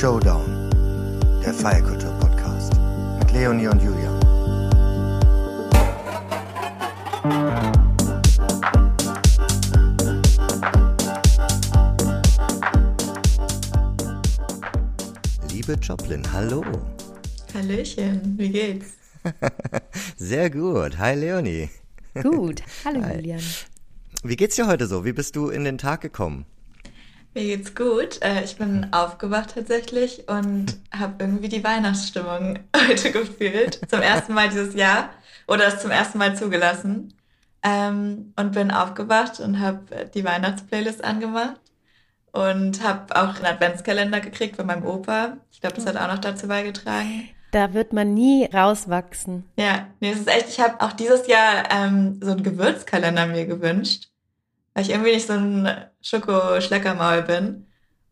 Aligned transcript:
Showdown, 0.00 0.70
der 1.44 1.52
Feierkultur-Podcast 1.52 2.72
mit 3.18 3.32
Leonie 3.32 3.66
und 3.66 3.82
Julian. 3.82 4.18
Liebe 15.52 15.74
Joplin, 15.82 16.22
hallo. 16.32 16.64
Hallöchen, 17.52 18.38
wie 18.38 18.48
geht's? 18.48 18.94
Sehr 20.16 20.48
gut. 20.48 20.96
Hi 20.96 21.14
Leonie. 21.14 21.68
Gut. 22.22 22.62
Hallo 22.86 23.02
Hi. 23.02 23.16
Julian. 23.16 23.42
Wie 24.22 24.36
geht's 24.36 24.56
dir 24.56 24.66
heute 24.66 24.86
so? 24.86 25.04
Wie 25.04 25.12
bist 25.12 25.36
du 25.36 25.50
in 25.50 25.64
den 25.64 25.76
Tag 25.76 26.00
gekommen? 26.00 26.46
Mir 27.34 27.44
geht's 27.56 27.74
gut. 27.74 28.20
Äh, 28.22 28.42
Ich 28.44 28.56
bin 28.56 28.92
aufgewacht 28.92 29.54
tatsächlich 29.54 30.28
und 30.28 30.76
habe 30.96 31.14
irgendwie 31.20 31.48
die 31.48 31.62
Weihnachtsstimmung 31.64 32.58
heute 32.88 33.12
gefühlt. 33.12 33.80
Zum 33.88 34.00
ersten 34.00 34.34
Mal 34.34 34.48
dieses 34.48 34.74
Jahr 34.74 35.10
oder 35.46 35.66
es 35.68 35.80
zum 35.80 35.90
ersten 35.90 36.18
Mal 36.18 36.36
zugelassen. 36.36 37.14
Ähm, 37.62 38.32
Und 38.38 38.52
bin 38.52 38.70
aufgewacht 38.70 39.38
und 39.40 39.60
habe 39.60 40.06
die 40.14 40.24
Weihnachtsplaylist 40.24 41.04
angemacht 41.04 41.60
und 42.32 42.82
habe 42.82 43.14
auch 43.14 43.36
einen 43.36 43.46
Adventskalender 43.46 44.20
gekriegt 44.20 44.56
von 44.56 44.66
meinem 44.66 44.86
Opa. 44.86 45.36
Ich 45.52 45.60
glaube, 45.60 45.76
das 45.76 45.86
hat 45.86 45.96
auch 45.96 46.08
noch 46.08 46.20
dazu 46.20 46.48
beigetragen. 46.48 47.28
Da 47.52 47.74
wird 47.74 47.92
man 47.92 48.14
nie 48.14 48.44
rauswachsen. 48.46 49.44
Ja, 49.58 49.88
nee, 50.00 50.12
es 50.12 50.20
ist 50.20 50.28
echt, 50.28 50.48
ich 50.48 50.60
habe 50.60 50.80
auch 50.80 50.92
dieses 50.92 51.26
Jahr 51.26 51.64
ähm, 51.70 52.18
so 52.22 52.30
einen 52.30 52.44
Gewürzkalender 52.44 53.26
mir 53.26 53.44
gewünscht, 53.46 54.09
weil 54.74 54.84
ich 54.84 54.90
irgendwie 54.90 55.12
nicht 55.12 55.26
so 55.26 55.34
ein 55.34 55.68
Schoko-Schleckermaul 56.02 57.22
bin 57.22 57.66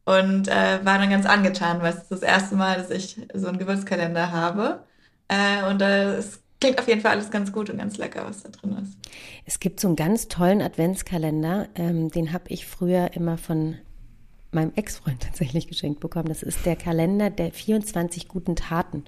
und 0.04 0.48
äh, 0.48 0.84
war 0.84 0.98
dann 0.98 1.10
ganz 1.10 1.26
angetan, 1.26 1.80
weil 1.82 1.92
es 1.92 2.02
ist 2.02 2.12
das 2.12 2.22
erste 2.22 2.56
Mal, 2.56 2.76
dass 2.76 2.90
ich 2.90 3.20
so 3.34 3.48
einen 3.48 3.58
Gewürzkalender 3.58 4.32
habe 4.32 4.84
äh, 5.28 5.68
und 5.68 5.82
äh, 5.82 6.14
es 6.16 6.42
klingt 6.60 6.78
auf 6.80 6.88
jeden 6.88 7.00
Fall 7.00 7.12
alles 7.12 7.30
ganz 7.30 7.52
gut 7.52 7.70
und 7.70 7.78
ganz 7.78 7.98
lecker, 7.98 8.24
was 8.26 8.42
da 8.42 8.48
drin 8.48 8.76
ist. 8.82 8.96
Es 9.44 9.60
gibt 9.60 9.80
so 9.80 9.88
einen 9.88 9.96
ganz 9.96 10.28
tollen 10.28 10.62
Adventskalender, 10.62 11.68
ähm, 11.74 12.10
den 12.10 12.32
habe 12.32 12.44
ich 12.48 12.66
früher 12.66 13.12
immer 13.14 13.38
von 13.38 13.76
meinem 14.50 14.72
Ex-Freund 14.76 15.20
tatsächlich 15.24 15.68
geschenkt 15.68 16.00
bekommen. 16.00 16.28
Das 16.28 16.42
ist 16.42 16.64
der 16.64 16.76
Kalender 16.76 17.30
der 17.30 17.52
24 17.52 18.28
guten 18.28 18.56
Taten. 18.56 19.04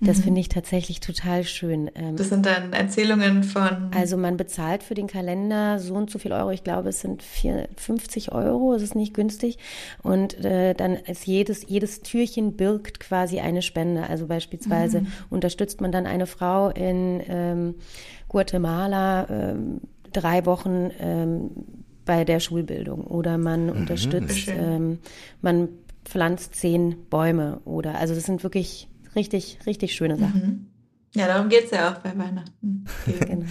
Das 0.00 0.20
finde 0.20 0.40
ich 0.40 0.48
tatsächlich 0.48 1.00
total 1.00 1.44
schön. 1.44 1.90
Ähm, 1.94 2.16
Das 2.16 2.28
sind 2.28 2.46
dann 2.46 2.72
Erzählungen 2.72 3.42
von, 3.42 3.90
also 3.94 4.16
man 4.16 4.36
bezahlt 4.36 4.82
für 4.82 4.94
den 4.94 5.06
Kalender 5.06 5.78
so 5.78 5.94
und 5.94 6.10
so 6.10 6.18
viel 6.18 6.32
Euro. 6.32 6.50
Ich 6.50 6.64
glaube, 6.64 6.90
es 6.90 7.00
sind 7.00 7.22
vier, 7.22 7.68
50 7.76 8.32
Euro. 8.32 8.74
Es 8.74 8.82
ist 8.82 8.94
nicht 8.94 9.14
günstig. 9.14 9.58
Und 10.02 10.44
äh, 10.44 10.74
dann 10.74 10.94
ist 10.94 11.26
jedes, 11.26 11.66
jedes 11.68 12.00
Türchen 12.02 12.56
birgt 12.56 13.00
quasi 13.00 13.40
eine 13.40 13.62
Spende. 13.62 14.08
Also 14.08 14.26
beispielsweise 14.26 15.06
unterstützt 15.30 15.80
man 15.80 15.92
dann 15.92 16.06
eine 16.06 16.26
Frau 16.26 16.70
in 16.70 17.22
ähm, 17.28 17.74
Guatemala 18.28 19.28
ähm, 19.28 19.80
drei 20.12 20.46
Wochen 20.46 20.90
ähm, 21.00 21.50
bei 22.06 22.24
der 22.24 22.40
Schulbildung 22.40 23.02
oder 23.02 23.36
man 23.36 23.68
unterstützt, 23.68 24.38
Schön. 24.38 24.54
ähm, 24.58 24.98
man 25.42 25.68
pflanzt 26.04 26.54
zehn 26.54 26.96
Bäume 27.10 27.60
oder 27.64 27.96
also 27.98 28.14
das 28.14 28.24
sind 28.24 28.42
wirklich 28.42 28.88
richtig, 29.14 29.58
richtig 29.66 29.94
schöne 29.94 30.16
Sachen. 30.16 30.70
ja, 31.14 31.26
darum 31.26 31.48
geht's 31.48 31.70
ja 31.72 31.90
auch 31.92 31.98
bei 31.98 32.16
Weihnachten. 32.16 32.84
Genau. 33.26 33.44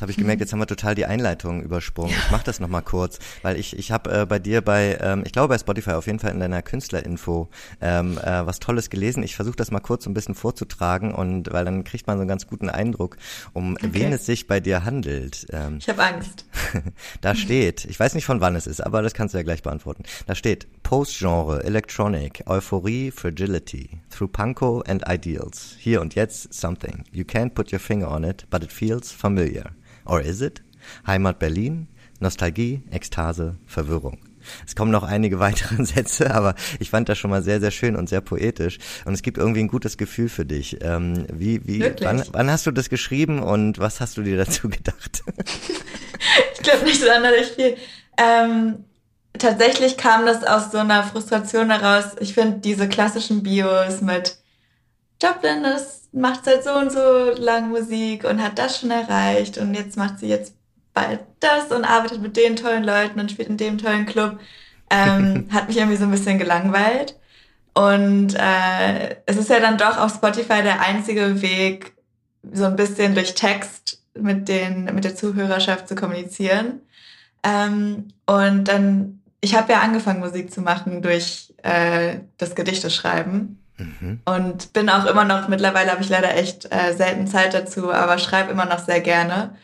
Jetzt 0.00 0.04
habe 0.04 0.12
ich 0.12 0.16
gemerkt, 0.16 0.40
jetzt 0.40 0.54
haben 0.54 0.60
wir 0.60 0.66
total 0.66 0.94
die 0.94 1.04
Einleitung 1.04 1.62
übersprungen. 1.62 2.14
Ich 2.16 2.30
mache 2.30 2.42
das 2.42 2.58
nochmal 2.58 2.80
kurz, 2.80 3.18
weil 3.42 3.58
ich, 3.58 3.78
ich 3.78 3.92
habe 3.92 4.22
äh, 4.22 4.24
bei 4.24 4.38
dir 4.38 4.62
bei, 4.62 4.96
ähm, 4.98 5.24
ich 5.26 5.32
glaube 5.32 5.48
bei 5.48 5.58
Spotify 5.58 5.90
auf 5.90 6.06
jeden 6.06 6.18
Fall 6.18 6.30
in 6.30 6.40
deiner 6.40 6.62
Künstlerinfo 6.62 7.50
ähm, 7.82 8.16
äh, 8.16 8.46
was 8.46 8.60
Tolles 8.60 8.88
gelesen. 8.88 9.22
Ich 9.22 9.36
versuche 9.36 9.56
das 9.56 9.70
mal 9.70 9.80
kurz 9.80 10.04
so 10.04 10.10
ein 10.10 10.14
bisschen 10.14 10.34
vorzutragen 10.34 11.12
und 11.12 11.52
weil 11.52 11.66
dann 11.66 11.84
kriegt 11.84 12.06
man 12.06 12.16
so 12.16 12.22
einen 12.22 12.30
ganz 12.30 12.46
guten 12.46 12.70
Eindruck, 12.70 13.18
um 13.52 13.76
wen 13.82 14.10
es 14.14 14.24
sich 14.24 14.46
bei 14.46 14.58
dir 14.58 14.86
handelt. 14.86 15.46
Ähm, 15.52 15.76
Ich 15.80 15.88
habe 15.90 16.02
Angst. 16.02 16.46
da 17.20 17.34
steht, 17.34 17.84
ich 17.84 18.00
weiß 18.00 18.14
nicht 18.14 18.24
von 18.24 18.40
wann 18.40 18.56
es 18.56 18.66
ist, 18.66 18.80
aber 18.80 19.02
das 19.02 19.12
kannst 19.12 19.34
du 19.34 19.38
ja 19.38 19.44
gleich 19.44 19.62
beantworten. 19.62 20.04
Da 20.26 20.34
steht 20.34 20.66
Post-Genre, 20.82 21.62
Electronic, 21.62 22.44
Euphorie, 22.46 23.10
Fragility, 23.10 24.00
Through 24.08 24.28
Panko 24.28 24.80
and 24.80 25.04
Ideals. 25.06 25.76
Hier 25.78 26.00
und 26.00 26.14
jetzt 26.14 26.54
something. 26.54 27.04
You 27.12 27.24
can't 27.24 27.50
put 27.50 27.70
your 27.70 27.80
finger 27.80 28.10
on 28.10 28.24
it, 28.24 28.46
but 28.48 28.64
it 28.64 28.72
feels 28.72 29.12
familiar. 29.12 29.72
Or 30.10 30.20
is 30.20 30.40
it? 30.40 30.62
Heimat 31.06 31.38
Berlin, 31.38 31.86
Nostalgie, 32.18 32.82
Ekstase, 32.90 33.56
Verwirrung. 33.64 34.18
Es 34.66 34.74
kommen 34.74 34.90
noch 34.90 35.04
einige 35.04 35.38
weitere 35.38 35.84
Sätze, 35.84 36.34
aber 36.34 36.56
ich 36.80 36.90
fand 36.90 37.08
das 37.08 37.16
schon 37.18 37.30
mal 37.30 37.42
sehr, 37.42 37.60
sehr 37.60 37.70
schön 37.70 37.94
und 37.94 38.08
sehr 38.08 38.20
poetisch. 38.20 38.78
Und 39.04 39.14
es 39.14 39.22
gibt 39.22 39.38
irgendwie 39.38 39.60
ein 39.60 39.68
gutes 39.68 39.96
Gefühl 39.98 40.28
für 40.28 40.44
dich. 40.44 40.78
Ähm, 40.82 41.26
wie, 41.32 41.64
wie, 41.66 41.78
Wirklich? 41.80 42.08
wann, 42.08 42.24
wann 42.32 42.50
hast 42.50 42.66
du 42.66 42.72
das 42.72 42.88
geschrieben 42.88 43.40
und 43.40 43.78
was 43.78 44.00
hast 44.00 44.16
du 44.16 44.22
dir 44.22 44.36
dazu 44.36 44.68
gedacht? 44.68 45.22
Ich 46.52 46.64
glaube 46.64 46.84
nicht 46.84 47.00
sonderlich 47.00 47.52
viel. 47.56 47.76
Ähm, 48.18 48.84
tatsächlich 49.38 49.96
kam 49.96 50.26
das 50.26 50.44
aus 50.44 50.70
so 50.70 50.76
einer 50.76 51.02
Frustration 51.04 51.70
heraus. 51.70 52.12
Ich 52.20 52.34
finde 52.34 52.58
diese 52.58 52.86
klassischen 52.86 53.42
Bios 53.42 54.02
mit 54.02 54.39
Joplin, 55.22 55.62
das 55.62 56.08
macht 56.12 56.44
seit 56.44 56.64
so 56.64 56.72
und 56.72 56.90
so 56.90 57.30
lang 57.36 57.70
Musik 57.70 58.24
und 58.24 58.42
hat 58.42 58.58
das 58.58 58.80
schon 58.80 58.90
erreicht 58.90 59.58
und 59.58 59.74
jetzt 59.74 59.96
macht 59.96 60.18
sie 60.18 60.28
jetzt 60.28 60.54
bald 60.94 61.20
das 61.40 61.70
und 61.70 61.84
arbeitet 61.84 62.20
mit 62.20 62.36
den 62.36 62.56
tollen 62.56 62.84
Leuten 62.84 63.20
und 63.20 63.30
spielt 63.30 63.48
in 63.48 63.56
dem 63.56 63.78
tollen 63.78 64.06
Club. 64.06 64.38
Ähm, 64.90 65.48
hat 65.52 65.68
mich 65.68 65.76
irgendwie 65.76 65.96
so 65.96 66.04
ein 66.04 66.10
bisschen 66.10 66.38
gelangweilt. 66.38 67.16
Und 67.74 68.34
äh, 68.34 69.16
es 69.26 69.36
ist 69.36 69.48
ja 69.48 69.60
dann 69.60 69.78
doch 69.78 69.96
auf 69.98 70.14
Spotify 70.14 70.62
der 70.62 70.80
einzige 70.80 71.40
Weg, 71.40 71.92
so 72.52 72.64
ein 72.64 72.76
bisschen 72.76 73.14
durch 73.14 73.34
Text 73.34 74.02
mit, 74.14 74.48
den, 74.48 74.84
mit 74.86 75.04
der 75.04 75.14
Zuhörerschaft 75.14 75.86
zu 75.86 75.94
kommunizieren. 75.94 76.80
Ähm, 77.42 78.08
und 78.26 78.64
dann, 78.64 79.20
ich 79.40 79.54
habe 79.54 79.72
ja 79.72 79.80
angefangen, 79.80 80.20
Musik 80.20 80.52
zu 80.52 80.60
machen 80.60 81.02
durch 81.02 81.52
äh, 81.62 82.18
das 82.38 82.54
Gedichteschreiben. 82.54 83.58
Mhm. 83.80 84.20
Und 84.24 84.72
bin 84.72 84.88
auch 84.88 85.06
immer 85.06 85.24
noch, 85.24 85.48
mittlerweile 85.48 85.90
habe 85.90 86.02
ich 86.02 86.08
leider 86.08 86.36
echt 86.36 86.66
äh, 86.70 86.92
selten 86.92 87.26
Zeit 87.26 87.54
dazu, 87.54 87.92
aber 87.92 88.18
schreibe 88.18 88.52
immer 88.52 88.66
noch 88.66 88.78
sehr 88.78 89.00
gerne. 89.00 89.54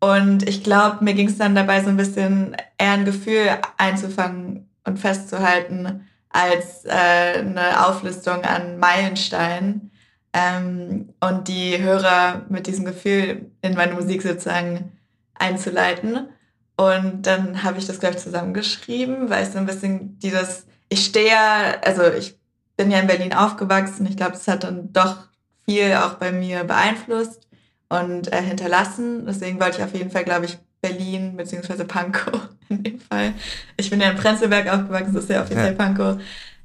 Und 0.00 0.48
ich 0.48 0.62
glaube, 0.62 1.04
mir 1.04 1.14
ging 1.14 1.28
es 1.28 1.38
dann 1.38 1.54
dabei 1.54 1.82
so 1.82 1.88
ein 1.88 1.96
bisschen 1.96 2.56
eher 2.78 2.92
ein 2.92 3.04
Gefühl 3.04 3.48
einzufangen 3.76 4.68
und 4.84 4.98
festzuhalten, 4.98 6.06
als 6.30 6.84
äh, 6.84 7.38
eine 7.38 7.86
Auflistung 7.86 8.44
an 8.44 8.78
Meilensteinen. 8.78 9.90
Ähm, 10.32 11.14
und 11.20 11.48
die 11.48 11.82
Hörer 11.82 12.42
mit 12.48 12.66
diesem 12.66 12.84
Gefühl 12.84 13.50
in 13.62 13.74
meine 13.74 13.94
Musik 13.94 14.22
sozusagen 14.22 14.92
einzuleiten. 15.34 16.28
Und 16.76 17.22
dann 17.26 17.62
habe 17.62 17.78
ich 17.78 17.86
das, 17.86 18.00
glaube 18.00 18.16
ich, 18.16 18.22
zusammengeschrieben, 18.22 19.30
weil 19.30 19.44
es 19.44 19.52
so 19.52 19.58
ein 19.58 19.66
bisschen 19.66 20.18
dieses, 20.18 20.66
ich 20.90 21.06
stehe 21.06 21.82
also 21.82 22.02
ich 22.12 22.35
bin 22.76 22.90
ja 22.90 22.98
in 23.00 23.06
Berlin 23.06 23.32
aufgewachsen. 23.32 24.06
Ich 24.06 24.16
glaube, 24.16 24.34
es 24.34 24.46
hat 24.48 24.64
dann 24.64 24.92
doch 24.92 25.16
viel 25.64 25.94
auch 25.94 26.14
bei 26.14 26.32
mir 26.32 26.64
beeinflusst 26.64 27.46
und 27.88 28.32
äh, 28.32 28.42
hinterlassen. 28.42 29.26
Deswegen 29.26 29.60
wollte 29.60 29.78
ich 29.78 29.84
auf 29.84 29.94
jeden 29.94 30.10
Fall, 30.10 30.24
glaube 30.24 30.46
ich, 30.46 30.58
Berlin 30.80 31.36
beziehungsweise 31.36 31.84
Pankow 31.84 32.48
in 32.68 32.82
dem 32.82 33.00
Fall. 33.00 33.32
Ich 33.76 33.90
bin 33.90 34.00
ja 34.00 34.10
in 34.10 34.16
Prenzlberg 34.16 34.72
aufgewachsen, 34.72 35.14
das 35.14 35.24
ist 35.24 35.30
ja 35.30 35.42
offiziell 35.42 35.72
Ja. 35.72 35.72
Pankow. 35.72 36.18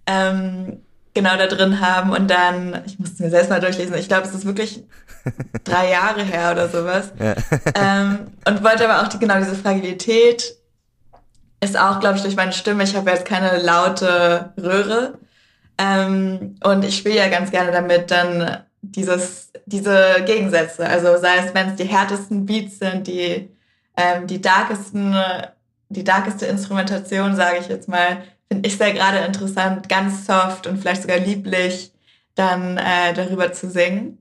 Ähm, 0.06 0.82
genau 1.14 1.38
da 1.38 1.48
drin 1.48 1.80
haben 1.82 2.12
und 2.12 2.30
dann, 2.30 2.82
ich 2.86 3.00
musste 3.00 3.24
mir 3.24 3.30
selbst 3.30 3.50
mal 3.50 3.60
durchlesen, 3.60 3.96
ich 3.96 4.08
glaube, 4.08 4.28
es 4.28 4.34
ist 4.34 4.46
wirklich 4.46 4.84
drei 5.64 5.90
Jahre 5.92 6.24
her 6.24 6.52
oder 6.52 6.70
sowas. 6.70 7.12
Ja. 7.20 7.36
Ähm, 7.76 8.28
und 8.48 8.64
wollte 8.64 8.90
aber 8.90 9.02
auch 9.04 9.08
die, 9.08 9.20
genau 9.20 9.38
diese 9.38 9.56
Fragilität 9.56 10.56
ist 11.64 11.78
auch, 11.80 12.00
glaube 12.00 12.18
ich, 12.18 12.24
durch 12.24 12.36
meine 12.36 12.54
Stimme. 12.54 12.84
Ich 12.84 12.96
habe 12.96 13.10
jetzt 13.12 13.26
keine 13.26 13.62
laute 13.62 14.52
Röhre. 14.58 15.20
Ähm, 15.82 16.56
und 16.64 16.86
ich 16.86 16.96
spiele 16.98 17.16
ja 17.16 17.28
ganz 17.30 17.50
gerne 17.50 17.72
damit 17.72 18.12
dann 18.12 18.64
dieses, 18.82 19.52
diese 19.66 20.24
Gegensätze. 20.26 20.88
Also 20.88 21.18
sei 21.18 21.38
es, 21.38 21.54
wenn 21.56 21.70
es 21.70 21.76
die 21.76 21.86
härtesten 21.86 22.46
Beats 22.46 22.80
sind, 22.80 23.08
die, 23.08 23.50
ähm, 23.98 24.28
die 24.28 24.42
darkesten, 24.42 25.16
die 25.90 26.04
darkeste 26.04 26.46
Instrumentation, 26.46 27.36
sage 27.36 27.58
ich 27.60 27.68
jetzt 27.68 27.90
mal, 27.90 28.24
finde 28.48 28.68
ich 28.68 28.78
sehr 28.78 28.94
gerade 28.94 29.20
interessant, 29.20 29.90
ganz 29.90 30.28
soft 30.28 30.68
und 30.68 30.78
vielleicht 30.78 31.02
sogar 31.02 31.18
lieblich 31.18 31.94
dann 32.36 32.78
äh, 32.78 33.14
darüber 33.16 33.52
zu 33.52 33.70
singen. 33.70 34.20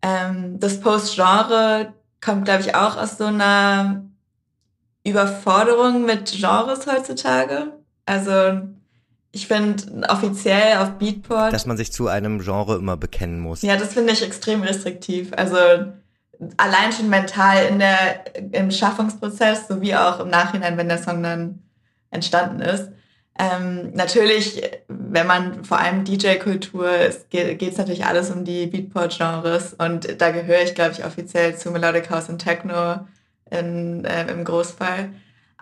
Ähm, 0.00 0.58
das 0.58 0.80
Post-Genre 0.80 1.92
kommt, 2.20 2.46
glaube 2.46 2.62
ich, 2.62 2.74
auch 2.74 2.96
aus 2.96 3.18
so 3.18 3.24
einer 3.24 4.04
Überforderung 5.04 6.04
mit 6.04 6.32
Genres 6.32 6.86
heutzutage. 6.86 7.72
Also 8.06 8.62
ich 9.32 9.46
finde 9.46 10.08
offiziell 10.08 10.78
auf 10.78 10.92
Beatport, 10.92 11.52
Dass 11.52 11.66
man 11.66 11.76
sich 11.76 11.92
zu 11.92 12.08
einem 12.08 12.40
Genre 12.40 12.76
immer 12.76 12.96
bekennen 12.96 13.40
muss. 13.40 13.62
ja, 13.62 13.76
das 13.76 13.94
finde 13.94 14.12
ich 14.12 14.22
extrem 14.22 14.62
restriktiv. 14.62 15.32
Also 15.36 15.56
allein 16.56 16.92
schon 16.92 17.08
mental 17.10 17.66
in 17.66 17.78
der, 17.78 18.24
im 18.52 18.70
Schaffungsprozess, 18.70 19.68
sowie 19.68 19.94
auch 19.94 20.20
im 20.20 20.28
Nachhinein, 20.28 20.76
wenn 20.76 20.88
der 20.88 21.02
Song 21.02 21.22
dann 21.22 21.62
entstanden 22.10 22.60
ist. 22.60 22.90
Ähm, 23.38 23.92
natürlich 23.92 24.62
wenn 24.88 25.26
man 25.26 25.64
vor 25.64 25.78
allem 25.78 26.04
DJ-Kultur, 26.04 26.90
es 26.90 27.28
geht 27.28 27.62
es 27.62 27.78
natürlich 27.78 28.04
alles 28.04 28.30
um 28.30 28.44
die 28.44 28.66
Beatport-Genres 28.66 29.74
und 29.74 30.20
da 30.20 30.30
gehöre 30.30 30.62
ich, 30.62 30.74
glaube 30.74 30.92
ich, 30.92 31.04
offiziell 31.04 31.56
zu 31.56 31.70
Melodic 31.70 32.10
House 32.10 32.28
und 32.28 32.38
Techno 32.38 33.06
in, 33.50 34.04
äh, 34.04 34.30
im 34.30 34.44
Großfall. 34.44 35.10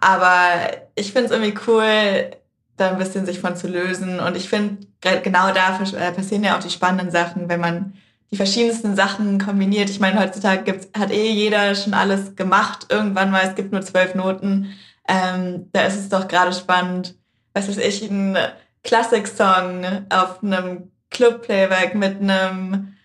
Aber 0.00 0.50
ich 0.94 1.12
finde 1.12 1.26
es 1.26 1.30
irgendwie 1.32 1.58
cool, 1.66 2.30
da 2.76 2.90
ein 2.90 2.99
bisschen 2.99 3.26
sich 3.26 3.40
von 3.40 3.56
zu 3.56 3.69
lösen. 3.69 4.20
Und 4.20 4.37
ich 4.37 4.49
finde, 4.49 4.87
genau 5.00 5.52
da 5.52 5.78
äh, 5.78 6.12
passieren 6.12 6.44
ja 6.44 6.56
auch 6.56 6.62
die 6.62 6.70
spannenden 6.70 7.11
Sachen, 7.11 7.49
wenn 7.49 7.61
man 7.61 7.94
die 8.31 8.37
verschiedensten 8.37 8.96
Sachen 8.96 9.38
kombiniert. 9.38 9.88
Ich 9.88 10.00
meine, 10.00 10.20
heutzutage 10.20 10.64
gibt's, 10.64 10.88
hat 10.99 11.11
eh 11.11 11.31
jeder 11.31 11.75
schon 11.75 11.94
alles 11.94 12.34
gemacht. 12.37 12.87
Irgendwann 12.90 13.31
mal, 13.31 13.43
es 13.46 13.55
gibt 13.55 13.73
nur 13.73 13.82
zwölf 13.82 14.14
Noten. 14.14 14.75
Ähm, 15.08 15.69
da 15.73 15.82
ist 15.82 15.96
es 15.96 16.08
doch 16.08 16.26
gerade 16.26 16.52
spannend, 16.52 17.14
was 17.55 17.69
weiß 17.69 17.78
ich, 17.78 18.02
ein 18.11 18.37
Klassik-Song 18.82 19.84
auf 20.11 20.43
einem 20.43 20.90
Club-Playback 21.11 21.94
mit 21.94 22.20
einem 22.20 22.96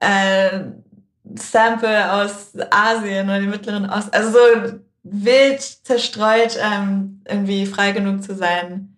äh, 0.00 0.60
Sample 1.34 2.12
aus 2.12 2.52
Asien 2.70 3.28
oder 3.28 3.40
dem 3.40 3.50
Mittleren 3.50 3.88
Osten. 3.88 4.12
Also 4.12 4.30
so 4.32 4.78
wild 5.02 5.60
zerstreut, 5.60 6.58
ähm, 6.60 7.22
irgendwie 7.26 7.66
frei 7.66 7.92
genug 7.92 8.22
zu 8.22 8.34
sein, 8.34 8.96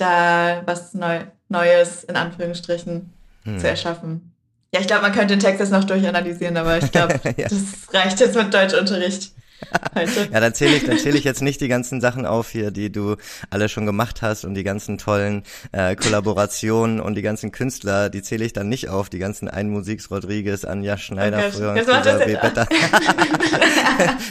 da 0.00 0.62
was 0.66 0.94
Neu 0.94 1.20
Neues 1.48 2.04
in 2.04 2.16
Anführungsstrichen 2.16 3.12
hm. 3.44 3.58
zu 3.58 3.68
erschaffen. 3.68 4.32
Ja, 4.72 4.80
ich 4.80 4.86
glaube, 4.86 5.02
man 5.02 5.12
könnte 5.12 5.34
den 5.34 5.40
Text 5.40 5.60
jetzt 5.60 5.72
noch 5.72 5.84
durchanalysieren, 5.84 6.56
aber 6.56 6.78
ich 6.78 6.92
glaube, 6.92 7.20
ja. 7.36 7.48
das 7.48 7.92
reicht 7.92 8.20
jetzt 8.20 8.36
mit 8.36 8.54
Deutschunterricht. 8.54 9.32
ja, 10.32 10.40
dann 10.40 10.54
zähle 10.54 10.76
ich, 10.76 10.84
dann 10.84 10.98
zähle 10.98 11.18
ich 11.18 11.24
jetzt 11.24 11.42
nicht 11.42 11.60
die 11.60 11.68
ganzen 11.68 12.00
Sachen 12.00 12.26
auf 12.26 12.50
hier, 12.50 12.70
die 12.70 12.90
du 12.90 13.16
alle 13.50 13.68
schon 13.68 13.86
gemacht 13.86 14.22
hast 14.22 14.44
und 14.44 14.54
die 14.54 14.64
ganzen 14.64 14.98
tollen 14.98 15.42
äh, 15.72 15.96
Kollaborationen 15.96 17.00
und 17.00 17.14
die 17.14 17.22
ganzen 17.22 17.52
Künstler, 17.52 18.10
die 18.10 18.22
zähle 18.22 18.44
ich 18.44 18.52
dann 18.52 18.68
nicht 18.68 18.88
auf, 18.88 19.08
die 19.08 19.18
ganzen 19.18 19.48
Ein 19.48 19.70
Musiks 19.70 20.10
Rodriguez, 20.10 20.64
Anja 20.64 20.96
Schneider 20.96 21.38
okay. 21.38 21.50
früher 21.52 21.70
und 21.72 21.84
Cesar 21.84 22.66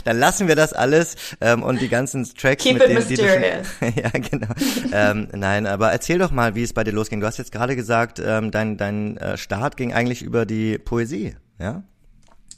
Dann 0.03 0.19
lassen 0.19 0.47
wir 0.47 0.55
das 0.55 0.73
alles 0.73 1.15
ähm, 1.41 1.63
und 1.63 1.81
die 1.81 1.89
ganzen 1.89 2.25
Tracks 2.35 2.63
Keep 2.63 2.79
mit 2.79 2.87
denen, 2.87 3.07
die 3.07 3.15
du 3.15 3.27
schon, 3.27 3.41
ja 3.95 4.09
genau. 4.09 4.53
Ähm, 4.91 5.27
nein, 5.33 5.67
aber 5.67 5.91
erzähl 5.91 6.17
doch 6.17 6.31
mal, 6.31 6.55
wie 6.55 6.63
es 6.63 6.73
bei 6.73 6.83
dir 6.83 6.91
losging. 6.91 7.19
Du 7.19 7.27
hast 7.27 7.37
jetzt 7.37 7.51
gerade 7.51 7.75
gesagt, 7.75 8.21
ähm, 8.23 8.51
dein 8.51 8.77
dein 8.77 9.17
äh, 9.17 9.37
Start 9.37 9.77
ging 9.77 9.93
eigentlich 9.93 10.21
über 10.21 10.45
die 10.45 10.77
Poesie, 10.77 11.35
ja? 11.59 11.83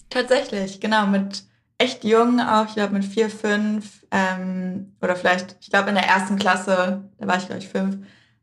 Tatsächlich, 0.10 0.80
genau 0.82 1.08
mit 1.08 1.44
echt 1.82 2.04
jung 2.04 2.40
auch, 2.40 2.68
ich 2.68 2.76
glaube 2.76 2.94
mit 2.94 3.06
vier, 3.06 3.30
fünf 3.30 4.06
ähm, 4.12 4.94
oder 5.02 5.16
vielleicht, 5.16 5.58
ich 5.62 5.70
glaube 5.70 5.90
in 5.90 5.96
der 5.96 6.08
ersten 6.08 6.38
Klasse, 6.38 7.04
da 7.18 7.28
war 7.28 7.38
ich 7.38 7.48
glaube 7.48 7.62
ich 7.62 7.70
fünf, 7.70 7.98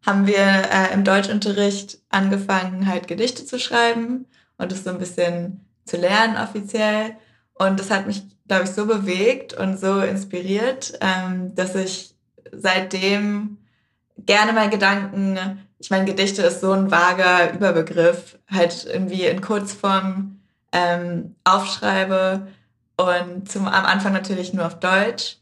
haben 0.05 0.26
wir 0.26 0.37
äh, 0.37 0.93
im 0.93 1.05
Deutschunterricht 1.05 1.99
angefangen 2.08 2.87
halt 2.87 3.08
Gedichte 3.08 3.44
zu 3.44 3.58
schreiben 3.58 4.26
und 4.56 4.73
das 4.73 4.85
so 4.85 4.90
ein 4.90 4.99
bisschen 4.99 5.64
zu 5.85 5.96
lernen 5.96 6.37
offiziell. 6.37 7.17
Und 7.55 7.81
das 7.81 7.90
hat 7.90 8.06
mich, 8.06 8.23
glaube 8.46 8.64
ich, 8.64 8.70
so 8.70 8.87
bewegt 8.87 9.52
und 9.55 9.79
so 9.79 10.00
inspiriert, 10.00 10.99
ähm, 11.00 11.55
dass 11.55 11.75
ich 11.75 12.14
seitdem 12.52 13.58
gerne 14.17 14.52
mal 14.52 14.70
Gedanken, 14.70 15.38
ich 15.79 15.90
meine, 15.90 16.05
Gedichte 16.05 16.43
ist 16.43 16.61
so 16.61 16.73
ein 16.73 16.90
vager 16.90 17.52
Überbegriff, 17.52 18.38
halt 18.50 18.85
irgendwie 18.85 19.26
in 19.26 19.40
Kurzform 19.40 20.40
ähm, 20.73 21.35
aufschreibe 21.44 22.49
und 22.99 23.50
zum, 23.50 23.67
am 23.67 23.87
Anfang 23.87 24.12
natürlich 24.12 24.53
nur 24.53 24.67
auf 24.67 24.81
Deutsch. 24.81 25.37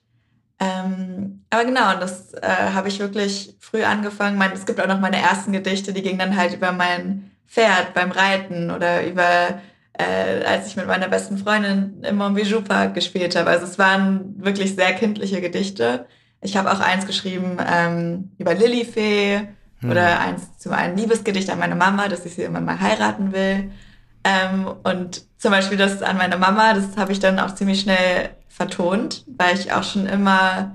Ähm, 0.61 1.44
aber 1.50 1.64
genau, 1.64 1.94
und 1.94 2.00
das 2.00 2.32
äh, 2.35 2.47
habe 2.75 2.88
ich 2.88 2.99
wirklich 2.99 3.55
früh 3.61 3.82
angefangen. 3.82 4.38
Mein, 4.38 4.53
es 4.53 4.67
gibt 4.67 4.81
auch 4.81 4.87
noch 4.87 5.00
meine 5.00 5.20
ersten 5.20 5.53
Gedichte, 5.53 5.93
die 5.93 6.03
gingen 6.03 6.19
dann 6.19 6.37
halt 6.37 6.55
über 6.55 6.73
mein 6.73 7.31
Pferd 7.47 7.94
beim 7.94 8.11
Reiten 8.11 8.70
oder 8.70 9.06
über, 9.06 9.61
äh, 9.94 10.44
als 10.47 10.67
ich 10.67 10.76
mit 10.76 10.87
meiner 10.87 11.08
besten 11.08 11.38
Freundin 11.38 12.03
im 12.03 12.17
Montbijou 12.17 12.61
Park 12.61 12.94
gespielt 12.94 13.37
habe. 13.37 13.50
Also 13.50 13.64
es 13.64 13.79
waren 13.79 14.35
wirklich 14.37 14.75
sehr 14.75 14.93
kindliche 14.94 15.41
Gedichte. 15.41 16.06
Ich 16.43 16.56
habe 16.56 16.70
auch 16.70 16.81
eins 16.81 17.06
geschrieben 17.06 17.58
ähm, 17.67 18.32
über 18.38 18.55
Lilifee 18.55 19.49
hm. 19.81 19.91
oder 19.91 20.20
eins 20.20 20.58
zu 20.58 20.70
einem 20.70 20.97
Liebesgedicht 20.97 21.49
an 21.50 21.58
meine 21.58 21.75
Mama, 21.75 22.08
dass 22.08 22.26
ich 22.26 22.35
sie 22.35 22.43
immer 22.43 22.61
mal 22.61 22.81
heiraten 22.81 23.32
will. 23.32 23.70
Ähm, 24.26 24.67
und 24.82 25.23
zum 25.38 25.52
Beispiel 25.52 25.78
das 25.78 26.02
an 26.02 26.17
meine 26.17 26.37
Mama, 26.37 26.75
das 26.75 26.96
habe 26.96 27.12
ich 27.12 27.20
dann 27.20 27.38
auch 27.38 27.55
ziemlich 27.55 27.81
schnell 27.81 28.31
vertont, 28.49 29.25
weil 29.38 29.56
ich 29.56 29.73
auch 29.73 29.84
schon 29.84 30.06
immer 30.06 30.75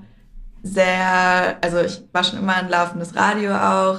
sehr, 0.62 1.58
also 1.60 1.80
ich 1.80 2.02
war 2.12 2.24
schon 2.24 2.38
immer 2.38 2.56
ein 2.56 2.70
laufendes 2.70 3.14
Radio 3.14 3.54
auch. 3.54 3.98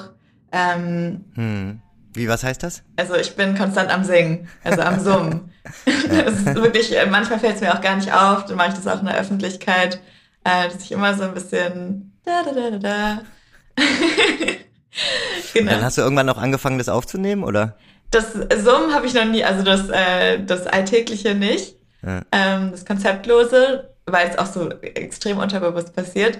Ähm, 0.51 1.25
hm. 1.35 1.81
Wie, 2.15 2.27
was 2.27 2.43
heißt 2.43 2.63
das? 2.63 2.83
Also 2.95 3.15
ich 3.15 3.35
bin 3.35 3.55
konstant 3.55 3.91
am 3.91 4.03
Singen, 4.03 4.47
also 4.63 4.81
am 4.81 4.99
Summen. 4.99 5.51
das 5.85 6.33
ist 6.33 6.55
wirklich, 6.55 6.95
manchmal 7.09 7.39
fällt 7.39 7.55
es 7.55 7.61
mir 7.61 7.75
auch 7.75 7.81
gar 7.81 7.95
nicht 7.95 8.11
auf, 8.11 8.45
dann 8.45 8.57
mache 8.57 8.69
ich 8.69 8.73
das 8.75 8.87
auch 8.87 9.01
in 9.01 9.05
der 9.05 9.17
Öffentlichkeit, 9.17 9.99
äh, 10.43 10.67
dass 10.67 10.83
ich 10.83 10.91
immer 10.91 11.13
so 11.13 11.23
ein 11.23 11.33
bisschen 11.33 12.11
da 12.25 12.41
da 12.43 12.51
da 12.51 12.71
da 12.71 12.79
da. 12.79 13.21
genau. 15.53 15.71
Dann 15.71 15.83
hast 15.83 15.97
du 15.97 16.01
irgendwann 16.01 16.25
noch 16.25 16.37
angefangen, 16.37 16.79
das 16.79 16.89
aufzunehmen, 16.89 17.43
oder? 17.43 17.77
Das 18.13 18.33
Summen 18.33 18.93
habe 18.93 19.07
ich 19.07 19.13
noch 19.13 19.25
nie, 19.25 19.43
also 19.43 19.63
das, 19.63 19.89
äh, 19.89 20.43
das 20.43 20.67
Alltägliche 20.67 21.35
nicht. 21.35 21.75
Ja. 22.05 22.21
Ähm, 22.31 22.71
das 22.71 22.85
Konzeptlose, 22.85 23.89
weil 24.05 24.29
es 24.29 24.37
auch 24.37 24.45
so 24.45 24.69
extrem 24.69 25.37
unterbewusst 25.37 25.95
passiert. 25.95 26.39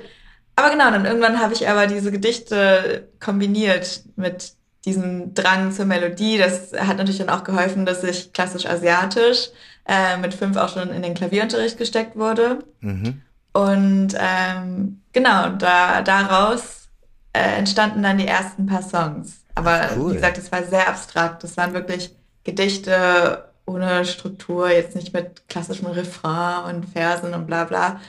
Aber 0.55 0.69
genau, 0.69 0.91
dann 0.91 1.05
irgendwann 1.05 1.39
habe 1.39 1.53
ich 1.53 1.67
aber 1.67 1.87
diese 1.87 2.11
Gedichte 2.11 3.07
kombiniert 3.19 4.03
mit 4.15 4.53
diesem 4.85 5.33
Drang 5.33 5.71
zur 5.71 5.85
Melodie. 5.85 6.37
Das 6.37 6.73
hat 6.73 6.97
natürlich 6.97 7.19
dann 7.19 7.29
auch 7.29 7.43
geholfen, 7.43 7.85
dass 7.85 8.03
ich 8.03 8.33
klassisch 8.33 8.65
asiatisch 8.65 9.49
äh, 9.87 10.17
mit 10.17 10.33
fünf 10.33 10.57
auch 10.57 10.69
schon 10.69 10.89
in 10.91 11.01
den 11.01 11.13
Klavierunterricht 11.13 11.77
gesteckt 11.77 12.15
wurde. 12.15 12.59
Mhm. 12.81 13.21
Und 13.53 14.15
ähm, 14.17 15.01
genau, 15.11 15.49
da, 15.49 16.01
daraus 16.01 16.89
äh, 17.33 17.57
entstanden 17.57 18.03
dann 18.03 18.17
die 18.17 18.27
ersten 18.27 18.65
paar 18.65 18.83
Songs. 18.83 19.42
Aber 19.55 19.89
cool. 19.95 20.11
wie 20.11 20.15
gesagt, 20.15 20.37
es 20.37 20.51
war 20.51 20.63
sehr 20.63 20.87
abstrakt. 20.87 21.43
Das 21.43 21.57
waren 21.57 21.73
wirklich 21.73 22.15
Gedichte 22.43 23.45
ohne 23.65 24.05
Struktur, 24.05 24.69
jetzt 24.69 24.95
nicht 24.95 25.13
mit 25.13 25.47
klassischem 25.47 25.87
Refrain 25.87 26.75
und 26.75 26.85
Versen 26.89 27.33
und 27.33 27.47
bla 27.47 27.63
bla. 27.63 28.01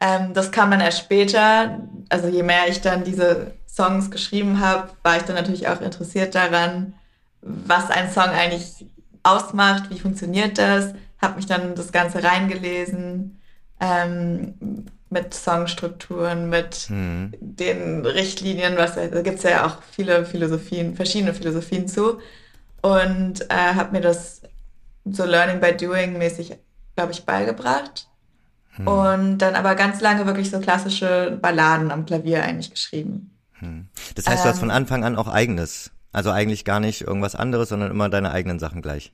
Ähm, 0.00 0.32
das 0.34 0.50
kam 0.50 0.70
dann 0.70 0.80
erst 0.80 1.00
später. 1.00 1.80
Also 2.08 2.28
je 2.28 2.42
mehr 2.42 2.68
ich 2.68 2.80
dann 2.80 3.04
diese 3.04 3.52
Songs 3.68 4.10
geschrieben 4.10 4.60
habe, 4.60 4.90
war 5.02 5.16
ich 5.16 5.22
dann 5.22 5.36
natürlich 5.36 5.68
auch 5.68 5.80
interessiert 5.80 6.34
daran, 6.34 6.94
was 7.40 7.90
ein 7.90 8.10
Song 8.10 8.24
eigentlich 8.24 8.86
ausmacht, 9.22 9.90
wie 9.90 9.98
funktioniert 9.98 10.58
das. 10.58 10.94
Habe 11.20 11.36
mich 11.36 11.46
dann 11.46 11.74
das 11.74 11.92
Ganze 11.92 12.22
reingelesen. 12.22 13.40
Ähm, 13.80 14.86
mit 15.12 15.34
Songstrukturen, 15.34 16.48
mit 16.48 16.88
mhm. 16.90 17.32
den 17.40 18.04
Richtlinien, 18.04 18.76
was 18.76 18.94
da 18.94 19.22
gibt 19.22 19.38
es 19.38 19.42
ja 19.44 19.66
auch 19.66 19.82
viele 19.90 20.24
Philosophien, 20.24 20.96
verschiedene 20.96 21.34
Philosophien 21.34 21.86
zu. 21.86 22.18
Und 22.80 23.42
äh, 23.50 23.74
habe 23.74 23.92
mir 23.92 24.00
das 24.00 24.42
so 25.04 25.24
Learning 25.24 25.60
by 25.60 25.76
Doing 25.76 26.18
mäßig, 26.18 26.56
glaube 26.96 27.12
ich, 27.12 27.24
beigebracht. 27.24 28.08
Mhm. 28.78 28.88
Und 28.88 29.38
dann 29.38 29.54
aber 29.54 29.74
ganz 29.74 30.00
lange 30.00 30.26
wirklich 30.26 30.50
so 30.50 30.58
klassische 30.58 31.38
Balladen 31.40 31.90
am 31.90 32.06
Klavier 32.06 32.42
eigentlich 32.42 32.70
geschrieben. 32.70 33.30
Mhm. 33.60 33.88
Das 34.14 34.26
heißt, 34.26 34.44
du 34.44 34.48
hast 34.48 34.58
von 34.58 34.70
ähm. 34.70 34.76
Anfang 34.76 35.04
an 35.04 35.16
auch 35.16 35.28
eigenes. 35.28 35.90
Also 36.12 36.30
eigentlich 36.30 36.64
gar 36.64 36.80
nicht 36.80 37.02
irgendwas 37.02 37.34
anderes, 37.34 37.70
sondern 37.70 37.90
immer 37.90 38.08
deine 38.08 38.32
eigenen 38.32 38.58
Sachen 38.58 38.82
gleich. 38.82 39.12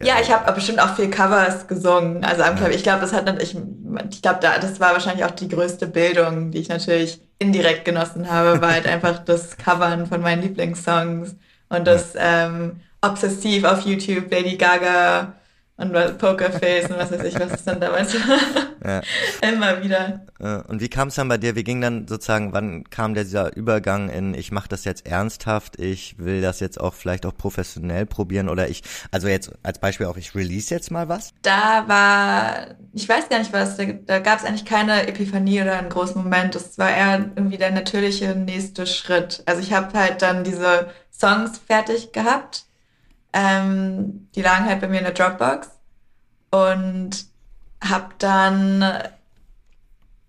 Ja, 0.00 0.14
ich 0.20 0.32
habe 0.32 0.50
bestimmt 0.52 0.80
auch 0.80 0.96
viel 0.96 1.10
Covers 1.10 1.66
gesungen. 1.66 2.24
Also 2.24 2.42
am 2.42 2.56
Klavier. 2.56 2.76
Ich 2.76 2.82
glaube, 2.82 3.00
das 3.00 3.12
hat 3.12 3.42
ich, 3.42 3.56
ich 4.10 4.22
glaube, 4.22 4.38
da, 4.40 4.58
das 4.58 4.80
war 4.80 4.92
wahrscheinlich 4.92 5.24
auch 5.24 5.30
die 5.30 5.48
größte 5.48 5.86
Bildung, 5.86 6.50
die 6.50 6.58
ich 6.58 6.68
natürlich 6.68 7.20
indirekt 7.38 7.84
genossen 7.84 8.30
habe, 8.30 8.60
war 8.60 8.72
halt 8.72 8.86
einfach 8.88 9.18
das 9.18 9.56
Covern 9.56 10.06
von 10.06 10.20
meinen 10.22 10.42
Lieblingssongs 10.42 11.36
und 11.68 11.86
das 11.86 12.14
ähm, 12.16 12.80
obsessiv 13.00 13.64
auf 13.64 13.82
YouTube 13.82 14.30
Lady 14.30 14.56
Gaga 14.56 15.34
und 15.76 16.18
Pokerface 16.18 16.90
und 16.90 16.98
was 16.98 17.10
weiß 17.10 17.24
ich, 17.24 17.38
was 17.38 17.52
es 17.52 17.64
dann 17.64 17.80
damals 17.80 18.14
war. 18.28 18.40
Ja. 18.84 19.00
Immer 19.48 19.82
wieder. 19.82 20.26
Und 20.68 20.80
wie 20.80 20.88
kam 20.88 21.08
es 21.08 21.14
dann 21.14 21.28
bei 21.28 21.38
dir? 21.38 21.56
Wie 21.56 21.64
ging 21.64 21.80
dann 21.80 22.06
sozusagen, 22.06 22.52
wann 22.52 22.84
kam 22.90 23.14
dieser 23.14 23.56
Übergang 23.56 24.08
in, 24.08 24.34
ich 24.34 24.52
mache 24.52 24.68
das 24.68 24.84
jetzt 24.84 25.06
ernsthaft, 25.06 25.78
ich 25.78 26.18
will 26.18 26.42
das 26.42 26.60
jetzt 26.60 26.80
auch 26.80 26.94
vielleicht 26.94 27.24
auch 27.26 27.34
professionell 27.36 28.06
probieren 28.06 28.48
oder 28.48 28.68
ich, 28.68 28.82
also 29.10 29.28
jetzt 29.28 29.52
als 29.62 29.78
Beispiel 29.78 30.06
auch, 30.06 30.16
ich 30.16 30.34
release 30.34 30.74
jetzt 30.74 30.90
mal 30.90 31.08
was? 31.08 31.32
Da 31.42 31.84
war, 31.86 32.74
ich 32.92 33.08
weiß 33.08 33.28
gar 33.28 33.38
nicht 33.38 33.52
was, 33.52 33.76
da, 33.76 33.84
da 33.84 34.18
gab 34.18 34.40
es 34.40 34.44
eigentlich 34.44 34.64
keine 34.64 35.06
Epiphanie 35.08 35.62
oder 35.62 35.78
einen 35.78 35.88
großen 35.88 36.22
Moment. 36.22 36.54
Das 36.54 36.76
war 36.78 36.90
eher 36.90 37.30
irgendwie 37.34 37.58
der 37.58 37.70
natürliche 37.70 38.34
nächste 38.34 38.86
Schritt. 38.86 39.42
Also 39.46 39.62
ich 39.62 39.72
habe 39.72 39.98
halt 39.98 40.22
dann 40.22 40.44
diese 40.44 40.90
Songs 41.10 41.58
fertig 41.58 42.12
gehabt 42.12 42.66
ähm, 43.32 44.28
die 44.34 44.42
lagen 44.42 44.66
halt 44.66 44.80
bei 44.80 44.88
mir 44.88 44.98
in 44.98 45.04
der 45.04 45.14
Dropbox 45.14 45.68
und 46.50 47.10
habe 47.82 48.14
dann 48.18 48.84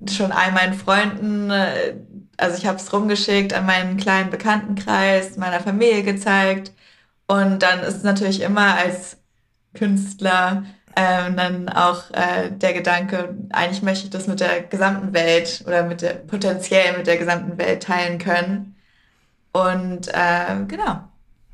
schon 0.10 0.32
all 0.32 0.52
meinen 0.52 0.74
Freunden 0.74 1.50
äh, 1.50 1.96
also 2.38 2.58
ich 2.58 2.66
habe 2.66 2.78
es 2.78 2.92
rumgeschickt 2.92 3.54
an 3.54 3.66
meinen 3.66 3.98
kleinen 3.98 4.30
Bekanntenkreis, 4.30 5.38
meiner 5.38 5.60
Familie 5.60 6.04
gezeigt. 6.04 6.72
Und 7.28 7.60
dann 7.60 7.80
ist 7.82 7.98
es 7.98 8.04
natürlich 8.04 8.42
immer 8.42 8.76
als 8.76 9.18
Künstler 9.74 10.66
ähm, 10.96 11.38
dann 11.38 11.70
auch 11.70 12.12
äh, 12.12 12.52
der 12.52 12.74
Gedanke, 12.74 13.36
eigentlich 13.52 13.82
möchte 13.82 14.06
ich 14.06 14.12
das 14.12 14.28
mit 14.28 14.40
der 14.40 14.62
gesamten 14.64 15.14
Welt 15.14 15.64
oder 15.66 15.84
mit 15.84 16.02
der 16.02 16.14
potenziell 16.14 16.98
mit 16.98 17.08
der 17.08 17.18
gesamten 17.18 17.58
Welt 17.58 17.84
teilen 17.84 18.20
können. 18.20 18.76
Und 19.54 20.10
äh, 20.10 20.66
genau. 20.68 21.02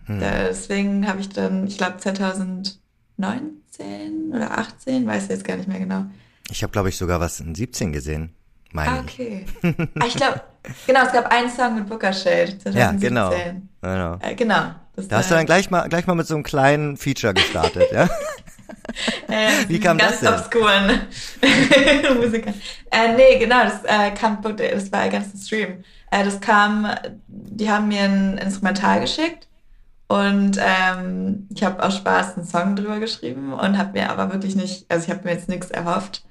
Hm. 0.10 0.20
Deswegen 0.20 1.08
habe 1.08 1.22
ich 1.22 1.30
dann, 1.30 1.68
ich 1.68 1.78
glaube 1.78 1.98
2019 1.98 2.80
oder 4.34 4.58
18, 4.58 5.06
weiß 5.08 5.24
ich 5.24 5.30
jetzt 5.30 5.46
gar 5.46 5.58
nicht 5.58 5.68
mehr 5.68 5.80
genau. 5.80 6.06
Ich 6.50 6.64
habe, 6.64 6.72
glaube 6.72 6.90
ich, 6.90 6.98
sogar 6.98 7.20
was 7.20 7.40
in 7.40 7.54
17 7.56 7.92
gesehen. 7.92 8.34
Meine 8.72 8.92
ah, 8.92 9.00
okay. 9.02 9.46
ah, 9.64 10.06
ich 10.06 10.16
glaube, 10.16 10.42
genau, 10.86 11.06
es 11.06 11.12
gab 11.12 11.32
einen 11.32 11.50
Song 11.50 11.76
mit 11.76 11.88
Booker 11.88 12.14
Shade 12.14 12.58
2017. 12.58 12.76
Ja, 12.76 12.92
genau. 12.92 13.32
Genau. 13.82 14.18
Äh, 14.22 14.36
genau 14.36 14.72
da 15.08 15.18
hast 15.18 15.32
du 15.32 15.36
dann 15.36 15.46
gleich 15.46 15.70
mal, 15.70 15.88
gleich 15.88 16.08
mal 16.08 16.16
mit 16.16 16.28
so 16.28 16.36
einem 16.36 16.44
kleinen 16.44 16.98
Feature 16.98 17.34
gestartet, 17.34 17.92
ja? 17.92 18.10
Äh, 19.28 19.50
Wie 19.68 19.80
kam 19.80 20.00
das 20.00 20.20
denn? 20.20 20.30
Ganz 20.30 20.42
obskuren 20.42 21.02
Musiker. 22.20 22.54
Äh, 22.92 23.16
nee, 23.16 23.38
genau, 23.38 23.64
das 23.64 23.84
äh, 23.84 24.12
kam, 24.12 24.42
das 24.42 24.92
war 24.92 25.10
ganz 25.10 25.34
ein 25.34 25.38
Stream. 25.38 25.84
Äh, 26.10 26.26
das 26.26 26.42
kam, 26.42 26.88
die 27.28 27.70
haben 27.70 27.88
mir 27.88 28.02
ein 28.02 28.38
Instrumental 28.40 29.00
geschickt 29.02 29.48
und 30.10 30.58
ähm, 30.60 31.48
ich 31.54 31.64
habe 31.64 31.84
aus 31.84 31.98
Spaß 31.98 32.36
einen 32.36 32.46
Song 32.46 32.76
drüber 32.76 33.00
geschrieben 33.00 33.54
und 33.54 33.78
habe 33.78 33.92
mir 33.92 34.10
aber 34.10 34.34
wirklich 34.34 34.56
nicht, 34.56 34.86
also 34.90 35.06
ich 35.06 35.12
habe 35.12 35.24
mir 35.24 35.36
jetzt 35.36 35.50
nichts 35.50 35.70
erhofft 35.70 36.24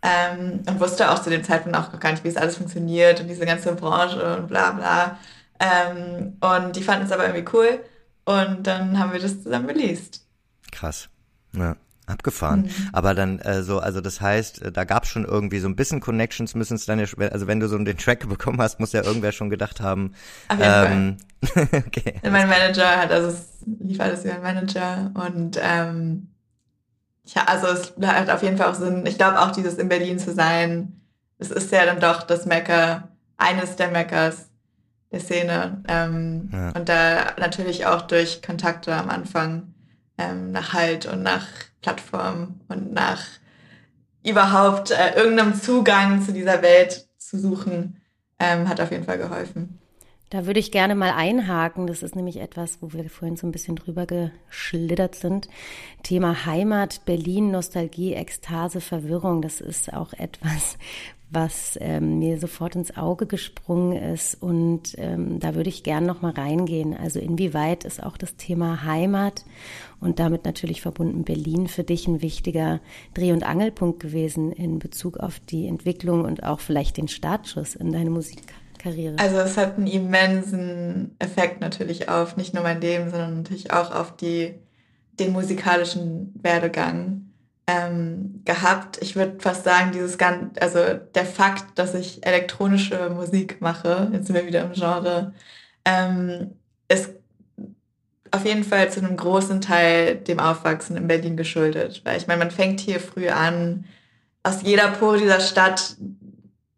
ähm, 0.00 0.62
und 0.66 0.80
wusste 0.80 1.10
auch 1.10 1.20
zu 1.20 1.28
dem 1.28 1.44
Zeitpunkt 1.44 1.76
auch 1.76 2.00
gar 2.00 2.12
nicht, 2.12 2.24
wie 2.24 2.28
es 2.28 2.38
alles 2.38 2.56
funktioniert 2.56 3.20
und 3.20 3.28
diese 3.28 3.44
ganze 3.44 3.74
Branche 3.74 4.38
und 4.38 4.48
bla 4.48 4.70
bla. 4.72 5.18
Ähm, 5.60 6.38
und 6.40 6.74
die 6.74 6.82
fanden 6.82 7.04
es 7.04 7.12
aber 7.12 7.26
irgendwie 7.26 7.54
cool 7.54 7.84
und 8.24 8.66
dann 8.66 8.98
haben 8.98 9.12
wir 9.12 9.20
das 9.20 9.42
zusammen 9.42 9.66
released. 9.66 10.24
Krass. 10.72 11.10
Ja. 11.52 11.76
Abgefahren. 12.08 12.62
Mhm. 12.62 12.88
Aber 12.92 13.14
dann 13.14 13.38
äh, 13.40 13.62
so, 13.62 13.78
also 13.78 14.00
das 14.00 14.20
heißt, 14.20 14.62
äh, 14.62 14.72
da 14.72 14.84
gab 14.84 15.04
es 15.04 15.10
schon 15.10 15.24
irgendwie 15.24 15.60
so 15.60 15.68
ein 15.68 15.76
bisschen 15.76 16.00
Connections, 16.00 16.54
müssen 16.54 16.74
es 16.74 16.86
dann 16.86 16.98
ja, 16.98 17.06
also 17.30 17.46
wenn 17.46 17.60
du 17.60 17.68
so 17.68 17.78
den 17.78 17.96
Track 17.96 18.28
bekommen 18.28 18.60
hast, 18.60 18.80
muss 18.80 18.92
ja 18.92 19.02
irgendwer 19.02 19.32
schon 19.32 19.50
gedacht 19.50 19.80
haben. 19.80 20.14
Auf 20.48 20.58
jeden 20.58 20.72
ähm, 20.92 21.16
Fall. 21.44 21.68
okay. 21.86 22.14
Mein 22.22 22.48
Manager 22.48 22.96
hat, 22.96 23.10
also 23.10 23.28
es 23.28 23.46
lief 23.66 24.00
alles 24.00 24.24
über 24.24 24.34
den 24.34 24.42
Manager 24.42 25.10
und 25.14 25.58
ähm, 25.62 26.28
ja, 27.24 27.44
also 27.44 27.66
es 27.66 27.92
hat 28.02 28.30
auf 28.30 28.42
jeden 28.42 28.56
Fall 28.56 28.70
auch 28.70 28.74
Sinn. 28.74 29.04
Ich 29.06 29.18
glaube 29.18 29.40
auch 29.40 29.50
dieses 29.50 29.74
in 29.74 29.88
Berlin 29.88 30.18
zu 30.18 30.32
sein, 30.32 31.00
es 31.38 31.50
ist 31.50 31.70
ja 31.70 31.84
dann 31.84 32.00
doch 32.00 32.22
das 32.22 32.46
Mecker, 32.46 33.08
eines 33.36 33.76
der 33.76 33.90
Meckers 33.90 34.48
der 35.12 35.20
Szene. 35.20 35.82
Ähm, 35.88 36.50
ja. 36.52 36.70
Und 36.70 36.88
da 36.88 37.32
natürlich 37.38 37.86
auch 37.86 38.02
durch 38.02 38.42
Kontakte 38.42 38.94
am 38.94 39.08
Anfang 39.08 39.74
ähm, 40.18 40.52
nach 40.52 40.72
Halt 40.72 41.06
und 41.06 41.22
nach 41.22 41.46
Plattform 41.80 42.60
und 42.68 42.92
nach 42.92 43.24
überhaupt 44.24 44.90
äh, 44.90 45.14
irgendeinem 45.16 45.54
Zugang 45.54 46.22
zu 46.22 46.32
dieser 46.32 46.60
Welt 46.62 47.08
zu 47.18 47.38
suchen, 47.38 48.00
ähm, 48.38 48.68
hat 48.68 48.80
auf 48.80 48.90
jeden 48.90 49.04
Fall 49.04 49.18
geholfen. 49.18 49.78
Da 50.30 50.44
würde 50.44 50.60
ich 50.60 50.70
gerne 50.70 50.94
mal 50.94 51.12
einhaken. 51.12 51.86
Das 51.86 52.02
ist 52.02 52.14
nämlich 52.14 52.36
etwas, 52.36 52.82
wo 52.82 52.92
wir 52.92 53.08
vorhin 53.08 53.36
so 53.36 53.46
ein 53.46 53.52
bisschen 53.52 53.76
drüber 53.76 54.04
geschlittert 54.04 55.14
sind. 55.14 55.48
Thema 56.02 56.44
Heimat, 56.44 57.06
Berlin, 57.06 57.50
Nostalgie, 57.50 58.12
Ekstase, 58.12 58.82
Verwirrung. 58.82 59.40
Das 59.40 59.62
ist 59.62 59.92
auch 59.92 60.12
etwas, 60.12 60.76
was 61.30 61.78
ähm, 61.80 62.18
mir 62.18 62.38
sofort 62.38 62.74
ins 62.74 62.96
Auge 62.96 63.26
gesprungen 63.26 63.96
ist. 63.96 64.40
Und 64.40 64.94
ähm, 64.96 65.40
da 65.40 65.54
würde 65.54 65.68
ich 65.68 65.82
gerne 65.82 66.06
noch 66.06 66.22
mal 66.22 66.32
reingehen. 66.32 66.96
Also 66.96 67.18
inwieweit 67.20 67.84
ist 67.84 68.02
auch 68.02 68.16
das 68.16 68.36
Thema 68.36 68.84
Heimat 68.84 69.44
und 70.00 70.18
damit 70.18 70.44
natürlich 70.44 70.80
verbunden 70.80 71.24
Berlin 71.24 71.68
für 71.68 71.84
dich 71.84 72.08
ein 72.08 72.22
wichtiger 72.22 72.80
Dreh- 73.14 73.32
und 73.32 73.44
Angelpunkt 73.44 74.00
gewesen 74.00 74.52
in 74.52 74.78
Bezug 74.78 75.18
auf 75.18 75.40
die 75.40 75.66
Entwicklung 75.66 76.24
und 76.24 76.44
auch 76.44 76.60
vielleicht 76.60 76.96
den 76.96 77.08
Startschuss 77.08 77.74
in 77.74 77.92
deine 77.92 78.10
Musik? 78.10 78.42
Karriere? 78.78 79.18
Also 79.18 79.38
es 79.38 79.56
hat 79.56 79.76
einen 79.76 79.86
immensen 79.86 81.16
Effekt 81.18 81.60
natürlich 81.60 82.08
auf 82.08 82.36
nicht 82.36 82.54
nur 82.54 82.62
mein 82.62 82.80
Leben, 82.80 83.10
sondern 83.10 83.38
natürlich 83.38 83.72
auch 83.72 83.94
auf 83.94 84.16
die, 84.16 84.54
den 85.18 85.32
musikalischen 85.32 86.32
Werdegang 86.40 87.27
ähm, 87.68 88.40
gehabt. 88.46 88.98
Ich 89.02 89.14
würde 89.14 89.38
fast 89.40 89.62
sagen, 89.62 89.92
dieses 89.92 90.16
ganz, 90.16 90.58
also 90.58 90.78
der 91.14 91.26
Fakt, 91.26 91.78
dass 91.78 91.94
ich 91.94 92.26
elektronische 92.26 93.10
Musik 93.10 93.60
mache, 93.60 94.08
jetzt 94.12 94.26
sind 94.26 94.34
wir 94.34 94.46
wieder 94.46 94.62
im 94.62 94.72
Genre, 94.72 95.34
ähm, 95.84 96.54
ist 96.88 97.10
auf 98.30 98.46
jeden 98.46 98.64
Fall 98.64 98.90
zu 98.90 99.00
einem 99.00 99.16
großen 99.16 99.60
Teil 99.60 100.16
dem 100.16 100.40
Aufwachsen 100.40 100.96
in 100.96 101.08
Berlin 101.08 101.36
geschuldet. 101.36 102.00
Weil 102.04 102.16
ich 102.16 102.26
meine, 102.26 102.38
man 102.38 102.50
fängt 102.50 102.80
hier 102.80 103.00
früh 103.00 103.28
an, 103.28 103.84
aus 104.42 104.62
jeder 104.62 104.88
Pore 104.88 105.18
dieser 105.18 105.40
Stadt 105.40 105.96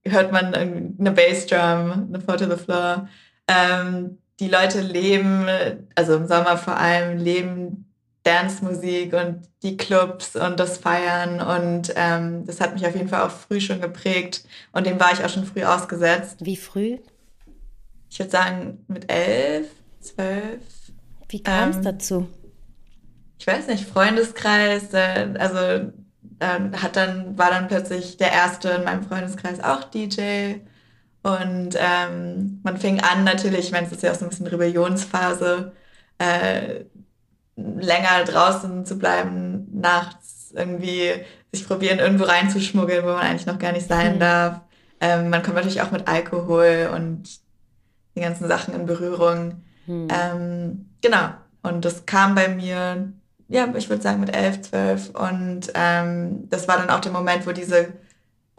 hört 0.05 0.33
man 0.33 0.55
eine 0.55 1.13
Bassdrum, 1.13 2.09
eine 2.09 2.21
Four 2.21 2.37
to 2.37 2.51
the 2.51 2.63
Floor. 2.63 3.09
Ähm, 3.47 4.19
die 4.41 4.49
Leute 4.49 4.81
leben, 4.81 5.47
also 5.95 6.17
im 6.17 6.27
Sommer 6.27 6.57
vor 6.57 6.77
allem, 6.77 7.19
leben 7.19 7.90
Dance-Musik 8.23 9.15
und 9.15 9.43
die 9.63 9.77
Clubs 9.77 10.37
und 10.37 10.61
das 10.61 10.79
Feiern 10.79 11.41
und 11.41 11.93
ähm, 11.97 12.45
das 12.47 12.61
hat 12.61 12.75
mich 12.75 12.87
auf 12.87 12.95
jeden 12.95 13.09
Fall 13.09 13.23
auch 13.23 13.31
früh 13.31 13.61
schon 13.61 13.81
geprägt 13.81 14.45
und 14.73 14.87
dem 14.87 15.01
war 15.01 15.13
ich 15.13 15.25
auch 15.25 15.29
schon 15.29 15.47
früh 15.47 15.65
ausgesetzt. 15.65 16.45
Wie 16.45 16.57
früh? 16.57 16.99
Ich 18.11 18.19
würde 18.19 18.31
sagen 18.31 18.85
mit 18.89 19.11
elf, 19.11 19.69
zwölf. 20.01 20.63
Wie 21.29 21.43
kam 21.43 21.71
es 21.71 21.77
ähm, 21.77 21.83
dazu? 21.83 22.29
Ich 23.39 23.47
weiß 23.47 23.69
nicht, 23.69 23.85
Freundeskreis, 23.85 24.93
äh, 24.93 25.35
also 25.39 25.59
äh, 26.41 26.77
hat 26.77 26.97
dann, 26.97 27.39
war 27.39 27.51
dann 27.51 27.69
plötzlich 27.69 28.17
der 28.17 28.33
erste 28.33 28.71
in 28.71 28.85
meinem 28.85 29.03
Freundeskreis 29.03 29.61
auch 29.63 29.85
DJ. 29.85 30.57
Und 31.23 31.77
ähm, 31.77 32.61
man 32.63 32.79
fing 32.79 33.01
an 33.01 33.25
natürlich, 33.25 33.67
ich 33.67 33.73
meine, 33.73 33.87
es 33.87 33.93
ist 33.93 34.03
ja 34.03 34.11
auch 34.11 34.17
so 34.17 34.25
ein 34.25 34.31
bisschen 34.31 34.47
Rebellionsphase, 34.47 35.73
äh, 36.19 36.85
länger 37.79 38.25
draußen 38.25 38.85
zu 38.85 38.99
bleiben, 38.99 39.69
nachts 39.73 40.53
irgendwie 40.55 41.13
sich 41.53 41.67
probieren, 41.67 41.99
irgendwo 41.99 42.25
reinzuschmuggeln, 42.25 43.05
wo 43.05 43.09
man 43.09 43.19
eigentlich 43.19 43.47
noch 43.47 43.59
gar 43.59 43.73
nicht 43.73 43.89
sein 43.89 44.17
mhm. 44.17 44.21
darf. 44.21 44.61
Ähm, 45.01 45.31
man 45.31 45.43
kommt 45.43 45.57
natürlich 45.57 45.83
auch 45.83 45.91
mit 45.91 46.09
Alkohol 46.09 46.91
und 46.95 47.25
die 48.17 48.21
ganzen 48.21 48.49
Sachen 48.49 48.75
in 48.75 48.87
Berührung. 48.87 49.63
Mhm. 49.87 50.09
Ähm, 50.11 50.91
genau. 51.01 51.31
Und 51.63 51.85
das 51.85 52.07
kam 52.07 52.35
bei 52.35 52.49
mir 52.49 53.13
ja, 53.51 53.67
ich 53.75 53.91
würde 53.91 54.03
sagen 54.03 54.21
mit 54.21 54.35
elf, 54.35 54.63
zwölf. 54.63 55.11
Und 55.11 55.73
ähm, 55.75 56.49
das 56.49 56.69
war 56.69 56.79
dann 56.79 56.89
auch 56.89 57.01
der 57.01 57.13
Moment, 57.13 57.47
wo 57.47 57.53
diese 57.53 57.93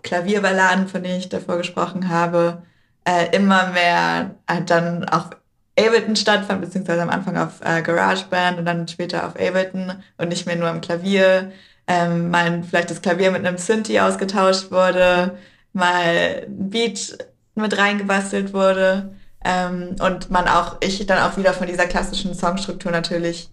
Klavierballaden, 0.03 0.89
von 0.89 1.01
denen 1.01 1.17
ich 1.17 1.29
davor 1.29 1.57
gesprochen 1.57 2.09
habe, 2.09 2.63
äh, 3.05 3.33
immer 3.33 3.67
mehr 3.67 4.35
äh, 4.47 4.61
dann 4.61 5.05
auf 5.05 5.29
Ableton 5.77 6.15
stattfand, 6.15 6.61
beziehungsweise 6.61 7.01
am 7.01 7.09
Anfang 7.09 7.37
auf 7.37 7.61
äh, 7.61 7.81
GarageBand 7.81 8.59
und 8.59 8.65
dann 8.65 8.87
später 8.87 9.25
auf 9.25 9.35
Ableton 9.35 9.93
und 10.17 10.29
nicht 10.29 10.45
mehr 10.45 10.55
nur 10.55 10.67
am 10.67 10.81
Klavier. 10.81 11.51
Ähm, 11.87 12.29
mal 12.29 12.63
vielleicht 12.63 12.91
das 12.91 13.01
Klavier 13.01 13.31
mit 13.31 13.45
einem 13.45 13.57
Synthi 13.57 13.99
ausgetauscht 13.99 14.71
wurde, 14.71 15.37
mal 15.73 16.45
ein 16.47 16.69
Beat 16.69 17.17
mit 17.55 17.77
reingebastelt 17.77 18.53
wurde 18.53 19.15
ähm, 19.43 19.95
und 19.99 20.29
man 20.29 20.47
auch, 20.47 20.77
ich 20.81 21.05
dann 21.05 21.23
auch 21.23 21.37
wieder 21.37 21.53
von 21.53 21.67
dieser 21.67 21.87
klassischen 21.87 22.33
Songstruktur 22.33 22.91
natürlich 22.91 23.49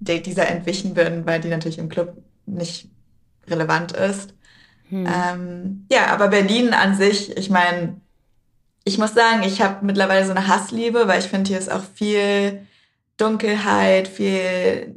dieser 0.00 0.48
entwichen 0.48 0.94
bin, 0.94 1.26
weil 1.26 1.40
die 1.40 1.48
natürlich 1.48 1.78
im 1.78 1.88
Club 1.88 2.16
nicht 2.46 2.90
relevant 3.48 3.92
ist. 3.92 4.34
Hm. 4.88 5.06
Ähm, 5.06 5.86
ja, 5.90 6.06
aber 6.08 6.28
Berlin 6.28 6.74
an 6.74 6.96
sich, 6.96 7.36
ich 7.36 7.50
meine, 7.50 8.00
ich 8.84 8.98
muss 8.98 9.14
sagen, 9.14 9.42
ich 9.42 9.60
habe 9.60 9.84
mittlerweile 9.84 10.24
so 10.24 10.32
eine 10.32 10.48
Hassliebe, 10.48 11.06
weil 11.06 11.20
ich 11.20 11.26
finde, 11.26 11.48
hier 11.48 11.58
ist 11.58 11.70
auch 11.70 11.84
viel 11.94 12.66
Dunkelheit, 13.16 14.08
viel, 14.08 14.94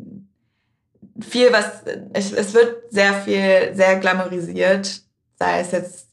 viel 1.21 1.53
was, 1.53 1.83
es, 2.13 2.31
es 2.31 2.53
wird 2.53 2.91
sehr 2.91 3.13
viel, 3.13 3.75
sehr 3.75 3.97
glamourisiert, 3.99 5.01
sei 5.37 5.59
es 5.59 5.71
jetzt, 5.71 6.07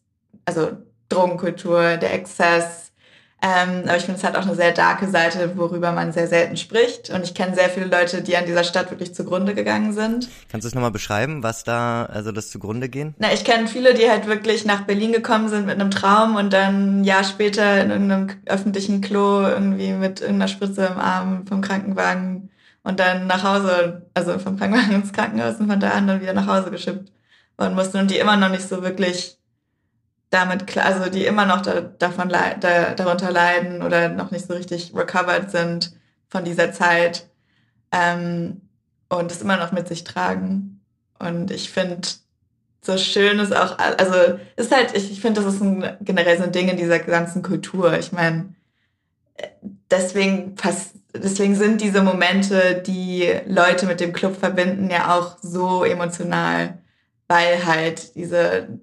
also 0.44 0.72
Drogenkultur, 1.08 1.96
der 1.96 2.14
Exzess, 2.14 2.91
ähm, 3.44 3.82
aber 3.86 3.96
ich 3.96 4.04
finde, 4.04 4.18
es 4.18 4.24
hat 4.24 4.36
auch 4.36 4.46
eine 4.46 4.54
sehr 4.54 4.70
darke 4.70 5.08
Seite, 5.08 5.56
worüber 5.56 5.90
man 5.90 6.12
sehr 6.12 6.28
selten 6.28 6.56
spricht. 6.56 7.10
Und 7.10 7.24
ich 7.24 7.34
kenne 7.34 7.56
sehr 7.56 7.68
viele 7.68 7.86
Leute, 7.86 8.22
die 8.22 8.36
an 8.36 8.46
dieser 8.46 8.62
Stadt 8.62 8.90
wirklich 8.90 9.16
zugrunde 9.16 9.52
gegangen 9.52 9.92
sind. 9.92 10.28
Kannst 10.48 10.64
du 10.64 10.68
es 10.68 10.74
nochmal 10.76 10.92
beschreiben, 10.92 11.42
was 11.42 11.64
da, 11.64 12.04
also 12.04 12.30
das 12.30 12.50
zugrunde 12.50 12.88
gehen? 12.88 13.14
Na, 13.18 13.32
ich 13.32 13.44
kenne 13.44 13.66
viele, 13.66 13.94
die 13.94 14.08
halt 14.08 14.28
wirklich 14.28 14.64
nach 14.64 14.82
Berlin 14.82 15.10
gekommen 15.10 15.48
sind 15.48 15.66
mit 15.66 15.74
einem 15.74 15.90
Traum 15.90 16.36
und 16.36 16.52
dann 16.52 17.00
ein 17.00 17.04
Jahr 17.04 17.24
später 17.24 17.82
in 17.82 17.90
irgendeinem 17.90 18.28
öffentlichen 18.46 19.00
Klo 19.00 19.42
irgendwie 19.42 19.90
mit 19.90 20.20
irgendeiner 20.20 20.46
Spritze 20.46 20.86
im 20.86 20.98
Arm 20.98 21.44
vom 21.48 21.62
Krankenwagen 21.62 22.48
und 22.84 23.00
dann 23.00 23.26
nach 23.26 23.42
Hause, 23.42 24.06
also 24.14 24.38
vom 24.38 24.56
Krankenwagen 24.56 24.94
ins 24.94 25.12
Krankenhaus 25.12 25.56
und 25.56 25.68
von 25.68 25.80
da 25.80 25.90
an 25.90 26.06
dann 26.06 26.20
wieder 26.20 26.32
nach 26.32 26.46
Hause 26.46 26.70
geschippt 26.70 27.10
worden 27.58 27.74
mussten 27.74 27.98
und 27.98 28.10
die 28.10 28.18
immer 28.18 28.36
noch 28.36 28.50
nicht 28.50 28.68
so 28.68 28.84
wirklich 28.84 29.36
damit 30.32 30.66
klar, 30.66 30.86
also 30.86 31.10
die 31.10 31.26
immer 31.26 31.44
noch 31.44 31.60
da, 31.60 31.82
davon 31.82 32.30
da, 32.30 32.94
darunter 32.94 33.30
leiden 33.30 33.82
oder 33.82 34.08
noch 34.08 34.30
nicht 34.30 34.46
so 34.46 34.54
richtig 34.54 34.92
recovered 34.94 35.50
sind 35.50 35.94
von 36.28 36.44
dieser 36.44 36.72
Zeit 36.72 37.28
ähm, 37.92 38.62
und 39.10 39.30
es 39.30 39.42
immer 39.42 39.58
noch 39.58 39.72
mit 39.72 39.88
sich 39.88 40.04
tragen. 40.04 40.80
Und 41.18 41.50
ich 41.50 41.70
finde, 41.70 42.08
so 42.80 42.96
schön 42.96 43.38
ist 43.40 43.54
auch, 43.54 43.78
also 43.78 44.38
ist 44.56 44.74
halt, 44.74 44.96
ich, 44.96 45.12
ich 45.12 45.20
finde, 45.20 45.42
das 45.42 45.54
ist 45.54 45.60
ein, 45.60 45.98
generell 46.00 46.38
so 46.38 46.44
ein 46.44 46.52
Ding 46.52 46.68
in 46.68 46.78
dieser 46.78 46.98
ganzen 46.98 47.42
Kultur. 47.42 47.98
Ich 47.98 48.10
meine, 48.10 48.54
deswegen 49.90 50.54
pass, 50.54 50.92
deswegen 51.14 51.56
sind 51.56 51.82
diese 51.82 52.02
Momente, 52.02 52.82
die 52.86 53.30
Leute 53.46 53.84
mit 53.84 54.00
dem 54.00 54.14
Club 54.14 54.36
verbinden, 54.36 54.88
ja 54.90 55.14
auch 55.14 55.36
so 55.42 55.84
emotional, 55.84 56.78
weil 57.28 57.66
halt 57.66 58.14
diese 58.16 58.80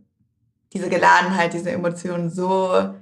diese 0.74 0.90
Geladenheit, 0.90 1.54
diese 1.54 1.72
Emotionen 1.72 2.30
so, 2.30 2.94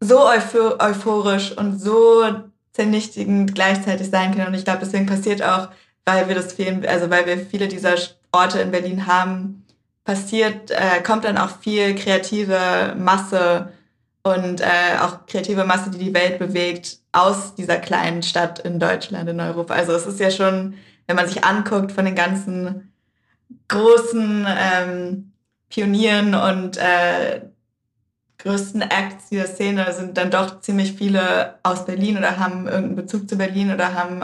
so 0.00 0.26
euphorisch 0.26 1.52
und 1.52 1.78
so 1.78 2.24
zernichtigend 2.72 3.54
gleichzeitig 3.54 4.10
sein 4.10 4.34
können. 4.34 4.48
Und 4.48 4.54
ich 4.54 4.64
glaube, 4.64 4.80
deswegen 4.80 5.06
passiert 5.06 5.42
auch, 5.42 5.68
weil 6.04 6.28
wir 6.28 6.34
das 6.34 6.52
viel, 6.52 6.86
also 6.86 7.10
weil 7.10 7.26
wir 7.26 7.38
viele 7.38 7.68
dieser 7.68 7.94
Orte 8.32 8.60
in 8.60 8.70
Berlin 8.70 9.06
haben, 9.06 9.64
passiert, 10.04 10.70
äh, 10.70 11.02
kommt 11.02 11.24
dann 11.24 11.38
auch 11.38 11.58
viel 11.60 11.94
kreative 11.94 12.94
Masse 12.98 13.72
und 14.22 14.60
äh, 14.60 14.98
auch 15.00 15.26
kreative 15.26 15.64
Masse, 15.64 15.90
die 15.90 15.98
die 15.98 16.14
Welt 16.14 16.38
bewegt, 16.38 16.98
aus 17.12 17.54
dieser 17.54 17.76
kleinen 17.76 18.22
Stadt 18.22 18.58
in 18.58 18.80
Deutschland, 18.80 19.28
in 19.28 19.40
Europa. 19.40 19.74
Also 19.74 19.92
es 19.92 20.06
ist 20.06 20.20
ja 20.20 20.30
schon, 20.30 20.74
wenn 21.06 21.16
man 21.16 21.28
sich 21.28 21.44
anguckt 21.44 21.92
von 21.92 22.04
den 22.04 22.14
ganzen 22.14 22.92
großen 23.68 24.46
ähm, 24.48 25.32
Pionieren 25.74 26.36
und 26.36 26.76
äh, 26.76 27.40
größten 28.38 28.80
Acts 28.80 29.30
dieser 29.30 29.46
Szene 29.46 29.92
sind 29.92 30.16
dann 30.16 30.30
doch 30.30 30.60
ziemlich 30.60 30.92
viele 30.92 31.58
aus 31.64 31.84
Berlin 31.84 32.16
oder 32.16 32.38
haben 32.38 32.68
irgendeinen 32.68 32.94
Bezug 32.94 33.28
zu 33.28 33.36
Berlin 33.36 33.72
oder 33.72 33.92
haben 33.92 34.22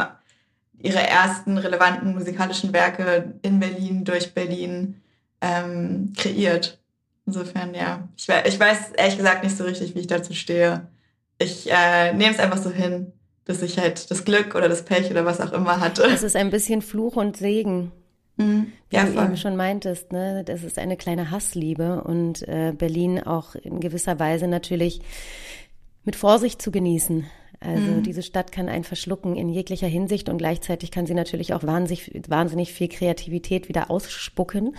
ihre 0.79 1.01
ersten 1.01 1.59
relevanten 1.59 2.15
musikalischen 2.15 2.73
Werke 2.73 3.35
in 3.43 3.59
Berlin, 3.59 4.05
durch 4.05 4.33
Berlin 4.33 5.03
ähm, 5.41 6.13
kreiert. 6.17 6.79
Insofern, 7.27 7.75
ja. 7.75 8.09
Ich, 8.17 8.29
ich, 8.29 8.61
weiß 8.61 8.93
ehrlich 8.97 9.17
gesagt 9.17 9.43
nicht 9.43 9.57
so 9.57 9.65
richtig, 9.65 9.97
wie 9.97 10.01
ich 10.01 10.07
dazu 10.07 10.35
stehe. 10.35 10.87
Ich 11.39 11.69
äh, 11.69 12.13
nehme 12.13 12.33
es 12.33 12.39
einfach 12.39 12.59
so 12.59 12.71
hin, 12.71 13.13
dass 13.45 13.61
ich 13.63 13.77
halt 13.77 14.09
das 14.09 14.25
Glück 14.25 14.55
oder 14.55 14.69
das 14.69 14.85
Pech 14.85 15.11
oder 15.11 15.25
was 15.25 15.41
auch 15.41 15.53
immer 15.53 15.81
hatte. 15.81 16.05
Es 16.05 16.23
ist 16.23 16.37
ein 16.37 16.51
bisschen 16.51 16.81
Fluch 16.81 17.17
und 17.17 17.37
Segen. 17.37 17.91
Mhm. 18.41 18.73
Wie 18.89 18.97
ja, 18.97 19.05
du 19.05 19.13
voll. 19.13 19.25
eben 19.25 19.37
schon 19.37 19.57
meintest, 19.57 20.13
ne, 20.13 20.43
das 20.45 20.63
ist 20.63 20.79
eine 20.79 20.97
kleine 20.97 21.31
Hassliebe 21.31 22.03
und 22.03 22.47
äh, 22.49 22.73
Berlin 22.77 23.23
auch 23.23 23.55
in 23.55 23.81
gewisser 23.81 24.19
Weise 24.19 24.49
natürlich 24.49 25.01
mit 26.05 26.17
Vorsicht 26.17 26.61
zu 26.63 26.71
genießen. 26.71 27.27
Also 27.61 27.93
mhm. 27.93 28.03
diese 28.03 28.23
Stadt 28.23 28.53
kann 28.53 28.71
einen 28.71 28.85
verschlucken 28.85 29.37
in 29.37 29.51
jeglicher 29.51 29.87
Hinsicht 29.87 30.31
und 30.31 30.39
gleichzeitig 30.39 30.91
kann 30.91 31.05
sie 31.05 31.13
natürlich 31.13 31.53
auch 31.53 31.63
wahnsinnig, 31.63 32.11
wahnsinnig 32.27 32.73
viel 32.73 32.89
Kreativität 32.89 33.69
wieder 33.69 33.91
ausspucken. 33.91 34.75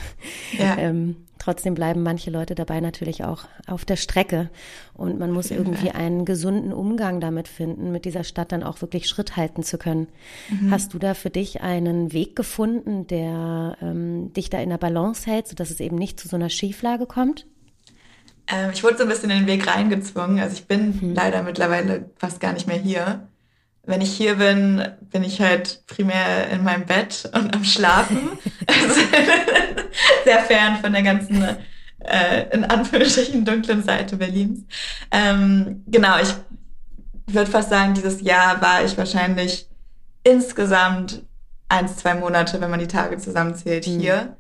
Ja. 0.58 0.76
ähm, 0.80 1.18
trotzdem 1.38 1.76
bleiben 1.76 2.02
manche 2.02 2.32
Leute 2.32 2.56
dabei 2.56 2.80
natürlich 2.80 3.24
auch 3.24 3.46
auf 3.68 3.86
der 3.86 3.98
Strecke 3.98 4.50
und 4.96 5.20
man 5.20 5.32
muss 5.32 5.52
irgendwie 5.52 5.92
einen 5.92 6.26
gesunden 6.26 6.74
Umgang 6.74 7.20
damit 7.20 7.48
finden, 7.48 7.92
mit 7.92 8.06
dieser 8.06 8.24
Stadt 8.24 8.52
dann 8.52 8.64
auch 8.64 8.82
wirklich 8.82 9.08
Schritt 9.08 9.38
halten 9.38 9.62
zu 9.62 9.78
können. 9.78 10.08
Mhm. 10.50 10.72
Hast 10.72 10.96
du 10.96 11.00
da 11.00 11.14
für 11.14 11.30
dich 11.30 11.62
einen 11.62 12.14
Weg 12.14 12.36
gefunden, 12.36 13.06
der 13.06 13.78
ähm, 13.82 14.34
dich 14.34 14.50
da 14.50 14.60
in 14.60 14.70
der 14.70 14.78
Balance 14.80 15.30
hält, 15.30 15.48
sodass 15.48 15.70
es 15.70 15.80
eben 15.80 15.98
nicht 15.98 16.20
zu 16.20 16.28
so 16.28 16.36
einer 16.36 16.50
Schieflage 16.50 17.06
kommt? 17.06 17.46
Ähm, 18.52 18.72
ich 18.74 18.84
wurde 18.84 18.98
so 18.98 19.04
ein 19.04 19.10
bisschen 19.10 19.30
in 19.30 19.40
den 19.40 19.48
Weg 19.48 19.68
reingezwungen. 19.68 20.40
Also 20.40 20.56
ich 20.56 20.68
bin 20.68 21.00
hm. 21.00 21.14
leider 21.16 21.44
mittlerweile 21.44 22.10
fast 22.18 22.40
gar 22.40 22.54
nicht 22.54 22.68
mehr 22.68 22.78
hier. 22.78 23.28
Wenn 23.84 24.02
ich 24.02 24.12
hier 24.12 24.36
bin, 24.36 24.88
bin 25.02 25.24
ich 25.24 25.42
halt 25.42 25.84
primär 25.88 26.50
in 26.52 26.64
meinem 26.64 26.86
Bett 26.86 27.30
und 27.34 27.54
am 27.56 27.64
Schlafen. 27.64 28.30
also, 28.68 29.02
sehr 30.24 30.40
fern 30.40 30.78
von 30.82 30.94
der 30.94 31.02
ganzen, 31.02 31.44
äh, 32.00 32.46
in 32.52 32.64
Anführungsstrichen, 32.64 33.44
dunklen 33.44 33.84
Seite 33.84 34.18
Berlins. 34.18 34.66
Ähm, 35.10 35.84
genau, 35.88 36.20
ich 36.22 36.34
würde 37.28 37.50
fast 37.50 37.70
sagen, 37.70 37.96
dieses 37.96 38.22
Jahr 38.22 38.62
war 38.62 38.84
ich 38.84 38.98
wahrscheinlich 38.98 39.68
insgesamt 40.24 41.24
eins, 41.70 41.96
zwei 41.96 42.14
Monate, 42.14 42.62
wenn 42.62 42.70
man 42.70 42.80
die 42.80 42.88
Tage 42.88 43.18
zusammenzählt, 43.18 43.86
hm. 43.86 44.00
hier. 44.00 44.38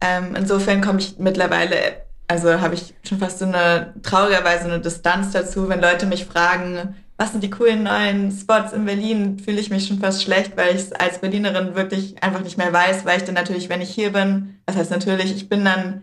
Ähm, 0.00 0.34
insofern 0.34 0.80
komme 0.80 1.00
ich 1.00 1.18
mittlerweile 1.18 2.07
also 2.28 2.60
habe 2.60 2.74
ich 2.74 2.94
schon 3.02 3.18
fast 3.18 3.38
so 3.38 3.46
eine 3.46 3.94
traurigerweise 4.02 4.66
eine 4.66 4.80
Distanz 4.80 5.32
dazu, 5.32 5.68
wenn 5.68 5.80
Leute 5.80 6.06
mich 6.06 6.26
fragen, 6.26 6.94
was 7.16 7.32
sind 7.32 7.42
die 7.42 7.50
coolen 7.50 7.82
neuen 7.82 8.30
Spots 8.30 8.72
in 8.72 8.84
Berlin, 8.84 9.40
fühle 9.40 9.58
ich 9.58 9.70
mich 9.70 9.88
schon 9.88 9.98
fast 9.98 10.22
schlecht, 10.22 10.56
weil 10.56 10.76
ich 10.76 10.82
es 10.82 10.92
als 10.92 11.18
Berlinerin 11.18 11.74
wirklich 11.74 12.22
einfach 12.22 12.42
nicht 12.42 12.58
mehr 12.58 12.72
weiß, 12.72 13.04
weil 13.04 13.18
ich 13.18 13.24
dann 13.24 13.34
natürlich, 13.34 13.68
wenn 13.68 13.80
ich 13.80 13.90
hier 13.90 14.12
bin, 14.12 14.60
das 14.66 14.76
heißt 14.76 14.90
natürlich, 14.92 15.34
ich 15.34 15.48
bin 15.48 15.64
dann 15.64 16.02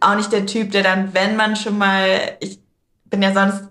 auch 0.00 0.16
nicht 0.16 0.32
der 0.32 0.46
Typ, 0.46 0.72
der 0.72 0.82
dann, 0.82 1.14
wenn 1.14 1.36
man 1.36 1.54
schon 1.54 1.78
mal, 1.78 2.36
ich 2.40 2.58
bin 3.04 3.22
ja 3.22 3.32
sonst 3.32 3.68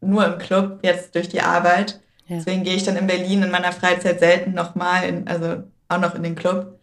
nur 0.00 0.24
im 0.24 0.38
Club, 0.38 0.78
jetzt 0.82 1.14
durch 1.14 1.28
die 1.28 1.42
Arbeit, 1.42 2.00
ja. 2.26 2.36
deswegen 2.36 2.62
gehe 2.62 2.74
ich 2.74 2.84
dann 2.84 2.96
in 2.96 3.06
Berlin 3.06 3.42
in 3.42 3.50
meiner 3.50 3.72
Freizeit 3.72 4.20
selten 4.20 4.54
nochmal, 4.54 5.24
also 5.26 5.64
auch 5.88 6.00
noch 6.00 6.14
in 6.14 6.22
den 6.22 6.36
Club. 6.36 6.78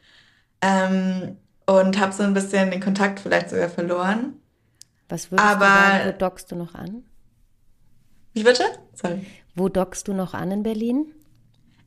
Ähm, 0.62 1.38
und 1.69 1.99
habe 1.99 2.12
so 2.13 2.23
ein 2.23 2.34
bisschen 2.34 2.71
den 2.71 2.82
Kontakt 2.82 3.19
vielleicht 3.19 3.51
sogar 3.51 3.69
verloren. 3.69 4.34
Was 5.08 5.32
würdest 5.32 5.47
Aber, 5.47 5.65
du 5.65 5.71
sagen, 5.71 6.08
wo 6.08 6.17
dockst 6.17 6.51
du 6.51 6.55
noch 6.55 6.73
an? 6.73 7.03
Wie 8.34 8.43
bitte? 8.43 8.63
Sorry. 8.93 9.25
Wo 9.53 9.69
dockst 9.69 10.08
du 10.08 10.13
noch 10.13 10.34
an 10.34 10.49
in 10.49 10.63
Berlin? 10.63 11.12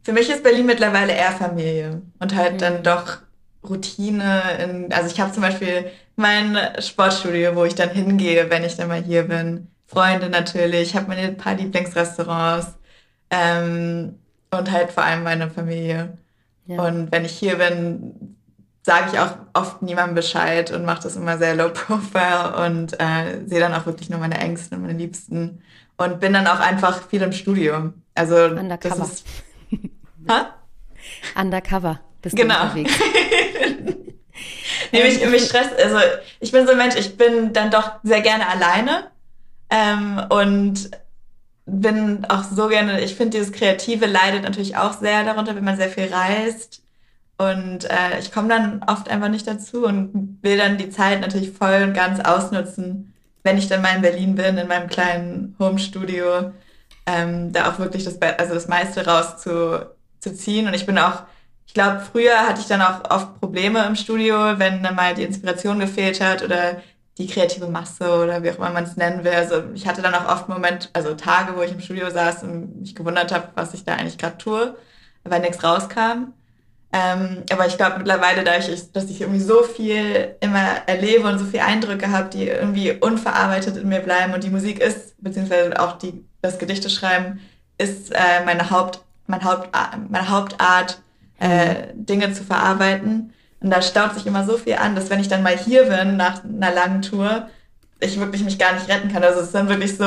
Für 0.05 0.13
mich 0.13 0.31
ist 0.31 0.45
Berlin 0.45 0.67
mittlerweile 0.67 1.13
eher 1.13 1.33
Familie 1.33 2.03
und 2.21 2.35
halt 2.35 2.55
mhm. 2.55 2.59
dann 2.59 2.83
doch 2.85 3.19
Routine. 3.69 4.43
In, 4.63 4.93
also 4.93 5.09
ich 5.13 5.21
habe 5.21 5.33
zum 5.33 5.43
Beispiel 5.43 5.87
mein 6.15 6.57
Sportstudio, 6.79 7.57
wo 7.57 7.65
ich 7.65 7.75
dann 7.75 7.91
hingehe, 7.91 8.51
wenn 8.51 8.65
ich 8.65 8.77
dann 8.77 8.89
mal 8.89 9.03
hier 9.03 9.25
bin. 9.25 9.69
Freunde 9.87 10.31
natürlich, 10.31 10.91
ich 10.91 10.97
habe 10.97 11.09
meine 11.09 11.33
paar 11.33 11.55
Lieblingsrestaurants 11.55 12.69
ähm, 13.31 14.19
und 14.51 14.71
halt 14.71 14.93
vor 14.93 15.03
allem 15.03 15.25
meine 15.25 15.51
Familie. 15.51 16.19
Ja. 16.67 16.83
Und 16.85 17.11
wenn 17.13 17.25
ich 17.25 17.33
hier 17.33 17.57
bin, 17.57 18.37
sage 18.83 19.11
ich 19.13 19.19
auch 19.19 19.37
oft 19.53 19.83
niemandem 19.83 20.17
Bescheid 20.17 20.73
und 20.73 20.85
mache 20.85 21.05
das 21.05 21.17
immer 21.17 21.39
sehr 21.39 21.55
low 21.55 21.69
profile 21.69 22.67
und 22.67 23.01
äh, 23.01 23.47
sehe 23.47 23.61
dann 23.61 23.75
auch 23.75 23.87
wirklich 23.87 24.11
nur 24.11 24.19
meine 24.19 24.39
Ängste 24.39 24.75
und 24.75 24.83
meine 24.83 24.99
Liebsten 24.99 25.63
und 25.97 26.21
bin 26.21 26.33
dann 26.33 26.47
auch 26.49 26.59
einfach 26.59 27.09
viel 27.09 27.23
im 27.23 27.33
Studio. 27.33 27.93
Also 28.15 28.37
Undercover. 28.37 28.97
Das 28.97 29.13
ist, 29.13 29.27
ha? 30.29 30.55
Undercover 31.37 32.01
bist 32.23 32.37
genau. 32.37 32.55
du 32.55 32.63
unterwegs. 32.63 32.93
nee, 34.93 35.05
mich, 35.05 35.27
mich 35.27 35.45
stresst, 35.45 35.75
also 35.79 35.99
ich 36.41 36.51
bin 36.51 36.67
so 36.67 36.73
ein 36.73 36.79
Mensch, 36.79 36.97
ich 36.97 37.17
bin 37.17 37.53
dann 37.53 37.71
doch 37.71 37.93
sehr 38.03 38.21
gerne 38.21 38.49
alleine 38.49 39.11
ähm, 39.71 40.21
und 40.29 40.91
bin 41.67 42.25
auch 42.29 42.43
so 42.43 42.67
gerne, 42.69 43.01
ich 43.01 43.15
finde 43.15 43.39
dieses 43.39 43.53
Kreative 43.53 44.07
leidet 44.07 44.43
natürlich 44.43 44.77
auch 44.77 44.99
sehr 44.99 45.23
darunter, 45.25 45.55
wenn 45.55 45.65
man 45.65 45.77
sehr 45.77 45.89
viel 45.89 46.13
reist 46.13 46.82
und 47.51 47.85
äh, 47.91 48.19
ich 48.21 48.33
komme 48.33 48.49
dann 48.49 48.83
oft 48.87 49.09
einfach 49.09 49.29
nicht 49.29 49.47
dazu 49.47 49.85
und 49.87 50.39
will 50.43 50.57
dann 50.57 50.79
die 50.79 50.91
Zeit 50.91 51.21
natürlich 51.21 51.53
voll 51.53 51.83
und 51.83 51.95
ganz 51.95 52.21
ausnutzen, 52.21 53.13
wenn 53.43 53.59
ich 53.59 53.69
dann 53.69 53.83
mal 53.83 53.97
in 53.97 54.03
Berlin 54.03 54.35
bin, 54.35 54.57
in 54.59 54.69
meinem 54.69 54.89
kleinen 54.89 55.57
Home-Studio, 55.59 56.53
ähm, 57.07 57.53
da 57.53 57.71
auch 57.71 57.79
wirklich 57.79 58.05
das, 58.05 58.21
also 58.23 58.55
das 58.55 58.69
meiste 58.69 59.05
rauszuziehen. 59.07 60.67
Und 60.67 60.75
ich 60.75 60.87
bin 60.87 60.99
auch, 60.99 61.25
ich 61.67 61.75
glaube, 61.75 62.01
früher 62.01 62.47
hatte 62.47 62.61
ich 62.61 62.69
dann 62.69 62.83
auch 62.83 63.11
oft 63.11 63.41
Probleme 63.41 63.85
im 63.87 63.97
Studio, 63.97 64.59
wenn 64.59 64.83
dann 64.83 64.95
mal 64.95 65.15
die 65.15 65.25
Inspiration 65.25 65.81
gefehlt 65.81 66.21
hat 66.21 66.43
oder 66.43 66.83
die 67.19 67.27
kreative 67.27 67.67
Masse 67.67 68.23
oder 68.23 68.43
wie 68.43 68.51
auch 68.51 68.57
immer 68.57 68.71
man 68.71 68.85
es 68.85 68.97
nennen 68.97 69.25
will. 69.25 69.33
Also 69.33 69.65
ich 69.75 69.87
hatte 69.87 70.03
dann 70.03 70.15
auch 70.15 70.29
oft 70.33 70.49
Moment, 70.49 70.91
also 70.93 71.15
Tage, 71.15 71.57
wo 71.57 71.63
ich 71.63 71.73
im 71.73 71.81
Studio 71.81 72.11
saß 72.11 72.45
und 72.45 72.81
mich 72.81 72.95
gewundert 72.95 73.33
habe, 73.33 73.49
was 73.55 73.75
ich 73.75 73.85
da 73.85 73.95
eigentlich 73.95 74.19
gerade 74.19 74.39
tue, 74.39 74.77
weil 75.25 75.41
nichts 75.41 75.63
rauskam. 75.63 76.33
Ähm, 76.95 77.45
aber 77.51 77.67
ich 77.67 77.79
glaube 77.79 77.99
mittlerweile, 77.99 78.45
dadurch, 78.45 78.93
dass 78.93 79.09
ich 79.09 79.23
irgendwie 79.23 79.41
so 79.41 79.63
viel 79.63 80.35
immer 80.41 80.87
erlebe 80.87 81.27
und 81.27 81.39
so 81.39 81.47
viele 81.47 81.65
Eindrücke 81.65 82.11
habe, 82.11 82.29
die 82.29 82.47
irgendwie 82.47 82.93
unverarbeitet 82.93 83.79
in 83.79 83.89
mir 83.89 84.01
bleiben 84.01 84.35
und 84.35 84.45
die 84.45 84.51
Musik 84.51 84.79
ist, 84.79 85.15
beziehungsweise 85.23 85.81
auch 85.81 85.97
die, 85.97 86.23
das 86.43 86.59
Gedichte 86.59 86.91
schreiben, 86.91 87.41
ist 87.79 88.13
äh, 88.13 88.45
meine, 88.45 88.71
Haupt, 88.71 89.01
mein 89.27 89.43
Haupt, 89.43 89.71
meine 90.11 90.29
Hauptart, 90.29 91.01
äh, 91.39 91.89
Dinge 91.95 92.33
zu 92.35 92.45
verarbeiten. 92.45 93.33
Und 93.61 93.71
da 93.71 93.81
staut 93.81 94.15
sich 94.15 94.27
immer 94.27 94.45
so 94.45 94.59
viel 94.59 94.75
an, 94.75 94.95
dass 94.95 95.09
wenn 95.09 95.21
ich 95.21 95.29
dann 95.29 95.43
mal 95.43 95.57
hier 95.57 95.85
bin 95.85 96.17
nach 96.17 96.45
einer 96.45 96.75
langen 96.75 97.01
Tour, 97.01 97.49
ich 98.01 98.19
wirklich 98.19 98.45
mich 98.45 98.59
gar 98.59 98.75
nicht 98.75 98.89
retten 98.89 99.11
kann. 99.11 99.25
Also 99.25 99.41
es 99.41 99.47
ist 99.47 99.55
dann 99.55 99.69
wirklich 99.69 99.97
so 99.97 100.05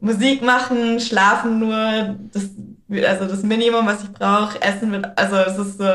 Musik 0.00 0.42
machen, 0.42 0.98
schlafen 0.98 1.58
nur, 1.60 2.16
das 2.32 2.50
also 2.90 3.26
das 3.26 3.42
Minimum, 3.42 3.86
was 3.86 4.04
ich 4.04 4.12
brauche, 4.12 4.60
essen 4.62 4.92
wird, 4.92 5.06
also 5.18 5.36
es 5.36 5.58
ist 5.58 5.78
so, 5.78 5.90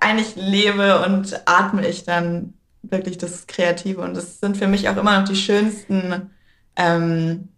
eigentlich 0.00 0.36
lebe 0.36 1.04
und 1.04 1.40
atme 1.46 1.86
ich 1.86 2.04
dann 2.04 2.54
wirklich 2.82 3.18
das 3.18 3.46
Kreative. 3.46 4.00
Und 4.00 4.16
das 4.16 4.40
sind 4.40 4.56
für 4.56 4.68
mich 4.68 4.88
auch 4.88 4.96
immer 4.96 5.20
noch 5.20 5.28
die 5.28 5.36
schönsten 5.36 6.30
ähm, 6.76 7.48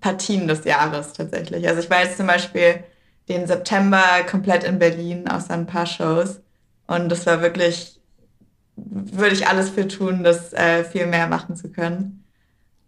Partien 0.00 0.48
des 0.48 0.64
Jahres 0.64 1.12
tatsächlich. 1.12 1.68
Also 1.68 1.80
ich 1.80 1.90
war 1.90 2.02
jetzt 2.02 2.16
zum 2.16 2.26
Beispiel 2.26 2.84
den 3.28 3.46
September 3.46 4.02
komplett 4.28 4.64
in 4.64 4.78
Berlin, 4.78 5.28
außer 5.28 5.54
ein 5.54 5.66
paar 5.66 5.86
Shows. 5.86 6.40
Und 6.86 7.08
das 7.08 7.26
war 7.26 7.40
wirklich, 7.40 8.00
würde 8.76 9.34
ich 9.34 9.48
alles 9.48 9.70
für 9.70 9.88
tun, 9.88 10.22
das 10.22 10.52
äh, 10.52 10.84
viel 10.84 11.06
mehr 11.06 11.26
machen 11.26 11.56
zu 11.56 11.70
können. 11.70 12.24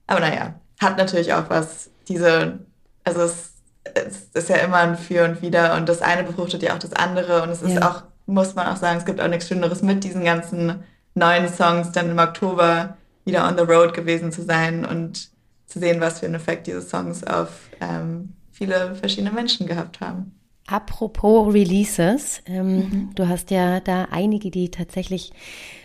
Aber 0.07 0.21
naja, 0.21 0.55
hat 0.81 0.97
natürlich 0.97 1.33
auch 1.35 1.51
was, 1.51 1.91
diese, 2.09 2.61
also 3.05 3.23
es, 3.23 3.55
es 3.95 4.31
ist 4.35 4.49
ja 4.49 4.57
immer 4.57 4.79
ein 4.79 4.97
Für 4.97 5.25
und 5.25 5.43
Wider 5.43 5.77
und 5.77 5.89
das 5.89 6.03
eine 6.03 6.25
befruchtet 6.25 6.63
ja 6.63 6.75
auch 6.75 6.79
das 6.79 6.93
andere 6.93 7.43
und 7.43 7.51
es 7.51 7.63
ist 7.63 7.75
ja. 7.75 7.89
auch, 7.89 8.03
muss 8.27 8.55
man 8.55 8.67
auch 8.67 8.77
sagen, 8.77 8.99
es 8.99 9.05
gibt 9.05 9.21
auch 9.21 9.29
nichts 9.29 9.49
Schöneres 9.49 9.83
mit 9.83 10.05
diesen 10.05 10.25
ganzen 10.25 10.85
neuen 11.15 11.49
Songs 11.49 11.93
dann 11.93 12.11
im 12.11 12.19
Oktober 12.19 12.97
wieder 13.25 13.47
on 13.47 13.57
the 13.57 13.65
road 13.65 13.95
gewesen 13.95 14.33
zu 14.33 14.43
sein 14.43 14.85
und 14.85 15.31
zu 15.67 15.79
sehen, 15.79 16.01
was 16.01 16.21
für 16.21 16.27
einen 16.27 16.35
Effekt 16.35 16.67
diese 16.67 16.81
Songs 16.81 17.25
auf 17.25 17.71
ähm, 17.81 18.35
viele 18.51 18.95
verschiedene 18.95 19.33
Menschen 19.33 19.67
gehabt 19.67 20.01
haben. 20.01 20.35
Apropos 20.67 21.55
Releases, 21.55 22.43
ähm, 22.47 22.77
mhm. 22.77 23.11
du 23.15 23.29
hast 23.29 23.51
ja 23.51 23.81
da 23.81 24.09
einige, 24.11 24.51
die 24.51 24.71
tatsächlich 24.71 25.33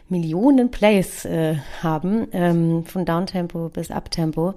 Millionen 0.10 0.72
Plays 0.72 1.26
äh, 1.26 1.56
haben, 1.82 2.28
ähm, 2.34 2.86
von 2.86 3.06
Downtempo 3.06 3.70
bis 3.70 3.92
Uptempo. 3.92 4.56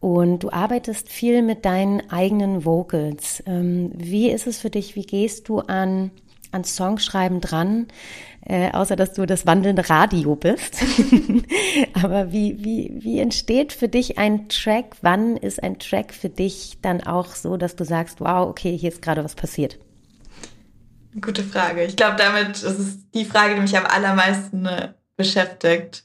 Und 0.00 0.40
du 0.40 0.50
arbeitest 0.50 1.10
viel 1.10 1.42
mit 1.42 1.66
deinen 1.66 2.10
eigenen 2.10 2.64
Vocals. 2.64 3.42
Ähm, 3.46 3.92
wie 3.94 4.30
ist 4.30 4.46
es 4.46 4.58
für 4.58 4.70
dich? 4.70 4.96
Wie 4.96 5.04
gehst 5.04 5.48
du 5.48 5.60
an, 5.60 6.10
an 6.52 6.64
Songschreiben 6.64 7.42
dran? 7.42 7.86
Äh, 8.42 8.72
außer 8.72 8.96
dass 8.96 9.12
du 9.12 9.26
das 9.26 9.44
wandelnde 9.44 9.90
Radio 9.90 10.34
bist. 10.36 10.82
Aber 12.02 12.32
wie, 12.32 12.64
wie, 12.64 12.96
wie 12.98 13.20
entsteht 13.20 13.74
für 13.74 13.88
dich 13.88 14.16
ein 14.16 14.48
Track? 14.48 14.96
Wann 15.02 15.36
ist 15.36 15.62
ein 15.62 15.78
Track 15.78 16.14
für 16.14 16.30
dich 16.30 16.78
dann 16.80 17.02
auch 17.02 17.34
so, 17.34 17.58
dass 17.58 17.76
du 17.76 17.84
sagst, 17.84 18.20
wow, 18.20 18.48
okay, 18.48 18.76
hier 18.76 18.88
ist 18.88 19.02
gerade 19.02 19.22
was 19.22 19.34
passiert? 19.34 19.78
Gute 21.20 21.44
Frage. 21.44 21.84
Ich 21.84 21.96
glaube, 21.96 22.16
damit 22.16 22.50
ist 22.50 22.64
es 22.64 23.10
die 23.10 23.26
Frage, 23.26 23.56
die 23.56 23.60
mich 23.60 23.76
am 23.76 23.84
allermeisten 23.84 24.64
äh, 24.64 24.94
beschäftigt, 25.16 26.04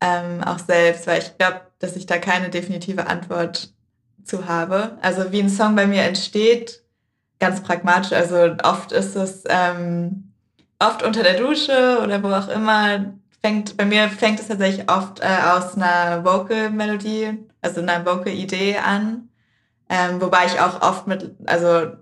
ähm, 0.00 0.42
auch 0.42 0.58
selbst, 0.58 1.06
weil 1.06 1.18
ich 1.18 1.36
glaube, 1.36 1.60
dass 1.78 1.96
ich 1.96 2.06
da 2.06 2.18
keine 2.18 2.50
definitive 2.50 3.06
Antwort 3.06 3.72
zu 4.24 4.48
habe. 4.48 4.98
Also 5.02 5.32
wie 5.32 5.40
ein 5.40 5.48
Song 5.48 5.76
bei 5.76 5.86
mir 5.86 6.02
entsteht, 6.02 6.82
ganz 7.38 7.62
pragmatisch. 7.62 8.12
Also 8.12 8.56
oft 8.64 8.92
ist 8.92 9.16
es 9.16 9.44
ähm, 9.48 10.32
oft 10.78 11.02
unter 11.02 11.22
der 11.22 11.38
Dusche 11.38 12.00
oder 12.02 12.22
wo 12.22 12.28
auch 12.28 12.48
immer. 12.48 13.14
Fängt 13.42 13.76
bei 13.76 13.84
mir 13.84 14.08
fängt 14.08 14.40
es 14.40 14.48
tatsächlich 14.48 14.90
oft 14.90 15.20
äh, 15.20 15.26
aus 15.26 15.76
einer 15.76 16.24
Vocal-Melodie, 16.24 17.38
also 17.60 17.80
einer 17.80 18.04
Vocal-Idee 18.04 18.78
an, 18.78 19.28
ähm, 19.88 20.20
wobei 20.20 20.46
ich 20.46 20.58
auch 20.58 20.82
oft 20.82 21.06
mit, 21.06 21.36
also 21.46 21.92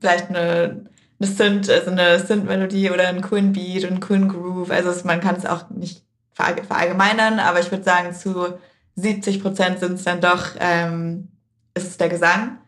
vielleicht 0.00 0.28
eine 0.28 0.90
eine 1.20 1.30
Synth, 1.30 1.70
also 1.70 1.90
eine 1.90 2.18
Synth-Melodie 2.18 2.90
oder 2.90 3.08
einen 3.08 3.22
coolen 3.22 3.52
Beat 3.52 3.84
und 3.84 3.92
einen 3.92 4.00
coolen 4.00 4.28
Groove. 4.28 4.70
Also 4.70 4.90
es, 4.90 5.04
man 5.04 5.20
kann 5.20 5.36
es 5.36 5.46
auch 5.46 5.70
nicht 5.70 6.02
verallgemeinern, 6.34 7.38
aber 7.38 7.60
ich 7.60 7.70
würde 7.70 7.84
sagen, 7.84 8.12
zu 8.12 8.58
70 8.96 9.42
Prozent 9.42 9.80
sind 9.80 9.94
es 9.94 10.04
dann 10.04 10.20
doch, 10.20 10.48
ähm, 10.60 11.28
ist 11.74 11.88
es 11.88 11.96
der 11.96 12.08
Gesang. 12.08 12.58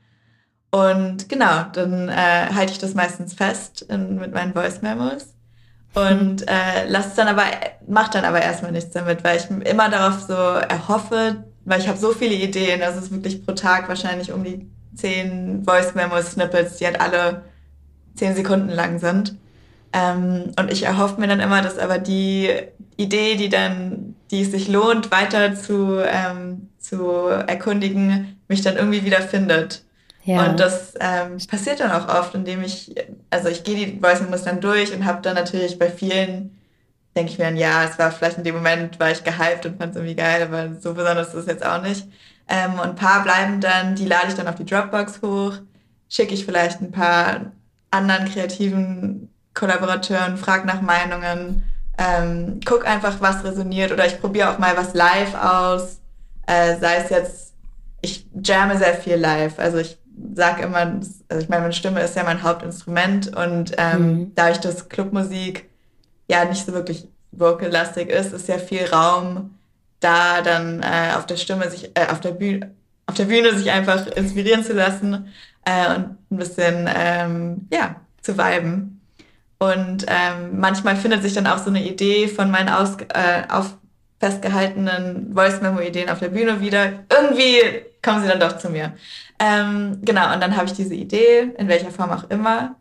Und 0.71 1.29
genau, 1.29 1.65
dann 1.73 2.09
äh, 2.09 2.49
halte 2.55 2.73
ich 2.73 2.79
das 2.79 2.95
meistens 2.95 3.35
fest 3.35 3.83
in, 3.83 4.17
mit 4.17 4.33
meinen 4.33 4.53
Voice 4.53 4.83
Memos 4.83 5.37
und 5.97 6.47
äh, 6.47 6.87
lass 6.89 7.15
dann 7.15 7.29
aber, 7.29 7.45
mach 7.89 8.09
dann 8.09 8.27
aber 8.27 8.43
erstmal 8.43 8.73
nichts 8.73 8.91
damit, 8.91 9.25
weil 9.25 9.39
ich 9.39 9.49
immer 9.67 9.89
darauf 9.89 10.21
so 10.21 10.35
erhoffe, 10.35 11.45
weil 11.65 11.81
ich 11.81 11.89
habe 11.89 11.97
so 11.97 12.13
viele 12.13 12.35
Ideen, 12.35 12.81
das 12.81 12.99
ist 12.99 13.11
wirklich 13.11 13.47
pro 13.47 13.53
Tag 13.53 13.89
wahrscheinlich 13.89 14.31
um 14.31 14.45
die 14.45 14.71
zehn 14.95 15.65
Voice 15.65 15.95
Memo 15.95 16.21
Snippets, 16.21 16.77
die 16.77 16.85
halt 16.85 17.01
alle 17.01 17.45
zehn 18.15 18.37
Sekunden 18.37 18.69
lang 18.69 18.99
sind. 18.99 19.37
Ähm, 19.97 20.53
und 20.59 20.71
ich 20.71 20.83
erhoffe 20.83 21.19
mir 21.19 21.27
dann 21.27 21.41
immer, 21.41 21.63
dass 21.63 21.79
aber 21.79 21.99
die 21.99 22.51
Idee, 22.97 23.37
die 23.37 23.49
dann, 23.49 24.15
die 24.31 24.43
es 24.43 24.51
sich 24.51 24.69
lohnt, 24.69 25.11
weiter 25.11 25.55
zu, 25.55 26.03
ähm, 26.07 26.69
zu 26.79 27.27
erkundigen, 27.29 28.39
mich 28.49 28.61
dann 28.61 28.77
irgendwie 28.77 29.05
wieder 29.05 29.23
findet. 29.23 29.85
Ja. 30.25 30.45
Und 30.45 30.61
das 30.61 30.95
ähm, 31.01 31.39
passiert 31.49 31.81
dann 31.81 31.93
auch 31.93 32.09
oft, 32.09 32.35
indem 32.35 32.63
ich, 32.63 32.95
also 33.31 33.49
ich 33.49 33.65
gehe 33.65 33.87
die 33.87 34.01
Voice 34.01 34.21
Memos 34.21 34.43
dann 34.43 34.61
durch 34.61 34.93
und 34.93 35.07
habe 35.07 35.23
dann 35.23 35.35
natürlich 35.35 35.79
bei 35.79 35.89
vielen, 35.89 36.59
denke 37.15 37.33
ich 37.33 37.39
mir 37.39 37.45
dann, 37.45 37.57
ja, 37.57 37.85
es 37.85 37.99
war 37.99 38.11
vielleicht 38.11 38.37
in 38.37 38.45
dem 38.45 38.57
Moment, 38.57 39.01
war 39.01 39.11
ich 39.11 39.25
gehypt 39.25 39.65
und 39.65 39.79
fand 39.79 39.93
es 39.93 39.97
irgendwie 39.97 40.17
geil, 40.17 40.43
aber 40.43 40.79
so 40.79 40.93
besonders 40.93 41.29
ist 41.29 41.35
es 41.35 41.47
jetzt 41.47 41.65
auch 41.65 41.81
nicht. 41.81 42.07
Ähm, 42.49 42.75
und 42.75 42.81
ein 42.81 42.95
paar 42.97 43.23
bleiben 43.23 43.61
dann, 43.61 43.95
die 43.95 44.07
lade 44.07 44.29
ich 44.29 44.35
dann 44.35 44.49
auf 44.49 44.57
die 44.57 44.67
Dropbox 44.67 45.23
hoch, 45.23 45.55
schicke 46.09 46.35
ich 46.35 46.45
vielleicht 46.45 46.83
ein 46.83 46.91
paar 46.91 47.53
anderen 47.91 48.29
kreativen 48.29 49.31
Kollaborateuren, 49.57 50.37
frag 50.37 50.65
nach 50.67 50.83
Meinungen, 50.83 51.65
ähm, 51.99 52.61
guck 52.65 52.87
einfach, 52.87 53.21
was 53.21 53.43
resoniert 53.43 53.91
oder 53.91 54.07
ich 54.07 54.21
probiere 54.21 54.51
auch 54.51 54.59
mal 54.59 54.77
was 54.77 54.95
live 54.95 55.35
aus. 55.35 55.99
Äh, 56.47 56.79
sei 56.79 56.97
es 56.97 57.11
jetzt, 57.11 57.55
ich 58.03 58.27
jamme 58.41 58.77
sehr 58.77 58.95
viel 58.95 59.17
live. 59.17 59.59
Also 59.59 59.79
ich 59.79 59.99
sag 60.35 60.63
immer, 60.63 61.01
also 61.29 61.43
ich 61.43 61.49
meine, 61.49 61.63
meine 61.63 61.73
Stimme 61.73 62.01
ist 62.03 62.15
ja 62.17 62.23
mein 62.23 62.43
Hauptinstrument 62.43 63.35
und 63.35 63.73
ähm, 63.79 64.01
mhm. 64.01 64.33
dadurch, 64.35 64.61
dass 64.61 64.89
Clubmusik 64.89 65.69
ja 66.29 66.45
nicht 66.45 66.67
so 66.67 66.73
wirklich 66.73 67.09
vocal-lastig 67.33 68.11
ist, 68.11 68.33
ist 68.33 68.49
ja 68.49 68.59
viel 68.59 68.85
Raum 68.85 69.57
da, 70.01 70.43
dann 70.43 70.83
äh, 70.83 71.15
auf 71.17 71.27
der 71.27 71.37
Stimme 71.37 71.71
sich, 71.71 71.91
äh, 71.95 72.07
auf 72.11 72.21
der 72.21 72.33
Bühne, 72.33 72.75
auf 73.07 73.15
der 73.15 73.25
Bühne 73.25 73.57
sich 73.57 73.71
einfach 73.71 74.07
inspirieren 74.09 74.65
zu 74.65 74.75
lassen 74.75 75.33
äh, 75.65 75.95
und 75.95 76.17
ein 76.31 76.37
bisschen, 76.37 76.89
ähm, 76.95 77.69
ja, 77.73 77.97
zu 78.21 78.37
viben. 78.37 79.01
Und 79.59 80.05
ähm, 80.09 80.59
manchmal 80.59 80.97
findet 80.97 81.23
sich 81.23 81.33
dann 81.33 81.47
auch 81.47 81.59
so 81.59 81.71
eine 81.71 81.83
Idee 81.83 82.29
von 82.29 82.51
meinen 82.51 82.69
aus, 82.69 82.97
äh, 83.15 83.43
auf 83.49 83.77
festgehaltenen 84.19 85.33
Voice-Memo-Ideen 85.35 86.11
auf 86.11 86.19
der 86.19 86.29
Bühne 86.29 86.61
wieder. 86.61 87.05
Irgendwie 87.11 87.61
kommen 88.03 88.23
sie 88.23 88.29
dann 88.29 88.41
doch 88.41 88.59
zu 88.59 88.71
mir. 88.71 88.93
Ähm, 89.39 89.99
genau, 90.03 90.33
und 90.33 90.43
dann 90.43 90.57
habe 90.57 90.67
ich 90.67 90.73
diese 90.73 90.95
Idee, 90.95 91.53
in 91.59 91.69
welcher 91.69 91.91
Form 91.91 92.11
auch 92.11 92.29
immer. 92.31 92.77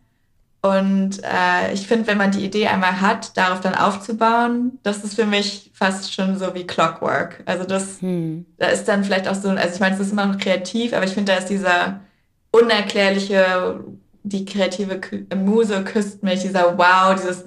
Und 0.61 1.21
äh, 1.23 1.73
ich 1.73 1.85
finde, 1.87 2.07
wenn 2.07 2.17
man 2.17 2.31
die 2.31 2.43
Idee 2.43 2.67
einmal 2.67 2.99
hat, 2.99 3.37
darauf 3.37 3.61
dann 3.61 3.75
aufzubauen, 3.75 4.79
das 4.81 5.03
ist 5.03 5.13
für 5.13 5.27
mich 5.27 5.69
fast 5.75 6.11
schon 6.11 6.39
so 6.39 6.55
wie 6.55 6.65
Clockwork. 6.65 7.43
Also 7.45 7.65
das, 7.65 8.01
hm. 8.01 8.47
da 8.57 8.67
ist 8.67 8.85
dann 8.85 9.03
vielleicht 9.03 9.27
auch 9.27 9.35
so, 9.35 9.49
also 9.49 9.75
ich 9.75 9.79
meine, 9.79 9.93
es 9.93 10.01
ist 10.01 10.11
immer 10.11 10.25
noch 10.25 10.39
kreativ, 10.39 10.93
aber 10.93 11.05
ich 11.05 11.11
finde, 11.11 11.33
da 11.33 11.37
ist 11.37 11.49
dieser 11.49 11.99
unerklärliche, 12.49 13.79
die 14.25 14.45
kreative 14.45 14.99
Muse 15.35 15.83
küsst 15.83 16.23
mich, 16.23 16.41
dieser 16.41 16.77
Wow, 16.77 17.15
dieses, 17.15 17.45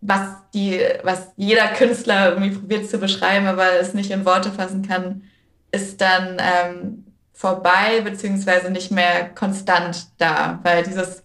was 0.00 0.20
die, 0.54 0.80
was 1.02 1.28
jeder 1.36 1.68
Künstler 1.68 2.30
irgendwie 2.30 2.56
probiert 2.56 2.88
zu 2.88 2.98
beschreiben, 2.98 3.46
aber 3.46 3.78
es 3.80 3.94
nicht 3.94 4.10
in 4.10 4.24
Worte 4.24 4.50
fassen 4.50 4.86
kann, 4.86 5.22
ist 5.70 6.00
dann 6.00 6.38
ähm, 6.38 7.04
vorbei, 7.32 8.00
beziehungsweise 8.02 8.70
nicht 8.70 8.90
mehr 8.90 9.28
konstant 9.34 10.06
da, 10.18 10.60
weil 10.62 10.82
dieses 10.84 11.22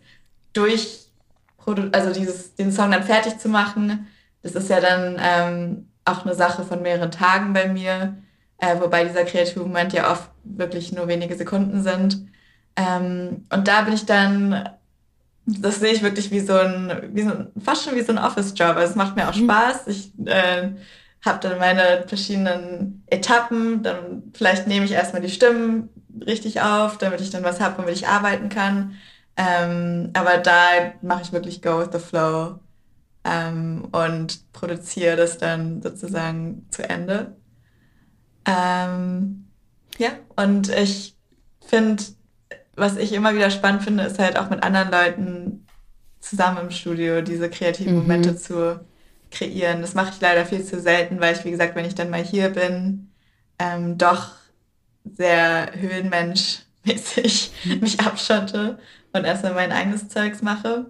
durch, 0.53 1.05
also 1.91 2.13
dieses, 2.13 2.55
den 2.55 2.71
Song 2.71 2.91
dann 2.91 3.03
fertig 3.03 3.38
zu 3.38 3.47
machen, 3.47 4.07
das 4.41 4.53
ist 4.53 4.69
ja 4.69 4.81
dann 4.81 5.17
ähm, 5.21 5.89
auch 6.05 6.25
eine 6.25 6.33
Sache 6.35 6.63
von 6.63 6.81
mehreren 6.81 7.12
Tagen 7.12 7.53
bei 7.53 7.67
mir, 7.67 8.17
äh, 8.57 8.79
wobei 8.79 9.05
dieser 9.05 9.23
kreative 9.23 9.62
Moment 9.62 9.93
ja 9.93 10.12
oft 10.12 10.29
wirklich 10.43 10.91
nur 10.91 11.07
wenige 11.07 11.35
Sekunden 11.35 11.83
sind. 11.83 12.27
Ähm, 12.75 13.45
und 13.51 13.67
da 13.67 13.81
bin 13.83 13.93
ich 13.93 14.05
dann, 14.05 14.69
das 15.62 15.79
sehe 15.79 15.93
ich 15.93 16.03
wirklich 16.03 16.31
wie 16.31 16.39
so 16.39 16.53
ein, 16.53 17.09
wie 17.13 17.23
so, 17.23 17.31
fast 17.63 17.83
schon 17.83 17.95
wie 17.95 18.01
so 18.01 18.12
ein 18.12 18.17
Office-Job. 18.17 18.75
Also 18.75 18.91
es 18.91 18.95
macht 18.95 19.15
mir 19.15 19.29
auch 19.29 19.35
mhm. 19.35 19.45
Spaß. 19.45 19.88
Ich 19.88 20.12
äh, 20.25 20.71
habe 21.25 21.39
dann 21.41 21.59
meine 21.59 22.05
verschiedenen 22.07 23.03
Etappen. 23.07 23.83
Dann 23.83 24.23
vielleicht 24.33 24.67
nehme 24.67 24.85
ich 24.85 24.91
erstmal 24.91 25.21
die 25.21 25.29
Stimmen 25.29 25.89
richtig 26.25 26.62
auf, 26.62 26.97
damit 26.97 27.21
ich 27.21 27.29
dann 27.29 27.43
was 27.43 27.59
habe, 27.59 27.81
womit 27.81 27.95
ich 27.95 28.07
arbeiten 28.07 28.49
kann. 28.49 28.95
Ähm, 29.38 30.12
aber 30.13 30.38
da 30.38 30.93
mache 31.01 31.21
ich 31.23 31.31
wirklich 31.31 31.62
Go 31.62 31.79
with 31.79 31.89
the 31.93 31.99
Flow 31.99 32.59
ähm, 33.23 33.88
und 33.91 34.51
produziere 34.51 35.15
das 35.15 35.38
dann 35.38 35.81
sozusagen 35.81 36.67
zu 36.71 36.88
Ende. 36.88 37.35
Ähm, 38.45 39.47
ja, 39.97 40.09
und 40.35 40.69
ich 40.69 41.15
finde, 41.65 42.03
was 42.80 42.98
ich 42.98 43.13
immer 43.13 43.36
wieder 43.36 43.52
spannend 43.52 43.84
finde, 43.84 44.04
ist 44.04 44.20
halt 44.20 44.38
auch 44.38 44.50
mit 44.50 44.63
anderen 44.63 44.92
Leuten 44.92 45.65
zusammen 46.20 46.58
im 46.60 46.72
Studio 46.72 47.22
diese 47.22 47.50
kreativen 47.50 47.94
mhm. 47.94 48.00
Momente 48.02 48.36
zu 48.36 48.80
kreieren. 49.32 49.82
Das 49.82 49.94
mache 49.94 50.12
ich 50.13 50.22
leider 50.22 50.46
viel 50.46 50.63
zu 50.63 50.80
selten, 50.80 51.20
weil 51.20 51.36
ich, 51.36 51.46
wie 51.46 51.52
gesagt, 51.52 51.76
wenn 51.76 51.86
ich 51.86 51.96
dann 51.96 52.10
mal 52.10 52.24
hier 52.24 52.50
bin, 52.50 53.12
ähm, 53.60 53.98
doch 53.98 54.32
sehr 55.06 55.72
Höhlenmensch-mäßig 55.74 57.52
mhm. 57.65 57.80
mich 57.80 58.00
abschotte 58.00 58.80
und 59.13 59.26
erstmal 59.26 59.54
mein 59.54 59.72
eigenes 59.72 60.10
Zeugs 60.10 60.42
mache. 60.42 60.88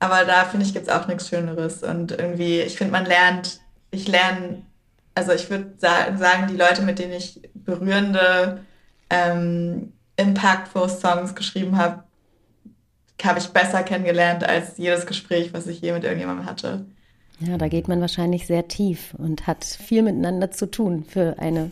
Aber 0.00 0.24
da 0.24 0.44
finde 0.44 0.64
ich, 0.64 0.74
gibt 0.74 0.86
es 0.86 0.92
auch 0.92 1.08
nichts 1.08 1.28
Schöneres. 1.28 1.82
Und 1.82 2.12
irgendwie, 2.12 2.60
ich 2.60 2.76
finde, 2.76 2.92
man 2.92 3.04
lernt, 3.04 3.60
ich 3.90 4.06
lerne 4.06 4.62
also 5.18 5.32
ich 5.32 5.50
würde 5.50 5.74
sagen, 5.78 6.46
die 6.48 6.56
Leute, 6.56 6.82
mit 6.82 7.00
denen 7.00 7.12
ich 7.12 7.42
berührende, 7.52 8.64
ähm, 9.10 9.92
impactful 10.18 10.88
Songs 10.88 11.34
geschrieben 11.34 11.78
habe, 11.78 12.04
habe 13.24 13.38
ich 13.38 13.48
besser 13.48 13.82
kennengelernt 13.82 14.44
als 14.44 14.76
jedes 14.76 15.06
Gespräch, 15.06 15.52
was 15.52 15.66
ich 15.66 15.80
je 15.80 15.92
mit 15.92 16.04
irgendjemandem 16.04 16.46
hatte. 16.46 16.86
Ja, 17.40 17.56
da 17.56 17.68
geht 17.68 17.88
man 17.88 18.00
wahrscheinlich 18.00 18.46
sehr 18.46 18.68
tief 18.68 19.14
und 19.16 19.46
hat 19.46 19.64
viel 19.64 20.02
miteinander 20.02 20.50
zu 20.50 20.70
tun 20.70 21.04
für 21.04 21.36
eine 21.38 21.70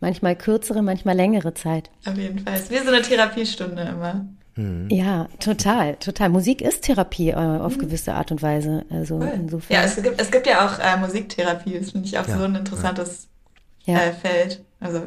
manchmal 0.00 0.36
kürzere, 0.36 0.82
manchmal 0.82 1.16
längere 1.16 1.54
Zeit. 1.54 1.90
Auf 2.06 2.16
jeden 2.16 2.38
Fall. 2.38 2.54
Es 2.54 2.62
ist 2.62 2.70
wie 2.70 2.78
so 2.78 2.92
eine 2.92 3.02
Therapiestunde 3.02 3.82
immer. 3.82 4.26
Mhm. 4.56 4.88
Ja, 4.90 5.28
total, 5.40 5.96
total. 5.96 6.28
Musik 6.28 6.60
ist 6.60 6.82
Therapie 6.82 7.30
äh, 7.30 7.34
auf 7.34 7.76
mhm. 7.76 7.80
gewisse 7.80 8.14
Art 8.14 8.30
und 8.32 8.42
Weise. 8.42 8.84
Also 8.90 9.16
cool. 9.16 9.32
insofern. 9.34 9.76
Ja, 9.76 9.84
es 9.84 10.02
gibt, 10.02 10.20
es 10.20 10.30
gibt 10.30 10.46
ja 10.46 10.66
auch 10.66 10.78
äh, 10.78 10.96
Musiktherapie. 10.98 11.78
Das 11.78 11.92
finde 11.92 12.06
ich 12.06 12.18
auch 12.18 12.28
ja. 12.28 12.36
so 12.36 12.44
ein 12.44 12.54
interessantes 12.54 13.28
ja. 13.84 13.98
äh, 13.98 14.12
Feld. 14.12 14.62
Also 14.80 15.02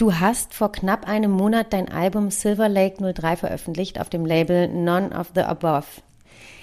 Du 0.00 0.18
hast 0.18 0.54
vor 0.54 0.72
knapp 0.72 1.06
einem 1.06 1.30
Monat 1.30 1.74
dein 1.74 1.92
Album 1.92 2.30
Silver 2.30 2.70
Lake 2.70 3.12
03 3.12 3.36
veröffentlicht 3.36 4.00
auf 4.00 4.08
dem 4.08 4.24
Label 4.24 4.66
None 4.66 5.10
of 5.10 5.32
the 5.34 5.42
Above. 5.42 5.84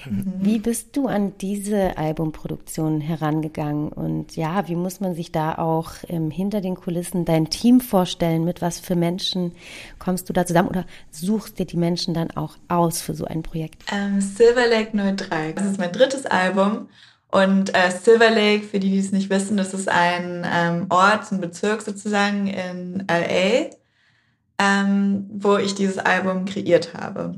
Mhm. 0.10 0.34
Wie 0.40 0.58
bist 0.58 0.98
du 0.98 1.06
an 1.06 1.38
diese 1.40 2.00
Albumproduktion 2.00 3.00
herangegangen? 3.00 3.90
Und 3.90 4.36
ja, 4.36 4.68
wie 4.68 4.76
muss 4.76 5.02
man 5.02 5.14
sich 5.14 5.32
da 5.32 5.60
auch 5.60 5.92
ähm, 6.08 6.32
hinter 6.32 6.62
den 6.62 6.74
Kulissen 6.74 7.26
dein 7.26 7.52
Team 7.52 7.80
vorstellen? 7.80 8.44
Mit 8.44 8.64
was 8.64 8.80
für 8.80 8.96
Menschen 8.96 9.52
kommst 10.00 10.28
du 10.30 10.34
da 10.34 10.48
zusammen 10.48 10.70
oder 10.70 10.88
suchst 11.12 11.60
dir 11.60 11.68
die 11.68 11.78
Menschen 11.78 12.16
dann 12.16 12.32
auch 12.32 12.58
aus 12.70 13.04
für 13.04 13.14
so 13.14 13.26
ein 13.26 13.44
Projekt? 13.44 13.84
Ähm, 13.94 14.20
Silver 14.20 14.66
Lake 14.66 14.98
03, 15.16 15.52
das 15.52 15.66
ist 15.68 15.78
mein 15.78 15.92
drittes 15.92 16.26
Album 16.26 16.88
und 17.30 17.76
äh, 17.76 17.92
Silver 17.92 18.30
Lake, 18.30 18.64
für 18.64 18.80
die, 18.80 18.90
die 18.90 19.00
es 19.00 19.12
nicht 19.12 19.30
wissen, 19.30 19.58
das 19.58 19.74
ist 19.74 19.90
ein 19.90 20.46
ähm, 20.50 20.86
Ort, 20.90 21.32
ein 21.32 21.42
Bezirk 21.42 21.82
sozusagen 21.82 22.48
in 22.48 23.06
LA, 23.10 23.72
ähm, 24.60 25.30
wo 25.34 25.58
ich 25.58 25.76
dieses 25.76 25.98
Album 25.98 26.46
kreiert 26.46 26.94
habe. 26.94 27.36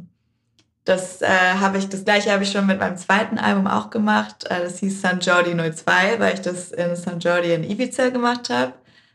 Das 0.85 1.21
äh, 1.21 1.27
habe 1.27 1.77
ich, 1.77 1.89
das 1.89 2.05
gleiche 2.05 2.31
habe 2.31 2.43
ich 2.43 2.51
schon 2.51 2.65
mit 2.65 2.79
meinem 2.79 2.97
zweiten 2.97 3.37
Album 3.37 3.67
auch 3.67 3.89
gemacht. 3.89 4.45
Äh, 4.49 4.61
das 4.61 4.79
hieß 4.79 5.01
San 5.01 5.19
Jordi 5.19 5.55
02, 5.55 6.19
weil 6.19 6.35
ich 6.35 6.41
das 6.41 6.71
in 6.71 6.95
San 6.95 7.19
Jordi 7.19 7.53
in 7.53 7.63
Ibiza 7.63 8.09
gemacht 8.09 8.49
habe. 8.49 8.73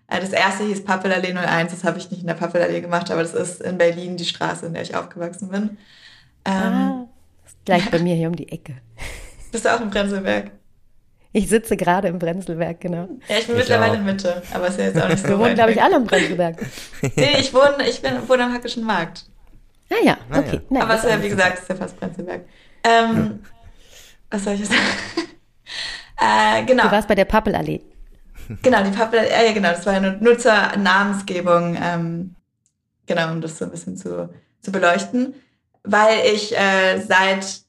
Äh, 0.09 0.21
das 0.21 0.31
erste 0.31 0.65
hieß 0.65 0.85
Pappelallee 0.85 1.35
01, 1.35 1.73
das 1.73 1.85
habe 1.85 1.99
ich 1.99 2.11
nicht 2.11 2.21
in 2.21 2.27
der 2.27 2.35
Pappelallee 2.35 2.81
gemacht, 2.81 3.11
aber 3.11 3.23
das 3.23 3.35
ist 3.35 3.63
in 3.63 3.79
Berlin 3.79 4.17
die 4.17 4.25
Straße, 4.25 4.67
in 4.67 4.75
der 4.75 4.83
ich 4.83 4.95
aufgewachsen 4.95 5.49
bin. 5.49 5.79
Ähm, 6.45 6.53
ah, 6.55 7.09
gleich 7.65 7.91
bei 7.93 8.01
mir 8.01 8.17
hier 8.17 8.29
um 8.29 8.37
die 8.37 8.51
Ecke. 8.51 8.77
Bist 9.51 9.65
du 9.65 9.75
auch 9.75 9.81
im 9.81 9.91
Prenzlberg? 9.91 10.51
Ich 11.37 11.49
sitze 11.49 11.77
gerade 11.77 12.07
im 12.07 12.21
Brenzelberg, 12.21 12.81
genau. 12.81 13.09
Ja, 13.27 13.39
ich 13.39 13.49
bin 13.49 13.57
ich 13.57 13.63
mittlerweile 13.63 13.95
auch. 13.95 13.97
in 13.97 14.05
Mitte, 14.05 14.41
aber 14.55 14.69
es 14.69 14.75
ist 14.75 14.79
ja 14.79 14.85
jetzt 14.85 15.03
auch 15.03 15.09
nicht 15.09 15.19
so 15.23 15.29
Wir 15.31 15.39
wohnen, 15.41 15.55
glaube 15.57 15.73
ich, 15.73 15.83
alle 15.83 15.97
im 15.97 16.05
Brenzelberg. 16.05 16.65
nee, 17.17 17.39
ich 17.41 17.53
wohne, 17.53 17.89
ich 17.89 18.01
bin, 18.01 18.13
wohne 18.29 18.45
am 18.45 18.55
Hackischen 18.55 18.85
Markt. 18.85 19.25
Ah 19.91 19.97
ja, 20.05 20.17
ah, 20.31 20.39
okay. 20.39 20.61
Nein, 20.71 20.83
aber 20.83 20.95
es 20.95 21.03
ist 21.03 21.11
ja, 21.11 21.21
wie 21.21 21.29
gesagt, 21.29 21.55
es 21.55 21.63
ist 21.63 21.69
ja 21.71 21.75
fast 21.75 21.99
Brenzelberg. 21.99 22.43
Ähm, 22.85 23.17
ja. 23.17 23.51
Was 24.31 24.45
soll 24.45 24.55
ich 24.55 24.61
jetzt 24.61 24.71
sagen? 24.71 25.29
äh, 26.61 26.65
genau. 26.67 26.85
Du 26.85 26.93
warst 26.93 27.09
bei 27.09 27.17
der 27.17 27.25
Pappelallee. 27.25 27.81
Genau, 28.63 28.85
die 28.85 28.97
Pappelallee, 28.97 29.31
äh, 29.31 29.47
ja 29.49 29.53
genau, 29.53 29.71
das 29.71 29.85
war 29.87 29.95
ja 29.95 30.01
nur, 30.01 30.13
nur 30.13 30.39
zur 30.39 30.55
Namensgebung, 30.77 31.77
ähm, 31.83 32.37
genau, 33.07 33.33
um 33.33 33.41
das 33.41 33.59
so 33.59 33.65
ein 33.65 33.73
bisschen 33.73 33.97
zu, 33.97 34.31
zu 34.61 34.71
beleuchten. 34.71 35.35
Weil 35.83 36.27
ich 36.33 36.57
äh, 36.57 37.01
seit 37.01 37.64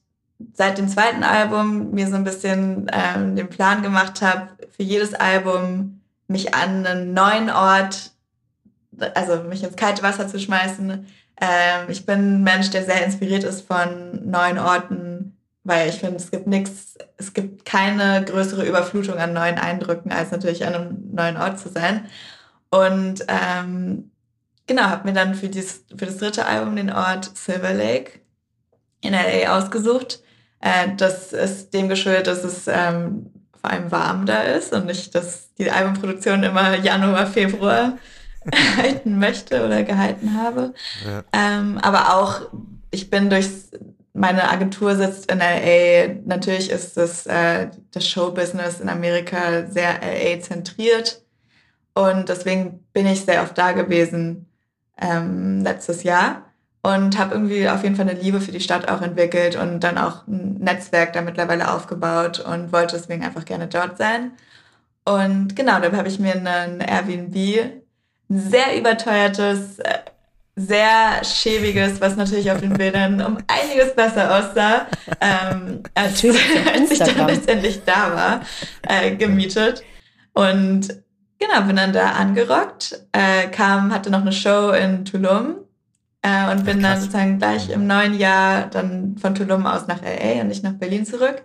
seit 0.52 0.78
dem 0.78 0.88
zweiten 0.88 1.22
Album 1.22 1.92
mir 1.92 2.08
so 2.08 2.16
ein 2.16 2.24
bisschen 2.24 2.90
ähm, 2.92 3.36
den 3.36 3.48
Plan 3.48 3.82
gemacht 3.82 4.20
habe, 4.22 4.48
für 4.70 4.82
jedes 4.82 5.14
Album 5.14 6.00
mich 6.28 6.54
an 6.54 6.86
einen 6.86 7.14
neuen 7.14 7.50
Ort, 7.50 8.12
also 9.14 9.42
mich 9.44 9.62
ins 9.62 9.76
kalte 9.76 10.02
Wasser 10.02 10.28
zu 10.28 10.38
schmeißen. 10.38 11.06
Ähm, 11.40 11.88
ich 11.88 12.04
bin 12.04 12.36
ein 12.36 12.42
Mensch, 12.42 12.70
der 12.70 12.84
sehr 12.84 13.04
inspiriert 13.04 13.44
ist 13.44 13.66
von 13.66 14.28
neuen 14.28 14.58
Orten, 14.58 15.36
weil 15.64 15.88
ich 15.88 15.96
finde, 15.96 16.16
es 16.16 16.30
gibt 16.30 16.46
nichts, 16.46 16.96
es 17.16 17.32
gibt 17.32 17.64
keine 17.64 18.24
größere 18.24 18.64
Überflutung 18.66 19.18
an 19.18 19.32
neuen 19.32 19.58
Eindrücken, 19.58 20.12
als 20.12 20.30
natürlich 20.30 20.66
an 20.66 20.74
einem 20.74 21.10
neuen 21.12 21.36
Ort 21.36 21.58
zu 21.58 21.68
sein. 21.70 22.06
Und 22.70 23.24
ähm, 23.28 24.10
genau, 24.66 24.84
habe 24.84 25.08
mir 25.08 25.14
dann 25.14 25.34
für, 25.34 25.48
dies, 25.48 25.84
für 25.96 26.06
das 26.06 26.18
dritte 26.18 26.46
Album 26.46 26.76
den 26.76 26.92
Ort 26.92 27.36
Silver 27.36 27.72
Lake 27.72 28.20
in 29.00 29.12
LA 29.12 29.56
ausgesucht 29.56 30.20
äh, 30.60 30.88
das 30.96 31.32
ist 31.32 31.74
dem 31.74 31.88
geschuldet, 31.88 32.26
dass 32.26 32.44
es 32.44 32.66
ähm, 32.66 33.30
vor 33.60 33.70
allem 33.70 33.90
warm 33.90 34.26
da 34.26 34.42
ist 34.42 34.72
und 34.72 34.86
nicht, 34.86 35.14
dass 35.14 35.54
die 35.54 35.70
Albumproduktion 35.70 36.42
immer 36.42 36.76
Januar, 36.76 37.26
Februar 37.26 37.98
halten 38.76 39.18
möchte 39.18 39.64
oder 39.64 39.82
gehalten 39.82 40.34
habe. 40.34 40.72
Ja. 41.04 41.24
Ähm, 41.32 41.78
aber 41.82 42.14
auch, 42.14 42.42
ich 42.90 43.10
bin 43.10 43.28
durch 43.28 43.48
meine 44.12 44.48
Agentur 44.48 44.96
sitzt 44.96 45.30
in 45.30 45.38
LA. 45.38 46.14
Natürlich 46.24 46.70
ist 46.70 46.96
das, 46.96 47.26
äh, 47.26 47.68
das 47.92 48.08
Showbusiness 48.08 48.80
in 48.80 48.88
Amerika 48.88 49.66
sehr 49.68 50.00
LA 50.00 50.40
zentriert. 50.40 51.22
Und 51.94 52.28
deswegen 52.28 52.84
bin 52.92 53.06
ich 53.06 53.24
sehr 53.24 53.42
oft 53.42 53.56
da 53.58 53.72
gewesen 53.72 54.46
ähm, 54.98 55.60
letztes 55.62 56.02
Jahr 56.02 56.45
und 56.82 57.18
habe 57.18 57.34
irgendwie 57.34 57.68
auf 57.68 57.82
jeden 57.82 57.96
Fall 57.96 58.08
eine 58.08 58.18
Liebe 58.18 58.40
für 58.40 58.52
die 58.52 58.60
Stadt 58.60 58.88
auch 58.88 59.02
entwickelt 59.02 59.56
und 59.56 59.80
dann 59.80 59.98
auch 59.98 60.26
ein 60.26 60.58
Netzwerk 60.58 61.12
da 61.12 61.20
mittlerweile 61.20 61.72
aufgebaut 61.72 62.38
und 62.40 62.72
wollte 62.72 62.96
deswegen 62.96 63.24
einfach 63.24 63.44
gerne 63.44 63.66
dort 63.66 63.98
sein. 63.98 64.32
Und 65.04 65.56
genau, 65.56 65.80
dann 65.80 65.96
habe 65.96 66.08
ich 66.08 66.18
mir 66.18 66.34
ein 66.34 66.80
Airbnb, 66.80 67.36
ein 68.28 68.40
sehr 68.40 68.78
überteuertes, 68.78 69.78
sehr 70.56 71.22
schäbiges, 71.22 72.00
was 72.00 72.16
natürlich 72.16 72.50
auf 72.50 72.60
den 72.60 72.72
Bildern 72.78 73.20
um 73.20 73.38
einiges 73.46 73.94
besser 73.94 74.36
aussah, 74.36 74.86
ähm, 75.20 75.82
als, 75.94 76.24
als 76.74 76.90
ich 76.90 76.98
dann 76.98 77.26
letztendlich 77.26 77.82
da 77.84 78.14
war, 78.14 78.40
äh, 78.82 79.14
gemietet. 79.16 79.82
Und 80.32 80.88
genau, 81.38 81.62
bin 81.66 81.76
dann 81.76 81.92
da 81.92 82.12
angerockt, 82.12 83.00
äh, 83.12 83.48
kam, 83.48 83.92
hatte 83.92 84.10
noch 84.10 84.22
eine 84.22 84.32
Show 84.32 84.70
in 84.70 85.04
Tulum 85.04 85.65
äh, 86.26 86.50
und 86.50 86.64
bin 86.64 86.78
Ach, 86.78 86.90
dann 86.90 87.00
sozusagen 87.00 87.38
gleich 87.38 87.70
im 87.70 87.86
neuen 87.86 88.18
Jahr 88.18 88.66
dann 88.66 89.16
von 89.16 89.34
Tulum 89.36 89.64
aus 89.64 89.86
nach 89.86 90.00
LA 90.02 90.40
und 90.40 90.48
nicht 90.48 90.64
nach 90.64 90.72
Berlin 90.72 91.06
zurück. 91.06 91.44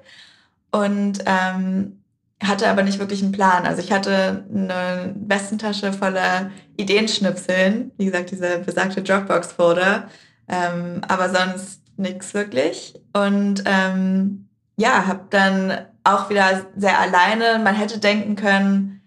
Und 0.72 1.20
ähm, 1.26 2.02
hatte 2.41 2.67
aber 2.67 2.82
nicht 2.82 2.98
wirklich 2.98 3.22
einen 3.22 3.32
Plan. 3.32 3.67
Also 3.67 3.82
ich 3.84 3.91
hatte 3.91 4.46
eine 4.52 5.13
Westentasche 5.28 5.94
voller 5.94 6.50
Ideenschnipseln, 6.78 7.91
wie 7.98 8.06
gesagt, 8.06 8.32
dieser 8.32 8.58
besagte 8.58 9.04
Dropbox-Folder, 9.04 10.08
ähm, 10.48 11.02
aber 11.08 11.30
sonst 11.30 11.82
nichts 11.98 12.34
wirklich. 12.34 12.96
Und 13.13 13.63
ähm, 13.65 14.48
ja, 14.78 15.06
habe 15.06 15.26
dann 15.30 15.78
auch 16.04 16.32
wieder 16.32 16.65
sehr 16.76 17.00
alleine, 17.00 17.60
man 17.63 17.76
hätte 17.76 18.00
denken 18.00 18.36
können, 18.36 19.02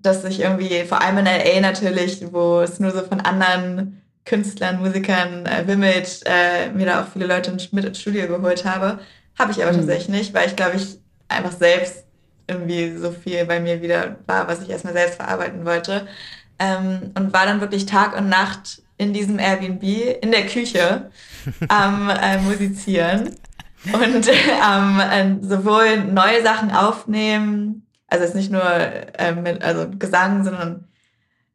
dass 0.00 0.24
ich 0.24 0.40
irgendwie, 0.40 0.84
vor 0.84 1.02
allem 1.02 1.18
in 1.18 1.26
LA 1.26 1.60
natürlich, 1.60 2.24
wo 2.32 2.60
es 2.60 2.80
nur 2.80 2.92
so 2.92 3.02
von 3.02 3.20
anderen 3.20 3.99
Künstlern, 4.24 4.80
Musikern 4.80 5.46
äh, 5.46 5.66
wimmelt, 5.66 6.22
äh, 6.26 6.70
mir 6.72 6.86
da 6.86 7.02
auch 7.02 7.08
viele 7.12 7.26
Leute 7.26 7.56
mit 7.72 7.84
ins 7.84 8.00
Studio 8.00 8.26
geholt 8.28 8.64
habe. 8.64 9.00
Habe 9.38 9.52
ich 9.52 9.62
aber 9.62 9.72
mhm. 9.72 9.78
tatsächlich 9.78 10.08
nicht, 10.08 10.34
weil 10.34 10.48
ich 10.48 10.56
glaube, 10.56 10.76
ich 10.76 10.98
einfach 11.28 11.52
selbst 11.52 12.04
irgendwie 12.46 12.96
so 12.96 13.12
viel 13.12 13.44
bei 13.46 13.60
mir 13.60 13.80
wieder 13.80 14.16
war, 14.26 14.48
was 14.48 14.62
ich 14.62 14.70
erstmal 14.70 14.92
selbst 14.92 15.16
verarbeiten 15.16 15.64
wollte. 15.64 16.06
Ähm, 16.58 17.12
und 17.16 17.32
war 17.32 17.46
dann 17.46 17.60
wirklich 17.60 17.86
Tag 17.86 18.16
und 18.16 18.28
Nacht 18.28 18.82
in 18.98 19.14
diesem 19.14 19.38
Airbnb 19.38 19.82
in 19.82 20.30
der 20.30 20.46
Küche 20.46 21.10
am 21.68 22.10
äh, 22.10 22.38
Musizieren 22.38 23.34
und 23.92 24.28
ähm, 24.28 25.00
äh, 25.00 25.36
sowohl 25.40 26.04
neue 26.04 26.42
Sachen 26.42 26.70
aufnehmen, 26.70 27.86
also 28.08 28.24
jetzt 28.24 28.34
nicht 28.34 28.52
nur 28.52 28.62
äh, 28.62 29.32
mit 29.32 29.62
also 29.62 29.88
Gesang, 29.98 30.44
sondern 30.44 30.88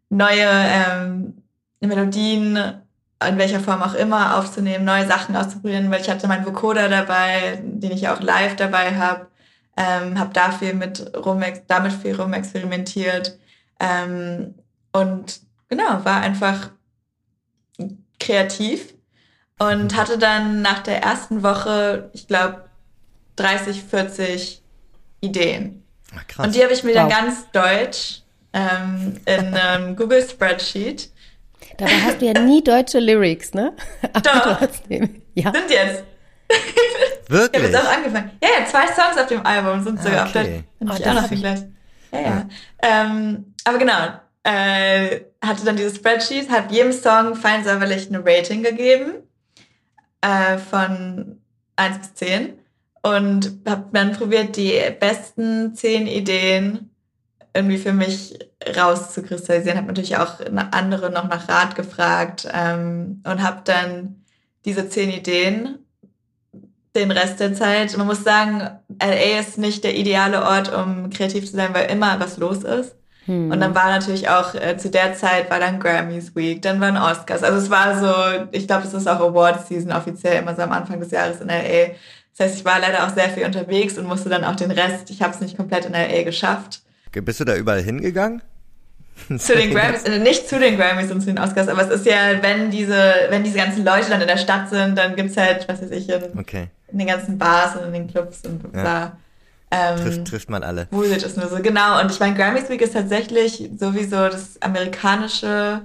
neue 0.10 0.48
ähm, 0.48 1.44
Melodien 1.88 2.82
in 3.28 3.38
welcher 3.38 3.60
Form 3.60 3.82
auch 3.82 3.94
immer 3.94 4.38
aufzunehmen, 4.38 4.86
neue 4.86 5.08
Sachen 5.08 5.36
auszuprobieren, 5.36 5.90
weil 5.90 6.02
ich 6.02 6.10
hatte 6.10 6.28
meinen 6.28 6.46
Vocoder 6.46 6.90
dabei, 6.90 7.62
den 7.64 7.92
ich 7.92 8.10
auch 8.10 8.20
live 8.20 8.56
dabei 8.56 8.96
habe, 8.98 9.28
ähm, 9.78 10.20
habe 10.20 10.34
da 10.34 10.52
viel 10.52 10.74
mit 10.74 11.16
rum, 11.16 11.44
damit 11.68 11.94
viel 11.94 12.16
rum 12.16 12.34
experimentiert 12.34 13.38
ähm, 13.80 14.56
und 14.92 15.42
genau, 15.70 16.04
war 16.04 16.22
einfach 16.22 16.72
kreativ 18.20 18.94
und 19.60 19.96
hatte 19.96 20.18
dann 20.18 20.62
nach 20.62 20.80
der 20.80 21.02
ersten 21.02 21.44
Woche, 21.44 22.10
ich 22.14 22.28
glaube, 22.28 22.66
30, 23.38 23.84
40 23.84 24.62
Ideen. 25.22 25.84
Ach, 26.14 26.46
und 26.46 26.56
die 26.56 26.64
habe 26.64 26.74
ich 26.74 26.84
mir 26.84 26.96
wow. 26.96 27.02
dann 27.02 27.10
ganz 27.10 27.52
deutsch 27.52 28.22
ähm, 28.54 29.20
in 29.26 29.54
einem 29.54 29.96
Google 29.96 30.26
Spreadsheet 30.28 31.12
Dabei 31.78 31.92
hast 31.92 32.22
du 32.22 32.26
ja 32.26 32.40
nie 32.40 32.64
deutsche 32.64 33.00
Lyrics, 33.00 33.54
ne? 33.54 33.74
Aber 34.14 34.22
Doch. 34.22 34.62
Ja. 35.34 35.52
Sind 35.52 35.70
jetzt. 35.70 36.04
Wirklich? 37.28 37.64
Ich 37.64 37.68
habe 37.68 37.74
jetzt 37.74 37.88
auch 37.88 37.98
angefangen. 37.98 38.32
Ja, 38.42 38.50
ja, 38.60 38.66
zwei 38.66 38.88
Songs 38.88 39.18
auf 39.18 39.28
dem 39.28 39.46
Album 39.46 39.84
sind 39.84 40.02
sogar 40.02 40.26
ah, 40.26 40.30
okay. 40.30 40.64
auf 40.80 40.90
der. 40.90 40.90
Oh, 40.90 41.00
ich 41.00 41.08
auch 41.08 41.22
noch 41.22 41.28
vielleicht. 41.28 41.66
Ja, 42.12 42.20
ja. 42.22 42.48
Ähm, 42.84 43.54
aber 43.64 43.78
genau, 43.80 44.20
äh, 44.44 45.22
hatte 45.44 45.66
dann 45.66 45.76
dieses 45.76 45.96
Spreadsheet, 45.98 46.50
hat 46.50 46.72
jedem 46.72 46.92
Song 46.92 47.36
fein 47.36 47.64
säuberlich 47.64 48.08
eine 48.08 48.24
Rating 48.24 48.62
gegeben 48.62 49.16
äh, 50.22 50.58
von 50.58 51.42
1 51.76 51.98
bis 51.98 52.14
10 52.16 52.54
und 53.02 53.60
habe 53.68 53.86
dann 53.92 54.14
probiert, 54.14 54.56
die 54.56 54.80
besten 55.00 55.76
10 55.76 56.08
Ideen 56.08 56.95
irgendwie 57.56 57.78
für 57.78 57.94
mich 57.94 58.38
rauszukristallisieren. 58.76 59.78
Habe 59.78 59.88
natürlich 59.88 60.18
auch 60.18 60.40
andere 60.72 61.10
noch 61.10 61.28
nach 61.28 61.48
Rat 61.48 61.76
gefragt 61.76 62.48
ähm, 62.54 63.22
und 63.26 63.42
habe 63.42 63.62
dann 63.64 64.24
diese 64.66 64.90
10 64.90 65.10
Ideen 65.12 65.80
den 66.96 67.12
Rest 67.12 67.40
der 67.40 67.54
Zeit. 67.54 67.98
Man 67.98 68.08
muss 68.08 68.24
sagen, 68.24 68.62
LA 69.02 69.40
ist 69.40 69.58
nicht 69.58 69.84
der 69.84 69.96
ideale 69.96 70.44
Ort, 70.44 70.74
um 70.74 71.10
kreativ 71.10 71.46
zu 71.46 71.56
sein, 71.56 71.74
weil 71.74 71.92
immer 71.92 72.20
was 72.20 72.38
los 72.38 72.64
ist. 72.64 72.96
Hm. 73.26 73.52
Und 73.52 73.60
dann 73.60 73.76
war 73.76 73.88
natürlich 73.88 74.30
auch 74.30 74.54
äh, 74.54 74.78
zu 74.78 74.90
der 74.90 75.14
Zeit 75.16 75.50
war 75.50 75.60
dann 75.60 75.80
Grammys 75.80 76.36
Week, 76.36 76.62
dann 76.62 76.80
waren 76.80 76.98
Oscars. 76.98 77.44
Also 77.44 77.58
es 77.58 77.70
war 77.70 78.00
so, 78.00 78.48
ich 78.52 78.68
glaube, 78.68 78.86
es 78.86 78.94
ist 78.94 79.08
auch 79.08 79.20
Award 79.20 79.68
Season 79.68 79.92
offiziell 79.92 80.42
immer 80.42 80.56
so 80.56 80.62
am 80.62 80.72
Anfang 80.72 81.00
des 81.00 81.12
Jahres 81.12 81.42
in 81.42 81.48
LA. 81.48 81.94
Das 82.38 82.48
heißt, 82.48 82.60
ich 82.60 82.66
war 82.66 82.80
leider 82.80 83.06
auch 83.06 83.14
sehr 83.14 83.30
viel 83.30 83.46
unterwegs 83.46 83.98
und 83.98 84.06
musste 84.06 84.30
dann 84.30 84.44
auch 84.44 84.56
den 84.56 84.72
Rest, 84.72 85.10
ich 85.10 85.22
habe 85.22 85.34
es 85.34 85.42
nicht 85.42 85.58
komplett 85.58 85.86
in 85.86 85.94
LA 85.94 86.24
geschafft. 86.24 86.82
Bist 87.22 87.40
du 87.40 87.46
da 87.46 87.56
überall 87.56 87.82
hingegangen? 87.82 88.42
zu 89.38 89.56
den 89.56 89.72
Grammys, 89.72 90.04
äh, 90.04 90.20
nicht 90.20 90.48
zu 90.48 90.60
den 90.60 90.78
Grammys 90.78 91.12
und 91.12 91.22
zu 91.22 91.28
den 91.28 91.40
Oscars, 91.40 91.68
aber 91.68 91.82
es 91.84 91.90
ist 91.90 92.06
ja, 92.06 92.42
wenn 92.42 92.70
diese, 92.70 93.02
wenn 93.30 93.44
diese 93.44 93.58
ganzen 93.58 93.86
Leute 93.86 94.10
dann 94.10 94.22
in 94.22 94.28
der 94.28 94.38
Stadt 94.38 94.70
sind, 94.70 94.98
dann 94.98 95.16
gibt's 95.16 95.38
halt, 95.38 95.68
was 95.68 95.82
weiß 95.82 95.92
ich, 95.92 96.10
in, 96.10 96.38
okay. 96.38 96.68
in 96.90 96.98
den 96.98 97.08
ganzen 97.08 97.38
Bars 97.38 97.76
und 97.76 97.86
in 97.86 97.94
den 97.94 98.08
Clubs 98.08 98.42
und 98.46 98.72
bla. 98.72 98.84
Ja. 98.84 99.18
Ähm, 99.72 99.98
trifft, 99.98 100.28
trifft 100.28 100.50
man 100.50 100.64
alle. 100.64 100.88
Music 100.92 101.24
ist 101.24 101.38
nur 101.38 101.48
so, 101.48 101.62
genau. 101.62 102.00
Und 102.02 102.12
ich 102.12 102.20
meine, 102.20 102.36
Grammys 102.36 102.70
Week 102.70 102.82
ist 102.82 102.94
tatsächlich 102.94 103.70
sowieso 103.78 104.30
das 104.30 104.62
amerikanische 104.62 105.82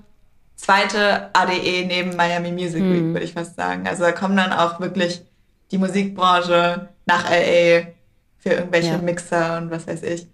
zweite 0.57 1.31
ADE 1.33 1.87
neben 1.87 2.14
Miami 2.16 2.53
Music 2.53 2.83
Week, 2.83 3.01
hm. 3.01 3.14
würde 3.14 3.25
ich 3.25 3.33
fast 3.33 3.57
sagen. 3.57 3.87
Also 3.88 4.03
da 4.03 4.12
kommen 4.12 4.37
dann 4.37 4.53
auch 4.53 4.81
wirklich 4.81 5.23
die 5.71 5.79
Musikbranche 5.79 6.88
nach 7.07 7.25
LA 7.31 7.87
für 8.38 8.51
irgendwelche 8.51 8.88
ja. 8.88 8.99
Mixer 8.99 9.59
und 9.59 9.71
was 9.71 9.87
weiß 9.87 10.03
ich. 10.03 10.27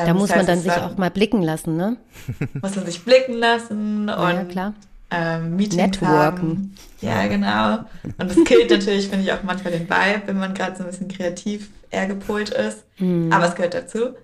Ähm, 0.00 0.06
da 0.06 0.14
muss 0.14 0.30
man 0.30 0.46
dann 0.46 0.60
sich 0.60 0.72
auch 0.72 0.96
mal 0.96 1.10
blicken 1.10 1.42
lassen, 1.42 1.76
ne? 1.76 1.96
Muss 2.62 2.76
man 2.76 2.86
sich 2.86 3.04
blicken 3.04 3.34
lassen 3.34 4.08
und 4.08 4.34
ja, 4.34 4.44
klar. 4.44 4.74
Ähm, 5.10 5.56
Meetings 5.56 5.76
Networken. 5.76 6.48
Haben. 6.48 6.74
Ja, 7.00 7.26
genau. 7.26 7.84
Und 8.18 8.30
das 8.30 8.44
killt 8.44 8.70
natürlich, 8.70 9.08
finde 9.08 9.24
ich, 9.24 9.32
auch 9.32 9.42
manchmal 9.42 9.72
den 9.72 9.88
Vibe, 9.88 10.22
wenn 10.26 10.38
man 10.38 10.54
gerade 10.54 10.76
so 10.76 10.82
ein 10.82 10.90
bisschen 10.90 11.08
kreativ 11.08 11.70
eher 11.90 12.06
gepolt 12.06 12.50
ist. 12.50 12.84
Mhm. 12.98 13.32
Aber 13.32 13.46
es 13.46 13.54
gehört 13.54 13.74
dazu. 13.74 14.14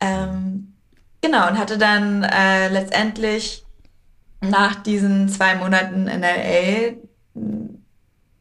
Ähm, 0.00 0.74
genau, 1.20 1.48
und 1.48 1.58
hatte 1.58 1.78
dann 1.78 2.24
äh, 2.24 2.68
letztendlich 2.68 3.64
nach 4.40 4.74
diesen 4.76 5.28
zwei 5.28 5.54
Monaten 5.54 6.08
in 6.08 6.20
LA 6.22 6.96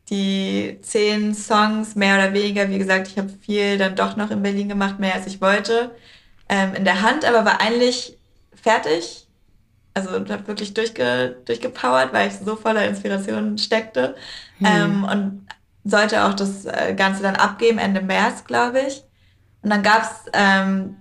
die 0.10 0.80
zehn 0.82 1.36
Songs 1.36 1.96
mehr 1.96 2.16
oder 2.16 2.34
weniger. 2.34 2.70
Wie 2.70 2.80
gesagt, 2.80 3.08
ich 3.08 3.18
habe 3.18 3.30
viel 3.30 3.78
dann 3.78 3.96
doch 3.96 4.16
noch 4.16 4.32
in 4.32 4.42
Berlin 4.42 4.70
gemacht, 4.70 5.00
mehr 5.00 5.14
als 5.14 5.28
ich 5.28 5.42
wollte, 5.42 5.92
ähm, 6.50 6.74
in 6.76 6.86
der 6.86 7.02
Hand, 7.02 7.26
aber 7.26 7.46
war 7.46 7.62
eigentlich 7.62 8.18
fertig. 8.54 9.28
Also 9.94 10.12
habe 10.12 10.48
wirklich 10.48 10.74
durchge, 10.74 11.38
durchgepowert, 11.46 12.14
weil 12.14 12.30
ich 12.30 12.36
so 12.36 12.56
voller 12.56 12.86
Inspiration 12.86 13.58
steckte. 13.58 14.16
Mhm. 14.60 14.68
Ähm, 14.68 15.04
und 15.04 15.48
sollte 15.84 16.26
auch 16.26 16.34
das 16.34 16.66
äh, 16.66 16.94
Ganze 16.96 17.24
dann 17.24 17.36
abgeben, 17.36 17.80
Ende 17.80 18.02
März, 18.02 18.44
glaube 18.46 18.82
ich. 18.82 19.04
Und 19.62 19.72
dann 19.72 19.84
gab 19.84 20.04
es 20.04 20.32
ähm, 20.34 20.98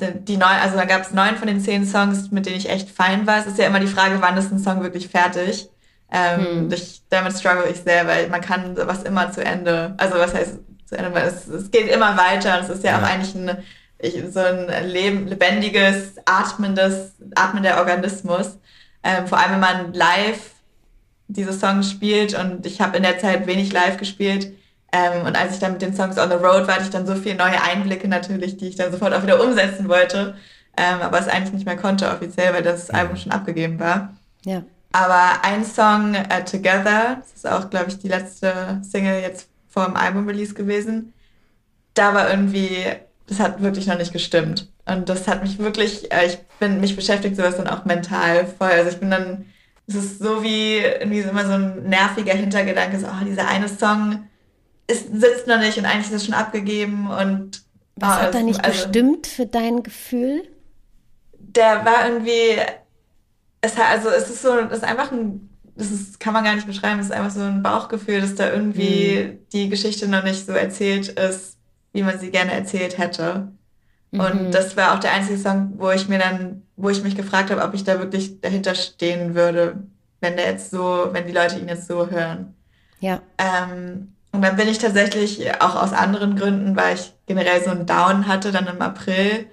die 0.00 0.36
neun, 0.36 0.56
also 0.62 0.76
dann 0.76 0.88
gab 0.88 1.02
es 1.02 1.12
neun 1.12 1.36
von 1.36 1.46
den 1.46 1.60
zehn 1.60 1.86
Songs, 1.86 2.30
mit 2.30 2.46
denen 2.46 2.56
ich 2.56 2.68
echt 2.68 2.90
fein 2.90 3.26
war. 3.26 3.38
Es 3.38 3.46
ist 3.46 3.58
ja 3.58 3.66
immer 3.66 3.80
die 3.80 3.86
Frage, 3.86 4.16
wann 4.20 4.36
ist 4.36 4.50
ein 4.50 4.58
Song 4.58 4.82
wirklich 4.82 5.08
fertig. 5.08 5.68
Ähm, 6.10 6.40
hm. 6.40 6.72
ich, 6.72 7.02
damit 7.08 7.32
struggle 7.32 7.68
ich 7.70 7.78
sehr, 7.78 8.06
weil 8.06 8.28
man 8.28 8.40
kann 8.40 8.76
was 8.76 9.02
immer 9.02 9.32
zu 9.32 9.42
Ende, 9.42 9.94
also 9.96 10.18
was 10.18 10.34
heißt 10.34 10.58
zu 10.84 10.98
Ende, 10.98 11.14
weil 11.14 11.26
es, 11.26 11.46
es 11.48 11.70
geht 11.70 11.88
immer 11.88 12.18
weiter 12.18 12.58
und 12.58 12.64
es 12.64 12.68
ist 12.70 12.84
ja, 12.84 12.92
ja. 12.92 12.98
auch 12.98 13.02
eigentlich 13.02 13.34
ein, 13.34 13.62
ich, 14.02 14.22
so 14.32 14.40
ein 14.40 14.68
leben, 14.88 15.26
lebendiges, 15.28 16.14
atmendes, 16.24 17.12
atmender 17.34 17.78
Organismus. 17.78 18.58
Ähm, 19.02 19.26
vor 19.26 19.38
allem, 19.38 19.52
wenn 19.52 19.60
man 19.60 19.92
live 19.94 20.50
diese 21.28 21.52
Songs 21.52 21.90
spielt 21.90 22.38
und 22.38 22.66
ich 22.66 22.80
habe 22.80 22.96
in 22.96 23.02
der 23.02 23.18
Zeit 23.18 23.46
wenig 23.46 23.72
live 23.72 23.96
gespielt. 23.96 24.52
Ähm, 24.92 25.26
und 25.26 25.36
als 25.36 25.54
ich 25.54 25.60
dann 25.60 25.72
mit 25.72 25.82
den 25.82 25.94
Songs 25.94 26.18
on 26.18 26.28
the 26.28 26.34
road 26.34 26.66
war, 26.66 26.74
hatte 26.74 26.84
ich 26.84 26.90
dann 26.90 27.06
so 27.06 27.14
viele 27.14 27.36
neue 27.36 27.62
Einblicke 27.62 28.08
natürlich, 28.08 28.58
die 28.58 28.68
ich 28.68 28.76
dann 28.76 28.92
sofort 28.92 29.14
auch 29.14 29.22
wieder 29.22 29.42
umsetzen 29.42 29.88
wollte. 29.88 30.34
Ähm, 30.76 31.00
aber 31.00 31.18
es 31.18 31.28
eigentlich 31.28 31.54
nicht 31.54 31.66
mehr 31.66 31.76
konnte 31.76 32.10
offiziell, 32.10 32.52
weil 32.52 32.62
das 32.62 32.90
Album 32.90 33.16
schon 33.16 33.32
abgegeben 33.32 33.78
war. 33.78 34.14
Ja. 34.44 34.64
Aber 34.92 35.42
ein 35.42 35.64
Song, 35.64 36.14
uh, 36.14 36.44
Together, 36.44 37.16
das 37.20 37.32
ist 37.34 37.46
auch, 37.46 37.70
glaube 37.70 37.88
ich, 37.88 37.98
die 37.98 38.08
letzte 38.08 38.80
Single 38.82 39.20
jetzt 39.20 39.48
vor 39.68 39.86
dem 39.86 39.96
Album-Release 39.96 40.52
gewesen, 40.52 41.14
da 41.94 42.14
war 42.14 42.30
irgendwie, 42.30 42.84
das 43.32 43.40
hat 43.40 43.62
wirklich 43.62 43.86
noch 43.86 43.98
nicht 43.98 44.12
gestimmt. 44.12 44.68
Und 44.84 45.08
das 45.08 45.28
hat 45.28 45.42
mich 45.42 45.58
wirklich, 45.58 46.12
äh, 46.12 46.26
ich 46.26 46.38
bin, 46.58 46.80
mich 46.80 46.96
beschäftigt 46.96 47.36
sowas 47.36 47.56
dann 47.56 47.68
auch 47.68 47.84
mental 47.84 48.46
voll. 48.46 48.70
Also 48.70 48.90
ich 48.90 48.98
bin 48.98 49.10
dann 49.10 49.46
es 49.86 49.94
ist 49.94 50.18
so 50.18 50.42
wie 50.42 50.78
irgendwie 50.78 51.20
immer 51.20 51.44
so 51.44 51.52
ein 51.52 51.88
nerviger 51.88 52.34
Hintergedanke, 52.34 52.98
so, 52.98 53.06
oh, 53.06 53.24
dieser 53.24 53.48
eine 53.48 53.68
Song 53.68 54.28
ist, 54.86 55.08
sitzt 55.12 55.46
noch 55.46 55.58
nicht 55.58 55.78
und 55.78 55.86
eigentlich 55.86 56.06
ist 56.06 56.12
es 56.12 56.24
schon 56.26 56.34
abgegeben 56.34 57.10
und. 57.10 57.62
Was 57.96 58.16
oh, 58.16 58.22
hat 58.22 58.34
da 58.34 58.40
nicht 58.40 58.64
also, 58.64 58.84
gestimmt 58.84 59.26
für 59.26 59.46
dein 59.46 59.82
Gefühl? 59.82 60.42
Der 61.34 61.84
war 61.84 62.08
irgendwie, 62.08 62.56
es 63.60 63.76
hat, 63.76 63.90
also 63.90 64.08
es 64.08 64.30
ist 64.30 64.42
so, 64.42 64.56
es 64.58 64.78
ist 64.78 64.84
einfach 64.84 65.12
ein, 65.12 65.50
das 65.76 65.90
ist, 65.90 66.18
kann 66.18 66.32
man 66.32 66.44
gar 66.44 66.54
nicht 66.54 66.66
beschreiben, 66.66 67.00
es 67.00 67.06
ist 67.06 67.12
einfach 67.12 67.30
so 67.30 67.40
ein 67.40 67.62
Bauchgefühl, 67.62 68.20
dass 68.20 68.34
da 68.34 68.50
irgendwie 68.50 69.24
mhm. 69.24 69.38
die 69.52 69.68
Geschichte 69.68 70.08
noch 70.08 70.24
nicht 70.24 70.46
so 70.46 70.52
erzählt 70.52 71.08
ist, 71.08 71.58
wie 71.92 72.02
man 72.02 72.18
sie 72.18 72.30
gerne 72.30 72.52
erzählt 72.52 72.98
hätte. 72.98 73.48
Und 74.12 74.48
mhm. 74.48 74.50
das 74.50 74.76
war 74.76 74.94
auch 74.94 75.00
der 75.00 75.12
einzige 75.12 75.38
Song, 75.38 75.72
wo 75.76 75.90
ich 75.90 76.08
mir 76.08 76.18
dann, 76.18 76.62
wo 76.76 76.90
ich 76.90 77.02
mich 77.02 77.16
gefragt 77.16 77.50
habe, 77.50 77.62
ob 77.62 77.74
ich 77.74 77.84
da 77.84 77.98
wirklich 77.98 78.40
dahinter 78.40 78.74
stehen 78.74 79.34
würde, 79.34 79.82
wenn 80.20 80.36
der 80.36 80.50
jetzt 80.50 80.70
so, 80.70 81.08
wenn 81.12 81.26
die 81.26 81.32
Leute 81.32 81.58
ihn 81.58 81.68
jetzt 81.68 81.86
so 81.86 82.10
hören. 82.10 82.54
Ja. 83.00 83.20
Ähm, 83.38 84.14
und 84.32 84.42
dann 84.42 84.56
bin 84.56 84.68
ich 84.68 84.78
tatsächlich 84.78 85.60
auch 85.60 85.76
aus 85.76 85.92
anderen 85.92 86.36
Gründen, 86.36 86.76
weil 86.76 86.94
ich 86.94 87.12
generell 87.26 87.62
so 87.62 87.70
einen 87.70 87.86
Down 87.86 88.26
hatte, 88.26 88.52
dann 88.52 88.66
im 88.66 88.80
April, 88.80 89.46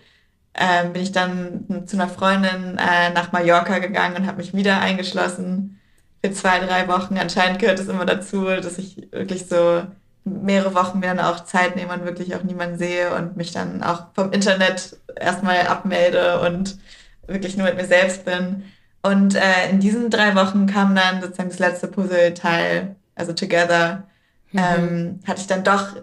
ähm, 0.54 0.94
bin 0.94 1.04
ich 1.04 1.12
dann 1.12 1.84
zu 1.86 1.96
einer 1.96 2.10
Freundin 2.10 2.78
äh, 2.78 3.12
nach 3.14 3.32
Mallorca 3.32 3.80
gegangen 3.80 4.18
und 4.18 4.28
habe 4.28 4.38
mich 4.38 4.54
wieder 4.54 4.80
eingeschlossen 4.80 5.80
für 6.24 6.32
zwei, 6.32 6.60
drei 6.60 6.88
Wochen. 6.88 7.18
Anscheinend 7.18 7.60
gehört 7.60 7.80
es 7.80 7.88
immer 7.88 8.06
dazu, 8.06 8.46
dass 8.46 8.78
ich 8.78 9.12
wirklich 9.12 9.48
so 9.48 9.84
mehrere 10.24 10.76
Wochen 10.76 11.00
mir 11.00 11.08
dann 11.08 11.20
auch 11.20 11.46
Zeit 11.46 11.76
nehme 11.76 11.94
und 11.94 12.06
wirklich 12.06 12.36
auch 12.36 12.44
niemanden 12.44 12.78
sehe 12.78 13.14
und 13.16 13.38
mich 13.38 13.52
dann 13.52 13.84
auch 13.84 14.08
vom 14.14 14.32
Internet 14.32 14.98
erstmal 15.16 15.68
abmelde 15.68 16.42
und 16.42 16.78
wirklich 17.28 17.58
nur 17.58 17.68
mit 17.68 17.78
mir 17.78 17.86
selbst 17.86 18.26
bin. 18.26 18.64
Und 19.02 19.36
äh, 19.36 19.70
in 19.70 19.80
diesen 19.80 20.10
drei 20.10 20.36
Wochen 20.36 20.66
kam 20.68 20.96
dann 20.96 21.22
sozusagen 21.22 21.50
das 21.50 21.60
letzte 21.60 21.88
Puzzleteil, 21.88 22.96
also 23.16 23.34
Together, 23.34 24.04
mhm. 24.52 24.60
ähm, 24.60 25.20
hatte 25.26 25.42
ich 25.42 25.48
dann 25.48 25.64
doch, 25.64 25.96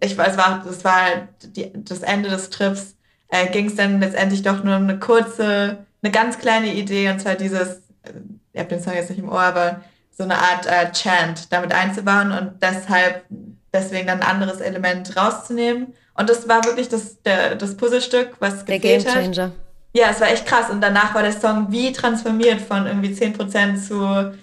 ich 0.00 0.18
weiß, 0.18 0.36
war, 0.36 0.62
das 0.64 0.84
war 0.84 1.28
die, 1.42 1.70
das 1.74 2.00
Ende 2.00 2.30
des 2.30 2.50
Trips, 2.50 2.96
äh, 3.28 3.46
ging 3.48 3.66
es 3.66 3.76
dann 3.76 4.00
letztendlich 4.00 4.42
doch 4.42 4.64
nur 4.64 4.76
um 4.76 4.84
eine 4.84 4.98
kurze, 4.98 5.86
eine 6.02 6.12
ganz 6.12 6.38
kleine 6.38 6.74
Idee, 6.74 7.10
und 7.10 7.20
zwar 7.20 7.36
dieses, 7.36 7.76
äh, 8.02 8.12
ihr 8.52 8.60
habt 8.60 8.72
den 8.72 8.82
Song 8.82 8.94
jetzt 8.94 9.10
nicht 9.10 9.20
im 9.20 9.28
Ohr, 9.28 9.40
aber 9.40 9.82
so 10.16 10.24
eine 10.24 10.36
Art 10.36 10.66
äh, 10.66 10.92
Chant 10.92 11.52
damit 11.52 11.72
einzubauen 11.72 12.32
und 12.32 12.62
deshalb 12.62 13.24
deswegen 13.72 14.06
dann 14.06 14.20
ein 14.20 14.28
anderes 14.28 14.60
Element 14.60 15.16
rauszunehmen. 15.16 15.94
Und 16.14 16.28
das 16.28 16.48
war 16.48 16.64
wirklich 16.64 16.88
das, 16.88 17.22
der, 17.22 17.54
das 17.54 17.76
Puzzlestück, 17.76 18.34
was 18.38 18.64
der 18.64 18.78
gefehlt 18.78 19.04
Game 19.04 19.14
Changer. 19.14 19.44
hat. 19.44 19.52
Ja, 19.94 20.06
es 20.10 20.20
war 20.20 20.30
echt 20.30 20.46
krass. 20.46 20.70
Und 20.70 20.80
danach 20.80 21.14
war 21.14 21.22
der 21.22 21.32
Song 21.32 21.66
wie 21.70 21.92
transformiert 21.92 22.60
von 22.60 22.86
irgendwie 22.86 23.14
10% 23.14 23.76
zu, 23.76 24.36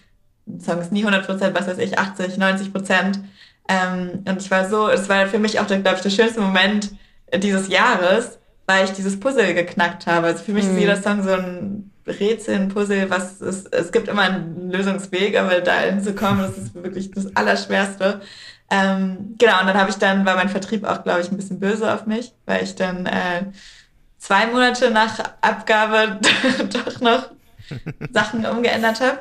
der 0.45 0.65
Song 0.65 0.81
ist 0.81 0.91
nie 0.91 1.05
100%, 1.05 1.53
was 1.53 1.67
weiß 1.67 1.77
ich, 1.77 1.97
80, 1.97 2.37
90%. 2.37 3.19
Ähm, 3.67 4.23
und 4.27 4.41
ich 4.41 4.49
war 4.49 4.67
so, 4.67 4.89
es 4.89 5.09
war 5.09 5.27
für 5.27 5.39
mich 5.39 5.59
auch, 5.59 5.67
glaube 5.67 5.93
ich, 5.95 6.01
der 6.01 6.09
schönste 6.09 6.41
Moment 6.41 6.91
dieses 7.35 7.67
Jahres, 7.67 8.39
weil 8.65 8.85
ich 8.85 8.91
dieses 8.91 9.19
Puzzle 9.19 9.53
geknackt 9.53 10.07
habe. 10.07 10.27
Also 10.27 10.43
für 10.43 10.53
mich 10.53 10.65
mhm. 10.65 10.71
ist 10.71 10.79
jeder 10.79 11.01
Song 11.01 11.23
so 11.23 11.31
ein 11.31 11.88
Rätsel, 12.09 12.55
ein 12.55 12.69
Puzzle, 12.69 13.09
was 13.09 13.41
es, 13.41 13.65
es 13.65 13.91
gibt 13.91 14.07
immer 14.07 14.23
einen 14.23 14.71
Lösungsweg, 14.71 15.37
aber 15.37 15.61
da 15.61 15.79
hinzukommen, 15.79 16.39
das 16.39 16.57
ist 16.57 16.75
wirklich 16.75 17.11
das 17.11 17.35
Allerschwerste. 17.35 18.21
Ähm, 18.71 19.35
genau, 19.37 19.61
und 19.61 19.67
dann 19.67 19.77
habe 19.77 19.89
ich 19.89 19.97
dann, 19.97 20.25
war 20.25 20.35
mein 20.35 20.49
Vertrieb 20.49 20.83
auch, 20.83 21.03
glaube 21.03 21.21
ich, 21.21 21.31
ein 21.31 21.37
bisschen 21.37 21.59
böse 21.59 21.91
auf 21.91 22.05
mich, 22.05 22.33
weil 22.45 22.63
ich 22.63 22.75
dann 22.75 23.05
äh, 23.05 23.45
zwei 24.17 24.47
Monate 24.47 24.91
nach 24.91 25.19
Abgabe 25.41 26.19
doch 26.73 27.01
noch 27.01 27.31
Sachen 28.11 28.45
umgeändert 28.45 29.01
habe. 29.01 29.19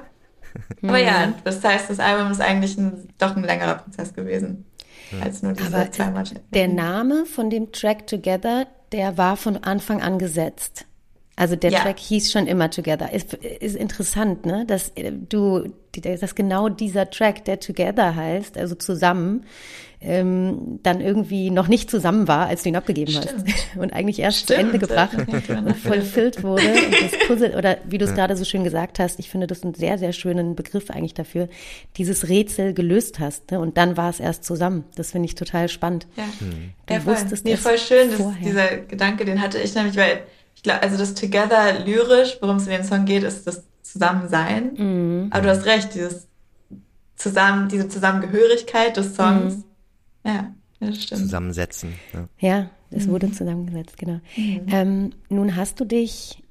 Aber 0.82 0.98
ja, 0.98 1.24
hm. 1.24 1.34
das 1.44 1.62
heißt, 1.62 1.90
das 1.90 2.00
Album 2.00 2.30
ist 2.30 2.40
eigentlich 2.40 2.76
ein, 2.76 3.08
doch 3.18 3.36
ein 3.36 3.44
längerer 3.44 3.76
Prozess 3.76 4.12
gewesen. 4.12 4.64
Als 5.22 5.42
nur 5.42 5.52
diese 5.52 5.74
Aber 5.74 5.90
zwei 5.90 6.06
Monate. 6.06 6.40
Der 6.52 6.68
Name 6.68 7.24
von 7.24 7.48
dem 7.48 7.72
Track 7.72 8.06
Together 8.06 8.66
der 8.92 9.18
war 9.18 9.36
von 9.36 9.56
Anfang 9.58 10.02
an 10.02 10.18
gesetzt. 10.18 10.86
Also 11.38 11.54
der 11.54 11.70
ja. 11.70 11.78
Track 11.78 12.00
hieß 12.00 12.32
schon 12.32 12.48
immer 12.48 12.68
Together. 12.68 13.12
Ist, 13.12 13.32
ist 13.32 13.76
interessant, 13.76 14.44
ne? 14.44 14.64
Dass 14.66 14.88
äh, 14.96 15.12
du, 15.12 15.72
dass 15.92 16.34
genau 16.34 16.68
dieser 16.68 17.10
Track, 17.10 17.44
der 17.44 17.60
Together 17.60 18.16
heißt, 18.16 18.58
also 18.58 18.74
zusammen, 18.74 19.44
ähm, 20.00 20.80
dann 20.82 21.00
irgendwie 21.00 21.50
noch 21.50 21.68
nicht 21.68 21.92
zusammen 21.92 22.26
war, 22.26 22.48
als 22.48 22.64
du 22.64 22.70
ihn 22.70 22.76
abgegeben 22.76 23.12
Stimmt. 23.12 23.44
hast. 23.46 23.76
Und 23.76 23.92
eigentlich 23.92 24.18
erst 24.18 24.38
Stimmt. 24.38 24.58
zu 24.58 24.66
Ende 24.66 24.78
gebracht 24.80 25.16
und 25.16 25.76
vollfüllt 25.76 26.42
wurde. 26.42 26.62
Und 26.72 26.92
das 26.92 27.18
Puzzle, 27.28 27.54
oder 27.56 27.78
wie 27.88 27.98
du 27.98 28.04
es 28.04 28.10
ja. 28.10 28.16
gerade 28.16 28.36
so 28.36 28.44
schön 28.44 28.64
gesagt 28.64 28.98
hast, 28.98 29.20
ich 29.20 29.30
finde 29.30 29.46
das 29.46 29.62
einen 29.62 29.74
sehr, 29.74 29.96
sehr 29.96 30.12
schönen 30.12 30.56
Begriff 30.56 30.90
eigentlich 30.90 31.14
dafür, 31.14 31.48
dieses 31.96 32.28
Rätsel 32.28 32.74
gelöst 32.74 33.20
hast. 33.20 33.52
Ne? 33.52 33.60
Und 33.60 33.76
dann 33.76 33.96
war 33.96 34.10
es 34.10 34.18
erst 34.18 34.42
zusammen. 34.44 34.84
Das 34.96 35.12
finde 35.12 35.26
ich 35.26 35.36
total 35.36 35.68
spannend. 35.68 36.08
Ja, 36.16 36.24
mhm. 36.40 36.72
du 36.86 36.94
ja 36.94 37.00
voll. 37.00 37.14
wusstest 37.14 37.44
nee, 37.44 37.56
voll 37.56 37.78
schön, 37.78 38.10
dass 38.10 38.20
dieser 38.44 38.76
Gedanke, 38.78 39.24
den 39.24 39.40
hatte 39.40 39.58
ich 39.58 39.74
nämlich, 39.74 39.96
weil 39.96 40.22
ich 40.58 40.64
glaube, 40.64 40.82
also 40.82 40.98
das 40.98 41.14
Together 41.14 41.78
lyrisch, 41.86 42.38
worum 42.40 42.56
es 42.56 42.64
in 42.64 42.72
dem 42.72 42.82
Song 42.82 43.04
geht, 43.04 43.22
ist 43.22 43.46
das 43.46 43.62
Zusammensein. 43.80 44.72
Mhm. 44.74 45.28
Aber 45.30 45.42
du 45.42 45.50
hast 45.50 45.66
recht, 45.66 45.94
dieses 45.94 46.26
zusammen, 47.14 47.68
diese 47.68 47.88
Zusammengehörigkeit 47.88 48.96
des 48.96 49.14
Songs. 49.14 49.58
Mhm. 49.58 49.64
Ja, 50.24 50.52
das 50.80 51.00
stimmt. 51.00 51.20
Zusammensetzen. 51.20 51.94
Ja, 52.12 52.28
ja 52.40 52.70
es 52.90 53.06
mhm. 53.06 53.10
wurde 53.12 53.30
zusammengesetzt, 53.30 53.98
genau. 53.98 54.18
Mhm. 54.36 54.66
Ähm, 54.68 55.10
nun 55.28 55.54
hast 55.54 55.78
du 55.78 55.84
dich 55.84 56.42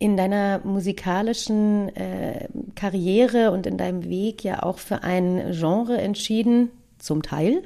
in 0.00 0.16
deiner 0.16 0.58
musikalischen 0.64 1.94
äh, 1.94 2.48
Karriere 2.74 3.52
und 3.52 3.68
in 3.68 3.78
deinem 3.78 4.02
Weg 4.02 4.42
ja 4.42 4.64
auch 4.64 4.78
für 4.78 5.04
ein 5.04 5.52
Genre 5.52 5.96
entschieden, 5.98 6.70
zum 6.98 7.22
Teil 7.22 7.62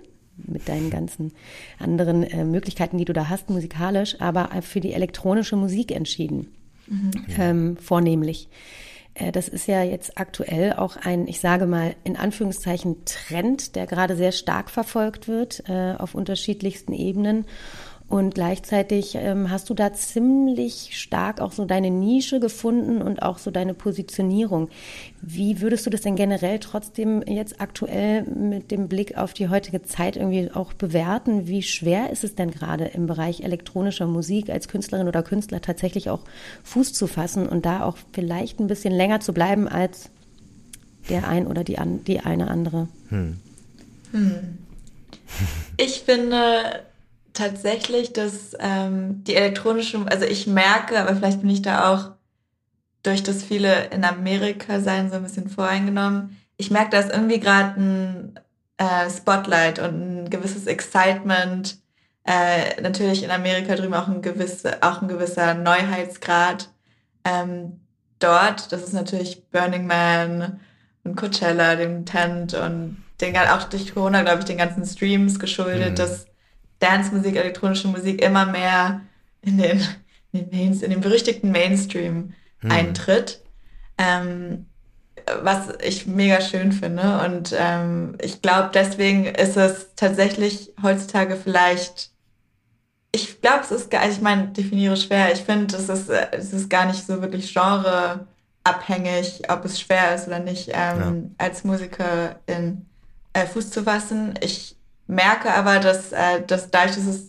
mit 0.46 0.68
deinen 0.68 0.90
ganzen 0.90 1.32
anderen 1.78 2.22
äh, 2.22 2.44
Möglichkeiten, 2.44 2.98
die 2.98 3.04
du 3.04 3.12
da 3.12 3.28
hast, 3.28 3.50
musikalisch, 3.50 4.20
aber 4.20 4.50
für 4.62 4.80
die 4.80 4.92
elektronische 4.92 5.56
Musik 5.56 5.92
entschieden, 5.92 6.48
mhm. 6.86 7.10
ähm, 7.38 7.76
vornehmlich. 7.76 8.48
Äh, 9.18 9.32
das 9.32 9.48
ist 9.48 9.66
ja 9.66 9.82
jetzt 9.82 10.18
aktuell 10.18 10.74
auch 10.74 10.96
ein, 10.96 11.26
ich 11.26 11.40
sage 11.40 11.66
mal, 11.66 11.94
in 12.04 12.16
Anführungszeichen 12.16 13.04
Trend, 13.04 13.76
der 13.76 13.86
gerade 13.86 14.16
sehr 14.16 14.32
stark 14.32 14.70
verfolgt 14.70 15.28
wird 15.28 15.64
äh, 15.68 15.94
auf 15.98 16.14
unterschiedlichsten 16.14 16.92
Ebenen. 16.92 17.44
Und 18.08 18.34
gleichzeitig 18.34 19.16
ähm, 19.16 19.50
hast 19.50 19.68
du 19.68 19.74
da 19.74 19.92
ziemlich 19.92 20.98
stark 20.98 21.42
auch 21.42 21.52
so 21.52 21.66
deine 21.66 21.90
Nische 21.90 22.40
gefunden 22.40 23.02
und 23.02 23.20
auch 23.20 23.36
so 23.36 23.50
deine 23.50 23.74
Positionierung. 23.74 24.70
Wie 25.20 25.60
würdest 25.60 25.84
du 25.84 25.90
das 25.90 26.00
denn 26.00 26.16
generell 26.16 26.58
trotzdem 26.58 27.22
jetzt 27.26 27.60
aktuell 27.60 28.22
mit 28.22 28.70
dem 28.70 28.88
Blick 28.88 29.18
auf 29.18 29.34
die 29.34 29.50
heutige 29.50 29.82
Zeit 29.82 30.16
irgendwie 30.16 30.50
auch 30.50 30.72
bewerten? 30.72 31.48
Wie 31.48 31.62
schwer 31.62 32.08
ist 32.10 32.24
es 32.24 32.34
denn 32.34 32.50
gerade 32.50 32.86
im 32.86 33.06
Bereich 33.06 33.42
elektronischer 33.42 34.06
Musik 34.06 34.48
als 34.48 34.68
Künstlerin 34.68 35.08
oder 35.08 35.22
Künstler 35.22 35.60
tatsächlich 35.60 36.08
auch 36.08 36.20
Fuß 36.64 36.94
zu 36.94 37.08
fassen 37.08 37.46
und 37.46 37.66
da 37.66 37.84
auch 37.84 37.98
vielleicht 38.14 38.58
ein 38.58 38.68
bisschen 38.68 38.94
länger 38.94 39.20
zu 39.20 39.34
bleiben 39.34 39.68
als 39.68 40.08
der 41.10 41.28
ein 41.28 41.46
oder 41.46 41.62
die, 41.62 41.76
an, 41.76 42.04
die 42.04 42.20
eine 42.20 42.48
andere? 42.48 42.88
Hm. 43.10 43.36
Hm. 44.12 44.58
Ich 45.76 46.00
finde, 46.00 46.80
tatsächlich, 47.38 48.12
dass 48.12 48.56
ähm, 48.58 49.22
die 49.24 49.34
elektronische, 49.34 50.04
also 50.06 50.24
ich 50.24 50.46
merke, 50.46 50.98
aber 50.98 51.14
vielleicht 51.14 51.40
bin 51.40 51.50
ich 51.50 51.62
da 51.62 51.92
auch 51.92 52.12
durch 53.02 53.22
das 53.22 53.42
viele 53.42 53.86
in 53.86 54.04
Amerika 54.04 54.80
sein 54.80 55.08
so 55.08 55.16
ein 55.16 55.22
bisschen 55.22 55.48
voreingenommen. 55.48 56.36
Ich 56.56 56.70
merke, 56.70 56.90
da 56.90 56.98
ist 56.98 57.12
irgendwie 57.12 57.38
gerade 57.38 57.80
ein 57.80 58.40
äh, 58.78 59.08
Spotlight 59.08 59.78
und 59.78 60.24
ein 60.24 60.30
gewisses 60.30 60.66
Excitement. 60.66 61.78
Äh, 62.24 62.80
natürlich 62.82 63.22
in 63.22 63.30
Amerika 63.30 63.76
drüben 63.76 63.94
auch 63.94 64.08
ein, 64.08 64.20
gewisse, 64.20 64.82
auch 64.82 65.00
ein 65.00 65.08
gewisser 65.08 65.54
Neuheitsgrad. 65.54 66.68
Ähm, 67.24 67.80
dort, 68.18 68.72
das 68.72 68.82
ist 68.82 68.92
natürlich 68.92 69.48
Burning 69.50 69.86
Man 69.86 70.60
und 71.04 71.16
Coachella, 71.16 71.76
dem 71.76 72.04
Tent 72.04 72.54
und 72.54 73.02
den, 73.20 73.36
auch 73.36 73.64
durch 73.64 73.94
Corona, 73.94 74.22
glaube 74.22 74.40
ich, 74.40 74.44
den 74.44 74.58
ganzen 74.58 74.84
Streams 74.84 75.38
geschuldet, 75.38 75.92
mhm. 75.92 75.96
dass 75.96 76.27
Dance-Musik, 76.78 77.36
elektronische 77.36 77.88
Musik 77.88 78.22
immer 78.22 78.46
mehr 78.46 79.00
in 79.42 79.58
den, 79.58 79.82
in 80.32 80.50
den, 80.50 80.80
in 80.80 80.90
den 80.90 81.00
berüchtigten 81.00 81.50
Mainstream 81.50 82.34
hm. 82.60 82.70
eintritt. 82.70 83.42
Ähm, 83.98 84.66
was 85.42 85.68
ich 85.82 86.06
mega 86.06 86.40
schön 86.40 86.72
finde. 86.72 87.20
Und 87.24 87.54
ähm, 87.58 88.16
ich 88.22 88.42
glaube, 88.42 88.70
deswegen 88.72 89.26
ist 89.26 89.56
es 89.56 89.94
tatsächlich 89.96 90.72
heutzutage 90.82 91.36
vielleicht, 91.36 92.10
ich 93.12 93.40
glaube, 93.40 93.64
es 93.64 93.70
ist, 93.70 93.92
ich 93.92 94.20
meine, 94.20 94.48
definiere 94.48 94.96
schwer. 94.96 95.32
Ich 95.32 95.40
finde, 95.40 95.76
es 95.76 95.88
ist, 95.88 96.08
es 96.08 96.52
ist 96.52 96.70
gar 96.70 96.86
nicht 96.86 97.06
so 97.06 97.20
wirklich 97.22 97.52
genreabhängig, 97.54 99.42
ob 99.48 99.64
es 99.64 99.80
schwer 99.80 100.14
ist 100.14 100.26
oder 100.26 100.40
nicht, 100.40 100.68
ähm, 100.72 101.34
ja. 101.38 101.44
als 101.44 101.64
Musikerin 101.64 102.86
äh, 103.32 103.46
Fuß 103.46 103.70
zu 103.70 103.82
fassen. 103.82 104.34
Ich 104.40 104.76
merke 105.08 105.52
aber, 105.52 105.80
dass, 105.80 106.12
äh, 106.12 106.42
dass 106.46 106.70
dadurch, 106.70 106.94
dass 106.94 107.06
es 107.06 107.28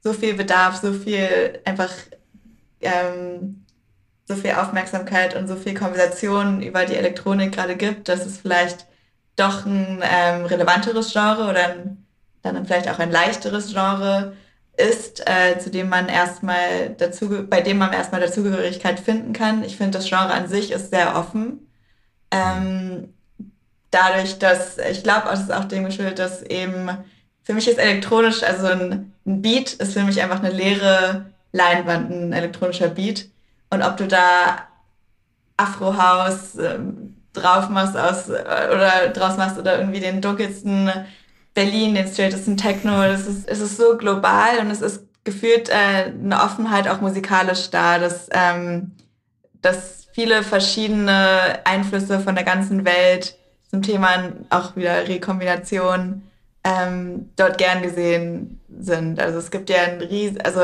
so 0.00 0.12
viel 0.12 0.34
Bedarf, 0.34 0.76
so 0.76 0.92
viel 0.92 1.60
einfach 1.64 1.90
ähm, 2.80 3.66
so 4.28 4.34
viel 4.34 4.52
Aufmerksamkeit 4.52 5.36
und 5.36 5.48
so 5.48 5.56
viel 5.56 5.74
Konversation 5.74 6.62
über 6.62 6.84
die 6.84 6.96
Elektronik 6.96 7.52
gerade 7.52 7.76
gibt, 7.76 8.08
dass 8.08 8.26
es 8.26 8.38
vielleicht 8.38 8.86
doch 9.36 9.66
ein 9.66 10.02
ähm, 10.02 10.46
relevanteres 10.46 11.12
Genre 11.12 11.48
oder 11.48 11.64
ein, 11.68 12.06
dann 12.42 12.66
vielleicht 12.66 12.88
auch 12.88 12.98
ein 12.98 13.10
leichteres 13.10 13.72
Genre 13.72 14.32
ist, 14.76 15.22
äh, 15.26 15.58
zu 15.58 15.70
dem 15.70 15.88
man 15.88 16.08
erstmal 16.08 16.90
dazu, 16.98 17.46
bei 17.48 17.60
dem 17.60 17.78
man 17.78 17.92
erstmal 17.92 18.20
Dazugehörigkeit 18.20 19.00
finden 19.00 19.32
kann. 19.32 19.62
Ich 19.62 19.76
finde, 19.76 19.98
das 19.98 20.08
Genre 20.08 20.32
an 20.32 20.48
sich 20.48 20.70
ist 20.70 20.90
sehr 20.90 21.16
offen. 21.16 21.70
Ähm, 22.30 23.14
dadurch, 23.90 24.38
dass 24.38 24.78
ich 24.78 25.02
glaube, 25.02 25.28
es 25.32 25.40
ist 25.40 25.52
auch 25.52 25.64
dem 25.64 25.84
geschuldet, 25.84 26.18
dass 26.18 26.42
eben 26.42 26.90
für 27.42 27.54
mich 27.54 27.68
ist 27.68 27.78
elektronisch, 27.78 28.42
also 28.42 28.66
ein, 28.66 29.12
ein 29.24 29.42
Beat 29.42 29.74
ist 29.74 29.92
für 29.92 30.02
mich 30.02 30.20
einfach 30.20 30.42
eine 30.42 30.50
leere 30.50 31.26
Leinwand, 31.52 32.10
ein 32.10 32.32
elektronischer 32.32 32.88
Beat. 32.88 33.28
Und 33.70 33.82
ob 33.82 33.96
du 33.96 34.06
da 34.06 34.66
Afro-House 35.56 36.56
ähm, 36.56 37.16
drauf 37.32 37.68
machst 37.68 37.96
aus, 37.96 38.28
äh, 38.28 38.68
oder 38.74 39.08
draus 39.12 39.36
machst 39.36 39.58
oder 39.58 39.78
irgendwie 39.78 40.00
den 40.00 40.20
dunkelsten 40.20 40.90
Berlin, 41.54 41.94
den 41.94 42.08
straightesten 42.08 42.56
Techno, 42.56 43.02
das 43.02 43.26
ist, 43.26 43.48
es 43.48 43.60
ist 43.60 43.76
so 43.76 43.96
global 43.96 44.58
und 44.60 44.70
es 44.70 44.82
ist 44.82 45.04
gefühlt 45.24 45.68
äh, 45.68 46.12
eine 46.12 46.42
Offenheit 46.42 46.88
auch 46.88 47.00
musikalisch 47.00 47.70
da, 47.70 47.98
dass, 47.98 48.28
ähm, 48.32 48.92
dass 49.62 50.06
viele 50.12 50.42
verschiedene 50.42 51.60
Einflüsse 51.64 52.20
von 52.20 52.34
der 52.34 52.44
ganzen 52.44 52.84
Welt 52.84 53.36
zum 53.76 53.82
Thema 53.82 54.32
auch 54.50 54.74
wieder 54.76 55.06
Rekombination 55.06 56.22
ähm, 56.64 57.30
dort 57.36 57.58
gern 57.58 57.82
gesehen 57.82 58.60
sind. 58.78 59.20
Also 59.20 59.38
es 59.38 59.50
gibt 59.50 59.68
ja 59.68 59.82
ein 59.82 60.00
riesen, 60.00 60.40
also 60.40 60.60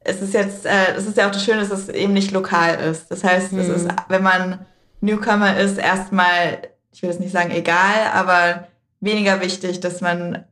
es 0.00 0.22
ist 0.22 0.34
jetzt, 0.34 0.66
äh, 0.66 0.94
es 0.96 1.06
ist 1.06 1.16
ja 1.16 1.26
auch 1.26 1.32
das 1.32 1.44
Schöne, 1.44 1.60
dass 1.60 1.70
es 1.70 1.88
eben 1.88 2.12
nicht 2.14 2.30
lokal 2.30 2.76
ist. 2.76 3.10
Das 3.10 3.24
heißt, 3.24 3.52
mhm. 3.52 3.58
es 3.60 3.68
ist, 3.68 3.84
mhm. 3.84 3.96
wenn 4.08 4.22
man 4.22 4.66
Newcomer 5.00 5.58
ist, 5.58 5.78
erstmal, 5.78 6.62
ich 6.92 7.02
will 7.02 7.10
jetzt 7.10 7.20
nicht 7.20 7.32
sagen 7.32 7.50
egal, 7.50 8.10
aber 8.12 8.68
weniger 9.00 9.40
wichtig, 9.40 9.80
dass 9.80 10.00
man 10.00 10.44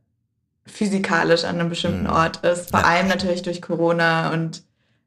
physikalisch 0.65 1.43
an 1.43 1.59
einem 1.59 1.69
bestimmten 1.69 2.03
mhm. 2.03 2.11
Ort 2.11 2.45
ist. 2.45 2.69
Vor 2.69 2.81
ja. 2.81 2.85
allem 2.85 3.07
natürlich 3.07 3.41
durch 3.41 3.61
Corona 3.61 4.31
und 4.31 4.63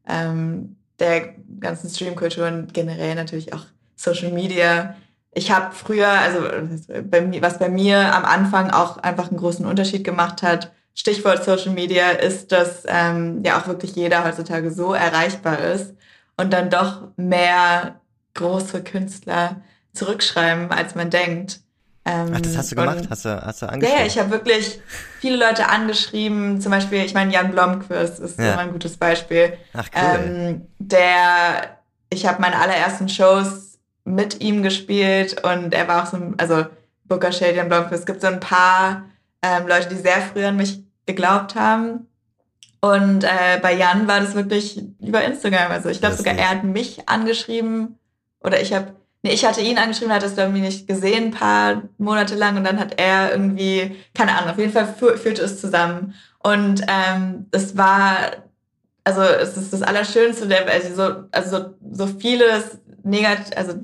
ähm, 0.08 0.76
der 0.98 1.34
ganzen 1.60 1.88
Streamkultur 1.88 2.48
und 2.48 2.74
generell 2.74 3.14
natürlich 3.14 3.52
auch 3.52 3.64
Social 3.94 4.32
Media 4.32 4.96
ich 5.37 5.51
habe 5.51 5.74
früher, 5.74 6.09
also 6.09 6.41
bei, 7.05 7.43
was 7.43 7.59
bei 7.59 7.68
mir 7.68 8.14
am 8.14 8.24
Anfang 8.24 8.70
auch 8.70 8.97
einfach 8.97 9.28
einen 9.28 9.37
großen 9.37 9.66
Unterschied 9.66 10.03
gemacht 10.03 10.43
hat, 10.43 10.72
Stichwort 10.95 11.45
Social 11.45 11.72
Media, 11.72 12.09
ist, 12.09 12.53
dass 12.53 12.84
ähm, 12.87 13.43
ja 13.45 13.59
auch 13.59 13.66
wirklich 13.66 13.95
jeder 13.95 14.24
heutzutage 14.24 14.70
so 14.70 14.95
erreichbar 14.95 15.59
ist 15.59 15.93
und 16.39 16.55
dann 16.55 16.70
doch 16.70 17.09
mehr 17.18 18.01
große 18.32 18.82
Künstler 18.82 19.57
zurückschreiben, 19.93 20.70
als 20.70 20.95
man 20.95 21.11
denkt. 21.11 21.61
Ähm, 22.07 22.32
Ach, 22.34 22.41
das 22.41 22.57
hast 22.57 22.72
du 22.72 22.76
gemacht? 22.76 23.05
Hast 23.11 23.26
du, 23.26 23.45
hast 23.45 23.61
du 23.61 23.66
angeschrieben? 23.68 24.01
Ja, 24.01 24.07
ich 24.07 24.18
habe 24.18 24.30
wirklich 24.30 24.80
viele 25.20 25.37
Leute 25.37 25.68
angeschrieben. 25.68 26.62
Zum 26.62 26.72
Beispiel, 26.72 27.05
ich 27.05 27.12
meine, 27.12 27.30
Jan 27.30 27.51
Blomqvist 27.51 28.20
ist 28.20 28.39
ja. 28.39 28.55
immer 28.55 28.62
ein 28.62 28.72
gutes 28.72 28.97
Beispiel. 28.97 29.53
Ach, 29.74 29.89
cool. 29.95 30.20
Ähm, 30.24 30.66
der, 30.78 31.76
ich 32.09 32.24
habe 32.24 32.41
meine 32.41 32.59
allerersten 32.59 33.11
Shows 33.11 33.76
mit 34.07 34.40
ihm 34.40 34.62
gespielt 34.62 35.44
und 35.44 35.74
er 35.74 35.88
war 35.88 36.02
auch 36.02 36.07
so, 36.07 36.18
also 36.38 36.66
Booker 37.04 37.32
Shadian 37.32 37.68
Blomqvist, 37.68 38.00
es 38.00 38.07
gibt 38.07 38.20
so 38.20 38.28
ein 38.28 38.40
paar 38.40 39.04
ähm, 39.42 39.66
Leute, 39.66 39.88
die 39.88 39.96
sehr 39.96 40.20
früh 40.20 40.44
an 40.44 40.57
mich 40.57 40.82
geglaubt 41.07 41.54
haben. 41.54 42.07
Und 42.80 43.24
äh, 43.24 43.59
bei 43.61 43.74
Jan 43.74 44.07
war 44.07 44.20
das 44.20 44.34
wirklich 44.34 44.82
über 45.00 45.24
Instagram. 45.24 45.72
Also 45.72 45.88
ich 45.88 46.00
glaube 46.00 46.14
sogar, 46.14 46.34
er 46.34 46.50
hat 46.50 46.64
mich 46.64 47.09
angeschrieben 47.09 47.98
oder 48.40 48.61
ich 48.61 48.72
habe, 48.72 48.94
nee, 49.22 49.32
ich 49.32 49.44
hatte 49.44 49.61
ihn 49.61 49.78
angeschrieben, 49.78 50.14
hat 50.14 50.22
es 50.22 50.38
irgendwie 50.38 50.61
nicht 50.61 50.86
gesehen, 50.86 51.26
ein 51.26 51.30
paar 51.32 51.82
Monate 51.98 52.36
lang 52.36 52.57
und 52.57 52.64
dann 52.64 52.78
hat 52.78 53.00
er 53.00 53.32
irgendwie, 53.32 53.96
keine 54.14 54.36
Ahnung, 54.36 54.50
auf 54.50 54.59
jeden 54.59 54.72
Fall 54.72 54.86
führte 54.86 55.42
es 55.42 55.61
zusammen. 55.61 56.14
Und 56.42 56.82
ähm, 56.88 57.46
es 57.50 57.76
war 57.76 58.16
also 59.07 59.22
es 59.22 59.57
ist 59.57 59.72
das 59.72 59.82
Allerschönste, 59.82 60.48
der, 60.48 60.68
also 60.68 60.94
so, 60.94 61.28
also 61.30 61.57
so, 61.57 61.74
so 61.92 62.07
vieles 62.18 62.78
negativ, 63.04 63.57
also 63.57 63.74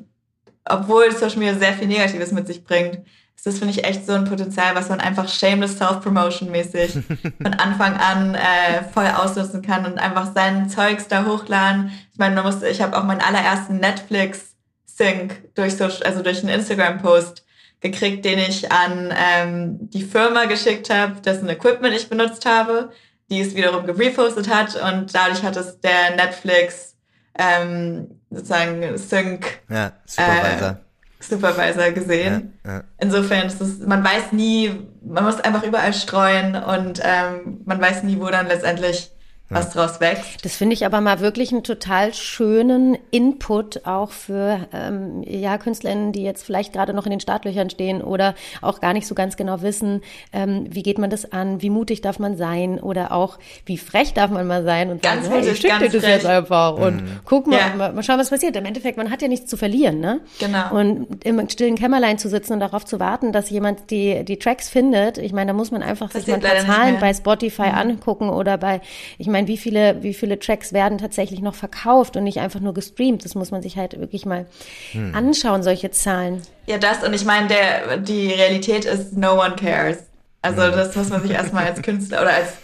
obwohl 0.65 1.11
Social 1.13 1.39
Media 1.39 1.55
sehr 1.55 1.73
viel 1.73 1.89
Negatives 1.89 2.33
mit 2.33 2.47
sich 2.47 2.65
bringt, 2.65 3.01
ist 3.37 3.47
das, 3.47 3.59
finde 3.59 3.75
ich, 3.75 3.85
echt 3.85 4.07
so 4.07 4.13
ein 4.13 4.25
Potenzial, 4.25 4.75
was 4.77 4.89
man 4.89 5.01
einfach 5.01 5.29
shameless 5.29 5.79
Self-Promotion-mäßig 5.79 6.93
von 7.43 7.55
Anfang 7.55 7.97
an 7.97 8.35
äh, 8.35 8.85
voll 8.95 9.07
ausnutzen 9.07 9.63
kann 9.63 9.85
und 9.85 9.99
einfach 9.99 10.33
sein 10.33 10.69
Zeugs 10.69 11.09
da 11.09 11.25
hochladen. 11.27 11.91
Ich 12.13 12.19
meine, 12.19 12.37
man 12.37 12.45
muss, 12.45 12.63
ich 12.63 12.81
habe 12.81 12.97
auch 12.97 13.03
meinen 13.03 13.21
allerersten 13.21 13.79
Netflix-Sync 13.79 15.55
durch, 15.55 15.77
so, 15.77 15.85
also 15.85 16.23
durch 16.23 16.39
einen 16.41 16.55
Instagram-Post 16.55 17.45
gekriegt, 17.81 18.25
den 18.25 18.39
ich 18.39 18.71
an 18.71 19.13
ähm, 19.17 19.91
die 19.91 20.05
Firma 20.05 20.45
geschickt 20.45 20.89
habe, 20.89 21.21
dessen 21.21 21.49
Equipment 21.49 21.95
ich 21.97 22.09
benutzt 22.09 22.47
habe, 22.47 22.93
die 23.29 23.41
es 23.41 23.57
wiederum 23.57 23.87
gerepostet 23.87 24.49
hat 24.49 24.77
und 24.77 25.13
dadurch 25.13 25.43
hat 25.43 25.57
es 25.57 25.81
der 25.81 26.15
Netflix 26.15 26.92
ähm, 27.39 28.21
sozusagen 28.31 28.97
Sync 28.99 29.61
ja, 29.69 29.93
Supervisor. 30.05 30.71
Äh, 30.71 30.75
Supervisor 31.21 31.91
gesehen. 31.93 32.59
Ja, 32.65 32.73
ja. 32.73 32.85
Insofern 32.99 33.47
ist 33.47 33.61
es, 33.61 33.79
man 33.79 34.05
weiß 34.05 34.33
nie, 34.33 34.73
man 35.05 35.25
muss 35.25 35.41
einfach 35.41 35.63
überall 35.63 35.95
streuen 35.95 36.57
und 36.57 37.01
ähm, 37.05 37.61
man 37.65 37.81
weiß 37.81 38.03
nie, 38.03 38.21
wo 38.21 38.27
dann 38.27 38.49
letztendlich 38.49 39.13
was 39.53 39.71
draus 39.71 40.01
wächst. 40.01 40.45
Das 40.45 40.57
finde 40.57 40.75
ich 40.75 40.87
aber 40.87 41.01
mal 41.01 41.21
wirklich 41.21 41.53
einen 41.53 41.63
total 41.63 42.15
schönen 42.15 42.97
Input 43.11 43.87
auch 43.87 44.11
für 44.11 44.61
ähm, 44.73 45.23
ja, 45.27 45.59
KünstlerInnen, 45.59 46.13
die 46.13 46.23
jetzt 46.23 46.45
vielleicht 46.45 46.73
gerade 46.73 46.95
noch 46.95 47.05
in 47.05 47.11
den 47.11 47.21
Startlöchern 47.21 47.71
stehen 47.71 48.03
oder 48.03 48.35
auch 48.61 48.81
gar 48.81 48.93
nicht 48.93 49.07
so 49.07 49.15
ganz 49.15 49.37
genau 49.37 49.63
wissen, 49.63 50.03
ähm, 50.33 50.67
wie 50.69 50.83
geht 50.83 50.99
man 50.99 51.11
das 51.11 51.33
an, 51.33 51.63
wie 51.63 51.71
mutig 51.71 52.01
darf 52.01 52.19
man 52.19 52.37
sein 52.37 52.79
oder 52.81 53.13
auch 53.13 53.39
wie 53.67 53.79
frech 53.79 54.15
darf 54.15 54.31
man 54.31 54.47
mal 54.47 54.65
sein 54.65 54.91
und 54.91 55.03
ganz 55.03 55.25
sagen, 55.25 55.37
mutig, 55.37 55.47
hey, 55.47 55.55
ich 55.55 55.61
schicke 55.61 55.79
dir 55.91 56.01
das 56.01 56.09
jetzt 56.09 56.27
einfach 56.27 56.77
mhm. 56.77 56.83
und 56.83 57.03
guck 57.25 57.47
mal, 57.47 57.59
ja. 57.59 57.75
mal, 57.77 57.93
mal 57.93 58.03
schauen, 58.03 58.19
was 58.19 58.31
passiert. 58.31 58.57
Im 58.57 58.65
Endeffekt, 58.65 58.97
man 58.97 59.11
hat 59.11 59.23
ja 59.23 59.29
nichts 59.29 59.49
zu 59.49 59.57
verlieren, 59.57 60.01
ne? 60.01 60.21
Genau. 60.39 60.75
Und 60.75 61.25
im 61.25 61.49
stillen 61.49 61.77
Kämmerlein 61.77 62.19
zu 62.19 62.29
sitzen 62.29 62.55
und 62.55 62.61
darauf 62.61 62.85
zu 62.85 63.01
warten, 63.01 63.33
dass 63.33 63.51
jemand 63.51 63.91
die, 63.91 64.25
die 64.25 64.39
Tracks 64.39 64.69
findet, 64.69 65.19
ich 65.19 65.33
meine, 65.33 65.51
da 65.51 65.53
muss 65.53 65.71
man 65.71 65.83
einfach 65.83 66.11
sich 66.11 66.27
mal 66.27 66.41
Zahlen 66.41 66.99
bei 67.01 67.13
Spotify 67.13 67.69
mhm. 67.69 67.79
angucken 67.79 68.31
oder 68.31 68.59
bei, 68.59 68.81
ich 69.19 69.27
meine, 69.27 69.42
wie 69.47 69.57
viele, 69.57 70.03
wie 70.03 70.15
viele 70.15 70.39
Tracks 70.39 70.73
werden 70.73 70.99
tatsächlich 70.99 71.41
noch 71.41 71.55
verkauft 71.55 72.17
und 72.17 72.25
nicht 72.25 72.41
einfach 72.41 72.61
nur 72.61 72.75
gestreamt. 72.75 73.25
Das 73.25 73.35
muss 73.35 73.51
man 73.51 73.63
sich 73.63 73.77
halt 73.77 73.99
wirklich 73.99 74.27
mal 74.27 74.47
hm. 74.93 75.15
anschauen, 75.15 75.63
solche 75.63 75.91
Zahlen. 75.91 76.43
Ja, 76.67 76.79
das 76.79 77.03
und 77.03 77.15
ich 77.15 77.25
meine, 77.25 77.49
der, 77.49 77.97
die 77.99 78.33
Realität 78.33 78.85
ist, 78.85 79.17
no 79.17 79.41
one 79.41 79.57
cares. 79.57 79.99
Also 80.43 80.63
hm. 80.63 80.73
das 80.73 80.97
muss 80.97 81.11
man 81.11 81.23
sich 81.23 81.33
erstmal 81.33 81.67
als 81.67 81.83
Künstler 81.83 82.23
oder 82.23 82.35
als 82.35 82.55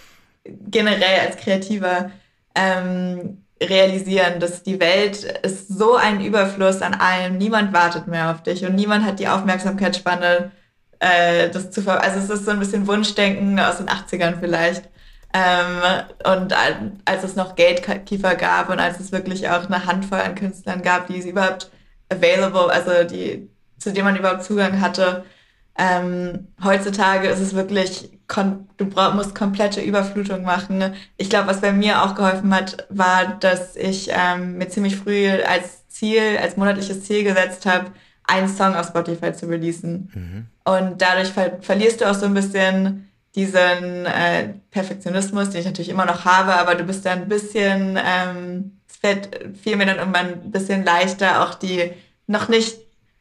generell 0.45 1.21
als 1.27 1.37
Kreativer 1.37 2.11
ähm, 2.55 3.45
realisieren, 3.63 4.41
dass 4.41 4.63
die 4.63 4.81
Welt 4.81 5.25
ist 5.43 5.69
so 5.69 5.97
ein 5.97 6.21
Überfluss 6.21 6.83
an 6.83 6.95
allem. 6.95 7.39
Niemand 7.39 7.73
wartet 7.73 8.07
mehr 8.07 8.31
auf 8.31 8.43
dich 8.43 8.65
und 8.65 8.75
niemand 8.75 9.05
hat 9.05 9.19
die 9.19 9.29
Aufmerksamkeitsspanne, 9.29 10.51
äh, 11.01 11.51
das 11.51 11.71
zu 11.71 11.83
ver 11.83 12.03
Also 12.03 12.19
es 12.19 12.31
ist 12.31 12.45
so 12.45 12.53
ein 12.53 12.61
bisschen 12.61 12.87
Wunschdenken 12.87 13.59
aus 13.59 13.79
den 13.79 13.89
80ern 13.89 14.39
vielleicht. 14.41 14.85
Ähm, 15.35 15.83
und 16.25 16.55
als 17.05 17.23
es 17.23 17.37
noch 17.37 17.55
Gatekeeper 17.55 18.35
gab 18.35 18.71
und 18.71 18.81
als 18.81 18.99
es 18.99 19.13
wirklich 19.13 19.49
auch 19.49 19.67
eine 19.67 19.85
Handvoll 19.85 20.21
an 20.21 20.35
Künstlern 20.35 20.83
gab, 20.83 21.07
die 21.07 21.19
es 21.19 21.27
überhaupt 21.27 21.71
available, 22.09 22.71
also 22.71 23.05
die, 23.05 23.49
zu 23.79 23.93
denen 23.93 24.07
man 24.07 24.17
überhaupt 24.17 24.45
Zugang 24.45 24.81
hatte, 24.81 25.25
ähm, 25.77 26.49
heutzutage 26.65 27.29
ist 27.29 27.41
es 27.41 27.55
wirklich, 27.55 28.11
du 28.77 28.87
brauch, 28.87 29.15
musst 29.15 29.35
komplette 29.35 29.81
Überflutung 29.81 30.43
machen. 30.43 30.95
Ich 31.17 31.31
glaube, 31.31 31.49
was 31.49 31.61
bei 31.61 31.73
mir 31.73 32.03
auch 32.03 32.15
geholfen 32.15 32.53
hat, 32.55 32.87
war, 32.89 33.37
dass 33.39 33.77
ich 33.77 34.11
ähm, 34.11 34.59
mir 34.59 34.69
ziemlich 34.69 34.97
früh 34.97 35.31
als 35.31 35.87
Ziel, 35.89 36.39
als 36.43 36.57
monatliches 36.57 37.05
Ziel 37.05 37.23
gesetzt 37.23 37.65
habe, 37.65 37.93
einen 38.25 38.49
Song 38.49 38.75
auf 38.75 38.89
Spotify 38.89 39.33
zu 39.33 39.47
releasen. 39.47 40.11
Mhm. 40.15 40.47
Und 40.65 41.01
dadurch 41.01 41.29
ver 41.29 41.59
verlierst 41.61 42.01
du 42.01 42.11
auch 42.11 42.15
so 42.15 42.27
ein 42.27 42.35
bisschen 42.35 43.09
diesen 43.35 44.07
äh, 44.07 44.55
Perfektionismus, 44.71 45.51
den 45.51 45.61
ich 45.61 45.67
natürlich 45.67 45.91
immer 45.91 46.07
noch 46.07 46.25
habe, 46.25 46.55
aber 46.55 46.75
du 46.75 46.85
bist 46.85 47.05
dann 47.05 47.23
ein 47.23 47.29
bisschen, 47.29 47.99
ähm, 48.03 48.81
es 48.89 48.97
fällt 48.97 49.57
viel 49.63 49.77
mir 49.77 49.87
dann 49.87 49.99
irgendwann 49.99 50.27
ein 50.27 50.51
bisschen 50.51 50.85
leichter, 50.85 51.45
auch 51.45 51.55
die 51.55 51.93
noch 52.27 52.49
nicht 52.49 52.79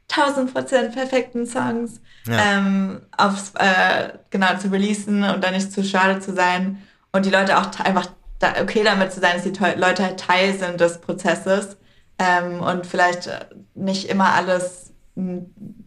1000 0.09 0.53
Prozent 0.53 0.93
perfekten 0.93 1.45
Songs 1.45 2.01
ja. 2.25 2.57
ähm, 2.57 3.01
aufs, 3.15 3.53
äh, 3.55 4.09
genau 4.29 4.57
zu 4.57 4.71
releasen 4.71 5.23
und 5.23 5.43
dann 5.43 5.53
nicht 5.53 5.71
zu 5.71 5.83
schade 5.83 6.19
zu 6.19 6.33
sein 6.33 6.81
und 7.11 7.25
die 7.25 7.29
Leute 7.29 7.57
auch 7.57 7.67
einfach 7.79 8.07
da 8.39 8.53
okay 8.61 8.83
damit 8.83 9.11
zu 9.11 9.19
sein, 9.19 9.33
dass 9.33 9.43
die 9.43 9.79
Leute 9.79 10.03
halt 10.03 10.19
Teil 10.19 10.57
sind 10.57 10.79
des 10.79 10.99
Prozesses 11.01 11.77
ähm, 12.19 12.61
und 12.61 12.85
vielleicht 12.85 13.29
nicht 13.73 14.09
immer 14.09 14.33
alles, 14.33 14.93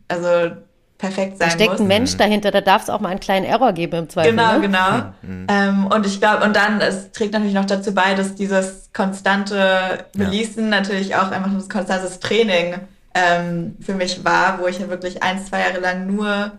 also 0.08 0.56
perfekt 1.00 1.38
sein 1.38 1.48
da 1.48 1.54
steckt 1.54 1.72
muss. 1.72 1.80
ein 1.80 1.86
Mensch 1.86 2.16
dahinter, 2.16 2.50
da 2.50 2.60
darf 2.60 2.82
es 2.82 2.90
auch 2.90 3.00
mal 3.00 3.08
einen 3.08 3.20
kleinen 3.20 3.46
Error 3.46 3.72
geben 3.72 3.96
im 3.96 4.08
Zweifel. 4.08 4.32
Genau, 4.32 4.52
ne? 4.54 4.60
genau. 4.60 4.96
Mhm. 5.22 5.46
Ähm, 5.48 5.86
und 5.86 6.06
ich 6.06 6.20
glaube, 6.20 6.44
und 6.44 6.54
dann, 6.54 6.80
es 6.80 7.10
trägt 7.12 7.32
natürlich 7.32 7.54
noch 7.54 7.64
dazu 7.64 7.94
bei, 7.94 8.14
dass 8.14 8.34
dieses 8.34 8.90
konstante 8.92 10.04
Releasen 10.16 10.64
ja. 10.64 10.70
natürlich 10.70 11.16
auch 11.16 11.30
einfach 11.30 11.50
ein 11.50 11.68
konstantes 11.68 12.20
Training 12.20 12.74
ähm, 13.14 13.76
für 13.80 13.94
mich 13.94 14.24
war, 14.24 14.60
wo 14.60 14.66
ich 14.66 14.78
ja 14.78 14.88
wirklich 14.88 15.22
ein, 15.22 15.44
zwei 15.44 15.60
Jahre 15.60 15.80
lang 15.80 16.14
nur 16.14 16.52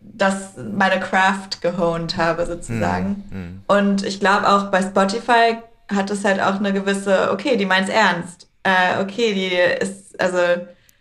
das 0.00 0.54
meine 0.56 1.00
Craft 1.00 1.60
gehoned 1.60 2.16
habe 2.16 2.46
sozusagen. 2.46 3.24
Mhm. 3.30 3.38
mhm. 3.38 3.62
Und 3.66 4.04
ich 4.04 4.20
glaube 4.20 4.48
auch 4.48 4.70
bei 4.70 4.80
Spotify 4.80 5.58
hat 5.94 6.10
es 6.10 6.24
halt 6.24 6.40
auch 6.40 6.56
eine 6.56 6.72
gewisse, 6.72 7.30
okay, 7.30 7.56
die 7.56 7.66
meint's 7.66 7.90
ernst. 7.90 8.48
Äh, 8.62 9.02
okay, 9.02 9.34
die 9.34 9.82
ist, 9.84 10.18
also 10.20 10.38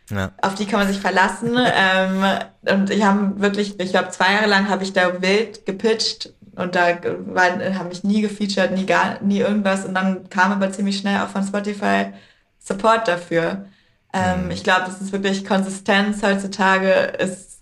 ja. 0.09 0.31
Auf 0.41 0.55
die 0.55 0.65
kann 0.65 0.79
man 0.79 0.87
sich 0.87 0.99
verlassen. 0.99 1.55
ähm, 1.75 2.23
und 2.69 2.89
ich 2.89 3.03
habe 3.03 3.39
wirklich, 3.39 3.79
ich 3.79 3.91
glaube, 3.91 4.09
zwei 4.09 4.33
Jahre 4.33 4.47
lang 4.47 4.69
habe 4.69 4.83
ich 4.83 4.93
da 4.93 5.21
wild 5.21 5.65
gepitcht 5.65 6.33
und 6.55 6.75
da 6.75 6.87
habe 6.87 7.89
ich 7.91 8.03
nie 8.03 8.21
gefeatured, 8.21 8.71
nie 8.71 8.85
gar, 8.85 9.21
nie 9.21 9.39
irgendwas. 9.39 9.85
Und 9.85 9.95
dann 9.95 10.29
kam 10.29 10.51
aber 10.51 10.71
ziemlich 10.71 10.97
schnell 10.97 11.21
auch 11.21 11.29
von 11.29 11.43
Spotify 11.43 12.13
Support 12.59 13.07
dafür. 13.07 13.65
Ähm, 14.13 14.45
mhm. 14.45 14.51
Ich 14.51 14.63
glaube, 14.63 14.83
das 14.85 15.01
ist 15.01 15.11
wirklich 15.11 15.45
Konsistenz 15.45 16.23
heutzutage 16.23 16.91
ist 17.19 17.59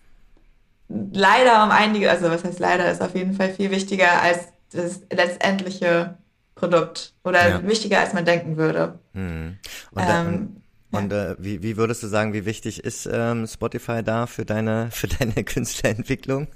leider 1.11 1.63
um 1.63 1.71
einige, 1.71 2.09
also 2.09 2.29
was 2.29 2.43
heißt 2.43 2.59
leider, 2.59 2.91
ist 2.91 3.01
auf 3.01 3.15
jeden 3.15 3.33
Fall 3.33 3.49
viel 3.49 3.71
wichtiger 3.71 4.21
als 4.21 4.39
das 4.71 5.01
letztendliche 5.11 6.17
Produkt 6.55 7.13
oder 7.23 7.49
ja. 7.49 7.67
wichtiger 7.67 7.99
als 7.99 8.13
man 8.13 8.25
denken 8.25 8.57
würde. 8.57 8.99
Mhm. 9.13 9.57
Und, 9.91 10.03
ähm, 10.07 10.62
und 10.93 11.11
äh, 11.11 11.35
wie, 11.39 11.63
wie 11.63 11.77
würdest 11.77 12.03
du 12.03 12.07
sagen, 12.07 12.33
wie 12.33 12.45
wichtig 12.45 12.83
ist 12.83 13.09
ähm, 13.11 13.47
Spotify 13.47 14.03
da 14.03 14.27
für 14.27 14.45
deine, 14.45 14.89
für 14.91 15.07
deine 15.07 15.43
Künstlerentwicklung? 15.43 16.47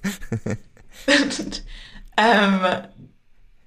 ähm, 2.17 2.59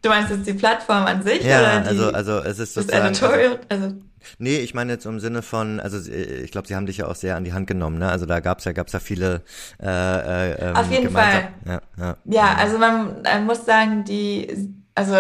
du 0.03 0.09
meinst 0.09 0.31
jetzt 0.31 0.47
die 0.47 0.55
Plattform 0.55 1.05
an 1.05 1.23
sich? 1.23 1.43
Ja, 1.43 1.61
oder 1.61 1.81
die, 1.81 1.89
also, 1.89 2.11
also 2.13 2.39
es 2.39 2.59
ist 2.59 2.75
sozusagen... 2.75 3.09
Das 3.09 3.23
Editorial, 3.23 3.61
also, 3.69 3.95
Nee, 4.39 4.59
ich 4.59 4.75
meine 4.75 4.93
jetzt 4.93 5.07
im 5.07 5.19
Sinne 5.19 5.41
von, 5.41 5.81
also 5.81 5.99
ich 6.13 6.51
glaube, 6.51 6.69
sie 6.69 6.77
haben 6.77 6.85
dich 6.85 6.99
ja 6.99 7.07
auch 7.07 7.15
sehr 7.15 7.37
an 7.37 7.45
die 7.45 7.55
Hand 7.55 7.67
genommen, 7.67 7.99
ne? 7.99 8.11
Also 8.11 8.27
da 8.27 8.41
gab's 8.41 8.65
ja, 8.65 8.73
gab's 8.73 8.93
ja 8.93 9.01
viele 9.01 9.41
äh, 9.83 9.87
äh, 9.87 10.69
ähm, 10.69 10.77
Auf 10.77 10.91
jeden 10.91 11.11
Fall. 11.11 11.49
Ja, 11.65 11.81
ja. 11.97 12.17
ja, 12.27 12.55
also 12.59 12.77
man, 12.77 13.23
man 13.23 13.47
muss 13.47 13.65
sagen, 13.65 14.05
die, 14.05 14.75
also 14.95 15.15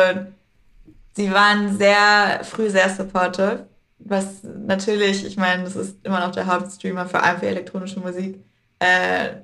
sie 1.16 1.32
waren 1.32 1.78
sehr 1.78 2.40
früh 2.44 2.68
sehr 2.68 2.90
supportive 2.90 3.69
was 4.04 4.42
natürlich, 4.42 5.24
ich 5.24 5.36
meine, 5.36 5.64
das 5.64 5.76
ist 5.76 6.04
immer 6.04 6.20
noch 6.20 6.32
der 6.32 6.46
Hauptstreamer, 6.46 7.06
vor 7.06 7.22
allem 7.22 7.38
für 7.38 7.46
elektronische 7.46 8.00
Musik, 8.00 8.42
äh, 8.78 9.36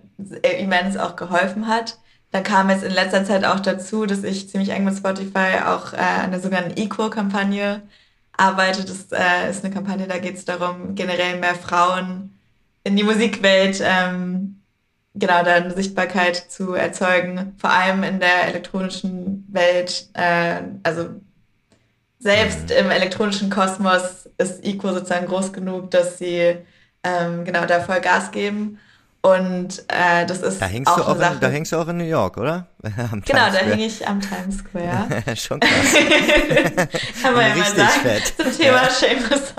immens 0.60 0.96
auch 0.96 1.16
geholfen 1.16 1.68
hat. 1.68 1.98
Dann 2.32 2.42
kam 2.42 2.70
jetzt 2.70 2.84
in 2.84 2.92
letzter 2.92 3.24
Zeit 3.24 3.44
auch 3.44 3.60
dazu, 3.60 4.06
dass 4.06 4.24
ich 4.24 4.48
ziemlich 4.48 4.70
eng 4.70 4.84
mit 4.84 4.96
Spotify 4.96 5.60
auch 5.64 5.92
äh, 5.92 5.96
an 5.96 6.30
der 6.32 6.40
sogenannten 6.40 6.78
Equal-Kampagne 6.80 7.82
arbeite. 8.36 8.84
Das 8.84 9.12
äh, 9.12 9.50
ist 9.50 9.64
eine 9.64 9.72
Kampagne, 9.72 10.06
da 10.06 10.18
geht 10.18 10.36
es 10.36 10.44
darum, 10.44 10.94
generell 10.94 11.38
mehr 11.38 11.54
Frauen 11.54 12.38
in 12.84 12.96
die 12.96 13.04
Musikwelt, 13.04 13.80
ähm, 13.82 14.62
genau, 15.14 15.42
da 15.42 15.54
eine 15.54 15.74
Sichtbarkeit 15.74 16.36
zu 16.36 16.74
erzeugen, 16.74 17.54
vor 17.58 17.70
allem 17.70 18.02
in 18.02 18.20
der 18.20 18.48
elektronischen 18.48 19.46
Welt, 19.48 20.08
äh, 20.14 20.62
also 20.82 21.08
selbst 22.18 22.70
im 22.70 22.90
elektronischen 22.90 23.50
Kosmos 23.50 24.28
ist 24.38 24.64
Eco 24.64 24.92
sozusagen 24.92 25.26
groß 25.26 25.52
genug, 25.52 25.90
dass 25.90 26.18
sie 26.18 26.56
ähm, 27.02 27.44
genau 27.44 27.66
da 27.66 27.80
voll 27.80 28.00
Gas 28.00 28.30
geben. 28.30 28.78
Und 29.22 29.84
äh, 29.88 30.24
das 30.26 30.40
ist 30.42 30.62
da 30.62 30.66
hängst 30.66 30.90
auch, 30.90 30.96
du 30.96 31.02
auch 31.02 31.08
eine 31.10 31.18
Sache. 31.18 31.34
In, 31.34 31.40
da 31.40 31.48
hängst 31.48 31.72
du 31.72 31.76
auch 31.76 31.88
in 31.88 31.96
New 31.96 32.04
York, 32.04 32.36
oder? 32.36 32.66
am 33.12 33.22
genau, 33.22 33.46
da 33.50 33.58
hing 33.58 33.80
ich 33.80 34.06
am 34.06 34.20
Times 34.20 34.58
Square. 34.58 35.36
Schon 35.36 35.60
krass. 35.60 35.70
Kann 37.22 37.34
man 37.34 37.48
ja 37.48 37.56
mal 37.56 37.64
sagen. 37.64 38.00
Fett. 38.02 38.34
Zum 38.36 38.56
Thema 38.56 38.82
ja. 38.82 38.90
Shameless 38.90 39.54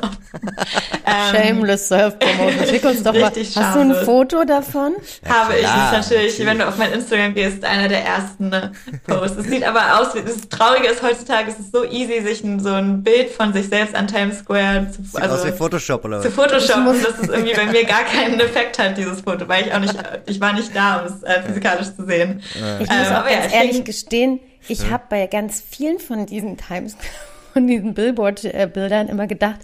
ähm, 1.05 1.35
Shameless 1.35 1.87
Self-Promotion. 1.87 2.67
Schick 2.67 2.83
uns 2.83 3.03
doch 3.03 3.13
mal. 3.13 3.31
Hast 3.31 3.55
du 3.55 3.79
ein 3.79 3.95
Foto 4.05 4.43
davon? 4.43 4.95
Ja, 5.25 5.33
Habe 5.33 5.55
ich. 5.55 5.61
Das 5.61 6.03
ist 6.03 6.11
natürlich, 6.11 6.45
wenn 6.45 6.59
du 6.59 6.67
auf 6.67 6.77
mein 6.77 6.91
Instagram 6.91 7.33
gehst, 7.33 7.63
einer 7.63 7.87
der 7.87 8.03
ersten 8.05 8.49
ne, 8.49 8.71
Posts. 9.05 9.37
Es 9.37 9.47
sieht 9.47 9.63
aber 9.63 9.99
aus, 9.99 10.15
wie 10.15 10.21
das 10.21 10.47
Traurige 10.49 10.87
ist 10.87 11.01
heutzutage, 11.01 11.51
es 11.51 11.59
ist 11.59 11.71
so 11.71 11.83
easy, 11.85 12.21
sich 12.21 12.43
ein, 12.43 12.59
so 12.59 12.73
ein 12.73 13.03
Bild 13.03 13.29
von 13.29 13.53
sich 13.53 13.67
selbst 13.67 13.95
an 13.95 14.07
Times 14.07 14.39
Square 14.39 14.87
zu, 14.91 15.03
sieht 15.03 15.21
also, 15.21 15.35
aus 15.35 15.45
wie 15.45 15.51
Photoshop 15.51 16.05
oder 16.05 16.17
was? 16.17 16.25
Zu 16.25 16.31
Photoshoppen, 16.31 17.03
dass 17.03 17.19
es 17.19 17.29
irgendwie 17.29 17.53
bei 17.53 17.65
mir 17.65 17.85
gar 17.85 18.03
keinen 18.03 18.39
Effekt 18.39 18.79
hat, 18.79 18.97
dieses 18.97 19.21
Foto, 19.21 19.47
weil 19.47 19.67
ich 19.67 19.73
auch 19.73 19.79
nicht, 19.79 19.95
ich 20.25 20.39
war 20.41 20.53
nicht 20.53 20.75
da, 20.75 20.97
um 20.97 21.05
es 21.07 21.23
äh, 21.23 21.41
physikalisch 21.43 21.95
zu 21.95 22.05
sehen. 22.05 22.41
Ich 22.79 22.89
muss 22.89 23.11
auch 23.21 23.29
ganz 23.29 23.53
ehrlich 23.53 23.83
gestehen, 23.83 24.39
ich 24.67 24.83
ja. 24.83 24.89
habe 24.91 25.05
bei 25.09 25.27
ganz 25.27 25.61
vielen 25.61 25.99
von 25.99 26.25
diesen 26.25 26.57
Times 26.57 26.97
von 27.53 27.67
diesen 27.67 27.93
Billboard-Bildern 27.93 29.07
immer 29.07 29.27
gedacht, 29.27 29.59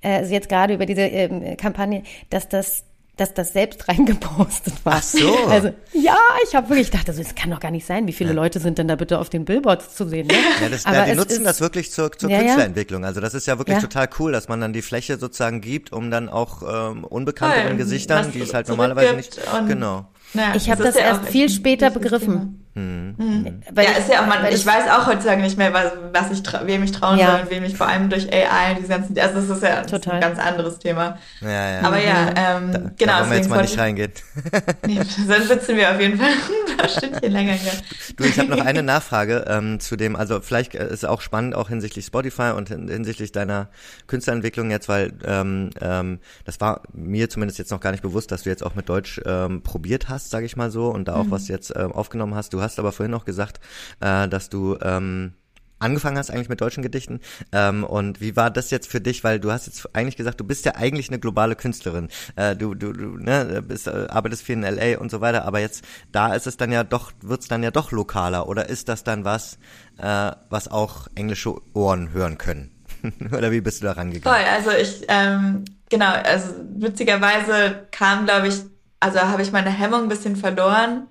äh, 0.00 0.16
also 0.16 0.32
jetzt 0.32 0.48
gerade 0.48 0.74
über 0.74 0.86
diese 0.86 1.02
ähm, 1.02 1.56
Kampagne, 1.56 2.02
dass 2.30 2.48
das 2.48 2.84
dass 3.16 3.32
das 3.32 3.54
selbst 3.54 3.88
reingepostet 3.88 4.74
war. 4.84 4.96
Ach 4.96 5.02
so. 5.02 5.34
Also, 5.48 5.68
ja, 5.92 6.18
ich 6.46 6.54
habe 6.54 6.68
wirklich 6.68 6.90
gedacht, 6.90 7.08
also, 7.08 7.22
das 7.22 7.34
kann 7.34 7.50
doch 7.50 7.60
gar 7.60 7.70
nicht 7.70 7.86
sein. 7.86 8.06
Wie 8.06 8.12
viele 8.12 8.30
ja. 8.30 8.36
Leute 8.36 8.60
sind 8.60 8.76
denn 8.76 8.88
da 8.88 8.96
bitte 8.96 9.18
auf 9.18 9.30
den 9.30 9.46
Billboards 9.46 9.94
zu 9.94 10.06
sehen? 10.06 10.26
Ne? 10.26 10.34
Ja, 10.60 10.68
das, 10.68 10.84
Aber 10.84 10.98
ja, 10.98 11.04
die 11.06 11.14
nutzen 11.14 11.38
ist, 11.38 11.46
das 11.46 11.60
wirklich 11.62 11.90
zur, 11.90 12.12
zur 12.12 12.30
ja, 12.30 12.40
Künstlerentwicklung. 12.40 13.06
Also 13.06 13.20
das 13.22 13.32
ist 13.32 13.46
ja 13.46 13.56
wirklich 13.58 13.78
total 13.78 14.08
cool, 14.18 14.32
dass 14.32 14.48
man 14.48 14.60
dann 14.60 14.74
die 14.74 14.82
Fläche 14.82 15.18
sozusagen 15.18 15.62
gibt, 15.62 15.92
um 15.92 16.10
dann 16.10 16.28
auch 16.28 16.62
ähm, 16.90 17.04
unbekannteren 17.04 17.78
Gesichtern, 17.78 18.32
die 18.32 18.40
es 18.40 18.52
halt 18.52 18.68
normalerweise 18.68 19.16
nicht. 19.16 19.40
Genau. 19.66 20.06
Ja, 20.34 20.54
ich 20.54 20.70
habe 20.70 20.82
das, 20.82 20.94
das 20.94 21.02
erst 21.02 21.28
viel 21.28 21.48
später 21.48 21.90
begriffen. 21.90 22.65
Mhm. 22.76 23.14
Mhm. 23.16 23.62
ja, 23.74 23.90
ist 23.98 24.12
ja 24.12 24.20
auch 24.20 24.26
man, 24.26 24.44
ich 24.52 24.66
weiß 24.66 24.90
auch 24.90 25.06
heutzutage 25.06 25.40
nicht 25.40 25.56
mehr, 25.56 25.72
was, 25.72 25.92
was 26.12 26.30
ich 26.30 26.42
wem 26.66 26.82
ich 26.82 26.92
trauen 26.92 27.18
ja. 27.18 27.30
soll 27.30 27.40
und 27.40 27.50
wem 27.50 27.64
ich 27.64 27.74
vor 27.74 27.88
allem 27.88 28.10
durch 28.10 28.30
AI 28.30 28.74
diese 28.74 28.88
ganzen, 28.88 29.18
also 29.18 29.40
das 29.40 29.48
ist 29.48 29.62
ja 29.62 29.80
Total. 29.80 30.16
ein 30.16 30.20
ganz 30.20 30.38
anderes 30.38 30.78
Thema. 30.78 31.16
Ja, 31.40 31.70
ja. 31.70 31.80
Aber 31.80 31.98
ja, 31.98 32.28
ähm, 32.36 32.72
da, 32.72 32.78
genau. 32.98 33.12
Da 33.12 33.20
wollen 33.20 33.30
wir 33.30 33.36
jetzt 33.38 33.48
mal 33.48 33.62
nicht 33.62 33.78
reingehen. 33.78 34.12
nee, 34.86 35.00
dann 35.26 35.42
sitzen 35.44 35.74
wir 35.74 35.90
auf 35.90 35.98
jeden 35.98 36.18
Fall 36.18 36.28
ein 36.70 36.76
paar 36.76 36.88
Stündchen 36.88 37.32
länger 37.32 37.54
hier. 37.54 37.72
Du, 38.14 38.24
ich 38.24 38.38
habe 38.38 38.50
noch 38.50 38.62
eine 38.62 38.82
Nachfrage 38.82 39.46
ähm, 39.48 39.80
zu 39.80 39.96
dem, 39.96 40.14
also 40.14 40.40
vielleicht 40.42 40.74
ist 40.74 40.92
es 40.92 41.04
auch 41.06 41.22
spannend, 41.22 41.54
auch 41.54 41.70
hinsichtlich 41.70 42.04
Spotify 42.04 42.52
und 42.54 42.68
hinsichtlich 42.68 43.32
deiner 43.32 43.68
Künstlerentwicklung 44.06 44.70
jetzt, 44.70 44.90
weil 44.90 45.14
ähm, 45.24 45.70
ähm, 45.80 46.18
das 46.44 46.60
war 46.60 46.82
mir 46.92 47.30
zumindest 47.30 47.58
jetzt 47.58 47.70
noch 47.70 47.80
gar 47.80 47.92
nicht 47.92 48.02
bewusst, 48.02 48.30
dass 48.32 48.42
du 48.42 48.50
jetzt 48.50 48.62
auch 48.62 48.74
mit 48.74 48.90
Deutsch 48.90 49.18
ähm, 49.24 49.62
probiert 49.62 50.10
hast, 50.10 50.28
sage 50.28 50.44
ich 50.44 50.56
mal 50.56 50.70
so, 50.70 50.88
und 50.88 51.08
da 51.08 51.14
auch 51.14 51.24
mhm. 51.24 51.30
was 51.30 51.48
jetzt 51.48 51.72
ähm, 51.74 51.92
aufgenommen 51.92 52.34
hast. 52.34 52.52
Du 52.52 52.60
hast 52.60 52.65
aber 52.78 52.92
vorhin 52.92 53.12
noch 53.12 53.24
gesagt, 53.24 53.60
äh, 54.00 54.28
dass 54.28 54.48
du 54.48 54.76
ähm, 54.82 55.34
angefangen 55.78 56.18
hast 56.18 56.30
eigentlich 56.30 56.48
mit 56.48 56.60
deutschen 56.60 56.82
Gedichten. 56.82 57.20
Ähm, 57.52 57.84
und 57.84 58.20
wie 58.20 58.36
war 58.36 58.50
das 58.50 58.70
jetzt 58.70 58.88
für 58.88 59.00
dich? 59.00 59.24
Weil 59.24 59.40
du 59.40 59.52
hast 59.52 59.66
jetzt 59.66 59.94
eigentlich 59.94 60.16
gesagt, 60.16 60.40
du 60.40 60.44
bist 60.44 60.64
ja 60.64 60.74
eigentlich 60.74 61.08
eine 61.08 61.18
globale 61.18 61.56
Künstlerin. 61.56 62.08
Äh, 62.36 62.56
du 62.56 62.74
du, 62.74 62.92
du 62.92 63.16
ne, 63.18 63.62
bist, 63.66 63.86
äh, 63.86 64.06
arbeitest 64.08 64.42
viel 64.42 64.54
in 64.54 64.62
LA 64.62 64.98
und 64.98 65.10
so 65.10 65.20
weiter, 65.20 65.44
aber 65.44 65.60
jetzt 65.60 65.84
da 66.12 66.34
ist 66.34 66.46
es 66.46 66.56
dann 66.56 66.72
ja 66.72 66.84
doch, 66.84 67.12
wird's 67.20 67.48
dann 67.48 67.62
ja 67.62 67.70
doch 67.70 67.92
lokaler. 67.92 68.48
Oder 68.48 68.68
ist 68.68 68.88
das 68.88 69.04
dann 69.04 69.24
was, 69.24 69.58
äh, 69.98 70.32
was 70.50 70.68
auch 70.68 71.08
englische 71.14 71.54
Ohren 71.74 72.12
hören 72.12 72.38
können? 72.38 72.70
Oder 73.32 73.50
wie 73.50 73.60
bist 73.60 73.82
du 73.82 73.86
da 73.86 73.92
rangegangen? 73.92 74.38
Voll, 74.38 74.48
also 74.50 74.70
ich, 74.70 75.04
ähm, 75.08 75.64
genau, 75.90 76.10
also 76.10 76.54
witzigerweise 76.76 77.86
kam, 77.90 78.24
glaube 78.24 78.48
ich, 78.48 78.62
also 79.00 79.20
habe 79.20 79.42
ich 79.42 79.52
meine 79.52 79.70
Hemmung 79.70 80.04
ein 80.04 80.08
bisschen 80.08 80.36
verloren 80.36 81.06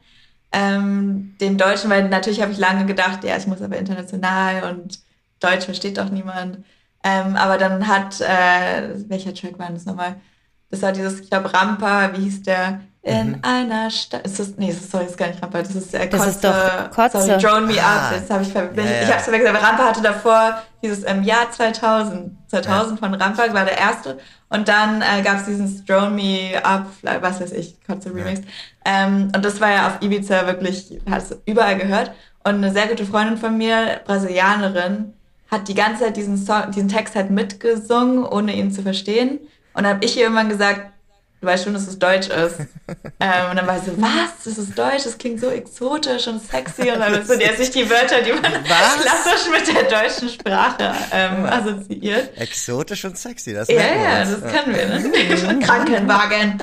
ähm, 0.56 1.36
dem 1.42 1.58
Deutschen, 1.58 1.90
weil 1.90 2.08
natürlich 2.08 2.42
habe 2.42 2.54
ich 2.54 2.58
lange 2.58 2.86
gedacht, 2.86 3.24
ja, 3.26 3.36
ich 3.36 3.46
muss 3.46 3.62
aber 3.62 3.78
international 3.78 4.72
und 4.72 5.00
Deutsch 5.42 5.66
versteht 5.66 5.98
doch 5.98 6.10
niemand. 6.10 6.64
Ähm, 7.04 7.36
aber 7.36 7.58
dann 7.58 7.88
hat, 7.88 8.22
äh, 8.22 9.10
welcher 9.10 9.34
Track 9.34 9.60
war 9.60 9.70
das 9.70 9.86
nochmal? 9.86 10.16
Das 10.70 10.82
war 10.82 10.94
dieses, 10.94 11.20
ich 11.22 11.30
glaube, 11.30 11.54
Rampa, 11.54 12.14
wie 12.16 12.24
hieß 12.24 12.44
der? 12.44 12.82
In 13.06 13.34
mhm. 13.34 13.38
einer 13.44 13.92
Stadt. 13.92 14.26
Ist 14.26 14.40
das, 14.40 14.58
nee, 14.58 14.74
das 14.74 14.90
sorry, 14.90 15.04
das 15.04 15.12
ist 15.12 15.18
gar 15.20 15.28
nicht 15.28 15.40
Rampa, 15.40 15.60
das 15.60 15.76
ist 15.76 15.94
äh, 15.94 16.08
Kotze. 16.08 16.18
Das 16.18 16.28
ist 16.28 16.44
doch 16.44 16.90
Kotze. 16.90 17.22
Sorry, 17.22 17.40
Drone 17.40 17.68
Me 17.68 17.76
ah. 17.80 18.08
Up. 18.08 18.14
Jetzt 18.16 18.32
habe 18.32 18.42
ich, 18.42 18.52
ja, 18.52 18.64
ja. 18.64 19.02
ich 19.04 19.08
habe 19.08 19.18
es 19.18 19.24
verwechselt, 19.26 19.56
aber 19.56 19.62
Rampa 19.62 19.86
hatte 19.86 20.02
davor 20.02 20.58
dieses 20.82 21.04
im 21.04 21.18
ähm, 21.18 21.24
Jahr 21.24 21.52
2000, 21.52 22.32
2000 22.48 23.00
ja. 23.00 23.08
von 23.08 23.14
Rampa 23.14 23.54
war 23.54 23.64
der 23.64 23.78
erste. 23.78 24.18
Und 24.50 24.68
dann 24.68 25.04
äh, 25.04 25.22
gab 25.22 25.38
es 25.38 25.46
diesen 25.46 25.86
Drone 25.86 26.10
Me 26.10 26.60
Up, 26.64 26.88
was 27.04 27.42
weiß 27.42 27.52
ich, 27.52 27.78
Kotze 27.86 28.10
Remix. 28.10 28.42
Ähm, 28.86 29.32
und 29.36 29.46
das 29.46 29.62
war 29.62 29.70
ja 29.70 29.88
auf 29.88 30.02
Ibiza 30.02 30.48
wirklich, 30.48 31.00
hast 31.08 31.30
du 31.30 31.36
überall 31.46 31.78
gehört. 31.78 32.12
Und 32.44 32.56
eine 32.56 32.72
sehr 32.72 32.88
gute 32.88 33.06
Freundin 33.06 33.38
von 33.38 33.56
mir, 33.56 34.02
Brasilianerin, 34.06 35.14
hat 35.52 35.68
die 35.68 35.76
ganze 35.76 36.06
Zeit 36.06 36.18
diesen, 36.18 36.38
Song, 36.38 36.72
diesen 36.72 36.90
Text 36.90 37.16
halt 37.16 37.30
mitgesungen, 37.30 38.26
ohne 38.26 38.56
ihn 38.56 38.72
zu 38.72 38.82
verstehen. 38.82 39.38
Und 39.76 39.84
dann 39.84 39.94
habe 39.94 40.06
ich 40.06 40.18
ihr 40.18 40.24
irgendwann 40.24 40.50
gesagt, 40.50 40.92
du 41.46 41.52
weißt 41.52 41.64
schon, 41.64 41.74
dass 41.74 41.88
es 41.88 42.00
Deutsch 42.00 42.28
ist. 42.28 42.60
ähm, 43.20 43.50
und 43.52 43.56
dann 43.58 43.68
war 43.68 43.80
sie 43.80 43.92
so, 43.92 44.02
was? 44.02 44.44
Das 44.44 44.58
ist 44.58 44.78
Deutsch, 44.78 45.04
das 45.04 45.18
klingt 45.18 45.40
so 45.40 45.50
exotisch 45.50 46.28
und 46.28 46.42
sexy. 46.42 46.92
Und 46.92 47.00
dann 47.00 47.24
sind 47.24 47.42
jetzt 47.42 47.60
nicht 47.60 47.76
die 47.76 47.90
Wörter, 47.90 48.22
die 48.22 48.34
man 48.34 48.44
was? 48.44 49.02
klassisch 49.02 49.52
mit 49.52 49.68
der 49.68 49.84
deutschen 49.84 50.30
Sprache 50.30 50.94
ähm, 51.12 51.46
assoziiert. 51.46 52.38
Exotisch 52.38 53.06
und 53.06 53.18
sexy, 53.18 53.54
das 53.54 53.68
Ja, 53.68 53.76
ja, 53.76 54.26
das 54.26 54.42
können 54.42 54.76
wir. 54.76 54.88
Ne? 54.88 55.60
Krankenwagen. 55.60 56.58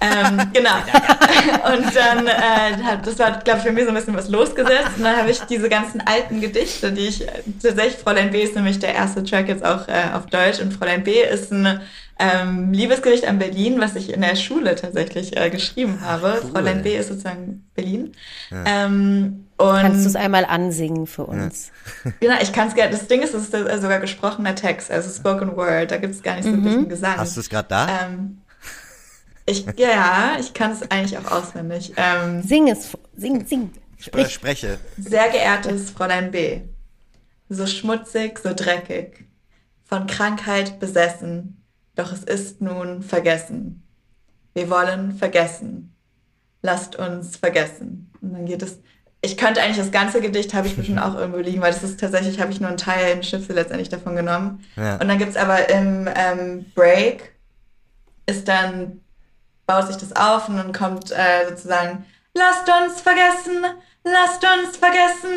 ähm, 0.00 0.50
genau. 0.52 0.76
und 1.72 1.96
dann, 1.96 2.26
äh, 2.26 2.98
das 3.04 3.18
war, 3.18 3.38
glaube 3.38 3.60
ich, 3.60 3.64
für 3.66 3.72
mich 3.72 3.84
so 3.84 3.90
ein 3.90 3.94
bisschen 3.94 4.16
was 4.16 4.28
losgesetzt. 4.28 4.90
Und 4.98 5.04
dann 5.04 5.16
habe 5.16 5.30
ich 5.30 5.40
diese 5.42 5.68
ganzen 5.68 6.02
alten 6.02 6.40
Gedichte, 6.40 6.92
die 6.92 7.08
ich 7.08 7.26
tatsächlich, 7.62 7.96
Fräulein 7.96 8.30
B 8.30 8.42
ist 8.42 8.54
nämlich 8.54 8.78
der 8.78 8.94
erste 8.94 9.24
Track 9.24 9.48
jetzt 9.48 9.64
auch 9.64 9.88
äh, 9.88 10.14
auf 10.14 10.26
Deutsch. 10.26 10.60
Und 10.60 10.74
Fräulein 10.74 11.04
B 11.04 11.22
ist 11.22 11.52
eine 11.52 11.80
ähm, 12.18 12.72
Liebesgericht 12.72 13.26
an 13.26 13.38
Berlin, 13.38 13.80
was 13.80 13.94
ich 13.94 14.12
in 14.12 14.22
der 14.22 14.36
Schule 14.36 14.74
tatsächlich 14.74 15.36
äh, 15.36 15.50
geschrieben 15.50 16.00
habe. 16.00 16.40
Cool. 16.42 16.50
Fräulein 16.50 16.82
B 16.82 16.96
ist 16.96 17.08
sozusagen 17.08 17.68
Berlin. 17.74 18.12
Ja. 18.50 18.64
Ähm, 18.66 19.46
und 19.58 19.80
Kannst 19.80 20.04
du 20.04 20.08
es 20.08 20.16
einmal 20.16 20.44
ansingen 20.44 21.06
für 21.06 21.24
uns? 21.24 21.72
Ja. 22.04 22.12
genau, 22.20 22.34
ich 22.40 22.52
kann 22.52 22.68
es 22.68 22.74
gerne. 22.74 22.90
Das 22.90 23.06
Ding 23.06 23.22
ist, 23.22 23.34
es 23.34 23.44
ist 23.44 23.54
äh, 23.54 23.78
sogar 23.78 24.00
gesprochener 24.00 24.54
Text, 24.54 24.90
also 24.90 25.10
Spoken 25.10 25.56
Word. 25.56 25.90
Da 25.90 25.98
gibt 25.98 26.14
es 26.14 26.22
gar 26.22 26.36
nicht 26.36 26.44
so 26.44 26.50
mhm. 26.50 26.66
einen 26.66 26.88
Gesang. 26.88 27.16
Hast 27.16 27.36
du 27.36 27.40
es 27.40 27.48
gerade 27.48 27.68
da? 27.68 28.06
Ähm, 28.06 28.38
ich, 29.46 29.66
ja, 29.76 30.36
ich 30.40 30.52
kann 30.54 30.72
es 30.72 30.90
eigentlich 30.90 31.16
auch 31.18 31.30
auswendig. 31.30 31.92
Ähm, 31.96 32.42
sing 32.42 32.68
es, 32.68 32.96
sing, 33.16 33.46
sing. 33.46 33.70
Sprich. 33.98 34.28
Spreche. 34.28 34.78
Sehr 34.98 35.28
geehrtes 35.30 35.90
Fräulein 35.90 36.30
B. 36.30 36.62
So 37.48 37.66
schmutzig, 37.66 38.40
so 38.40 38.52
dreckig, 38.54 39.24
von 39.84 40.06
Krankheit 40.06 40.80
besessen, 40.80 41.62
doch 41.96 42.12
es 42.12 42.22
ist 42.22 42.60
nun 42.60 43.02
vergessen. 43.02 43.82
Wir 44.54 44.70
wollen 44.70 45.16
vergessen. 45.16 45.94
Lasst 46.62 46.96
uns 46.96 47.36
vergessen. 47.36 48.12
Und 48.20 48.34
dann 48.34 48.46
geht 48.46 48.62
es. 48.62 48.78
Ich 49.22 49.36
könnte 49.36 49.60
eigentlich 49.60 49.78
das 49.78 49.90
ganze 49.90 50.20
Gedicht 50.20 50.54
habe 50.54 50.68
ich 50.68 50.76
bestimmt 50.76 50.98
auch 51.02 51.14
irgendwo 51.14 51.40
liegen, 51.40 51.60
weil 51.60 51.72
das 51.72 51.82
ist 51.82 51.98
tatsächlich, 51.98 52.40
habe 52.40 52.52
ich 52.52 52.60
nur 52.60 52.68
einen 52.68 52.78
Teil, 52.78 53.12
einen 53.12 53.22
Schnipsel 53.22 53.54
letztendlich 53.54 53.88
davon 53.88 54.14
genommen. 54.14 54.64
Ja. 54.76 54.96
Und 54.96 55.08
dann 55.08 55.18
gibt 55.18 55.30
es 55.30 55.36
aber 55.36 55.68
im 55.68 56.08
ähm, 56.14 56.66
Break 56.74 57.32
ist 58.26 58.46
dann, 58.48 59.00
baut 59.66 59.86
sich 59.86 59.96
das 59.96 60.14
auf 60.14 60.48
und 60.48 60.56
dann 60.56 60.72
kommt 60.72 61.12
äh, 61.12 61.48
sozusagen, 61.48 62.04
lasst 62.34 62.68
uns 62.68 63.00
vergessen, 63.00 63.64
lasst 64.04 64.44
uns 64.44 64.76
vergessen, 64.76 65.36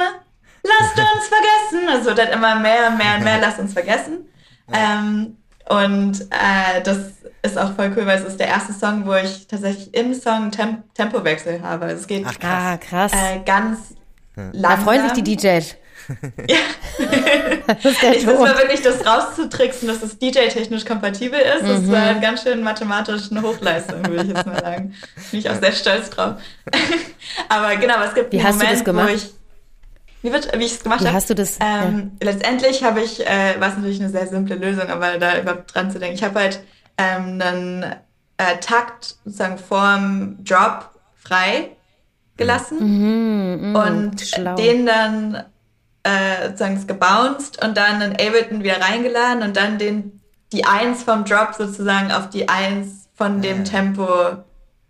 lasst 0.64 0.98
uns 1.16 1.28
vergessen. 1.28 1.90
Also 1.90 2.14
dann 2.14 2.30
immer 2.30 2.60
mehr, 2.60 2.90
mehr 2.92 3.18
und 3.18 3.24
mehr, 3.24 3.40
lasst 3.40 3.60
uns 3.60 3.74
vergessen. 3.74 4.28
Ähm, 4.72 5.39
und 5.70 6.22
äh, 6.32 6.82
das 6.84 6.98
ist 7.42 7.58
auch 7.58 7.74
voll 7.76 7.92
cool, 7.96 8.06
weil 8.06 8.20
es 8.20 8.26
ist 8.26 8.40
der 8.40 8.48
erste 8.48 8.74
Song, 8.74 9.06
wo 9.06 9.14
ich 9.14 9.48
tatsächlich 9.48 9.94
im 9.94 10.14
Song 10.14 10.52
Tem 10.52 10.84
Tempowechsel 10.96 11.62
habe. 11.62 11.86
Also 11.86 12.02
es 12.02 12.08
geht 12.08 12.26
Ach, 12.28 12.40
krass. 12.40 12.64
Ah, 12.64 12.78
krass. 12.78 13.12
Äh, 13.14 13.40
ganz 13.46 13.78
hm. 14.36 14.52
langsam. 14.54 14.62
Da 14.62 14.78
freuen 14.78 15.04
sich 15.04 15.24
die 15.24 15.36
DJs. 15.36 15.76
ja. 16.48 16.58
ich 18.14 18.24
versuche 18.24 18.58
wirklich 18.58 18.82
das 18.82 19.06
rauszutricksen, 19.06 19.88
dass 19.88 20.02
es 20.02 20.18
DJ-technisch 20.18 20.86
kompatibel 20.86 21.40
ist. 21.40 21.62
Das 21.62 21.82
mhm. 21.82 21.92
war 21.92 22.16
ganz 22.16 22.42
schön 22.42 22.64
mathematisch 22.64 23.30
eine 23.30 23.44
Hochleistung, 23.44 24.04
würde 24.08 24.24
ich 24.24 24.30
jetzt 24.30 24.46
mal 24.48 24.60
sagen. 24.60 24.96
Bin 25.30 25.40
ich 25.40 25.50
auch 25.50 25.60
sehr 25.62 25.72
stolz 25.72 26.10
drauf. 26.10 26.36
aber 27.50 27.76
genau, 27.76 28.04
es 28.08 28.16
gibt 28.16 28.34
Wie 28.34 28.42
einen 28.42 28.58
Moment, 28.58 28.88
wo 28.88 29.14
ich 29.14 29.30
wie, 30.22 30.32
wird, 30.32 30.58
wie 30.58 30.66
ich 30.66 30.74
es 30.74 30.84
gemacht 30.84 31.02
habe. 31.02 31.14
Hast 31.14 31.30
du 31.30 31.36
das? 31.36 31.58
Ähm, 31.62 32.12
ja. 32.22 32.32
Letztendlich 32.32 32.84
habe 32.84 33.02
ich, 33.02 33.26
äh, 33.26 33.60
war 33.60 33.70
es 33.70 33.76
natürlich 33.76 34.00
eine 34.00 34.10
sehr 34.10 34.28
simple 34.28 34.56
Lösung, 34.56 34.90
aber 34.90 35.18
da 35.18 35.40
überhaupt 35.40 35.74
dran 35.74 35.92
zu 35.92 36.00
denken. 36.00 36.16
Ich 36.16 36.24
habe 36.24 36.40
halt 36.40 36.62
ähm, 36.98 37.42
einen 37.42 37.84
äh, 38.38 38.58
Takt 38.60 39.18
sozusagen 39.26 39.58
vorm 39.58 40.38
Drop 40.44 40.90
frei 41.16 41.72
gelassen 42.38 42.78
mhm, 42.80 43.72
mh, 43.74 43.88
und 43.88 44.22
schlau. 44.22 44.56
den 44.56 44.86
dann 44.86 45.44
äh, 46.04 46.48
sozusagen 46.48 46.88
gebounced 46.88 47.64
und 47.64 47.76
dann 47.76 48.02
in 48.02 48.12
Ableton 48.14 48.64
wieder 48.64 48.82
reingeladen 48.82 49.44
und 49.44 49.58
dann 49.58 49.78
den 49.78 50.20
die 50.52 50.66
Eins 50.66 51.04
vom 51.04 51.26
Drop 51.26 51.54
sozusagen 51.54 52.12
auf 52.12 52.30
die 52.30 52.50
Eins 52.50 53.10
von 53.14 53.42
dem 53.42 53.66
Tempo, 53.66 54.08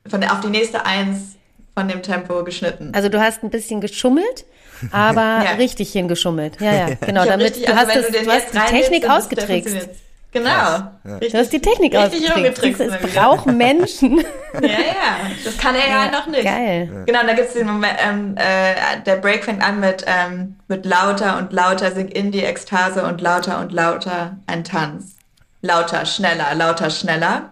von 0.08 0.22
der, 0.22 0.32
auf 0.32 0.40
die 0.40 0.50
nächste 0.50 0.86
Eins 0.86 1.36
von 1.74 1.88
dem 1.88 2.02
Tempo 2.02 2.44
geschnitten. 2.44 2.92
Also 2.94 3.10
du 3.10 3.20
hast 3.20 3.44
ein 3.44 3.50
bisschen 3.50 3.82
geschummelt 3.82 4.46
aber 4.92 5.22
ja. 5.46 5.52
richtig 5.58 5.92
hingeschummelt. 5.92 6.60
Ja, 6.60 6.74
ja, 6.74 6.90
genau. 7.02 7.26
Damit 7.26 7.48
richtig, 7.48 7.66
du, 7.66 7.76
also 7.76 7.88
hast 7.88 7.96
das, 7.96 8.08
du, 8.08 8.24
du 8.24 8.32
hast 8.32 8.54
die 8.54 8.60
Technik 8.60 9.10
ausgetrickst. 9.10 9.90
Genau. 10.32 10.50
Ja. 10.50 10.94
Du 11.04 11.34
hast 11.34 11.52
die 11.52 11.60
Technik 11.60 11.96
ausgetrickst. 11.96 12.82
Es 12.82 13.14
brauchen 13.14 13.58
Menschen. 13.58 14.20
ja, 14.62 14.70
ja. 14.70 15.32
Das 15.44 15.58
kann 15.58 15.74
er 15.74 15.88
ja, 15.88 16.06
ja 16.06 16.12
noch 16.12 16.28
nicht. 16.28 16.44
Geil. 16.44 17.04
Genau, 17.08 17.24
da 17.26 17.34
gibt 17.34 17.48
es 17.48 17.54
den 17.54 17.66
Moment, 17.66 17.96
ähm, 18.00 18.36
äh, 18.38 19.02
der 19.06 19.16
Break 19.16 19.44
fängt 19.44 19.64
an 19.64 19.80
mit, 19.80 20.06
ähm, 20.06 20.56
mit 20.68 20.86
lauter 20.86 21.40
und 21.40 21.52
lauter 21.52 21.92
singt 21.92 22.14
in 22.14 22.32
die 22.32 22.44
Ekstase 22.44 23.04
und 23.04 23.22
lauter 23.22 23.60
und 23.60 23.72
lauter 23.72 24.38
ein 24.46 24.64
Tanz. 24.64 25.16
Lauter, 25.62 26.06
schneller, 26.06 26.54
lauter, 26.54 26.92
schneller. 26.92 27.50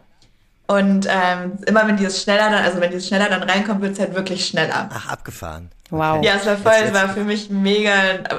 Und 0.67 1.07
ähm, 1.09 1.57
immer 1.65 1.87
wenn 1.87 1.97
dieses 1.97 2.21
schneller 2.21 2.49
dann, 2.51 2.63
also 2.63 2.79
wenn 2.79 2.91
dieses 2.91 3.07
schneller 3.07 3.29
dann 3.29 3.41
reinkommt, 3.41 3.81
wird 3.81 3.93
es 3.93 3.99
halt 3.99 4.13
wirklich 4.13 4.45
schneller. 4.45 4.89
Ach, 4.93 5.09
abgefahren. 5.09 5.71
Wow. 5.89 6.23
Ja, 6.23 6.35
es 6.35 6.45
war 6.45 6.57
voll, 6.57 6.73
es 6.83 6.93
war 6.93 7.09
für 7.09 7.23
mich 7.23 7.49
mega, 7.49 7.91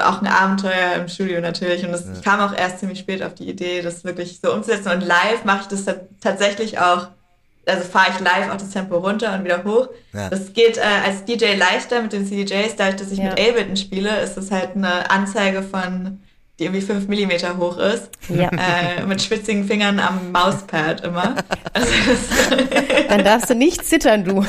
auch 0.07 0.20
ein 0.20 0.26
Abenteuer 0.26 0.94
im 0.96 1.09
Studio 1.09 1.40
natürlich. 1.40 1.84
Und 1.84 1.94
es 1.94 2.05
ja. 2.05 2.20
kam 2.22 2.40
auch 2.40 2.57
erst 2.57 2.80
ziemlich 2.80 2.99
spät 2.99 3.22
auf 3.22 3.34
die 3.34 3.49
Idee, 3.49 3.80
das 3.80 4.05
wirklich 4.05 4.40
so 4.40 4.53
umzusetzen. 4.53 4.90
Und 4.92 5.01
live 5.01 5.44
mache 5.44 5.62
ich 5.62 5.66
das 5.68 5.96
tatsächlich 6.20 6.78
auch, 6.78 7.09
also 7.66 7.84
fahre 7.84 8.11
ich 8.11 8.20
live 8.20 8.51
auch 8.51 8.57
das 8.57 8.70
Tempo 8.70 8.99
runter 8.99 9.34
und 9.34 9.44
wieder 9.44 9.64
hoch. 9.64 9.88
Ja. 10.12 10.28
Das 10.28 10.53
geht 10.53 10.76
äh, 10.76 10.82
als 11.07 11.24
DJ 11.24 11.55
leichter 11.55 12.03
mit 12.03 12.12
den 12.12 12.26
CDJs, 12.26 12.76
dadurch, 12.76 12.96
dass 12.96 13.11
ich 13.11 13.18
ja. 13.18 13.30
mit 13.30 13.40
Ableton 13.40 13.76
spiele, 13.76 14.20
ist 14.20 14.36
das 14.36 14.51
halt 14.51 14.76
eine 14.76 15.11
Anzeige 15.11 15.62
von 15.62 16.20
die 16.59 16.64
irgendwie 16.64 16.80
fünf 16.80 17.06
Millimeter 17.06 17.56
hoch 17.56 17.78
ist. 17.78 18.11
Ja. 18.28 18.50
Äh, 18.50 19.06
mit 19.06 19.22
schwitzigen 19.22 19.64
Fingern 19.64 20.00
am 20.00 20.32
Mauspad 20.32 21.02
immer. 21.02 21.36
Also 21.74 21.92
Dann 23.09 23.24
darfst 23.24 23.50
du 23.50 23.54
nicht 23.54 23.84
zittern, 23.84 24.24
du. 24.24 24.40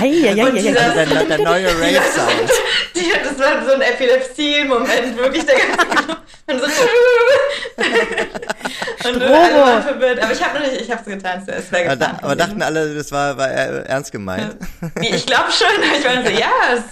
Ei, 0.00 0.06
ja, 0.06 0.32
ja, 0.32 0.48
ja, 0.48 0.54
ja. 0.54 0.72
Der, 0.92 1.06
der 1.24 1.38
neue 1.38 1.68
Rave-Sound. 1.68 2.50
das 3.24 3.38
war 3.38 3.64
so 3.66 3.72
ein 3.72 3.80
Epilepsie-Moment, 3.80 5.16
wirklich 5.16 5.44
der 5.44 5.56
ganze 5.56 5.86
und 6.46 6.60
so 6.60 6.66
und 9.08 9.22
alle 9.22 9.54
waren 9.54 9.82
verwirrt. 9.82 10.22
Aber 10.22 10.32
ich 10.32 10.42
habe 10.42 10.58
noch 10.58 10.66
nicht, 10.66 10.80
ich 10.82 10.90
habe 10.90 11.00
es 11.00 11.06
getan, 11.06 11.42
es 11.46 11.72
wäre 11.72 11.88
getan. 11.88 12.18
Aber, 12.22 12.36
dachten 12.36 12.60
alle, 12.62 12.94
das 12.94 13.10
war, 13.10 13.36
war 13.36 13.48
ernst 13.48 14.12
gemeint. 14.12 14.56
Ich 15.00 15.26
glaube 15.26 15.50
schon. 15.50 15.66
Ich 15.98 16.04
meine 16.04 16.24
so, 16.24 16.30
ja, 16.30 16.52
es 16.74 16.82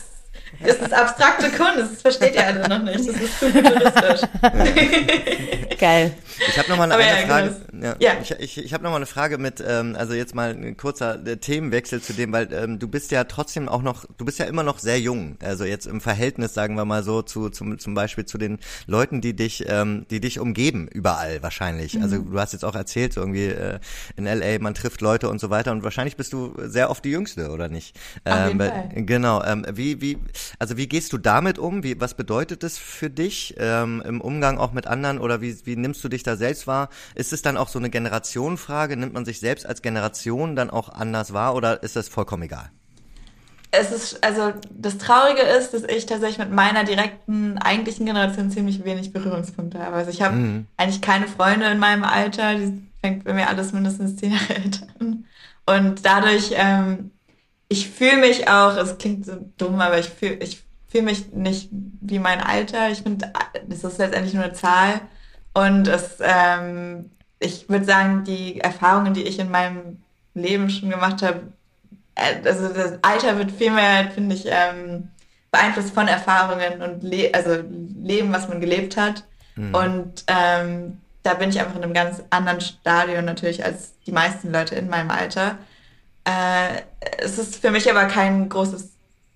es 0.65 0.77
ist 0.77 0.93
abstrakte 0.93 1.51
Kunst, 1.51 1.93
das 1.93 2.03
versteht 2.03 2.35
ihr 2.35 2.47
alle 2.47 2.69
noch 2.69 2.83
nicht. 2.83 3.01
Das 3.01 3.17
ist 3.17 3.39
zu 3.39 3.51
futuristisch. 3.51 4.29
Geil. 5.79 6.13
Ich 6.49 6.59
habe 6.59 6.69
nochmal 6.69 6.91
eine, 6.91 7.03
eine 7.03 7.21
ja, 7.21 7.27
Frage. 7.27 7.57
Genau. 7.71 7.87
Ja, 7.87 7.97
ja. 8.01 8.13
Ich, 8.21 8.31
ich, 8.33 8.65
ich 8.65 8.75
habe 8.75 8.83
nochmal 8.83 8.99
eine 8.99 9.07
Frage 9.07 9.39
mit, 9.39 9.63
ähm, 9.67 9.97
also 9.97 10.15
jetzt 10.15 10.35
mal 10.35 10.51
ein 10.51 10.77
kurzer 10.77 11.25
äh, 11.27 11.37
Themenwechsel 11.37 12.01
zu 12.03 12.13
dem, 12.13 12.33
weil 12.33 12.53
ähm, 12.53 12.79
du 12.79 12.89
bist 12.89 13.11
ja 13.11 13.25
trotzdem 13.25 13.69
auch 13.69 13.83
noch, 13.83 14.05
du 14.17 14.25
bist 14.25 14.39
ja 14.39 14.47
immer 14.47 14.63
noch 14.63 14.79
sehr 14.79 14.99
jung. 14.99 15.37
Also 15.43 15.65
jetzt 15.65 15.87
im 15.87 16.01
Verhältnis, 16.01 16.55
sagen 16.55 16.77
wir 16.77 16.85
mal 16.85 17.03
so, 17.03 17.23
zu 17.23 17.51
zum, 17.51 17.79
zum 17.79 17.95
Beispiel 17.95 18.25
zu 18.25 18.39
den 18.39 18.59
Leuten, 18.87 19.21
die 19.21 19.35
dich, 19.35 19.65
ähm, 19.69 20.07
die 20.11 20.21
dich 20.21 20.39
umgeben, 20.39 20.89
überall 20.89 21.43
wahrscheinlich. 21.43 21.95
Mhm. 21.95 22.03
Also 22.03 22.19
du 22.19 22.41
hast 22.41 22.53
jetzt 22.53 22.65
auch 22.65 22.75
erzählt, 22.75 23.13
so 23.13 23.21
irgendwie 23.21 23.47
äh, 23.47 23.79
in 24.17 24.25
LA, 24.25 24.59
man 24.61 24.75
trifft 24.75 25.01
Leute 25.01 25.29
und 25.29 25.41
so 25.41 25.51
weiter 25.51 25.73
und 25.73 25.85
wahrscheinlich 25.85 26.17
bist 26.17 26.33
du 26.33 26.55
sehr 26.59 26.91
oft 26.91 27.05
die 27.05 27.11
Jüngste, 27.11 27.51
oder 27.51 27.69
nicht? 27.69 27.97
Auf 28.25 28.49
jeden 28.49 28.61
ähm, 28.61 28.71
Fall. 28.71 28.89
Genau. 28.95 29.43
Ähm, 29.45 29.67
wie, 29.73 30.01
wie, 30.01 30.19
also 30.59 30.77
wie 30.77 30.87
gehst 30.87 31.13
du 31.13 31.19
damit 31.19 31.59
um? 31.59 31.83
Wie, 31.83 32.01
was 32.01 32.15
bedeutet 32.15 32.63
das 32.63 32.79
für 32.79 33.11
dich 33.11 33.55
ähm, 33.59 34.03
im 34.05 34.21
Umgang 34.21 34.59
auch 34.59 34.73
mit 34.73 34.87
anderen 34.87 35.19
oder 35.19 35.41
wie, 35.41 35.57
wie 35.65 35.77
nimmst 35.77 36.03
du 36.05 36.09
dich 36.09 36.23
da 36.23 36.37
selbst 36.37 36.67
wahr? 36.67 36.89
Ist 37.15 37.33
es 37.33 37.43
dann 37.43 37.57
auch 37.57 37.69
so 37.69 37.79
eine 37.79 37.91
Generationenfrage? 37.91 38.97
Nimmt 38.97 39.15
man 39.15 39.25
sich 39.25 39.41
selbst 39.41 39.67
als 39.67 39.83
Generation 39.83 40.57
dann 40.57 40.71
auch 40.71 40.89
anders 40.89 41.33
wahr 41.33 41.55
oder 41.55 41.83
ist 41.83 41.97
das 41.97 42.09
vollkommen 42.09 42.45
egal? 42.45 42.71
Es 43.77 43.91
ist, 43.91 44.25
also 44.25 44.53
das 44.71 44.99
Traurige 44.99 45.43
ist, 45.43 45.75
dass 45.75 45.83
ich 45.83 46.07
tatsächlich 46.07 46.39
mit 46.39 46.53
meiner 46.53 46.85
direkten 46.85 47.59
eigentlichen 47.59 48.07
Generation 48.07 48.51
ziemlich 48.51 48.85
wenig 48.85 49.13
Berührungspunkte 49.13 49.81
habe. 49.81 49.97
Also 49.97 50.11
ich 50.11 50.23
habe 50.23 50.37
mhm. 50.37 50.67
eigentlich 50.77 51.01
keine 51.01 51.27
Freunde 51.27 51.67
in 51.67 51.79
meinem 51.79 52.05
Alter, 52.05 52.55
die 52.55 52.83
fängt 53.03 53.25
bei 53.25 53.35
mir 53.35 53.49
alles 53.49 53.73
mindestens 53.73 54.17
zehn 54.17 54.33
Jahre 54.33 54.55
älter 54.55 54.87
an. 55.01 55.25
Und 55.67 56.07
dadurch, 56.07 56.53
ähm, 56.55 57.11
ich 57.75 57.91
fühle 57.91 58.19
mich 58.19 58.49
auch, 58.49 58.77
es 58.77 58.99
klingt 58.99 59.27
so 59.27 59.33
dumm, 59.59 59.81
aber 59.81 59.99
ich 59.99 60.09
fühle 60.09 60.35
ich 60.35 60.63
fühle 60.89 61.05
mich 61.07 61.33
nicht 61.33 61.71
wie 61.73 62.21
mein 62.21 62.41
Alter. 62.41 62.89
Ich 62.91 63.03
finde, 63.03 63.33
das 63.67 63.83
ist 63.83 63.99
letztendlich 63.99 64.33
nur 64.33 64.45
eine 64.45 64.53
Zahl. 64.53 65.01
Und 65.53 65.89
es, 65.89 66.19
ähm, 66.21 67.11
ich 67.41 67.69
würde 67.69 67.85
sagen, 67.85 68.23
die 68.23 68.61
Erfahrungen, 68.61 69.13
die 69.13 69.25
ich 69.25 69.41
in 69.41 69.51
meinem 69.51 70.03
Leben 70.35 70.71
schon 70.71 70.91
gemacht 70.91 71.21
habe, 71.23 71.53
äh, 72.15 72.47
also 72.47 72.69
das 72.69 73.01
Alter 73.03 73.39
wird 73.39 73.51
viel 73.51 73.73
mehr, 73.73 74.09
finde 74.15 74.37
ich, 74.37 74.47
ähm, 74.47 75.09
beeinflusst 75.51 75.95
von 75.95 76.07
Erfahrungen 76.07 76.81
und 76.81 77.03
Le 77.03 77.33
also 77.35 77.61
Leben, 78.01 78.33
was 78.33 78.49
man 78.49 78.61
gelebt 78.61 78.97
hat. 78.97 79.25
Mhm. 79.57 79.75
Und 79.75 80.25
ähm, 80.29 80.99
da 81.25 81.35
bin 81.35 81.51
ich 81.51 81.59
einfach 81.59 81.75
in 81.75 81.83
einem 81.83 81.95
ganz 81.95 82.23
anderen 82.31 82.61
Stadion 82.61 83.25
natürlich 83.25 83.65
als 83.65 83.99
die 84.07 84.13
meisten 84.13 84.53
Leute 84.53 84.77
in 84.77 84.89
meinem 84.89 85.11
Alter. 85.11 85.59
Äh, 86.25 86.83
es 87.19 87.39
ist 87.39 87.57
für 87.57 87.71
mich 87.71 87.91
aber 87.91 88.05
kein 88.07 88.49
großes 88.49 88.91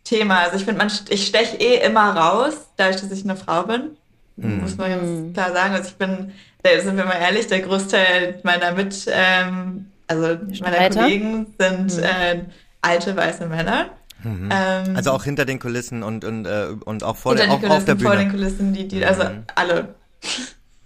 Thema. 0.05 0.41
Also 0.41 0.57
ich 0.57 0.65
finde, 0.65 0.87
ich 1.11 1.27
steche 1.27 1.57
eh 1.57 1.85
immer 1.85 2.17
raus, 2.17 2.55
dadurch, 2.77 3.01
dass 3.01 3.11
ich 3.11 3.25
eine 3.25 3.37
Frau 3.37 3.65
bin. 3.65 3.97
Mm. 4.37 4.61
Muss 4.61 4.77
man 4.77 4.91
ganz 4.91 5.03
mhm. 5.03 5.33
klar 5.33 5.53
sagen. 5.53 5.75
Also 5.75 5.89
ich 5.91 5.97
bin, 5.97 6.33
da 6.63 6.81
sind 6.81 6.97
wir 6.97 7.05
mal 7.05 7.21
ehrlich, 7.21 7.47
der 7.47 7.61
Großteil 7.61 8.41
meiner 8.43 8.73
Mit, 8.73 9.07
ähm, 9.11 9.91
also 10.07 10.39
meiner 10.61 10.79
Alter? 10.79 11.03
Kollegen 11.03 11.55
sind 11.59 11.97
mm. 11.97 12.03
äh, 12.03 12.45
alte 12.81 13.17
weiße 13.17 13.47
Männer. 13.47 13.91
Mhm. 14.23 14.49
Ähm, 14.53 14.97
also 14.97 15.13
auch 15.13 15.25
hinter 15.25 15.45
den 15.45 15.59
Kulissen 15.59 16.03
und, 16.03 16.25
und, 16.25 16.47
äh, 16.47 16.69
und 16.85 17.05
auch 17.05 17.17
vor 17.17 17.35
den, 17.35 17.51
auch 17.51 17.57
Kulissen, 17.57 17.77
auf 17.77 17.85
der 17.85 17.95
Bühne. 17.95 18.09
Vor 18.09 18.17
den 18.17 18.31
Kulissen, 18.31 18.73
die, 18.73 18.89
die, 18.89 19.05
also 19.05 19.25
mhm. 19.25 19.45
alle. 19.55 19.95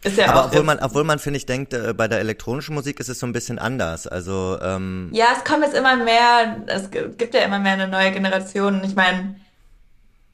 Ist 0.05 0.17
ja 0.19 0.29
Aber 0.29 0.47
obwohl 0.47 0.65
man, 0.65 0.79
obwohl 0.81 1.05
man, 1.05 1.19
finde 1.19 1.37
ich, 1.37 1.47
denkt, 1.47 1.73
äh, 1.73 1.95
bei 1.95 2.09
der 2.09 2.19
elektronischen 2.19 2.75
Musik 2.75 2.99
ist 2.99 3.09
es 3.09 3.21
so 3.21 3.27
ein 3.27 3.33
bisschen 3.33 3.59
anders. 3.59 4.07
Also 4.07 4.59
ähm 4.61 5.11
Ja, 5.13 5.27
es 5.37 5.45
kommt 5.45 5.63
jetzt 5.63 5.77
immer 5.77 5.97
mehr, 5.97 6.65
es 6.67 6.91
gibt 6.91 7.35
ja 7.35 7.43
immer 7.43 7.61
mehr 7.61 7.75
eine 7.75 7.89
neue 7.89 8.11
Generation. 8.11 8.83
Ich 8.85 8.97
meine, 8.97 9.37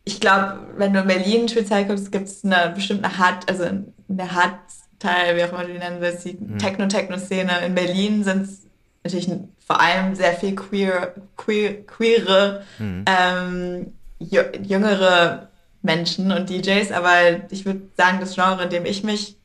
ich 0.04 0.20
glaube, 0.20 0.60
wenn 0.76 0.94
du 0.94 1.00
in 1.00 1.06
Berlin 1.06 1.48
Spezial 1.48 1.84
guckst, 1.84 2.10
gibt 2.10 2.28
es 2.28 2.44
eine 2.44 2.72
bestimmte 2.74 3.18
Hard, 3.18 3.48
also 3.50 3.64
eine 3.64 4.34
Hard-Teil, 4.34 5.36
wie 5.36 5.44
auch 5.44 5.52
immer 5.52 5.64
du 5.64 5.72
die 5.72 5.78
nennen 5.78 6.00
willst, 6.00 6.24
die 6.24 6.32
hm. 6.32 6.58
Techno-Techno-Szene. 6.58 7.66
In 7.66 7.74
Berlin 7.74 8.24
sind 8.24 8.44
es 8.44 8.62
natürlich 9.04 9.30
vor 9.66 9.80
allem 9.80 10.14
sehr 10.14 10.32
viel 10.32 10.54
queer, 10.54 11.14
queer, 11.36 11.86
queere, 11.86 12.62
hm. 12.78 13.04
ähm, 13.06 13.92
jüngere 14.18 15.48
Menschen 15.82 16.32
und 16.32 16.48
DJs, 16.48 16.90
aber 16.90 17.12
ich 17.50 17.66
würde 17.66 17.82
sagen, 17.96 18.18
das 18.20 18.34
Genre, 18.34 18.64
in 18.64 18.70
dem 18.70 18.86
ich 18.86 19.04
mich 19.04 19.38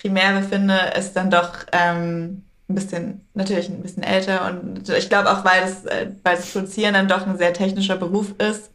primär 0.00 0.40
befinde, 0.40 0.78
ist 0.96 1.14
dann 1.14 1.30
doch 1.30 1.66
ähm, 1.72 2.44
ein 2.68 2.74
bisschen, 2.74 3.26
natürlich 3.34 3.68
ein 3.68 3.82
bisschen 3.82 4.02
älter 4.02 4.50
und 4.50 4.88
ich 4.88 5.08
glaube 5.08 5.30
auch, 5.30 5.44
weil 5.44 5.60
das, 5.62 5.84
äh, 5.86 6.10
weil 6.22 6.36
das 6.36 6.50
Produzieren 6.52 6.94
dann 6.94 7.08
doch 7.08 7.26
ein 7.26 7.38
sehr 7.38 7.52
technischer 7.52 7.96
Beruf 7.96 8.34
ist 8.38 8.70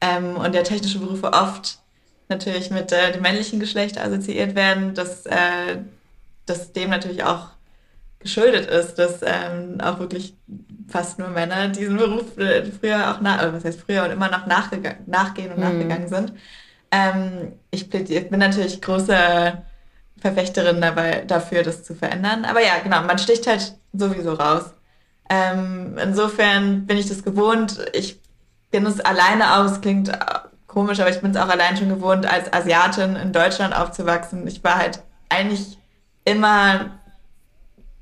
ähm, 0.00 0.36
und 0.36 0.54
der 0.54 0.64
technische 0.64 0.98
Berufe 0.98 1.32
oft 1.32 1.78
natürlich 2.28 2.70
mit 2.70 2.92
äh, 2.92 3.12
dem 3.12 3.22
männlichen 3.22 3.58
Geschlecht 3.58 3.98
assoziiert 3.98 4.54
werden, 4.54 4.94
dass, 4.94 5.26
äh, 5.26 5.78
dass 6.46 6.72
dem 6.72 6.90
natürlich 6.90 7.24
auch 7.24 7.48
geschuldet 8.20 8.66
ist, 8.66 8.96
dass 8.96 9.20
ähm, 9.22 9.80
auch 9.80 9.98
wirklich 9.98 10.34
fast 10.88 11.18
nur 11.18 11.28
Männer 11.28 11.68
diesen 11.68 11.96
Beruf 11.96 12.36
äh, 12.36 12.64
früher 12.66 13.10
auch 13.10 13.20
nach, 13.20 13.52
was 13.52 13.64
heißt 13.64 13.80
früher 13.80 14.04
und 14.04 14.10
immer 14.10 14.30
noch 14.30 14.46
nachgehen 14.46 15.50
und 15.50 15.56
mhm. 15.56 15.64
nachgegangen 15.64 16.08
sind. 16.08 16.34
Ähm, 16.90 17.52
ich 17.70 17.88
bin 17.88 18.38
natürlich 18.38 18.82
große 18.82 19.62
Verfechterin 20.20 20.80
dabei, 20.80 21.24
dafür, 21.26 21.62
das 21.62 21.82
zu 21.82 21.94
verändern. 21.94 22.44
Aber 22.44 22.60
ja, 22.60 22.78
genau, 22.82 23.02
man 23.02 23.18
sticht 23.18 23.46
halt 23.46 23.74
sowieso 23.92 24.34
raus. 24.34 24.72
Ähm, 25.28 25.96
insofern 26.02 26.86
bin 26.86 26.98
ich 26.98 27.08
das 27.08 27.22
gewohnt. 27.22 27.78
Ich 27.92 28.20
bin 28.70 28.86
es 28.86 29.00
alleine 29.00 29.56
aus, 29.56 29.80
klingt 29.80 30.10
komisch, 30.66 31.00
aber 31.00 31.10
ich 31.10 31.20
bin 31.20 31.32
es 31.32 31.36
auch 31.36 31.48
allein 31.48 31.76
schon 31.76 31.88
gewohnt, 31.88 32.26
als 32.26 32.52
Asiatin 32.52 33.16
in 33.16 33.32
Deutschland 33.32 33.76
aufzuwachsen. 33.76 34.46
Ich 34.46 34.62
war 34.62 34.76
halt 34.76 35.02
eigentlich 35.28 35.78
immer 36.24 36.90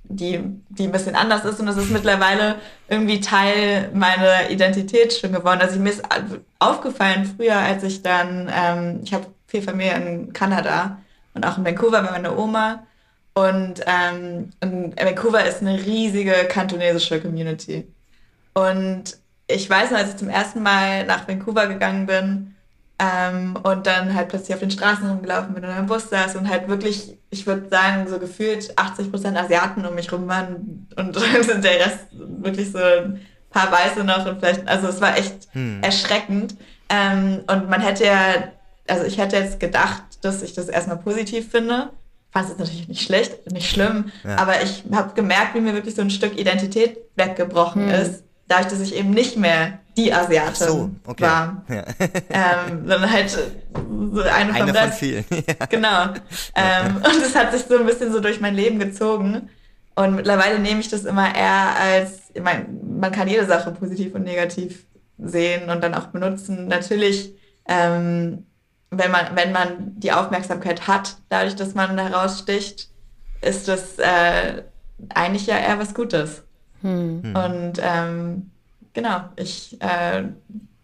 die, 0.05 0.41
die 0.71 0.85
ein 0.85 0.93
bisschen 0.93 1.15
anders 1.15 1.45
ist 1.45 1.61
und 1.61 1.67
das 1.67 1.77
ist 1.77 1.91
mittlerweile 1.91 2.57
irgendwie 2.89 3.21
Teil 3.21 3.91
meiner 3.93 4.51
Identität 4.51 5.13
schon 5.13 5.33
geworden. 5.33 5.61
Also 5.61 5.79
mir 5.79 5.91
ist 5.91 6.03
aufgefallen 6.59 7.31
früher, 7.37 7.57
als 7.57 7.83
ich 7.83 8.03
dann, 8.03 8.51
ähm, 8.55 9.01
ich 9.03 9.13
habe 9.13 9.27
viel 9.47 9.63
Familie 9.63 9.95
in 9.95 10.33
Kanada 10.33 10.99
und 11.39 11.47
auch 11.47 11.59
in 11.59 11.65
Vancouver 11.65 12.03
bei 12.03 12.11
meiner 12.11 12.39
Oma. 12.39 12.85
Und, 13.35 13.81
ähm, 13.87 14.51
und 14.61 15.01
Vancouver 15.01 15.45
ist 15.45 15.61
eine 15.61 15.79
riesige 15.79 16.33
kantonesische 16.49 17.21
Community. 17.21 17.87
Und 18.53 19.17
ich 19.47 19.71
weiß 19.71 19.93
noch, 19.93 19.99
als 19.99 20.11
ich 20.11 20.17
zum 20.17 20.29
ersten 20.29 20.63
Mal 20.63 21.07
nach 21.07 21.29
Vancouver 21.29 21.69
gegangen 21.69 22.07
bin 22.07 22.57
ähm, 22.99 23.57
und 23.63 23.87
dann 23.87 24.15
halt 24.15 24.29
plötzlich 24.29 24.55
auf 24.55 24.61
den 24.61 24.73
Straßen 24.73 25.09
rumgelaufen 25.09 25.55
bin 25.55 25.65
und 25.65 25.77
im 25.77 25.87
Bus 25.87 26.11
saß 26.11 26.35
und 26.35 26.49
halt 26.49 26.67
wirklich, 26.67 27.17
ich 27.31 27.47
würde 27.47 27.69
sagen, 27.69 28.09
so 28.09 28.19
gefühlt 28.19 28.77
80 28.77 29.13
Prozent 29.13 29.39
Asiaten 29.39 29.87
um 29.87 29.95
mich 29.95 30.13
rum 30.13 30.27
waren 30.27 30.89
und 30.97 31.15
der 31.15 31.87
Rest 31.87 32.07
wirklich 32.11 32.73
so 32.73 32.79
ein 32.79 33.25
paar 33.51 33.71
Weiße 33.71 34.03
noch 34.03 34.27
und 34.27 34.41
vielleicht, 34.41 34.67
also 34.67 34.89
es 34.89 35.01
war 35.01 35.17
echt 35.17 35.49
hm. 35.53 35.81
erschreckend. 35.81 36.57
Ähm, 36.89 37.45
und 37.47 37.71
man 37.71 37.81
hätte 37.83 38.05
ja, 38.05 38.51
also 38.89 39.05
ich 39.05 39.19
hätte 39.19 39.37
jetzt 39.37 39.61
gedacht, 39.61 40.03
dass 40.21 40.43
ich 40.43 40.55
das 40.55 40.69
erstmal 40.69 40.99
positiv 40.99 41.51
finde. 41.51 41.91
Fand 42.31 42.51
es 42.51 42.59
natürlich 42.59 42.89
nicht 42.89 43.03
schlecht, 43.03 43.51
nicht 43.51 43.71
schlimm, 43.71 44.13
ja. 44.23 44.37
aber 44.37 44.63
ich 44.63 44.85
habe 44.93 45.15
gemerkt, 45.15 45.55
wie 45.55 45.61
mir 45.61 45.73
wirklich 45.73 45.95
so 45.95 46.03
ein 46.03 46.11
Stück 46.11 46.39
Identität 46.39 46.99
weggebrochen 47.17 47.87
hm. 47.87 47.95
ist, 47.95 48.23
dadurch, 48.49 48.69
dass 48.69 48.81
ich 48.81 48.95
eben 48.97 49.11
nicht 49.11 49.37
mehr 49.37 49.79
die 49.97 50.13
Asiatin 50.13 50.67
so, 50.67 50.91
okay. 51.07 51.23
war. 51.23 51.65
Ja. 51.69 51.85
ähm, 52.69 52.89
sondern 52.89 53.13
halt 53.13 53.31
so 53.31 53.41
eine, 54.23 54.55
eine 54.55 54.73
von, 54.73 54.75
von 54.75 54.93
vielen. 54.93 55.25
ja. 55.31 55.67
Genau. 55.69 56.05
Ähm, 56.55 56.97
und 56.97 57.23
es 57.23 57.35
hat 57.35 57.53
sich 57.53 57.63
so 57.63 57.79
ein 57.79 57.87
bisschen 57.87 58.13
so 58.13 58.21
durch 58.21 58.41
mein 58.41 58.55
Leben 58.55 58.79
gezogen. 58.79 59.51
Und 59.95 60.15
mittlerweile 60.15 60.61
nehme 60.61 60.81
ich 60.81 60.89
das 60.89 61.05
immer 61.05 61.35
eher 61.35 61.75
als, 61.77 62.31
ich 62.33 62.43
meine, 62.43 62.67
man 62.99 63.11
kann 63.11 63.29
jede 63.29 63.47
Sache 63.47 63.73
positiv 63.73 64.15
und 64.15 64.23
negativ 64.23 64.87
sehen 65.19 65.69
und 65.71 65.83
dann 65.83 65.95
auch 65.95 66.07
benutzen. 66.07 66.69
Natürlich, 66.69 67.35
ähm, 67.69 68.47
wenn 68.91 69.11
man, 69.11 69.37
wenn 69.37 69.53
man 69.53 69.99
die 69.99 70.13
Aufmerksamkeit 70.13 70.87
hat, 70.87 71.17
dadurch, 71.29 71.57
dass 71.57 71.75
man 71.75 71.99
heraussticht, 71.99 72.89
ist 73.41 73.69
das 73.69 73.99
äh, 73.99 74.63
eigentlich 75.15 75.47
ja 75.47 75.59
eher 75.59 75.79
was 75.79 75.95
Gutes. 75.95 76.43
Hm. 76.83 77.35
Und 77.35 77.75
ähm, 77.81 78.51
genau, 78.95 79.21
ich, 79.37 79.81
äh, 79.81 80.25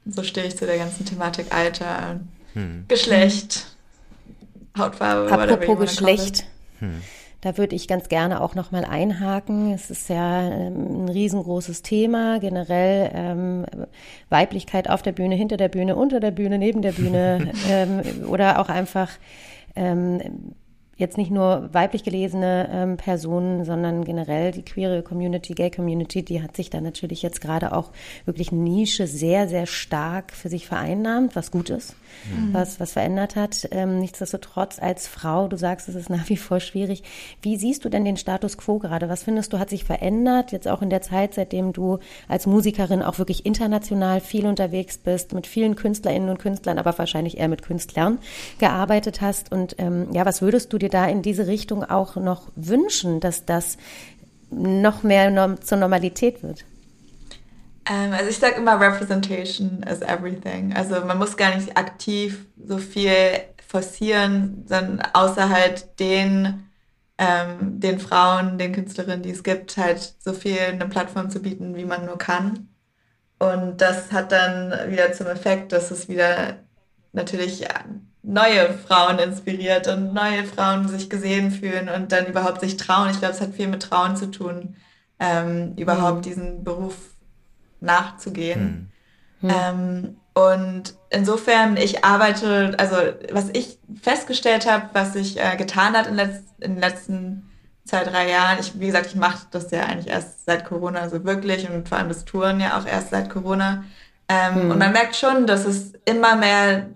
so 0.06 0.22
stehe 0.22 0.46
ich 0.46 0.56
zu 0.56 0.66
der 0.66 0.78
ganzen 0.78 1.04
Thematik 1.06 1.54
Alter, 1.54 2.20
hm. 2.52 2.84
Geschlecht, 2.88 3.66
Hautfarbe. 4.78 5.32
Apropos 5.32 5.78
Geschlecht. 5.78 6.44
Hm. 6.80 7.00
Da 7.44 7.58
würde 7.58 7.76
ich 7.76 7.88
ganz 7.88 8.08
gerne 8.08 8.40
auch 8.40 8.54
nochmal 8.54 8.86
einhaken. 8.86 9.74
Es 9.74 9.90
ist 9.90 10.08
ja 10.08 10.50
ähm, 10.50 11.04
ein 11.04 11.08
riesengroßes 11.10 11.82
Thema, 11.82 12.40
generell 12.40 13.10
ähm, 13.12 13.66
Weiblichkeit 14.30 14.88
auf 14.88 15.02
der 15.02 15.12
Bühne, 15.12 15.34
hinter 15.34 15.58
der 15.58 15.68
Bühne, 15.68 15.94
unter 15.94 16.20
der 16.20 16.30
Bühne, 16.30 16.56
neben 16.56 16.80
der 16.80 16.92
Bühne 16.92 17.52
ähm, 17.68 18.00
oder 18.28 18.60
auch 18.60 18.70
einfach 18.70 19.10
ähm, 19.76 20.54
jetzt 20.96 21.18
nicht 21.18 21.30
nur 21.30 21.68
weiblich 21.72 22.04
gelesene 22.04 22.68
ähm, 22.70 22.96
Personen, 22.96 23.64
sondern 23.64 24.04
generell 24.04 24.52
die 24.52 24.62
queere 24.62 25.02
Community, 25.02 25.54
Gay 25.54 25.70
Community, 25.70 26.22
die 26.22 26.42
hat 26.42 26.56
sich 26.56 26.70
da 26.70 26.80
natürlich 26.80 27.22
jetzt 27.22 27.40
gerade 27.40 27.72
auch 27.72 27.90
wirklich 28.24 28.52
Nische 28.52 29.06
sehr, 29.06 29.48
sehr 29.48 29.66
stark 29.66 30.32
für 30.32 30.48
sich 30.48 30.66
vereinnahmt, 30.66 31.36
was 31.36 31.50
gut 31.50 31.70
ist, 31.70 31.96
mhm. 32.30 32.52
was, 32.52 32.80
was 32.80 32.92
verändert 32.92 33.36
hat. 33.36 33.68
Ähm, 33.70 33.98
nichtsdestotrotz 33.98 34.78
als 34.80 35.08
Frau, 35.08 35.48
du 35.48 35.56
sagst, 35.56 35.88
es 35.88 35.94
ist 35.94 36.10
nach 36.10 36.28
wie 36.28 36.36
vor 36.36 36.60
schwierig. 36.60 37.02
Wie 37.42 37.56
siehst 37.56 37.84
du 37.84 37.88
denn 37.88 38.04
den 38.04 38.16
Status 38.16 38.56
quo 38.56 38.78
gerade? 38.78 39.08
Was 39.08 39.24
findest 39.24 39.52
du, 39.52 39.58
hat 39.58 39.70
sich 39.70 39.84
verändert, 39.84 40.52
jetzt 40.52 40.68
auch 40.68 40.82
in 40.82 40.90
der 40.90 41.02
Zeit, 41.02 41.34
seitdem 41.34 41.72
du 41.72 41.98
als 42.28 42.46
Musikerin 42.46 43.02
auch 43.02 43.18
wirklich 43.18 43.46
international 43.46 44.20
viel 44.20 44.46
unterwegs 44.46 44.98
bist, 44.98 45.32
mit 45.32 45.46
vielen 45.46 45.74
Künstlerinnen 45.74 46.28
und 46.28 46.38
Künstlern, 46.38 46.78
aber 46.78 46.96
wahrscheinlich 46.98 47.38
eher 47.38 47.48
mit 47.48 47.62
Künstlern 47.62 48.18
gearbeitet 48.58 49.20
hast? 49.20 49.50
Und 49.50 49.76
ähm, 49.78 50.08
ja, 50.12 50.24
was 50.24 50.42
würdest 50.42 50.72
du 50.72 50.78
dir 50.84 50.90
da 50.90 51.06
in 51.06 51.22
diese 51.22 51.46
Richtung 51.46 51.84
auch 51.84 52.16
noch 52.16 52.50
wünschen, 52.54 53.20
dass 53.20 53.44
das 53.44 53.76
noch 54.50 55.02
mehr 55.02 55.56
zur 55.60 55.78
Normalität 55.78 56.42
wird? 56.42 56.64
Ähm, 57.88 58.12
also 58.12 58.30
ich 58.30 58.38
sage 58.38 58.56
immer, 58.56 58.80
Representation 58.80 59.82
is 59.82 60.00
everything. 60.00 60.74
Also 60.74 61.04
man 61.04 61.18
muss 61.18 61.36
gar 61.36 61.54
nicht 61.54 61.76
aktiv 61.76 62.46
so 62.56 62.78
viel 62.78 63.12
forcieren, 63.66 64.64
sondern 64.66 65.02
außer 65.12 65.48
halt 65.48 65.98
den, 65.98 66.64
ähm, 67.18 67.80
den 67.80 67.98
Frauen, 67.98 68.58
den 68.58 68.72
Künstlerinnen, 68.72 69.22
die 69.22 69.30
es 69.30 69.42
gibt, 69.42 69.76
halt 69.76 70.14
so 70.18 70.32
viel 70.32 70.58
eine 70.58 70.86
Plattform 70.86 71.30
zu 71.30 71.40
bieten, 71.40 71.74
wie 71.76 71.84
man 71.84 72.06
nur 72.06 72.18
kann. 72.18 72.68
Und 73.38 73.78
das 73.80 74.12
hat 74.12 74.32
dann 74.32 74.90
wieder 74.90 75.12
zum 75.12 75.26
Effekt, 75.26 75.72
dass 75.72 75.90
es 75.90 76.08
wieder 76.08 76.60
natürlich 77.12 77.66
neue 78.24 78.72
Frauen 78.72 79.18
inspiriert 79.18 79.86
und 79.86 80.14
neue 80.14 80.44
Frauen 80.44 80.88
sich 80.88 81.10
gesehen 81.10 81.50
fühlen 81.50 81.88
und 81.88 82.10
dann 82.10 82.26
überhaupt 82.26 82.60
sich 82.60 82.76
trauen. 82.76 83.10
Ich 83.10 83.18
glaube, 83.18 83.34
es 83.34 83.40
hat 83.40 83.54
viel 83.54 83.68
mit 83.68 83.82
Trauen 83.82 84.16
zu 84.16 84.30
tun, 84.30 84.76
ähm, 85.20 85.74
überhaupt 85.76 86.18
mhm. 86.18 86.22
diesen 86.22 86.64
Beruf 86.64 86.96
nachzugehen. 87.80 88.90
Mhm. 89.40 89.50
Ähm, 89.50 90.16
und 90.32 90.94
insofern, 91.10 91.76
ich 91.76 92.04
arbeite, 92.04 92.74
also 92.78 92.96
was 93.30 93.50
ich 93.50 93.78
festgestellt 94.02 94.68
habe, 94.68 94.88
was 94.94 95.12
sich 95.12 95.38
äh, 95.38 95.56
getan 95.56 95.94
hat 95.96 96.06
in, 96.08 96.14
letz 96.16 96.42
in 96.60 96.74
den 96.74 96.80
letzten 96.80 97.50
zwei, 97.84 98.02
drei 98.02 98.30
Jahren, 98.30 98.58
ich, 98.58 98.80
wie 98.80 98.86
gesagt, 98.86 99.06
ich 99.06 99.14
mache 99.14 99.46
das 99.50 99.70
ja 99.70 99.82
eigentlich 99.82 100.08
erst 100.08 100.46
seit 100.46 100.64
Corona 100.64 101.08
so 101.10 101.24
wirklich 101.24 101.68
und 101.68 101.88
vor 101.88 101.98
allem 101.98 102.08
das 102.08 102.24
Touren 102.24 102.58
ja 102.58 102.78
auch 102.78 102.86
erst 102.86 103.10
seit 103.10 103.28
Corona. 103.28 103.84
Ähm, 104.28 104.64
mhm. 104.64 104.70
Und 104.70 104.78
man 104.78 104.92
merkt 104.92 105.14
schon, 105.14 105.46
dass 105.46 105.66
es 105.66 105.92
immer 106.06 106.34
mehr 106.36 106.86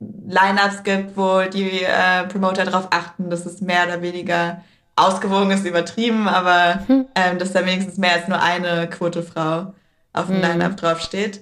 Lineups 0.00 0.82
gibt, 0.82 1.16
wo 1.16 1.42
die 1.42 1.82
äh, 1.82 2.24
Promoter 2.28 2.64
darauf 2.64 2.88
achten, 2.90 3.30
dass 3.30 3.46
es 3.46 3.60
mehr 3.60 3.84
oder 3.86 4.02
weniger 4.02 4.62
ausgewogen 4.94 5.50
ist, 5.50 5.66
übertrieben, 5.66 6.28
aber 6.28 6.80
hm. 6.86 7.06
ähm, 7.14 7.38
dass 7.38 7.52
da 7.52 7.64
wenigstens 7.64 7.98
mehr 7.98 8.14
als 8.14 8.28
nur 8.28 8.40
eine 8.40 8.88
Quotefrau 8.88 9.74
auf 10.12 10.26
dem 10.26 10.36
hm. 10.36 10.42
Line-Up 10.42 10.76
draufsteht. 10.76 11.40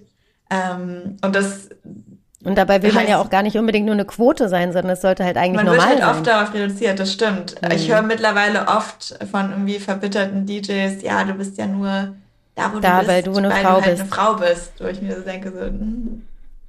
Ähm, 0.50 1.16
und 1.22 1.34
das 1.34 1.68
und 2.44 2.58
dabei 2.58 2.82
will 2.82 2.92
man 2.92 3.08
ja 3.08 3.18
auch 3.18 3.30
gar 3.30 3.42
nicht 3.42 3.56
unbedingt 3.56 3.86
nur 3.86 3.94
eine 3.94 4.04
Quote 4.04 4.50
sein, 4.50 4.70
sondern 4.70 4.92
es 4.92 5.00
sollte 5.00 5.24
halt 5.24 5.38
eigentlich 5.38 5.64
normal 5.64 5.80
sein. 5.80 5.88
Man 5.88 5.98
wird 5.98 6.06
halt 6.06 6.16
oft 6.16 6.26
darauf 6.26 6.54
reduziert, 6.54 7.00
das 7.00 7.10
stimmt. 7.10 7.54
Mhm. 7.62 7.70
Ich 7.70 7.90
höre 7.90 8.02
mittlerweile 8.02 8.68
oft 8.68 9.18
von 9.30 9.50
irgendwie 9.50 9.78
verbitterten 9.78 10.44
DJs, 10.44 11.02
ja, 11.02 11.24
du 11.24 11.32
bist 11.32 11.56
ja 11.56 11.66
nur 11.66 12.14
da, 12.54 12.72
wo 12.72 12.80
da, 12.80 12.92
du 12.92 12.98
bist, 12.98 13.08
weil 13.08 13.22
du 13.22 13.36
eine, 13.36 13.50
weil 13.50 13.64
Frau, 13.64 13.80
du 13.80 13.82
halt 13.82 13.84
bist. 13.84 14.00
eine 14.00 14.10
Frau 14.10 14.34
bist. 14.34 14.72
Wo 14.78 14.86
ich 14.86 15.00
mir 15.00 15.16
so 15.16 15.22
denke, 15.22 15.50
so, 15.52 15.60
hm, 15.60 16.22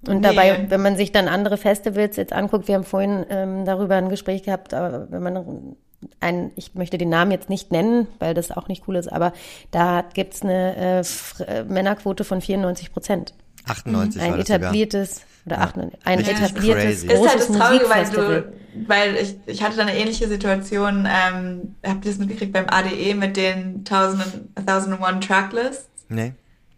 und 0.10 0.18
nee. 0.18 0.28
dabei, 0.28 0.66
wenn 0.70 0.82
man 0.82 0.98
sich 0.98 1.12
dann 1.12 1.28
andere 1.28 1.58
Festivals 1.58 2.16
jetzt 2.16 2.34
anguckt, 2.34 2.68
wir 2.68 2.76
haben 2.76 2.84
vorhin 2.84 3.26
ähm, 3.30 3.66
darüber 3.66 3.96
ein 3.96 4.10
Gespräch 4.10 4.44
gehabt, 4.44 4.74
aber 4.74 5.12
wenn 5.12 5.24
man 5.24 5.76
ein, 6.20 6.52
ich 6.56 6.76
möchte 6.76 6.98
den 6.98 7.10
Namen 7.10 7.32
jetzt 7.32 7.50
nicht 7.50 7.72
nennen, 7.72 8.08
weil 8.20 8.34
das 8.34 8.52
auch 8.52 8.68
nicht 8.68 8.84
cool 8.88 8.96
ist, 8.96 9.12
aber 9.12 9.34
da 9.72 10.04
gibt's 10.14 10.42
eine 10.42 10.76
äh, 10.76 11.04
äh 11.48 11.64
Männerquote 11.64 12.24
von 12.24 12.42
94 12.42 12.92
Prozent. 12.94 13.34
98 13.66 14.22
Ein 14.22 14.40
etabliertes 14.40 15.22
oder 15.46 15.58
ja. 15.58 15.64
98, 15.64 16.00
ein 16.06 16.20
etabliertes 16.20 16.84
crazy. 16.84 17.08
großes 17.08 17.24
ist 17.24 17.30
halt 17.30 17.40
das 17.40 17.58
Traurige, 17.58 17.90
weil, 17.90 18.10
du, 18.10 18.54
weil 18.88 19.16
ich, 19.16 19.36
ich 19.46 19.64
hatte 19.64 19.78
da 19.78 19.84
eine 19.84 19.98
ähnliche 19.98 20.28
Situation, 20.28 21.08
ähm, 21.08 21.76
habt 21.86 22.06
ihr 22.06 22.12
das 22.12 22.20
mitgekriegt 22.20 22.54
beim 22.54 22.66
ADE 22.68 23.16
mit 23.16 23.38
den 23.38 23.78
1000, 23.78 24.26
1001 24.56 25.26
Tracklists? 25.26 25.90
Nee. 26.10 26.34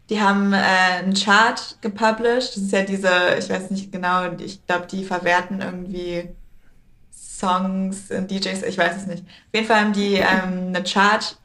Die 0.09 0.21
haben 0.21 0.53
äh, 0.53 0.57
einen 0.57 1.13
Chart 1.13 1.77
gepublished. 1.81 2.55
Das 2.55 2.63
ist 2.63 2.71
ja 2.71 2.83
diese, 2.83 3.09
ich 3.37 3.49
weiß 3.49 3.71
nicht 3.71 3.91
genau, 3.91 4.31
ich 4.37 4.65
glaube, 4.65 4.87
die 4.87 5.03
verwerten 5.03 5.61
irgendwie 5.61 6.29
Songs 7.11 8.09
in 8.09 8.27
DJs, 8.27 8.63
ich 8.63 8.77
weiß 8.77 8.95
es 8.95 9.07
nicht. 9.07 9.23
Auf 9.23 9.53
jeden 9.53 9.67
Fall 9.67 9.81
haben 9.81 9.93
die 9.93 10.15
ähm, 10.15 10.67
eine 10.69 10.83
Chart 10.83 11.37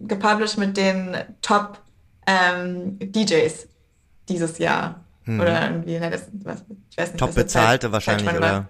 gepublished 0.00 0.58
mit 0.58 0.76
den 0.76 1.16
Top 1.42 1.80
ähm, 2.26 2.98
DJs 3.00 3.66
dieses 4.28 4.58
Jahr. 4.58 5.04
Hm. 5.24 5.40
Oder 5.40 5.70
irgendwie, 5.70 5.98
ne, 5.98 6.10
das, 6.10 6.28
was, 6.32 6.64
ich 6.90 6.96
weiß 6.96 7.12
nicht. 7.12 7.18
Top 7.18 7.34
bezahlte 7.34 7.90
wahrscheinlich, 7.90 8.32
oder? 8.32 8.68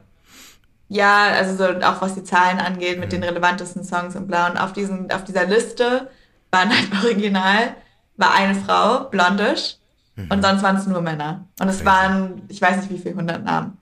Ja, 0.89 1.29
also 1.35 1.55
so 1.55 1.65
auch 1.81 2.01
was 2.01 2.15
die 2.15 2.25
Zahlen 2.25 2.59
angeht, 2.59 2.99
mit 2.99 3.13
hm. 3.13 3.21
den 3.21 3.25
relevantesten 3.25 3.85
Songs 3.85 4.17
und 4.17 4.27
bla. 4.27 4.49
Und 4.49 4.57
auf, 4.57 4.73
diesen, 4.73 5.11
auf 5.11 5.25
dieser 5.25 5.45
Liste 5.45 6.11
waren 6.51 6.71
halt 6.71 6.89
original 7.05 7.75
war 8.19 8.35
eine 8.35 8.55
Frau, 8.55 9.05
blondisch, 9.05 9.77
mhm. 10.17 10.31
und 10.31 10.43
sonst 10.43 10.63
waren 10.63 10.77
es 10.77 10.87
nur 10.87 11.01
Männer. 11.01 11.47
Und 11.61 11.69
es 11.69 11.85
waren, 11.85 12.43
ich 12.49 12.61
weiß 12.61 12.77
nicht 12.77 12.91
wie 12.91 12.99
viele 12.99 13.15
hundert 13.15 13.45
Namen. 13.45 13.79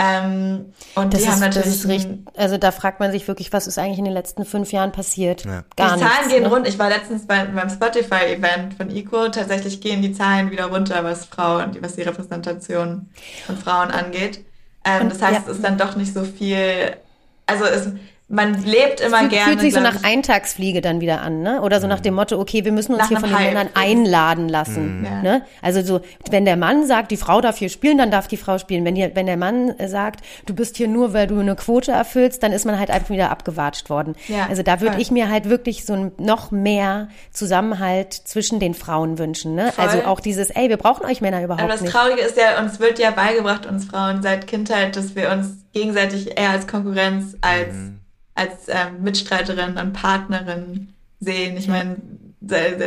Ähm, 0.00 0.72
und 0.94 1.12
das 1.12 1.20
die 1.20 1.26
ist, 1.26 1.32
haben 1.32 1.40
natürlich. 1.40 1.66
Das 1.66 1.74
ist 1.74 1.88
richtig, 1.88 2.18
also 2.36 2.56
da 2.56 2.70
fragt 2.70 3.00
man 3.00 3.10
sich 3.10 3.26
wirklich, 3.26 3.52
was 3.52 3.66
ist 3.66 3.78
eigentlich 3.78 3.98
in 3.98 4.04
den 4.04 4.14
letzten 4.14 4.44
fünf 4.44 4.70
Jahren 4.70 4.92
passiert? 4.92 5.44
Ja. 5.44 5.64
Gar 5.76 5.96
die 5.96 6.00
Zahlen 6.00 6.28
gehen 6.28 6.42
ne? 6.44 6.50
rund. 6.50 6.68
Ich 6.68 6.78
war 6.78 6.88
letztens 6.88 7.26
bei, 7.26 7.44
beim 7.46 7.68
Spotify-Event 7.68 8.74
von 8.74 8.90
Equal. 8.94 9.32
Tatsächlich 9.32 9.80
gehen 9.80 10.00
die 10.00 10.12
Zahlen 10.12 10.52
wieder 10.52 10.66
runter, 10.66 11.02
was 11.02 11.24
Frauen, 11.24 11.76
was 11.80 11.96
die 11.96 12.02
Repräsentation 12.02 13.08
von 13.46 13.56
Frauen 13.56 13.90
angeht. 13.90 14.44
Ähm, 14.84 15.08
das 15.08 15.20
heißt, 15.20 15.46
ja. 15.46 15.50
es 15.50 15.56
ist 15.56 15.64
dann 15.64 15.76
doch 15.76 15.96
nicht 15.96 16.14
so 16.14 16.22
viel. 16.22 16.96
Also 17.46 17.64
es, 17.64 17.88
man 18.30 18.62
lebt 18.62 19.00
immer 19.00 19.20
fühlt, 19.20 19.30
gerne. 19.30 19.52
Fühlt 19.52 19.60
sich 19.60 19.72
so 19.72 19.80
nach. 19.80 20.04
Eintagsfliege 20.04 20.82
dann 20.82 21.00
wieder 21.00 21.22
an, 21.22 21.40
ne? 21.40 21.62
Oder 21.62 21.80
so 21.80 21.86
nach 21.86 22.00
dem 22.00 22.14
Motto, 22.14 22.38
okay, 22.38 22.64
wir 22.64 22.72
müssen 22.72 22.92
uns 22.92 23.00
Nach 23.00 23.08
hier 23.08 23.16
einem 23.16 23.26
von 23.26 23.30
den 23.30 23.38
Hype. 23.38 23.54
Männern 23.54 23.68
einladen 23.74 24.48
lassen. 24.50 25.04
Ja. 25.04 25.22
Ne? 25.22 25.42
Also 25.62 25.82
so, 25.82 26.00
wenn 26.30 26.44
der 26.44 26.58
Mann 26.58 26.86
sagt, 26.86 27.10
die 27.10 27.16
Frau 27.16 27.40
darf 27.40 27.56
hier 27.56 27.70
spielen, 27.70 27.96
dann 27.96 28.10
darf 28.10 28.28
die 28.28 28.36
Frau 28.36 28.58
spielen. 28.58 28.84
Wenn, 28.84 28.94
hier, 28.96 29.12
wenn 29.14 29.24
der 29.24 29.38
Mann 29.38 29.70
äh, 29.78 29.88
sagt, 29.88 30.20
du 30.44 30.54
bist 30.54 30.76
hier 30.76 30.88
nur, 30.88 31.14
weil 31.14 31.26
du 31.26 31.40
eine 31.40 31.56
Quote 31.56 31.90
erfüllst, 31.90 32.42
dann 32.42 32.52
ist 32.52 32.66
man 32.66 32.78
halt 32.78 32.90
einfach 32.90 33.08
wieder 33.08 33.30
abgewatscht 33.30 33.88
worden. 33.88 34.14
Ja, 34.28 34.46
also 34.48 34.62
da 34.62 34.82
würde 34.82 35.00
ich 35.00 35.10
mir 35.10 35.30
halt 35.30 35.48
wirklich 35.48 35.86
so 35.86 35.94
ein, 35.94 36.12
noch 36.18 36.50
mehr 36.50 37.08
Zusammenhalt 37.32 38.12
zwischen 38.12 38.60
den 38.60 38.74
Frauen 38.74 39.18
wünschen. 39.18 39.54
Ne? 39.54 39.72
Voll. 39.72 39.84
Also 39.84 40.04
auch 40.04 40.20
dieses, 40.20 40.50
ey, 40.50 40.68
wir 40.68 40.76
brauchen 40.76 41.06
euch 41.06 41.22
Männer 41.22 41.42
überhaupt 41.42 41.62
Aber 41.62 41.72
das 41.72 41.80
nicht. 41.80 41.92
Traurige 41.92 42.20
ist 42.20 42.36
ja, 42.36 42.60
uns 42.60 42.78
wird 42.78 42.98
ja 42.98 43.10
beigebracht, 43.10 43.64
uns 43.64 43.86
Frauen 43.86 44.22
seit 44.22 44.46
Kindheit, 44.46 44.96
dass 44.96 45.16
wir 45.16 45.30
uns 45.30 45.64
gegenseitig 45.72 46.38
eher 46.38 46.50
als 46.50 46.66
Konkurrenz, 46.66 47.36
als, 47.40 47.74
als 48.38 48.68
ähm, 48.68 49.02
Mitstreiterin 49.02 49.76
und 49.76 49.92
Partnerin 49.92 50.92
sehen. 51.20 51.56
Ich 51.56 51.68
meine, 51.68 51.96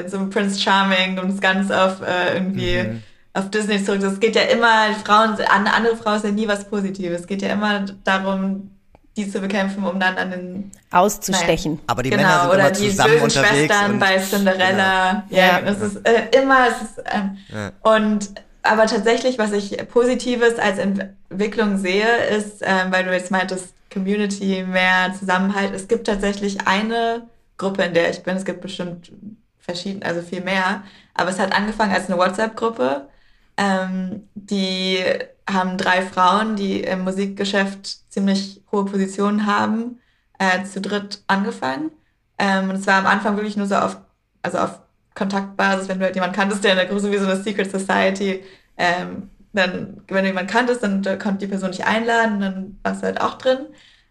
so 0.07 0.27
Prince 0.29 0.59
Charming 0.59 1.19
und 1.19 1.29
es 1.31 1.41
ganz 1.41 1.69
auf 1.71 2.01
äh, 2.01 2.35
irgendwie 2.35 3.01
auf 3.33 3.49
Disney 3.49 3.83
zurück. 3.83 4.01
Es 4.01 4.19
geht 4.19 4.35
ja 4.35 4.43
immer, 4.43 4.93
Frauen, 5.05 5.35
eine 5.39 5.73
andere 5.73 5.95
Frau 5.97 6.15
ist 6.15 6.25
ja 6.25 6.31
nie 6.31 6.47
was 6.47 6.65
Positives. 6.65 7.21
Es 7.21 7.27
geht 7.27 7.41
ja 7.41 7.49
immer 7.53 7.85
darum, 8.03 8.71
die 9.17 9.29
zu 9.29 9.39
bekämpfen, 9.41 9.83
um 9.83 9.99
dann 9.99 10.17
an 10.17 10.31
den 10.31 10.71
Auszustechen. 10.91 11.79
Aber 11.87 12.01
die 12.03 12.09
genau, 12.11 12.23
Männer 12.23 12.39
sind 12.41 12.49
oder 12.51 12.59
immer 12.59 12.71
die 12.71 12.89
zusammen 12.89 13.11
bösen 13.19 13.23
unterwegs. 13.23 13.57
Schwestern 13.65 13.91
und- 13.91 13.99
bei 13.99 14.17
Cinderella. 14.19 15.23
Ja, 15.29 15.37
Ja. 15.45 15.61
das 15.61 15.81
ist 15.81 15.95
äh, 16.07 16.41
immer, 16.41 16.67
es 16.69 16.81
ist, 16.81 17.03
ähm, 17.13 17.37
Ja. 17.49 17.71
und 17.97 18.29
aber 18.63 18.85
tatsächlich, 18.85 19.37
was 19.39 19.51
ich 19.53 19.75
Positives 19.89 20.59
als 20.59 20.77
Entwicklung 20.77 21.77
sehe, 21.77 22.07
ist, 22.37 22.61
ähm, 22.61 22.91
weil 22.91 23.03
du 23.03 23.11
jetzt 23.11 23.31
meintest, 23.31 23.73
Community, 23.91 24.63
mehr 24.63 25.13
Zusammenhalt. 25.17 25.73
Es 25.73 25.87
gibt 25.87 26.07
tatsächlich 26.07 26.67
eine 26.67 27.27
Gruppe, 27.57 27.83
in 27.83 27.93
der 27.93 28.09
ich 28.09 28.23
bin. 28.23 28.37
Es 28.37 28.45
gibt 28.45 28.61
bestimmt 28.61 29.11
verschiedene, 29.59 30.05
also 30.05 30.21
viel 30.21 30.41
mehr. 30.41 30.83
Aber 31.13 31.29
es 31.29 31.39
hat 31.39 31.53
angefangen 31.53 31.93
als 31.93 32.07
eine 32.07 32.17
WhatsApp-Gruppe. 32.17 33.09
Ähm, 33.57 34.27
die 34.33 35.03
haben 35.49 35.77
drei 35.77 36.01
Frauen, 36.01 36.55
die 36.55 36.81
im 36.81 37.03
Musikgeschäft 37.03 38.11
ziemlich 38.11 38.63
hohe 38.71 38.85
Positionen 38.85 39.45
haben, 39.45 39.99
äh, 40.39 40.63
zu 40.63 40.81
dritt 40.81 41.23
angefangen. 41.27 41.91
Ähm, 42.39 42.69
und 42.69 42.77
es 42.77 42.87
war 42.87 42.95
am 42.95 43.05
Anfang 43.05 43.35
wirklich 43.35 43.57
nur 43.57 43.67
so 43.67 43.75
auf, 43.75 43.97
also 44.41 44.57
auf 44.57 44.79
Kontaktbasis, 45.13 45.89
wenn 45.89 45.99
du 45.99 46.05
halt 46.05 46.15
jemanden 46.15 46.35
kanntest, 46.35 46.63
der 46.63 46.71
in 46.71 46.77
der 46.77 46.87
Gruppe 46.87 47.11
wie 47.11 47.17
so 47.17 47.25
eine 47.25 47.41
Secret 47.41 47.69
Society, 47.69 48.43
ähm, 48.77 49.29
dann, 49.53 50.01
wenn 50.07 50.23
du 50.23 50.29
jemanden 50.29 50.49
kanntest, 50.51 50.83
dann 50.83 51.03
äh, 51.05 51.17
konnte 51.17 51.39
die 51.39 51.47
Person 51.47 51.71
dich 51.71 51.85
einladen, 51.85 52.39
dann 52.39 52.79
warst 52.83 53.01
du 53.01 53.05
halt 53.07 53.19
auch 53.21 53.35
drin. 53.37 53.59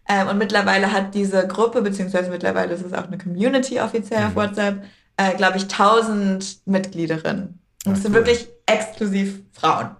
Ähm, 0.07 0.27
und 0.27 0.37
mittlerweile 0.37 0.91
hat 0.91 1.13
diese 1.15 1.47
Gruppe, 1.47 1.81
beziehungsweise 1.81 2.29
mittlerweile 2.29 2.73
ist 2.73 2.85
es 2.85 2.93
auch 2.93 3.07
eine 3.07 3.17
Community 3.17 3.79
offiziell 3.79 4.25
auf 4.25 4.35
WhatsApp, 4.35 4.83
äh, 5.17 5.33
glaube 5.35 5.57
ich, 5.57 5.67
1000 5.67 6.61
Mitgliederinnen. 6.65 7.59
Und 7.85 7.91
Ah, 7.91 7.95
es 7.95 8.03
sind 8.03 8.11
cool. 8.11 8.19
wirklich 8.25 8.47
exklusiv 8.65 9.39
Frauen. 9.53 9.91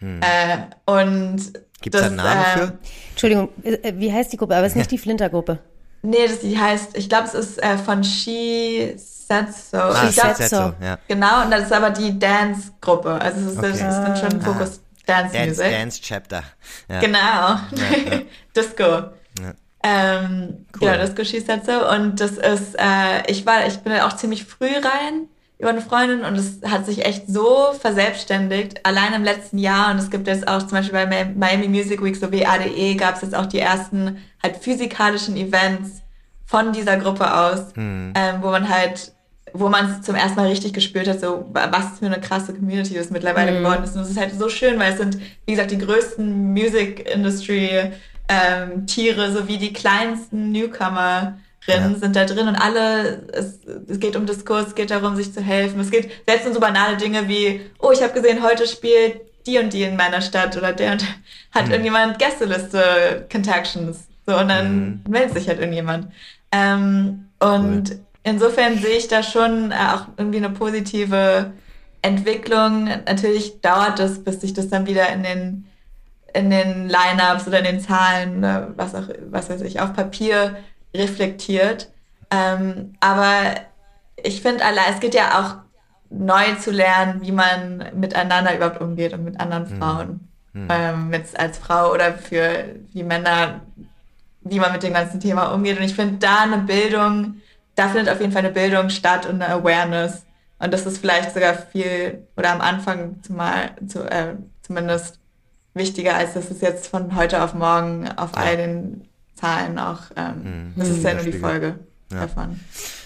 Äh, 0.00 0.58
und 0.86 1.52
Gibt 1.82 1.94
es 1.94 2.00
da 2.00 2.06
einen 2.06 2.16
Namen 2.16 2.44
ähm, 2.54 2.58
für? 2.68 2.78
Entschuldigung, 3.10 3.48
äh, 3.62 3.72
äh, 3.74 3.98
wie 3.98 4.12
heißt 4.12 4.32
die 4.32 4.36
Gruppe? 4.38 4.56
Aber 4.56 4.64
es 4.66 4.72
ist 4.72 4.76
nicht 4.76 4.90
die 4.90 4.98
Flintergruppe. 4.98 5.58
Nee, 6.02 6.26
das 6.26 6.40
die 6.40 6.58
heißt, 6.58 6.96
ich 6.96 7.08
glaube, 7.10 7.24
es 7.26 7.34
ist 7.34 7.62
äh, 7.62 7.76
von 7.76 8.02
She 8.02 8.94
Said 8.96 9.52
So. 9.54 9.76
Ah, 9.76 10.06
ich 10.08 10.14
glaub, 10.14 10.28
Said 10.28 10.48
Setzo, 10.48 10.56
so. 10.78 10.84
ja. 10.84 10.98
Genau, 11.08 11.42
und 11.44 11.50
das 11.50 11.64
ist 11.64 11.72
aber 11.72 11.90
die 11.90 12.18
Dance-Gruppe. 12.18 13.12
Also 13.20 13.40
es 13.40 13.46
ist, 13.54 13.56
das 13.62 13.76
Okay. 13.76 13.88
ist 13.88 13.96
dann 14.00 14.16
schon 14.16 14.40
Fokus 14.40 14.80
Dance, 15.10 15.32
Dance, 15.32 15.48
Music. 15.62 15.70
Dance 15.78 16.00
Chapter. 16.02 16.42
Ja. 16.88 17.00
Genau. 17.00 18.20
Disco. 18.56 18.84
Ja. 18.84 19.54
Ähm, 19.82 20.66
Cool. 20.80 20.90
Genau, 20.90 21.04
Disco 21.04 21.24
She 21.24 21.40
Said 21.40 21.64
So. 21.64 21.88
Und 21.90 22.20
das 22.20 22.32
ist, 22.32 22.74
äh, 22.78 23.22
ich 23.28 23.46
war, 23.46 23.66
ich 23.66 23.78
bin 23.78 23.92
auch 24.00 24.14
ziemlich 24.14 24.44
früh 24.44 24.66
rein 24.68 25.28
über 25.58 25.70
eine 25.70 25.82
Freundin 25.82 26.24
und 26.24 26.36
es 26.36 26.60
hat 26.70 26.86
sich 26.86 27.04
echt 27.04 27.24
so 27.28 27.72
verselbstständigt, 27.78 28.84
allein 28.86 29.12
im 29.12 29.24
letzten 29.24 29.58
Jahr. 29.58 29.90
Und 29.90 29.98
es 29.98 30.10
gibt 30.10 30.26
jetzt 30.26 30.48
auch 30.48 30.60
zum 30.60 30.70
Beispiel 30.70 30.92
bei 30.92 31.04
Mi- 31.06 31.34
Miami 31.36 31.68
Music 31.68 32.02
Week 32.02 32.16
sowie 32.16 32.46
ADE 32.46 32.94
gab 32.96 33.16
es 33.16 33.22
jetzt 33.22 33.34
auch 33.34 33.46
die 33.46 33.58
ersten 33.60 34.18
halt 34.42 34.56
physikalischen 34.56 35.36
Events 35.36 36.00
von 36.46 36.72
dieser 36.72 36.96
Gruppe 36.96 37.32
aus, 37.32 37.60
ähm, 37.76 38.12
wo 38.40 38.50
man 38.50 38.68
halt 38.68 39.12
wo 39.52 39.68
man 39.68 39.90
es 39.90 40.02
zum 40.02 40.14
ersten 40.14 40.36
Mal 40.36 40.48
richtig 40.48 40.72
gespürt 40.72 41.08
hat, 41.08 41.20
so 41.20 41.46
wa- 41.52 41.68
was 41.70 41.98
für 41.98 42.06
eine 42.06 42.20
krasse 42.20 42.52
Community 42.54 42.94
das 42.94 43.10
mittlerweile 43.10 43.56
geworden 43.58 43.84
ist. 43.84 43.94
Und 43.96 44.02
es 44.02 44.10
ist 44.10 44.18
halt 44.20 44.32
so 44.38 44.48
schön, 44.48 44.78
weil 44.78 44.92
es 44.92 44.98
sind, 44.98 45.18
wie 45.46 45.52
gesagt, 45.52 45.70
die 45.70 45.78
größten 45.78 46.52
Music 46.52 47.08
Industry 47.12 47.92
ähm, 48.28 48.86
Tiere 48.86 49.32
sowie 49.32 49.58
die 49.58 49.72
kleinsten 49.72 50.52
Newcomerinnen 50.52 51.34
Ja. 51.66 51.94
sind 51.98 52.16
da 52.16 52.24
drin 52.24 52.48
und 52.48 52.56
alle, 52.56 53.22
es, 53.32 53.60
es 53.88 53.98
geht 54.00 54.16
um 54.16 54.26
Diskurs, 54.26 54.68
es 54.68 54.74
geht 54.74 54.90
darum, 54.90 55.16
sich 55.16 55.32
zu 55.32 55.40
helfen. 55.40 55.80
Es 55.80 55.90
geht 55.90 56.10
selbst 56.26 56.46
um 56.46 56.52
so 56.54 56.60
banale 56.60 56.96
Dinge 56.96 57.28
wie, 57.28 57.60
oh, 57.80 57.90
ich 57.92 58.02
habe 58.02 58.12
gesehen, 58.12 58.42
heute 58.42 58.66
spielt 58.66 59.20
die 59.46 59.58
und 59.58 59.72
die 59.72 59.82
in 59.82 59.96
meiner 59.96 60.20
Stadt 60.20 60.56
oder 60.56 60.72
der 60.72 60.92
und 60.92 61.04
hat 61.52 61.68
irgendjemand 61.68 62.18
Gästeliste 62.18 63.26
Contactions. 63.32 64.06
So, 64.26 64.36
und 64.36 64.48
dann 64.48 65.02
meldet 65.08 65.34
sich 65.34 65.48
halt 65.48 65.58
irgendjemand. 65.60 66.08
Ähm, 66.52 67.26
und 67.40 67.96
insofern 68.30 68.78
sehe 68.78 68.96
ich 68.96 69.08
da 69.08 69.22
schon 69.22 69.72
äh, 69.72 69.74
auch 69.74 70.06
irgendwie 70.16 70.38
eine 70.38 70.50
positive 70.50 71.52
Entwicklung. 72.02 72.84
Natürlich 72.84 73.60
dauert 73.60 74.00
es, 74.00 74.24
bis 74.24 74.40
sich 74.40 74.54
das 74.54 74.68
dann 74.68 74.86
wieder 74.86 75.08
in 75.10 75.22
den 75.22 75.66
in 76.32 76.48
den 76.48 76.88
Lineups 76.88 77.48
oder 77.48 77.58
in 77.58 77.64
den 77.64 77.80
Zahlen, 77.80 78.42
was 78.76 78.94
auch, 78.94 79.08
was 79.30 79.50
weiß 79.50 79.62
ich, 79.62 79.80
auf 79.80 79.94
Papier 79.94 80.56
reflektiert. 80.94 81.90
Ähm, 82.30 82.94
aber 83.00 83.56
ich 84.16 84.40
finde, 84.42 84.64
allein, 84.64 84.94
es 84.94 85.00
geht 85.00 85.14
ja 85.14 85.40
auch 85.40 85.56
neu 86.10 86.54
zu 86.60 86.70
lernen, 86.70 87.20
wie 87.22 87.32
man 87.32 87.84
miteinander 87.94 88.54
überhaupt 88.54 88.80
umgeht 88.80 89.12
und 89.12 89.24
mit 89.24 89.40
anderen 89.40 89.66
Frauen. 89.66 90.28
Ähm, 90.68 91.12
jetzt 91.12 91.38
als 91.38 91.58
Frau 91.58 91.92
oder 91.92 92.14
für 92.14 92.64
die 92.92 93.04
Männer, 93.04 93.60
wie 94.42 94.58
man 94.58 94.72
mit 94.72 94.82
dem 94.82 94.92
ganzen 94.92 95.20
Thema 95.20 95.52
umgeht. 95.52 95.78
Und 95.78 95.84
ich 95.84 95.94
finde, 95.94 96.18
da 96.18 96.40
eine 96.40 96.58
Bildung, 96.58 97.40
da 97.80 97.88
findet 97.88 98.12
auf 98.12 98.20
jeden 98.20 98.32
Fall 98.32 98.44
eine 98.44 98.52
Bildung 98.52 98.90
statt 98.90 99.24
und 99.24 99.40
eine 99.40 99.48
Awareness. 99.54 100.26
Und 100.58 100.74
das 100.74 100.84
ist 100.84 100.98
vielleicht 100.98 101.32
sogar 101.32 101.54
viel, 101.54 102.26
oder 102.36 102.52
am 102.52 102.60
Anfang 102.60 103.22
zumal, 103.22 103.70
zu, 103.86 104.00
äh, 104.04 104.34
zumindest 104.60 105.18
wichtiger, 105.72 106.14
als 106.14 106.34
dass 106.34 106.50
es 106.50 106.60
jetzt 106.60 106.88
von 106.88 107.16
heute 107.16 107.42
auf 107.42 107.54
morgen 107.54 108.06
auf 108.16 108.36
all 108.36 108.58
den 108.58 109.08
Zahlen 109.34 109.78
auch, 109.78 110.02
ähm, 110.16 110.74
das 110.76 110.90
ist 110.90 111.02
ja 111.02 111.14
nur 111.14 111.22
die. 111.22 111.32
Folge 111.32 111.78
Ja. 112.12 112.20
davon. 112.20 112.60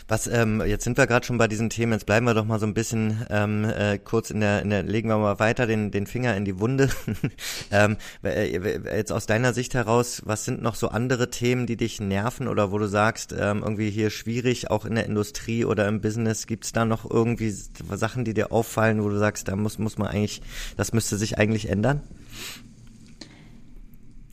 Was, 0.07 0.27
ähm, 0.27 0.63
jetzt 0.67 0.85
sind 0.85 0.99
wir 0.99 1.07
gerade 1.07 1.25
schon 1.25 1.39
bei 1.39 1.49
diesen 1.49 1.71
Themen, 1.71 1.93
jetzt 1.93 2.05
bleiben 2.05 2.27
wir 2.27 2.35
doch 2.35 2.45
mal 2.45 2.59
so 2.59 2.67
ein 2.67 2.75
bisschen 2.75 3.27
ähm, 3.31 3.65
äh, 3.65 3.99
kurz 3.99 4.31
in 4.31 4.41
der, 4.41 4.61
in 4.61 4.69
der, 4.69 4.83
legen 4.83 5.09
wir 5.09 5.17
mal 5.17 5.39
weiter 5.39 5.67
den, 5.67 5.91
den 5.91 6.07
Finger 6.07 6.37
in 6.37 6.45
die 6.45 6.61
Wunde. 6.61 6.91
ähm, 7.71 7.97
äh, 8.23 8.97
jetzt 8.97 9.13
aus 9.13 9.25
deiner 9.25 9.55
Sicht 9.55 9.73
heraus, 9.73 10.21
was 10.27 10.45
sind 10.45 10.61
noch 10.61 10.75
so 10.75 10.89
andere 10.89 11.31
Themen, 11.31 11.67
die 11.67 11.79
dich 11.79 12.01
nerven 12.01 12.49
oder 12.49 12.71
wo 12.71 12.77
du 12.77 12.87
sagst, 12.87 13.33
ähm, 13.33 13.63
irgendwie 13.63 13.89
hier 13.89 14.11
schwierig, 14.11 14.71
auch 14.71 14.85
in 14.85 14.95
der 14.95 15.07
Industrie 15.07 15.65
oder 15.65 15.89
im 15.89 16.03
Business, 16.03 16.47
gibt's 16.47 16.73
da 16.73 16.85
noch 16.85 17.11
irgendwie 17.11 17.51
Sachen, 17.51 18.27
die 18.27 18.35
dir 18.35 18.53
auffallen, 18.53 19.03
wo 19.03 19.09
du 19.09 19.19
sagst, 19.19 19.49
da 19.49 19.57
muss, 19.57 19.79
muss 19.79 19.97
man 19.97 20.09
eigentlich, 20.09 20.43
das 20.77 20.93
müsste 20.93 21.17
sich 21.17 21.39
eigentlich 21.39 21.71
ändern? 21.71 22.03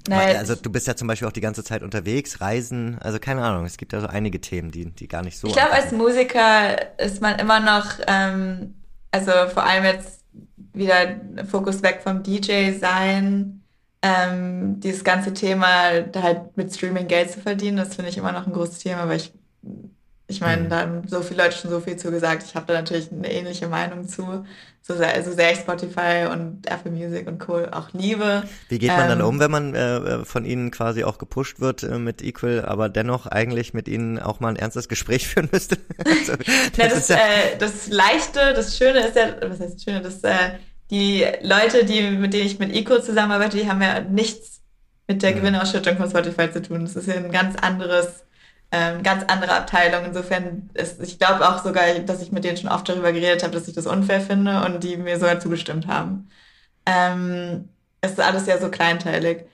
Naja, 0.08 0.40
also 0.40 0.56
du 0.56 0.72
bist 0.72 0.88
ja 0.88 0.96
zum 0.96 1.08
Beispiel 1.08 1.28
auch 1.28 1.34
die 1.34 1.42
ganze 1.42 1.64
Zeit 1.64 1.84
unterwegs, 1.84 2.42
reisen, 2.42 2.98
also 3.00 3.20
keine 3.20 3.44
Ahnung, 3.44 3.66
es 3.66 3.78
gibt 3.78 3.94
ja 3.94 4.02
so 4.02 4.08
einige 4.08 4.42
Themen, 4.42 4.72
die, 4.72 4.86
die 4.86 5.08
gar 5.08 5.24
nicht 5.24 5.38
so. 5.38 5.48
Ich 5.48 5.54
glaube, 5.54 5.72
als. 5.72 5.92
Musiker 5.92 6.98
ist 7.00 7.22
man 7.22 7.38
immer 7.38 7.60
noch, 7.60 8.00
ähm, 8.08 8.76
also 9.12 9.32
vor 9.54 9.64
allem 9.64 9.84
jetzt 9.84 10.22
wieder 10.74 11.20
Fokus 11.50 11.84
weg 11.84 12.02
vom 12.04 12.24
DJ 12.24 12.72
sein, 12.80 13.62
ähm, 14.02 14.80
dieses 14.80 15.04
ganze 15.04 15.34
Thema 15.34 16.02
da 16.02 16.24
halt 16.24 16.58
mit 16.58 16.74
Streaming 16.74 17.08
Geld 17.08 17.32
zu 17.32 17.40
verdienen, 17.40 17.78
das 17.78 17.96
finde 17.96 18.10
ich 18.10 18.18
immer 18.18 18.32
noch 18.32 18.48
ein 18.48 18.54
großes 18.54 18.80
Thema, 18.80 19.08
weil 19.08 19.18
ich, 19.18 19.34
ich 20.32 20.42
meine, 20.42 20.68
Mhm. 20.68 20.70
da 20.70 20.82
haben 20.82 21.08
so 21.08 21.22
viele 21.22 21.44
Leute 21.44 21.58
schon 21.58 21.72
so 21.72 21.80
viel 21.82 21.98
zu 21.98 22.12
gesagt. 22.12 22.44
Ich 22.44 22.56
habe 22.56 22.66
da 22.68 22.74
natürlich 22.74 23.12
eine 23.12 23.32
ähnliche 23.32 23.68
Meinung 23.68 24.08
zu, 24.08 24.46
so 24.82 24.96
sehr, 24.98 25.24
so 25.24 25.32
sehr 25.34 25.52
ich 25.54 25.60
Spotify 25.60 26.28
und 26.32 26.68
Apple 26.70 26.92
Music 26.92 27.28
und 27.28 27.40
Co. 27.40 27.66
auch 27.72 27.94
liebe. 27.94 28.44
Wie 28.70 28.80
geht 28.80 28.96
man 28.96 29.08
dann 29.08 29.22
Ähm, 29.22 29.22
um, 29.22 29.40
wenn 29.40 29.52
man 29.52 29.76
äh, 29.76 30.24
von 30.26 30.46
ihnen 30.46 30.72
quasi 30.72 31.04
auch 31.04 31.18
gepusht 31.18 31.60
wird 31.60 31.84
äh, 31.84 32.00
mit 32.00 32.22
Equal, 32.22 32.64
aber 32.66 32.88
dennoch 32.88 33.26
eigentlich 33.28 33.74
mit 33.74 33.88
ihnen 33.90 34.18
auch 34.18 34.40
mal 34.40 34.48
ein 34.50 34.56
ernstes 34.56 34.88
Gespräch 34.88 35.28
führen 35.30 35.50
müsste? 35.52 35.78
also, 35.98 36.34
Na, 36.78 36.88
das 36.88 36.96
das, 36.96 37.04
ist 37.04 37.10
ja, 37.10 37.18
äh, 37.18 37.58
das 37.58 37.88
Leichte, 37.88 38.54
das 38.54 38.78
Schöne 38.78 39.08
ist 39.08 39.16
ja, 39.16 39.36
was 39.42 39.60
heißt 39.60 39.76
das 39.76 39.84
Schöne, 39.84 40.02
dass 40.02 40.24
äh, 40.24 40.58
die 40.90 41.26
Leute, 41.42 41.86
die, 41.86 42.12
mit 42.12 42.34
denen 42.34 42.46
ich 42.48 42.60
mit 42.60 42.74
Eco 42.74 43.00
zusammenarbeite, 43.00 43.58
die 43.58 43.68
haben 43.70 43.82
ja 43.82 44.02
nichts 44.02 44.62
mit 45.08 45.22
Mhm. 45.24 45.24
der 45.24 45.34
Gewinnausschüttung 45.34 45.98
von 45.98 46.10
Spotify 46.10 46.52
zu 46.52 46.62
tun. 46.62 46.82
Das 46.84 46.96
ist 46.96 47.08
ja 47.08 47.16
ein 47.16 47.32
ganz 47.32 47.56
anderes, 47.58 48.24
ähm, 48.72 49.04
ganz 49.04 49.26
andere 49.28 49.54
Abteilung. 49.54 50.06
Insofern 50.06 50.70
ist, 50.74 51.02
ich 51.02 51.20
glaube 51.20 51.48
auch 51.48 51.64
sogar, 51.64 51.94
dass 52.06 52.22
ich 52.22 52.32
mit 52.32 52.44
denen 52.44 52.58
schon 52.58 52.70
oft 52.70 52.88
darüber 52.88 53.12
geredet 53.12 53.44
habe, 53.44 53.54
dass 53.54 53.68
ich 53.68 53.76
das 53.76 53.86
unfair 53.86 54.22
finde 54.22 54.64
und 54.66 54.84
die 54.84 54.98
mir 54.98 55.20
sogar 55.20 55.40
zugestimmt 55.40 55.88
haben. 55.88 56.30
Ähm, 56.86 57.70
es 58.00 58.12
ist 58.12 58.20
alles 58.20 58.48
ja 58.48 58.58
so 58.58 58.70
kleinteilig. 58.70 59.46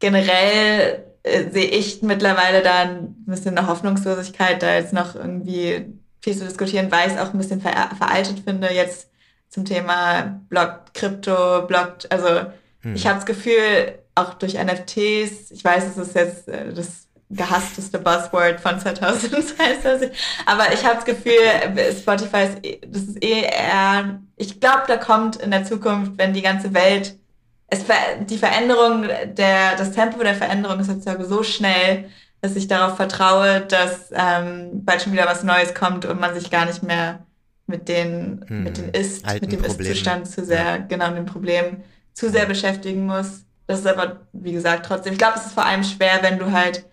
Generell 0.00 1.04
äh, 1.22 1.50
sehe 1.50 1.66
ich 1.66 2.02
mittlerweile 2.02 2.62
da 2.62 2.80
ein 2.80 3.14
bisschen 3.26 3.56
eine 3.56 3.68
Hoffnungslosigkeit, 3.68 4.62
da 4.62 4.74
jetzt 4.74 4.92
noch 4.92 5.14
irgendwie 5.14 5.86
viel 6.20 6.36
zu 6.36 6.44
diskutieren, 6.44 6.90
weil 6.90 7.08
ich 7.08 7.14
es 7.14 7.20
auch 7.20 7.32
ein 7.32 7.38
bisschen 7.38 7.60
ver 7.60 7.90
veraltet 7.96 8.40
finde, 8.40 8.72
jetzt 8.72 9.10
zum 9.48 9.64
Thema 9.64 10.40
Block, 10.48 10.92
Krypto, 10.94 11.66
Block, 11.66 11.98
also 12.10 12.46
hm. 12.80 12.94
ich 12.94 13.06
habe 13.06 13.16
das 13.16 13.26
Gefühl, 13.26 13.98
auch 14.14 14.34
durch 14.34 14.54
NFTs, 14.54 15.50
ich 15.50 15.64
weiß, 15.64 15.84
es 15.84 15.96
ist 15.98 16.14
jetzt 16.14 16.48
äh, 16.48 16.72
das 16.72 17.05
gehassteste 17.30 17.98
Buzzword 17.98 18.60
von 18.60 18.78
2022, 18.78 20.10
aber 20.46 20.72
ich 20.72 20.84
habe 20.84 20.96
das 20.96 21.04
Gefühl, 21.04 21.32
Spotify 21.98 22.44
ist, 22.44 22.84
das 22.86 23.02
ist 23.02 23.22
eh 23.22 23.42
eher, 23.42 24.20
ich 24.36 24.60
glaube, 24.60 24.84
da 24.86 24.96
kommt 24.96 25.36
in 25.36 25.50
der 25.50 25.64
Zukunft, 25.64 26.12
wenn 26.18 26.32
die 26.32 26.42
ganze 26.42 26.72
Welt 26.72 27.16
es 27.68 27.84
die 28.28 28.38
Veränderung 28.38 29.06
der 29.34 29.76
das 29.76 29.92
Tempo 29.92 30.22
der 30.22 30.34
Veränderung 30.34 30.80
ist 30.80 30.88
jetzt 30.88 31.08
so 31.28 31.42
schnell, 31.42 32.08
dass 32.40 32.54
ich 32.54 32.68
darauf 32.68 32.96
vertraue, 32.96 33.62
dass 33.62 34.12
ähm, 34.12 34.84
bald 34.84 35.02
schon 35.02 35.12
wieder 35.12 35.26
was 35.26 35.42
Neues 35.42 35.74
kommt 35.74 36.04
und 36.04 36.20
man 36.20 36.34
sich 36.34 36.50
gar 36.50 36.66
nicht 36.66 36.82
mehr 36.82 37.26
mit 37.66 37.88
den 37.88 38.44
hm, 38.46 38.64
mit 38.64 38.78
den 38.78 38.90
ist 38.90 39.26
mit 39.40 39.50
dem 39.50 39.64
Ist-Zustand 39.64 40.28
zu 40.28 40.44
sehr 40.44 40.64
ja. 40.64 40.76
genau 40.76 41.10
dem 41.10 41.26
Problem 41.26 41.82
zu 42.12 42.30
sehr 42.30 42.46
beschäftigen 42.46 43.06
muss. 43.06 43.44
Das 43.66 43.80
ist 43.80 43.86
aber 43.86 44.20
wie 44.32 44.52
gesagt 44.52 44.86
trotzdem. 44.86 45.12
Ich 45.12 45.18
glaube, 45.18 45.34
es 45.36 45.46
ist 45.46 45.54
vor 45.54 45.66
allem 45.66 45.82
schwer, 45.82 46.20
wenn 46.22 46.38
du 46.38 46.52
halt 46.52 46.84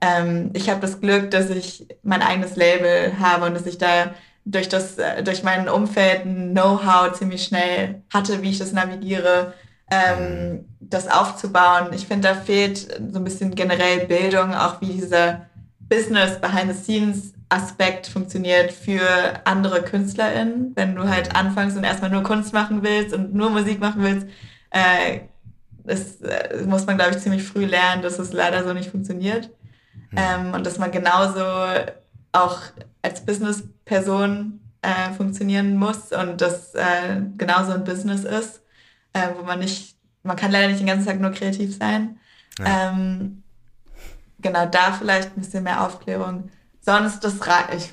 ähm, 0.00 0.50
ich 0.54 0.70
habe 0.70 0.80
das 0.80 1.00
Glück, 1.00 1.30
dass 1.30 1.50
ich 1.50 1.86
mein 2.02 2.22
eigenes 2.22 2.56
Label 2.56 3.18
habe 3.18 3.46
und 3.46 3.54
dass 3.54 3.66
ich 3.66 3.78
da 3.78 4.14
durch 4.44 4.68
das 4.68 4.98
äh, 4.98 5.22
durch 5.22 5.42
mein 5.42 5.68
Umfeld 5.68 6.24
ein 6.24 6.52
Know-how 6.52 7.12
ziemlich 7.12 7.44
schnell 7.44 8.02
hatte, 8.12 8.42
wie 8.42 8.50
ich 8.50 8.58
das 8.58 8.72
navigiere 8.72 9.54
ähm, 9.90 10.66
das 10.80 11.08
aufzubauen. 11.08 11.88
Ich 11.92 12.06
finde, 12.06 12.28
da 12.28 12.34
fehlt 12.34 12.78
so 12.78 13.18
ein 13.18 13.24
bisschen 13.24 13.54
generell 13.54 14.06
Bildung, 14.06 14.54
auch 14.54 14.80
wie 14.80 14.92
dieser 14.92 15.46
Business 15.80 16.40
behind 16.40 16.74
the 16.74 16.82
scenes 16.82 17.32
Aspekt 17.48 18.06
funktioniert 18.06 18.72
für 18.72 19.02
andere 19.44 19.82
KünstlerInnen. 19.82 20.72
Wenn 20.74 20.94
du 20.94 21.08
halt 21.08 21.34
anfängst 21.34 21.76
und 21.76 21.84
erstmal 21.84 22.10
nur 22.10 22.22
Kunst 22.22 22.52
machen 22.52 22.82
willst 22.82 23.14
und 23.14 23.34
nur 23.34 23.50
Musik 23.50 23.80
machen 23.80 24.02
willst, 24.02 24.26
äh, 24.70 25.20
das, 25.84 26.18
das 26.18 26.66
muss 26.66 26.84
man, 26.86 26.98
glaube 26.98 27.12
ich, 27.12 27.18
ziemlich 27.18 27.42
früh 27.42 27.64
lernen, 27.64 28.02
dass 28.02 28.18
es 28.18 28.34
leider 28.34 28.62
so 28.64 28.74
nicht 28.74 28.90
funktioniert. 28.90 29.50
Ähm, 30.16 30.54
und 30.54 30.66
dass 30.66 30.78
man 30.78 30.90
genauso 30.90 31.44
auch 32.32 32.60
als 33.02 33.24
Business-Person 33.24 34.60
äh, 34.82 35.12
funktionieren 35.14 35.76
muss 35.76 36.12
und 36.12 36.40
das 36.40 36.74
äh, 36.74 37.20
genauso 37.36 37.72
ein 37.72 37.84
Business 37.84 38.24
ist 38.24 38.62
äh, 39.12 39.28
wo 39.36 39.44
man 39.44 39.58
nicht, 39.58 39.96
man 40.22 40.36
kann 40.36 40.52
leider 40.52 40.68
nicht 40.68 40.80
den 40.80 40.86
ganzen 40.86 41.06
Tag 41.06 41.20
nur 41.20 41.30
kreativ 41.30 41.76
sein. 41.76 42.18
Ja. 42.58 42.90
Ähm, 42.90 43.42
genau, 44.40 44.66
da 44.66 44.92
vielleicht 44.92 45.36
ein 45.36 45.40
bisschen 45.40 45.64
mehr 45.64 45.84
Aufklärung. 45.84 46.50
Sonst 46.80 47.20
das 47.20 47.34
ich 47.76 47.92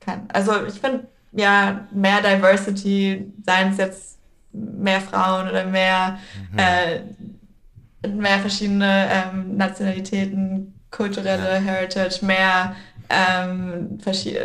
kann. 0.00 0.28
Also 0.32 0.64
ich 0.66 0.80
finde 0.80 1.08
ja 1.32 1.86
mehr 1.92 2.20
Diversity, 2.20 3.32
seien 3.44 3.72
es 3.72 3.78
jetzt 3.78 4.18
mehr 4.52 5.00
Frauen 5.00 5.48
oder 5.48 5.64
mehr, 5.64 6.18
mhm. 6.50 6.58
äh, 6.58 8.08
mehr 8.08 8.38
verschiedene 8.40 9.08
ähm, 9.10 9.56
Nationalitäten, 9.56 10.74
kulturelle 10.92 11.54
ja. 11.54 11.60
Heritage, 11.60 12.24
mehr 12.24 12.76
ähm, 13.08 13.98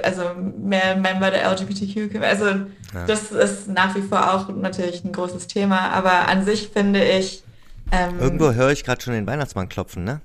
also 0.03 0.23
mehr 0.57 0.95
Member 0.95 1.31
der 1.31 1.49
LGBTQ. 1.51 2.21
Also 2.21 2.45
ja. 2.45 2.65
das 3.05 3.31
ist 3.31 3.67
nach 3.67 3.95
wie 3.95 4.01
vor 4.01 4.33
auch 4.33 4.49
natürlich 4.49 5.03
ein 5.05 5.11
großes 5.11 5.47
Thema, 5.47 5.91
aber 5.91 6.27
an 6.27 6.43
sich 6.43 6.69
finde 6.69 7.03
ich. 7.03 7.43
Ähm, 7.91 8.19
Irgendwo 8.19 8.51
höre 8.51 8.71
ich 8.71 8.83
gerade 8.83 9.01
schon 9.01 9.13
den 9.13 9.27
Weihnachtsmann 9.27 9.69
klopfen, 9.69 10.03
ne? 10.03 10.21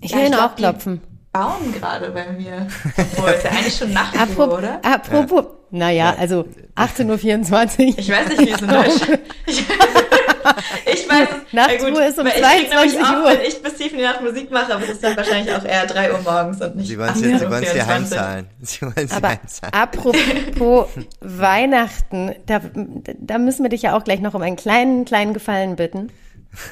Ich 0.00 0.14
höre 0.14 0.26
ihn 0.26 0.34
auch 0.34 0.56
klopfen. 0.56 1.00
Bauen 1.32 1.72
gerade 1.72 2.10
bei 2.10 2.32
mir. 2.32 2.66
Obwohl, 2.96 3.30
ist 3.30 3.44
ja 3.44 3.50
eigentlich 3.50 3.76
schon 3.76 3.92
Nacht, 3.92 4.38
oder? 4.38 4.80
Apropos, 4.84 5.44
ja. 5.44 5.78
naja, 5.78 6.16
also 6.18 6.46
18.24 6.76 7.88
Uhr. 7.88 7.98
Ich 7.98 8.10
weiß 8.10 8.28
nicht, 8.28 8.40
wie 8.40 8.50
es 8.50 8.60
in 8.60 8.68
Deutschland 8.68 9.20
ich 10.86 11.08
weiß 11.08 11.28
es. 11.46 11.52
Nachtruhe 11.52 12.04
ist 12.04 12.18
um 12.18 12.26
22 12.26 12.98
Uhr. 12.98 13.06
Auch, 13.06 13.30
wenn 13.30 13.40
ich 13.42 13.62
bis 13.62 13.74
tief 13.74 13.92
in 13.92 13.98
die 13.98 14.04
Nacht 14.04 14.22
Musik 14.22 14.50
mache, 14.50 14.74
aber 14.74 14.84
es 14.84 14.90
ist 14.90 15.04
dann 15.04 15.16
wahrscheinlich 15.16 15.54
auch 15.54 15.64
eher 15.64 15.86
3 15.86 16.12
Uhr 16.12 16.20
morgens 16.20 16.60
und 16.60 16.76
nicht 16.76 16.88
Sie 16.88 16.98
wollen 16.98 17.10
es 17.10 17.72
dir 17.72 17.86
heimzahlen. 17.86 18.46
Sie 18.60 18.82
wollen 18.82 19.10
aber 19.10 19.28
heimzahlen. 19.28 19.74
apropos 19.74 20.88
Weihnachten, 21.20 22.34
da, 22.46 22.60
da 23.18 23.38
müssen 23.38 23.62
wir 23.62 23.70
dich 23.70 23.82
ja 23.82 23.96
auch 23.96 24.04
gleich 24.04 24.20
noch 24.20 24.34
um 24.34 24.42
einen 24.42 24.56
kleinen, 24.56 25.04
kleinen 25.04 25.34
Gefallen 25.34 25.76
bitten. 25.76 26.10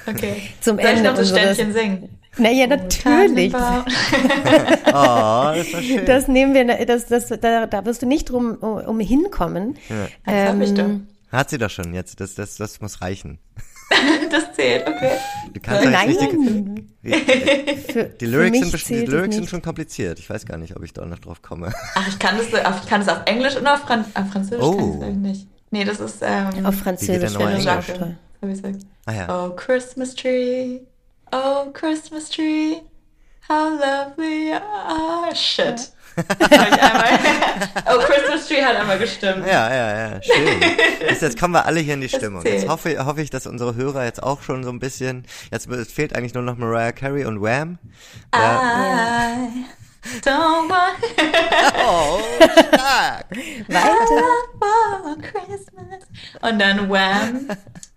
Okay. 0.07 0.43
Zum 0.61 0.77
Soll 0.77 0.87
Ende 0.87 1.03
ich 1.03 1.09
noch 1.09 1.15
das 1.17 1.29
Ständchen 1.29 1.73
singen? 1.73 2.19
Naja, 2.39 2.67
natürlich. 2.67 3.55
oh, 3.55 3.59
das 4.85 5.73
war 5.73 5.83
schön. 5.83 6.07
Das 6.07 6.29
nehmen 6.29 6.55
wir, 6.55 6.87
das, 6.87 7.07
das, 7.07 7.29
da, 7.29 7.67
da 7.67 7.85
wirst 7.85 8.03
du 8.03 8.07
nicht 8.07 8.31
drum 8.31 8.55
um 8.55 9.01
hinkommen. 9.01 9.77
Ja. 9.89 10.09
Das 10.25 10.35
ähm, 10.35 10.49
hab 10.49 10.61
ich 10.61 10.75
doch. 10.75 10.91
Hat 11.33 11.51
sie 11.51 11.59
doch 11.59 11.71
schon 11.71 11.95
jetzt. 11.95 12.21
Das, 12.21 12.35
das, 12.35 12.57
das 12.57 12.81
muss 12.81 13.01
reichen. 13.01 13.39
das 14.31 14.53
zählt, 14.55 14.87
okay. 14.87 15.13
Du 15.53 15.61
kannst 15.61 15.85
ja 15.85 16.05
nicht 16.07 16.21
die, 17.03 17.93
für, 17.93 18.05
die 18.05 18.27
Lyrics, 18.27 18.59
sind, 18.59 18.89
die 18.89 19.07
Lyrics 19.07 19.37
sind 19.37 19.49
schon 19.49 19.63
kompliziert. 19.63 20.19
Ich 20.19 20.29
weiß 20.29 20.45
gar 20.45 20.59
nicht, 20.59 20.77
ob 20.77 20.83
ich 20.83 20.93
da 20.93 21.05
noch 21.07 21.21
drauf 21.21 21.41
komme. 21.41 21.73
Ach, 21.95 22.09
ich 22.09 22.19
kann 22.19 22.37
das, 22.37 22.47
ich 22.49 22.89
kann 22.89 23.05
das 23.05 23.09
auf 23.09 23.23
Englisch 23.27 23.57
und 23.57 23.67
auf, 23.67 23.81
Fran 23.81 24.05
auf 24.15 24.29
Französisch 24.33 24.65
oh. 24.65 24.99
kann 24.99 25.11
ich 25.11 25.17
nicht. 25.17 25.49
Nee, 25.71 25.85
das 25.85 26.01
ist 26.01 26.19
ähm, 26.23 26.67
auf 26.67 26.75
Französisch. 26.75 27.39
Wie 27.39 27.45
geht 27.45 27.67
der 28.45 28.85
Ah, 29.07 29.13
ja. 29.13 29.47
Oh 29.47 29.51
Christmas 29.51 30.15
tree, 30.15 30.81
oh 31.33 31.71
Christmas 31.73 32.31
tree, 32.31 32.81
how 33.49 33.79
lovely 33.79 34.49
you 34.49 34.55
are. 34.55 35.35
Shit 35.35 35.91
oh, 36.19 37.99
Christmas 37.99 38.49
Tree 38.49 38.63
hat 38.63 38.77
einmal 38.77 38.99
gestimmt. 38.99 39.47
Ja, 39.47 39.69
ja, 39.69 40.11
ja, 40.13 40.23
schön. 40.23 40.61
Jetzt, 41.01 41.21
jetzt 41.21 41.39
kommen 41.39 41.53
wir 41.53 41.67
alle 41.67 41.81
hier 41.81 41.95
in 41.95 42.01
die 42.01 42.09
Stimmung. 42.09 42.43
Jetzt 42.43 42.69
hoffe, 42.69 43.05
hoffe 43.05 43.21
ich, 43.21 43.29
dass 43.29 43.47
unsere 43.47 43.75
Hörer 43.75 44.05
jetzt 44.05 44.23
auch 44.23 44.43
schon 44.43 44.65
so 44.65 44.71
ein 44.71 44.79
bisschen, 44.79 45.27
jetzt 45.51 45.69
fehlt 45.93 46.17
eigentlich 46.17 46.33
nur 46.33 46.43
noch 46.43 46.57
Mariah 46.57 46.93
Carey 46.93 47.27
und 47.27 47.43
Wham. 47.43 47.79
Ja. 48.35 49.49
I 50.05 50.21
don't 50.21 50.71
want 50.71 51.05
Oh, 51.87 52.21
stark. 52.73 53.27
Weiter. 53.69 55.17
Christmas. 55.21 56.03
Und 56.41 56.59
dann 56.59 56.89
Wham. 56.89 57.49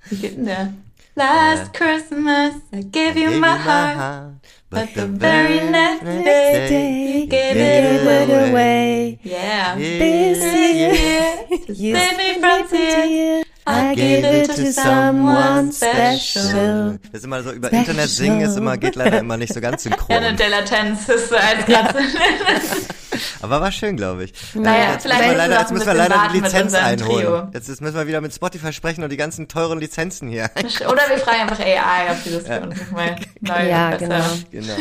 Wie 0.09 0.15
geht 0.17 0.37
denn 0.37 0.45
der? 0.45 0.73
Last 1.19 1.73
Christmas, 1.73 2.55
I 2.71 2.81
gave 2.81 3.17
you 3.17 3.31
my 3.41 3.57
heart. 3.57 4.35
But 4.69 4.93
the 4.93 5.05
very 5.05 5.59
next 5.69 6.05
day, 6.05 7.27
gave 7.27 7.57
it 7.57 8.49
away. 8.49 9.19
Yeah. 9.21 9.75
This 9.75 10.39
year, 10.39 11.45
you 11.67 11.93
save 11.93 12.17
me 12.17 12.39
from 12.39 12.69
tears. 12.69 13.45
I 13.67 13.95
give 13.95 14.23
it 14.23 14.49
to 14.55 14.71
someone 14.71 15.73
special. 15.73 16.99
Das 17.11 17.19
ist 17.19 17.25
immer 17.25 17.43
so, 17.43 17.51
über 17.51 17.69
Internet 17.69 18.09
singen 18.09 18.39
ist 18.39 18.55
immer, 18.55 18.77
geht 18.77 18.95
leider 18.95 19.19
immer 19.19 19.35
nicht 19.35 19.53
so 19.53 19.59
ganz 19.59 19.83
synchron. 19.83 20.07
Ja, 20.09 20.17
eine 20.19 20.37
Delatenz 20.37 21.09
ist 21.09 21.33
als 21.33 21.65
Katze. 21.65 21.99
Aber 23.41 23.61
war 23.61 23.71
schön, 23.71 23.97
glaube 23.97 24.25
ich. 24.25 24.33
Naja, 24.53 24.93
jetzt 24.93 25.03
vielleicht 25.03 25.21
müssen 25.21 25.31
wir 25.31 25.37
leider, 25.37 25.59
jetzt 25.59 25.71
müssen 25.71 25.87
wir 25.87 25.93
leider 25.93 26.29
die 26.33 26.39
Lizenz 26.39 26.73
einholen. 26.73 27.49
Jetzt, 27.53 27.69
jetzt, 27.69 27.81
müssen 27.81 27.95
wir 27.95 28.07
wieder 28.07 28.21
mit 28.21 28.33
Spotify 28.33 28.73
sprechen 28.73 29.03
und 29.03 29.11
die 29.11 29.17
ganzen 29.17 29.47
teuren 29.47 29.79
Lizenzen 29.79 30.29
hier. 30.29 30.49
Oder 30.55 31.01
wir 31.09 31.17
fragen 31.17 31.41
einfach 31.41 31.59
AI, 31.59 32.11
ob 32.11 32.23
die 32.23 32.31
das 32.31 32.67
uns 32.67 32.79
nochmal 32.79 33.15
neu 33.41 33.69
Ja, 33.69 33.95
genau. 33.97 34.23
genau. 34.51 34.75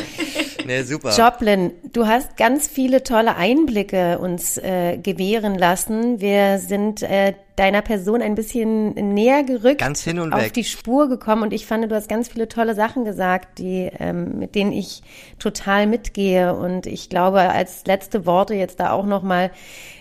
Nee, 0.66 0.82
super. 0.82 1.16
Joplin, 1.16 1.72
du 1.92 2.06
hast 2.06 2.36
ganz 2.36 2.68
viele 2.68 3.02
tolle 3.02 3.36
Einblicke 3.36 4.18
uns 4.18 4.58
äh, 4.58 4.98
gewähren 4.98 5.56
lassen. 5.56 6.20
Wir 6.20 6.58
sind 6.58 7.02
äh, 7.02 7.34
deiner 7.58 7.82
Person 7.82 8.22
ein 8.22 8.34
bisschen 8.34 8.94
näher 8.94 9.42
gerückt, 9.42 9.80
ganz 9.80 10.02
hin 10.02 10.20
und 10.20 10.32
auf 10.32 10.42
weg. 10.42 10.54
die 10.54 10.64
Spur 10.64 11.08
gekommen 11.08 11.42
und 11.42 11.52
ich 11.52 11.66
fand, 11.66 11.90
du 11.90 11.94
hast 11.94 12.08
ganz 12.08 12.28
viele 12.28 12.48
tolle 12.48 12.74
Sachen 12.74 13.04
gesagt, 13.04 13.58
die 13.58 13.90
ähm, 13.98 14.38
mit 14.38 14.54
denen 14.54 14.72
ich 14.72 15.02
total 15.38 15.86
mitgehe 15.86 16.54
und 16.54 16.86
ich 16.86 17.08
glaube, 17.08 17.40
als 17.40 17.84
letzte 17.86 18.26
Worte 18.26 18.54
jetzt 18.54 18.80
da 18.80 18.92
auch 18.92 19.06
noch 19.06 19.22
mal 19.22 19.50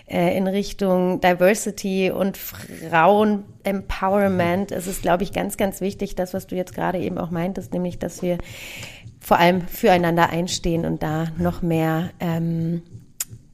äh, 0.06 0.36
in 0.36 0.46
Richtung 0.46 1.20
Diversity 1.20 2.10
und 2.10 2.36
Frauen 2.36 3.44
Empowerment. 3.64 4.72
Es 4.72 4.86
ist, 4.86 5.02
glaube 5.02 5.22
ich, 5.22 5.32
ganz, 5.32 5.56
ganz 5.56 5.80
wichtig, 5.80 6.14
das, 6.14 6.34
was 6.34 6.46
du 6.46 6.56
jetzt 6.56 6.74
gerade 6.74 6.98
eben 6.98 7.18
auch 7.18 7.30
meintest, 7.30 7.72
nämlich, 7.72 7.98
dass 7.98 8.22
wir 8.22 8.38
vor 9.20 9.38
allem 9.38 9.66
füreinander 9.68 10.30
einstehen 10.30 10.86
und 10.86 11.02
da 11.02 11.26
noch 11.38 11.60
mehr 11.60 12.10
ähm, 12.20 12.82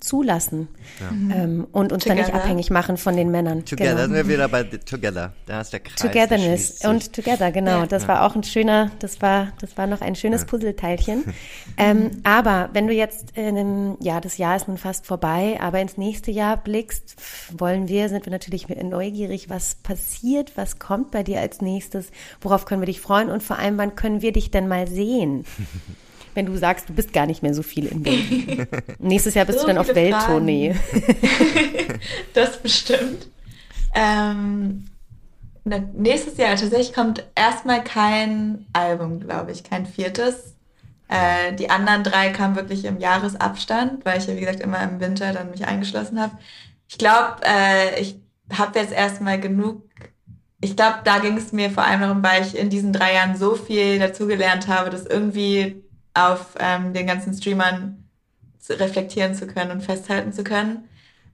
zulassen 0.05 0.69
ja. 1.01 1.37
ähm, 1.37 1.67
und 1.73 1.93
uns 1.93 2.05
together. 2.05 2.23
dann 2.23 2.33
nicht 2.33 2.43
abhängig 2.43 2.71
machen 2.71 2.97
von 2.97 3.17
den 3.17 3.31
Männern. 3.31 3.65
Together, 3.65 3.91
genau. 3.91 4.03
sind 4.03 4.15
wir 4.15 4.29
wieder 4.29 4.49
bei 4.49 4.63
Together. 4.65 5.33
Da 5.47 5.61
ist 5.61 5.73
der 5.73 5.81
Kreis. 5.81 5.97
Togetherness 5.97 6.85
und 6.85 7.13
Together, 7.13 7.51
genau. 7.51 7.81
Ja. 7.81 7.87
Das 7.87 8.03
ja. 8.03 8.09
war 8.09 8.23
auch 8.25 8.37
ein 8.37 8.45
schöner, 8.45 8.91
das 8.99 9.21
war, 9.23 9.49
das 9.61 9.77
war 9.77 9.87
noch 9.87 10.01
ein 10.01 10.15
schönes 10.15 10.45
Puzzleteilchen. 10.45 11.25
ähm, 11.77 12.11
aber 12.23 12.71
wenn 12.73 12.87
du 12.87 12.93
jetzt 12.93 13.37
in 13.37 13.57
einem, 13.57 13.97
ja, 14.01 14.21
das 14.21 14.39
Jahr 14.39 14.57
ist 14.57 14.69
nun 14.69 14.79
fast 14.79 15.07
vorbei, 15.07 15.59
aber 15.61 15.81
ins 15.81 15.97
nächste 15.97 16.31
Jahr 16.31 16.57
blickst, 16.57 17.17
wollen 17.57 17.89
wir, 17.89 18.09
sind 18.09 18.27
wir 18.27 18.33
natürlich 18.33 18.69
neugierig, 18.69 19.49
was 19.49 19.77
passiert, 19.77 20.53
was 20.57 20.79
kommt 20.79 21.11
bei 21.11 21.23
dir 21.23 21.41
als 21.41 21.61
nächstes, 21.61 22.11
worauf 22.41 22.67
können 22.67 22.83
wir 22.83 22.87
dich 22.87 23.01
freuen 23.01 23.31
und 23.31 23.43
vor 23.43 23.59
allem, 23.59 23.79
wann 23.79 23.97
können 23.97 24.23
wir 24.23 24.33
dich 24.33 24.51
denn 24.51 24.69
mal 24.69 24.87
sehen? 24.87 25.45
wenn 26.35 26.47
du 26.47 26.57
sagst, 26.57 26.89
du 26.89 26.93
bist 26.93 27.13
gar 27.13 27.27
nicht 27.27 27.43
mehr 27.43 27.55
so 27.55 27.63
viel 27.63 27.87
in 27.87 28.03
Berlin. 28.03 28.67
Nächstes 28.99 29.35
Jahr 29.35 29.45
bist 29.45 29.61
So 29.61 29.67
du 29.67 29.73
dann 29.73 29.79
auf 29.79 29.95
Welttournee. 29.95 30.75
das 32.35 32.61
bestimmt. 32.61 33.29
Ähm, 33.95 34.85
nächstes 35.65 36.37
Jahr 36.37 36.57
tatsächlich 36.57 36.93
kommt 36.93 37.25
erstmal 37.35 37.83
kein 37.83 38.67
Album, 38.73 39.21
glaube 39.21 39.53
ich, 39.53 39.65
kein 39.65 39.87
viertes. 39.87 40.55
Äh, 41.09 41.55
die 41.55 41.71
anderen 41.71 42.03
drei 42.03 42.31
kamen 42.31 42.57
wirklich 42.57 42.85
im 42.85 42.99
Jahresabstand, 42.99 44.05
weil 44.05 44.19
ich 44.19 44.27
ja, 44.27 44.37
wie 44.37 44.41
gesagt, 44.41 44.61
immer 44.61 44.83
im 44.83 45.01
Winter 45.01 45.33
dann 45.33 45.51
mich 45.51 45.67
eingeschlossen 45.67 46.21
habe. 46.21 46.37
Ich 46.89 46.99
glaube, 46.99 47.37
äh, 47.45 48.01
ich 48.01 48.17
habe 48.53 48.79
jetzt 48.79 48.93
erstmal 48.93 49.41
genug. 49.41 49.83
Ich 50.61 50.77
glaube, 50.77 50.99
da 51.05 51.19
ging 51.19 51.37
es 51.37 51.53
mir 51.53 51.71
vor 51.71 51.85
allem 51.85 52.01
darum, 52.01 52.23
weil 52.23 52.43
ich 52.43 52.57
in 52.57 52.71
diesen 52.71 52.93
drei 52.93 53.15
Jahren 53.15 53.37
so 53.37 53.55
viel 53.55 53.99
dazugelernt 53.99 54.67
habe, 54.69 54.91
das 54.91 55.05
irgendwie 55.05 55.83
auf 56.15 56.55
ähm, 56.59 56.93
den 56.93 57.07
ganzen 57.07 57.35
Streamern 57.35 58.09
zu 58.59 58.79
reflektieren 58.79 59.35
zu 59.35 59.47
können 59.47 59.73
und 59.73 59.83
festhalten 59.83 60.33
zu 60.33 60.45
können. 60.45 60.89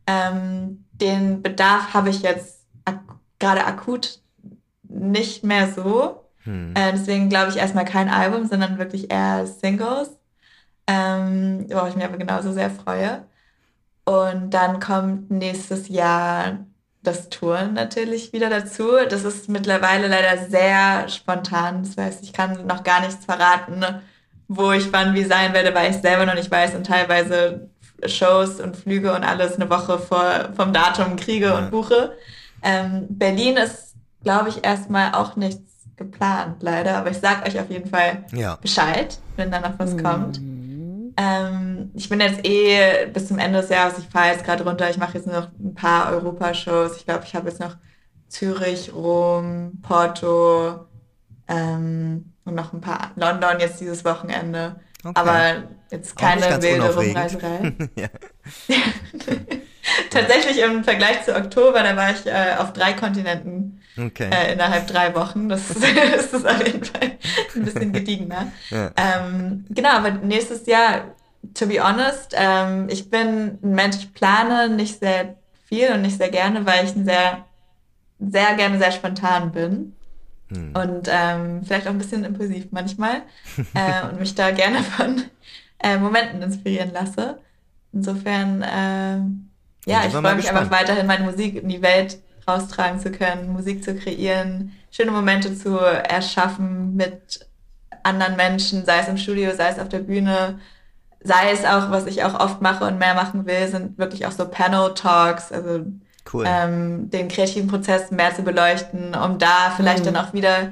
Ähm, 0.06 0.84
den 0.92 1.42
Bedarf 1.42 1.94
habe 1.94 2.10
ich 2.10 2.22
jetzt 2.22 2.66
ak 2.84 3.00
gerade 3.38 3.64
akut 3.64 4.20
nicht 4.82 5.44
mehr 5.44 5.68
so. 5.72 6.24
Hm. 6.44 6.74
Äh, 6.74 6.92
deswegen 6.92 7.28
glaube 7.28 7.50
ich 7.50 7.56
erstmal 7.56 7.84
kein 7.84 8.08
Album, 8.08 8.46
sondern 8.46 8.78
wirklich 8.78 9.12
eher 9.12 9.46
Singles, 9.46 10.10
ähm, 10.86 11.66
worauf 11.70 11.90
ich 11.90 11.96
mich 11.96 12.04
aber 12.04 12.18
genauso 12.18 12.52
sehr 12.52 12.70
freue. 12.70 13.24
Und 14.04 14.50
dann 14.50 14.80
kommt 14.80 15.30
nächstes 15.30 15.88
Jahr 15.88 16.66
das 17.02 17.28
Touren 17.30 17.74
natürlich 17.74 18.32
wieder 18.32 18.50
dazu. 18.50 18.88
Das 19.08 19.24
ist 19.24 19.48
mittlerweile 19.48 20.08
leider 20.08 20.48
sehr 20.48 21.08
spontan. 21.08 21.84
Das 21.84 21.96
heißt, 21.96 22.24
ich 22.24 22.32
kann 22.32 22.66
noch 22.66 22.82
gar 22.82 23.00
nichts 23.00 23.24
verraten, 23.24 23.84
wo 24.52 24.72
ich 24.72 24.92
wann 24.92 25.14
wie 25.14 25.22
sein 25.24 25.52
werde, 25.54 25.72
weil 25.76 25.90
ich 25.92 25.98
selber 25.98 26.26
noch 26.26 26.34
nicht 26.34 26.50
weiß 26.50 26.74
und 26.74 26.84
teilweise 26.84 27.70
Shows 28.04 28.58
und 28.60 28.76
Flüge 28.76 29.14
und 29.14 29.22
alles 29.22 29.54
eine 29.54 29.70
Woche 29.70 29.98
vor, 30.00 30.24
vom 30.56 30.72
Datum 30.72 31.14
kriege 31.14 31.46
Ja. 31.46 31.58
und 31.58 31.70
buche. 31.70 32.16
Ähm, 32.62 33.06
Berlin 33.10 33.56
ist, 33.56 33.94
glaube 34.24 34.48
ich, 34.48 34.64
erstmal 34.64 35.14
auch 35.14 35.36
nichts 35.36 35.86
geplant, 35.96 36.56
leider. 36.62 36.96
Aber 36.98 37.10
ich 37.12 37.18
sag 37.18 37.46
euch 37.46 37.60
auf 37.60 37.70
jeden 37.70 37.88
Fall 37.88 38.24
Ja. 38.32 38.56
Bescheid, 38.60 39.18
wenn 39.36 39.52
da 39.52 39.60
noch 39.60 39.78
was 39.78 39.92
Mhm. 39.94 40.02
kommt. 40.02 40.40
Ähm, 41.16 41.90
ich 41.94 42.08
bin 42.08 42.18
jetzt 42.20 42.44
eh 42.44 43.06
bis 43.12 43.28
zum 43.28 43.38
Ende 43.38 43.60
des 43.60 43.68
Jahres, 43.70 43.98
ich 43.98 44.06
fahre 44.08 44.32
jetzt 44.32 44.44
gerade 44.44 44.64
runter, 44.64 44.90
ich 44.90 44.98
mache 44.98 45.14
jetzt 45.18 45.26
nur 45.26 45.36
noch 45.36 45.48
ein 45.60 45.74
paar 45.74 46.10
Europashows. 46.12 46.96
Ich 46.96 47.04
glaube, 47.04 47.22
ich 47.24 47.34
habe 47.36 47.48
jetzt 47.48 47.60
noch 47.60 47.76
Zürich, 48.28 48.92
Rom, 48.92 49.80
Porto 49.82 50.86
ähm, 51.48 52.29
und 52.44 52.54
noch 52.54 52.72
ein 52.72 52.80
paar 52.80 53.12
London 53.16 53.60
jetzt 53.60 53.80
dieses 53.80 54.04
Wochenende. 54.04 54.76
Okay. 55.02 55.12
Aber 55.14 55.54
jetzt 55.90 56.16
keine 56.16 56.62
wilde. 56.62 56.94
Rumreiserei. 56.94 57.72
ja. 57.96 58.08
Tatsächlich 60.10 60.62
im 60.62 60.84
Vergleich 60.84 61.24
zu 61.24 61.34
Oktober, 61.34 61.82
da 61.82 61.96
war 61.96 62.10
ich 62.10 62.26
äh, 62.26 62.56
auf 62.58 62.72
drei 62.72 62.92
Kontinenten 62.92 63.80
Okay. 63.98 64.30
äh, 64.32 64.52
innerhalb 64.52 64.86
drei 64.86 65.14
Wochen. 65.14 65.48
Das 65.48 65.70
ist, 65.70 65.82
das 65.82 66.32
ist 66.32 66.46
auf 66.46 66.66
jeden 66.66 66.84
Fall 66.84 67.18
ein 67.54 67.64
bisschen 67.64 67.92
gediegener. 67.92 68.52
Ja. 68.70 68.90
Ähm, 68.96 69.64
genau, 69.68 69.90
aber 69.90 70.10
nächstes 70.10 70.66
Jahr, 70.66 71.14
to 71.54 71.66
be 71.66 71.82
honest, 71.82 72.34
ähm, 72.36 72.88
ich 72.88 73.10
bin 73.10 73.58
ein 73.62 73.74
Mensch, 73.74 73.96
ich 73.96 74.14
plane 74.14 74.68
nicht 74.68 75.00
sehr 75.00 75.36
viel 75.66 75.92
und 75.92 76.02
nicht 76.02 76.18
sehr 76.18 76.30
gerne, 76.30 76.66
weil 76.66 76.84
ich 76.84 76.94
ein 76.94 77.04
sehr, 77.04 77.44
sehr 78.18 78.54
gerne 78.54 78.78
sehr 78.78 78.92
spontan 78.92 79.52
bin. 79.52 79.96
Hm. 80.50 80.74
Und 80.74 81.08
ähm, 81.10 81.62
vielleicht 81.64 81.86
auch 81.86 81.92
ein 81.92 81.98
bisschen 81.98 82.24
impulsiv 82.24 82.66
manchmal. 82.70 83.22
äh, 83.74 84.08
und 84.08 84.20
mich 84.20 84.34
da 84.34 84.50
gerne 84.50 84.82
von 84.82 85.22
äh, 85.78 85.96
Momenten 85.96 86.42
inspirieren 86.42 86.92
lasse. 86.92 87.38
Insofern, 87.92 88.64
ähm, 88.70 89.50
ja, 89.86 90.04
ich 90.06 90.12
freue 90.12 90.34
mich 90.36 90.48
einfach 90.48 90.62
gespannt. 90.62 90.70
weiterhin, 90.70 91.06
meine 91.06 91.24
Musik 91.24 91.62
in 91.62 91.68
die 91.68 91.82
Welt 91.82 92.18
raustragen 92.46 93.00
zu 93.00 93.10
können, 93.10 93.52
Musik 93.52 93.82
zu 93.82 93.94
kreieren, 93.94 94.72
schöne 94.90 95.10
Momente 95.10 95.54
zu 95.54 95.78
erschaffen 95.78 96.96
mit 96.96 97.46
anderen 98.02 98.36
Menschen, 98.36 98.84
sei 98.84 99.00
es 99.00 99.08
im 99.08 99.18
Studio, 99.18 99.52
sei 99.54 99.68
es 99.68 99.78
auf 99.78 99.88
der 99.88 100.00
Bühne, 100.00 100.58
sei 101.22 101.50
es 101.52 101.64
auch, 101.64 101.90
was 101.90 102.06
ich 102.06 102.24
auch 102.24 102.38
oft 102.38 102.62
mache 102.62 102.84
und 102.84 102.98
mehr 102.98 103.14
machen 103.14 103.46
will, 103.46 103.68
sind 103.68 103.98
wirklich 103.98 104.26
auch 104.26 104.32
so 104.32 104.48
Panel-Talks, 104.48 105.52
also 105.52 105.84
Cool. 106.32 106.44
ähm, 106.46 107.10
den 107.10 107.28
kreativen 107.28 107.68
Prozess 107.68 108.10
mehr 108.10 108.34
zu 108.34 108.42
beleuchten, 108.42 109.14
um 109.14 109.38
da 109.38 109.72
vielleicht 109.76 110.00
Mhm. 110.06 110.12
dann 110.12 110.16
auch 110.24 110.32
wieder 110.32 110.70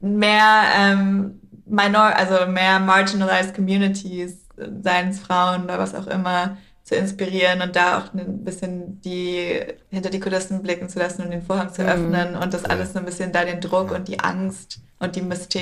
mehr 0.00 0.62
ähm, 0.78 1.40
minor, 1.66 2.16
also 2.16 2.46
mehr 2.46 2.80
marginalized 2.80 3.54
communities, 3.54 4.46
seien 4.82 5.10
es 5.10 5.20
Frauen 5.20 5.64
oder 5.64 5.78
was 5.78 5.94
auch 5.94 6.06
immer, 6.06 6.56
zu 6.82 6.96
inspirieren 6.96 7.62
und 7.62 7.76
da 7.76 7.98
auch 7.98 8.14
ein 8.14 8.42
bisschen 8.44 9.00
die 9.02 9.60
hinter 9.90 10.10
die 10.10 10.18
Kulissen 10.18 10.62
blicken 10.62 10.88
zu 10.88 10.98
lassen 10.98 11.22
und 11.22 11.30
den 11.30 11.42
Vorhang 11.42 11.72
zu 11.72 11.82
Mhm. 11.82 11.88
öffnen 11.88 12.34
und 12.36 12.52
das 12.52 12.64
Cool. 12.64 12.70
alles 12.70 12.92
so 12.94 12.98
ein 12.98 13.04
bisschen 13.04 13.30
da 13.32 13.44
den 13.44 13.60
Druck 13.60 13.90
Ja. 13.90 13.96
und 13.96 14.08
die 14.08 14.18
Angst 14.18 14.80
und 14.98 15.14
die 15.14 15.22
Myster 15.22 15.60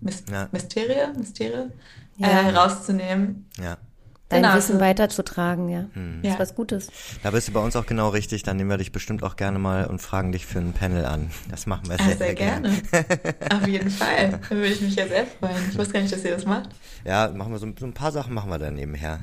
Mys 0.00 0.24
Ja. 0.30 0.48
Mysterie, 0.52 1.12
Mysterie 1.16 1.70
Ja. 2.18 2.28
äh, 2.28 2.50
rauszunehmen. 2.50 3.48
ja. 3.58 3.76
Dein 4.32 4.42
Genau, 4.42 4.54
Wissen 4.56 4.80
weiterzutragen, 4.80 5.68
ja. 5.68 5.84
Hm. 5.92 6.20
Das 6.22 6.28
Ja. 6.28 6.34
ist 6.34 6.40
was 6.40 6.54
Gutes. 6.54 6.88
Da 7.22 7.30
bist 7.30 7.48
du 7.48 7.52
bei 7.52 7.60
uns 7.60 7.76
auch 7.76 7.86
genau 7.86 8.08
richtig. 8.08 8.42
Dann 8.42 8.56
nehmen 8.56 8.70
wir 8.70 8.78
dich 8.78 8.90
bestimmt 8.92 9.22
auch 9.22 9.36
gerne 9.36 9.58
mal 9.58 9.86
und 9.86 10.00
fragen 10.00 10.32
dich 10.32 10.46
für 10.46 10.58
ein 10.58 10.72
Panel 10.72 11.04
an. 11.04 11.30
Das 11.50 11.66
machen 11.66 11.88
wir 11.88 12.00
Ah, 12.00 12.04
sehr, 12.04 12.16
sehr 12.16 12.34
gerne. 12.34 12.72
Auf 13.52 13.66
jeden 13.66 13.90
Fall. 13.90 14.40
Da 14.48 14.56
würde 14.56 14.68
ich 14.68 14.80
mich 14.80 14.94
ja 14.96 15.06
sehr 15.06 15.26
freuen. 15.26 15.54
Ich 15.70 15.78
wusste 15.78 15.92
gar 15.94 16.00
nicht, 16.00 16.12
dass 16.12 16.24
ihr 16.24 16.32
das 16.34 16.44
macht. 16.46 16.70
Ja, 17.04 17.28
machen 17.34 17.52
wir 17.52 17.58
so, 17.58 17.66
so 17.78 17.86
ein 17.86 17.92
paar 17.92 18.12
Sachen 18.12 18.32
machen 18.34 18.48
wir 18.50 18.58
da 18.58 18.70
nebenher. 18.70 19.18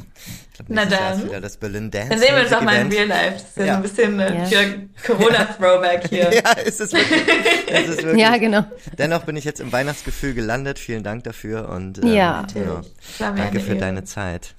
Ich 0.51 0.53
glaube, 0.57 0.73
Na 0.73 0.81
nächstes 0.85 0.99
Jahr 0.99 1.11
ist 1.13 1.19
dann. 1.21 1.29
wieder 1.29 1.41
das 1.41 1.57
Berlin 1.57 1.89
Dance 1.91 2.09
Dann 2.09 2.19
sehen 2.19 2.35
wir 2.35 2.43
uns 2.43 2.53
auch 2.53 2.61
mal 2.61 2.75
in 2.75 2.87
Real 2.91 3.07
Life. 3.07 3.31
Das 3.33 3.57
ist 3.57 3.65
ja, 3.65 3.75
ein 3.75 3.81
bisschen 3.81 4.19
äh, 4.19 4.49
Ja. 4.49 4.59
Corona-Throwback 5.07 6.07
hier. 6.09 6.33
Ja, 6.33 6.51
ist 6.65 6.81
es 6.81 6.91
wirklich. 6.93 7.27
ist 7.27 7.87
es 7.89 7.97
wirklich. 8.03 8.21
Ja, 8.21 8.37
genau. 8.37 8.63
Dennoch 8.97 9.23
bin 9.23 9.35
ich 9.37 9.45
jetzt 9.45 9.59
im 9.61 9.71
Weihnachtsgefühl 9.71 10.33
gelandet. 10.33 10.77
Vielen 10.79 11.03
Dank 11.03 11.23
dafür 11.23 11.69
und 11.69 11.99
ähm, 12.03 12.13
Ja. 12.13 12.41
Natürlich. 12.41 12.67
genau. 13.17 13.35
Danke 13.35 13.59
für 13.61 13.69
Ehre. 13.71 13.79
deine 13.79 14.03
Zeit. 14.03 14.55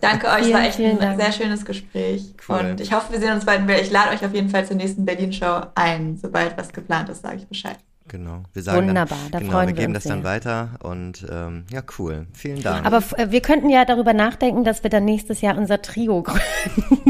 Danke 0.00 0.26
euch, 0.28 0.38
es 0.40 0.46
Vielen, 0.46 0.52
war 0.54 0.66
echt 0.66 0.80
ein 0.80 0.98
Dank. 0.98 1.20
sehr 1.20 1.32
schönes 1.32 1.64
Gespräch. 1.64 2.34
Cool. 2.48 2.56
Und 2.56 2.80
ich 2.80 2.92
hoffe, 2.92 3.12
wir 3.12 3.20
sehen 3.20 3.32
uns 3.32 3.44
bald 3.44 3.66
Berlin. 3.66 3.84
Ich 3.84 3.90
lade 3.90 4.10
euch 4.14 4.24
auf 4.24 4.34
jeden 4.34 4.48
Fall 4.48 4.66
zur 4.66 4.76
nächsten 4.76 5.04
Berlin-Show 5.04 5.62
ein. 5.74 6.16
Sobald 6.16 6.56
was 6.56 6.72
geplant 6.72 7.08
ist, 7.08 7.22
sage 7.22 7.36
ich 7.36 7.46
Bescheid. 7.46 7.78
Genau. 8.08 8.44
Wir 8.52 8.62
sagen 8.62 8.86
Wunderbar, 8.88 9.18
dann, 9.24 9.30
da 9.32 9.38
genau, 9.40 9.52
freuen 9.52 9.68
wir 9.68 9.76
wir 9.76 9.80
geben 9.82 9.94
uns 9.94 10.04
das 10.04 10.10
dann 10.12 10.22
sehr. 10.22 10.30
weiter 10.30 10.68
und 10.80 11.26
ähm, 11.28 11.64
ja, 11.72 11.82
cool. 11.98 12.26
Vielen 12.34 12.62
Dank. 12.62 12.86
Aber 12.86 13.02
äh, 13.16 13.30
wir 13.32 13.40
könnten 13.40 13.68
ja 13.68 13.84
darüber 13.84 14.12
nachdenken, 14.12 14.62
dass 14.62 14.84
wir 14.84 14.90
dann 14.90 15.04
nächses 15.04 15.40
Jahr 15.40 15.58
unser 15.58 15.82
Trio 15.82 16.22
gründen. 16.22 16.42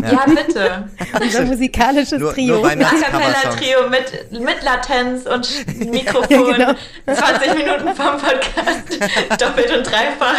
Ja, 0.02 0.24
bitte. 0.26 0.88
unser 1.20 1.42
musikalisches 1.44 2.18
Nur- 2.18 2.32
Trio. 2.32 2.54
nur 2.56 2.64
Weihnachts- 2.64 3.02
A 3.02 3.10
Cappella-Trio 3.10 3.90
mit, 3.90 4.40
mit 4.40 4.62
Latenz 4.64 5.26
und 5.26 5.66
Mikrofon. 5.90 6.52
genau. 6.54 6.72
20 7.06 7.54
Minuten 7.58 7.94
vom 7.94 8.16
Podcast. 8.18 9.38
Doppelt 9.42 9.76
und 9.76 9.86
dreifach. 9.86 10.38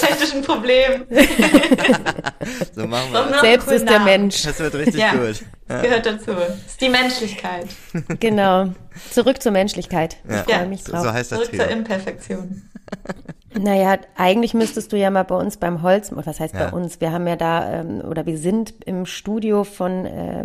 Technischen 0.00 0.42
Problem. 0.42 1.04
so 2.74 2.86
machen 2.86 3.12
wir 3.12 3.24
das. 3.30 3.40
Selbst 3.40 3.68
ist 3.72 3.88
der. 3.88 4.00
Mensch. 4.00 4.42
Das 4.42 4.58
wird 4.58 4.74
richtig 4.74 4.96
Ja. 5.00 5.12
gut. 5.12 5.42
Das 5.72 5.82
gehört 5.82 6.06
dazu. 6.06 6.32
Das 6.32 6.56
ist 6.66 6.80
die 6.80 6.88
Menschlichkeit. 6.88 7.66
Genau. 8.20 8.68
Zurück 9.10 9.42
zur 9.42 9.52
Menschlichkeit. 9.52 10.16
Ich 10.24 10.30
Ja. 10.34 10.42
freue 10.44 10.66
mich 10.68 10.84
So, 10.84 10.92
drauf. 10.92 11.02
so 11.04 11.12
heißt 11.12 11.32
das 11.32 11.38
Zurück 11.38 11.50
Trio. 11.50 11.62
zur 11.64 11.70
Imperfektion. 11.72 12.62
Naja, 13.54 13.98
eigentlich 14.16 14.54
müsstest 14.54 14.92
du 14.92 14.96
ja 14.96 15.10
mal 15.10 15.24
bei 15.24 15.34
uns 15.34 15.58
beim 15.58 15.82
Holz, 15.82 16.10
was 16.14 16.40
heißt 16.40 16.54
Ja. 16.54 16.70
bei 16.70 16.72
uns? 16.76 17.02
Wir 17.02 17.12
haben 17.12 17.26
ja 17.26 17.36
da, 17.36 17.80
ähm, 17.80 18.00
oder 18.00 18.24
wir 18.24 18.38
sind 18.38 18.72
im 18.86 19.04
Studio 19.04 19.64
von 19.64 20.06
äh, 20.06 20.44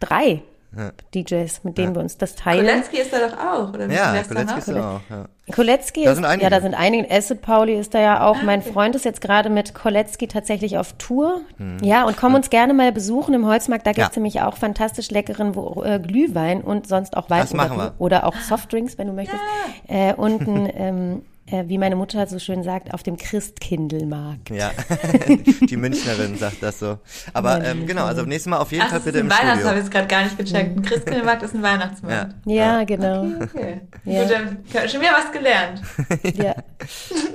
drei 0.00 0.42
Ja. 0.76 0.92
DJs, 1.14 1.64
mit 1.64 1.78
denen 1.78 1.94
wir 1.96 2.00
uns 2.00 2.16
das 2.16 2.36
teilen. 2.36 2.64
Koletzki 2.64 2.98
ist 2.98 3.12
da 3.12 3.18
doch 3.28 3.36
auch, 3.38 3.68
oder? 3.74 3.90
Ja, 3.90 4.12
da 4.14 4.22
Koletzki 4.22 4.58
ist 4.58 4.68
da 4.68 4.96
auch. 4.96 5.00
Ja. 5.10 5.24
Koletzki 5.52 6.04
Da 6.04 6.10
ist, 6.10 6.16
sind 6.16 6.24
einige. 6.24 6.44
ja, 6.44 6.50
da 6.50 6.60
sind 6.60 6.74
einige. 6.74 7.10
Acid 7.10 7.42
Pauli 7.42 7.74
ist 7.74 7.92
da 7.92 8.00
ja 8.00 8.24
auch. 8.24 8.36
Ah, 8.36 8.42
mein 8.44 8.60
okay. 8.60 8.72
Freund 8.72 8.94
ist 8.94 9.04
jetzt 9.04 9.20
gerade 9.20 9.50
mit 9.50 9.74
Koletzki 9.74 10.28
tatsächlich 10.28 10.78
auf 10.78 10.92
Tour. 10.92 11.40
Ja, 11.82 12.04
und 12.04 12.16
komm 12.16 12.34
uns 12.34 12.50
gerne 12.50 12.72
mal 12.72 12.92
besuchen 12.92 13.34
im 13.34 13.46
Holzmarkt. 13.46 13.84
Da 13.86 13.92
gibt's 13.92 14.10
Hm. 14.10 14.12
Ja. 14.14 14.18
nämlich 14.20 14.40
auch 14.42 14.56
fantastisch 14.58 15.10
leckeren 15.10 15.56
wo, 15.56 15.82
äh, 15.82 15.98
Glühwein 15.98 16.60
und 16.60 16.86
sonst 16.86 17.16
auch 17.16 17.28
Wein 17.30 17.40
Das 17.40 17.52
machen 17.52 17.76
oder, 17.76 17.84
wir. 17.86 17.94
oder 18.00 18.26
auch 18.26 18.36
Softdrinks, 18.36 18.96
wenn 18.96 19.08
du 19.08 19.12
möchtest. 19.12 19.40
Äh, 19.88 20.14
und 20.14 20.40
ein, 20.46 20.70
ähm, 20.76 21.22
äh, 21.50 21.64
wie 21.68 21.78
meine 21.78 21.96
Mutter 21.96 22.26
so 22.26 22.38
schön 22.38 22.62
sagt, 22.62 22.94
auf 22.94 23.02
dem 23.02 23.16
Christkindlmarkt. 23.16 24.50
Ja, 24.50 24.70
die 25.68 25.76
Münchnerin 25.76 26.36
sagt 26.36 26.62
das 26.62 26.78
so. 26.78 26.98
Aber 27.32 27.64
ähm, 27.64 27.86
genau, 27.86 28.04
also 28.04 28.22
nächstes 28.22 28.50
Mal 28.50 28.58
auf 28.58 28.72
jeden 28.72 28.84
Ach, 28.86 28.90
Fall 28.90 29.00
bitte 29.00 29.18
ein 29.18 29.24
im 29.26 29.30
Weihnachtsmarkt, 29.30 29.48
habe 29.48 29.60
Studio. 29.60 29.78
ich 29.78 29.84
jetzt 29.84 29.90
gerade 29.92 30.06
gar 30.08 30.22
nicht 30.24 30.38
gecheckt. 30.38 30.76
Ein 30.76 30.82
Christkindlmarkt 30.82 31.42
ist 31.42 31.54
ein 31.54 31.62
Weihnachtsmarkt. 31.62 32.34
Ja, 32.46 32.84
genau. 32.84 33.26
Okay. 33.42 33.80
Ja. 34.04 34.22
Gut, 34.22 34.32
dann 34.32 34.88
schon 34.88 35.00
wieder 35.00 35.12
was 35.12 35.32
gelernt. 35.32 35.82
Ja. 36.40 36.54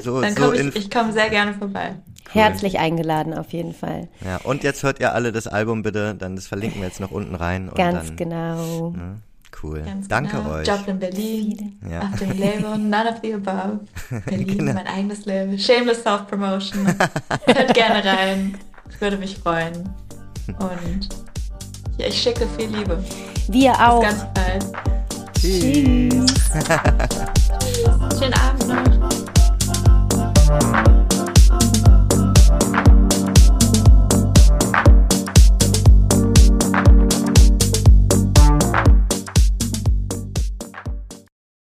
So, 0.02 0.22
Dann 0.22 0.36
so 0.36 0.42
komme 0.44 0.56
in, 0.58 0.70
ich, 0.70 0.76
ich 0.76 0.92
komme 0.92 1.12
sehr 1.12 1.30
gerne 1.30 1.54
vorbei. 1.54 1.96
Herzlich 2.32 2.80
eingeladen 2.80 3.34
auf 3.34 3.52
jeden 3.54 3.74
Fall. 3.74 4.08
ja. 4.26 4.38
Und 4.44 4.64
jetzt 4.64 4.84
hört 4.84 5.00
ihr 5.00 5.14
alle 5.14 5.32
das 5.32 5.48
Album 5.48 5.84
bitte, 5.84 6.16
dann 6.16 6.36
das 6.36 6.48
verlinken 6.48 6.82
wir 6.82 6.88
jetzt 6.88 7.00
noch 7.00 7.12
unten 7.12 7.36
rein. 7.36 7.70
Und 7.70 7.76
Ganz 7.76 8.08
dann, 8.08 8.16
genau. 8.16 8.92
Ne? 8.92 9.22
cool. 9.66 9.82
Ganz 9.82 10.08
genau. 10.08 10.22
Danke 10.22 10.38
genau. 10.38 10.56
euch. 10.56 10.68
Joplin 10.68 11.00
Berlin, 11.00 11.80
ja. 11.90 12.12
dem 12.20 12.32
Eleven, 12.32 12.90
None 12.90 13.10
of 13.10 13.16
the 13.22 13.34
Above. 13.34 13.80
Berlin, 14.26 14.58
genau. 14.58 14.74
mein 14.74 14.88
eigenes 14.88 15.26
Label. 15.26 15.58
Shameless 15.58 16.04
Self-Promotion. 16.04 16.88
Hört 17.46 17.74
gerne 17.74 18.04
rein. 18.06 18.58
Ich 18.90 19.02
würde 19.02 19.18
mich 19.18 19.38
freuen. 19.38 19.90
Und 20.60 21.10
ja, 21.98 22.08
ich 22.08 22.22
schicke 22.22 22.48
viel 22.58 22.70
Liebe. 22.70 23.04
Wir 23.48 23.74
auch. 23.74 24.02
Bis 24.02 24.10
ganz 24.10 24.26
bald. 24.34 24.66
Tschüss. 25.40 26.10
Tschüss. 26.12 26.36
Schönen 28.20 28.34
Abend 28.34 28.68
noch. 30.48 30.95